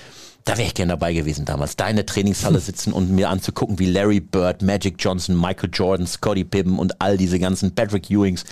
da 0.46 0.58
wäre 0.58 0.68
ich 0.68 0.74
gern 0.74 0.90
dabei 0.90 1.14
gewesen 1.14 1.46
damals. 1.46 1.76
Da 1.76 1.88
in 1.88 1.96
der 1.96 2.06
Trainingshalle 2.06 2.60
sitzen 2.60 2.92
und 2.92 3.12
mir 3.12 3.30
anzugucken, 3.30 3.80
wie 3.80 3.86
Larry 3.86 4.20
Bird, 4.20 4.62
Magic 4.62 4.96
Johnson, 5.00 5.40
Michael 5.40 5.70
Jordan, 5.72 6.06
Scotty 6.06 6.44
Pippen 6.44 6.80
und 6.80 7.02
all 7.02 7.18
diese 7.18 7.40
ganzen 7.40 7.74
Patrick 7.74 8.12
Ewings, 8.12 8.44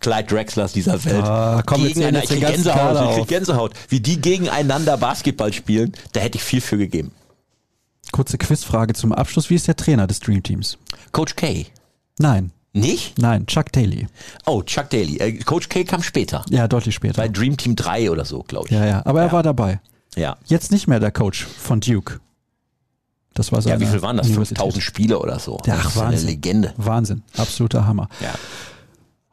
Clyde 0.00 0.24
Drexlers 0.24 0.72
dieser 0.72 1.04
Welt 1.04 1.24
ah, 1.24 1.62
komm, 1.64 1.84
gegeneinander, 1.84 2.24
ich 2.24 2.30
krieg 2.30 2.46
Gänsehaut, 2.46 3.10
ich 3.10 3.16
krieg 3.16 3.28
Gänsehaut, 3.28 3.72
wie 3.88 4.00
die 4.00 4.20
gegeneinander 4.20 4.96
Basketball 4.96 5.52
spielen, 5.52 5.92
da 6.12 6.20
hätte 6.20 6.36
ich 6.36 6.44
viel 6.44 6.60
für 6.60 6.78
gegeben. 6.78 7.12
Kurze 8.12 8.38
Quizfrage 8.38 8.94
zum 8.94 9.12
Abschluss. 9.12 9.50
Wie 9.50 9.54
ist 9.54 9.68
der 9.68 9.76
Trainer 9.76 10.06
des 10.06 10.20
Dream 10.20 10.42
Teams? 10.42 10.78
Coach 11.12 11.36
K. 11.36 11.66
Nein. 12.18 12.52
Nicht? 12.72 13.18
Nein, 13.18 13.46
Chuck 13.46 13.72
Daly. 13.72 14.06
Oh, 14.44 14.62
Chuck 14.62 14.90
Daly. 14.90 15.16
Äh, 15.18 15.32
Coach 15.38 15.68
K 15.68 15.84
kam 15.84 16.02
später. 16.02 16.44
Ja, 16.50 16.68
deutlich 16.68 16.94
später. 16.94 17.16
Bei 17.16 17.28
Dream 17.28 17.56
Team 17.56 17.74
3 17.74 18.10
oder 18.10 18.24
so, 18.24 18.42
glaube 18.42 18.66
ich. 18.68 18.72
Ja, 18.72 18.84
ja, 18.84 19.02
aber 19.06 19.20
er 19.20 19.26
ja. 19.28 19.32
war 19.32 19.42
dabei. 19.42 19.80
Ja. 20.16 20.36
Jetzt 20.46 20.72
nicht 20.72 20.86
mehr 20.86 21.00
der 21.00 21.12
Coach 21.12 21.44
von 21.46 21.80
Duke. 21.80 22.20
Das 23.34 23.52
war 23.52 23.60
Ja, 23.60 23.78
wie 23.78 23.86
viel 23.86 24.00
waren 24.00 24.16
das? 24.16 24.28
5000 24.28 24.82
Spiele 24.82 25.18
oder 25.18 25.38
so. 25.38 25.60
Ja, 25.66 25.74
ach, 25.76 25.82
das 25.84 25.92
ist 25.94 25.96
Wahnsinn. 26.00 26.18
eine 26.20 26.30
Legende. 26.30 26.74
Wahnsinn. 26.78 27.22
Absoluter 27.36 27.86
Hammer. 27.86 28.08
Ja. 28.20 28.34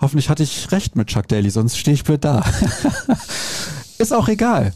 Hoffentlich 0.02 0.30
hatte 0.30 0.44
ich 0.44 0.72
recht 0.74 0.98
mit 0.98 1.08
Chuck 1.08 1.30
Daly, 1.30 1.50
sonst 1.50 1.78
stehe 1.78 1.96
ich 1.96 2.04
blöd 2.04 2.26
da. 2.26 2.44
ist 3.98 4.14
auch 4.14 4.28
egal. 4.28 4.74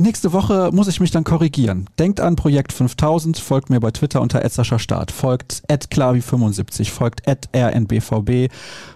Nächste 0.00 0.32
Woche 0.32 0.70
muss 0.72 0.88
ich 0.88 1.00
mich 1.00 1.10
dann 1.10 1.24
korrigieren. 1.24 1.86
Denkt 1.98 2.20
an 2.20 2.36
Projekt 2.36 2.72
5000, 2.72 3.38
folgt 3.38 3.70
mir 3.70 3.80
bei 3.80 3.90
Twitter 3.90 4.20
unter 4.20 4.40
Start, 4.78 5.10
folgt 5.10 5.62
@klavi75, 5.68 6.90
folgt 6.90 7.22
@rnbvb, 7.54 8.48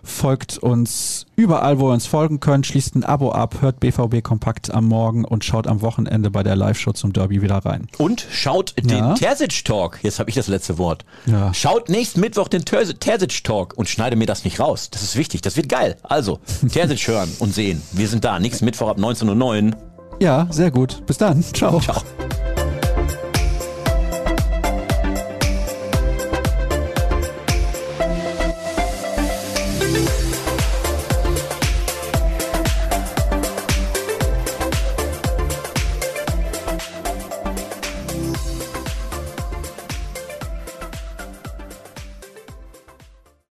folgt 0.03 0.59
uns 0.59 1.27
überall, 1.37 1.79
wo 1.79 1.89
ihr 1.91 1.95
uns 1.95 2.07
folgen 2.07 2.41
könnt, 2.41 2.67
schließt 2.67 2.95
ein 2.97 3.05
Abo 3.05 3.33
ab, 3.33 3.57
hört 3.61 3.81
BVB 3.81 4.23
Kompakt 4.23 4.73
am 4.73 4.87
Morgen 4.87 5.25
und 5.25 5.45
schaut 5.45 5.67
am 5.67 5.83
Wochenende 5.83 6.31
bei 6.31 6.43
der 6.43 6.57
Live-Show 6.57 6.93
zum 6.93 7.13
Derby 7.13 7.43
wieder 7.43 7.59
rein. 7.59 7.87
Und 7.99 8.27
schaut 8.31 8.75
den 8.79 8.89
Ja. 8.99 9.15
Terzic 9.15 9.65
Talk. 9.65 9.99
Jetzt 10.03 10.19
habe 10.19 10.31
ich 10.31 10.37
das 10.37 10.49
letzte 10.49 10.79
Wort. 10.79 11.05
Ja. 11.27 11.53
Schaut 11.55 11.89
nächsten 11.89 12.21
Mittwoch 12.21 12.49
den 12.49 12.65
Terz- 12.65 12.95
Terzic 12.99 13.45
Talk 13.45 13.75
und 13.77 13.89
schneide 13.89 14.17
mir 14.17 14.27
das 14.27 14.45
nicht 14.45 14.61
raus. 14.61 14.91
Das 14.91 15.03
ist 15.03 15.17
wichtig. 15.17 15.43
Das 15.43 15.57
wird 15.57 15.69
geil. 15.69 15.97
Also, 16.03 16.39
Terzic 16.73 17.07
hören 17.09 17.31
und 17.39 17.53
sehen. 17.55 17.83
Wir 17.93 18.09
sind 18.09 18.25
da. 18.25 18.39
Nächsten 18.39 18.65
Mittwoch 18.65 18.89
ab 18.89 18.99
19.09 18.99 19.73
Uhr. 19.73 19.94
Ja, 20.21 20.47
sehr 20.51 20.71
gut. 20.71 21.05
Bis 21.07 21.19
dann. 21.19 21.43
Ciao. 21.43 21.81
Ciao. 21.81 22.03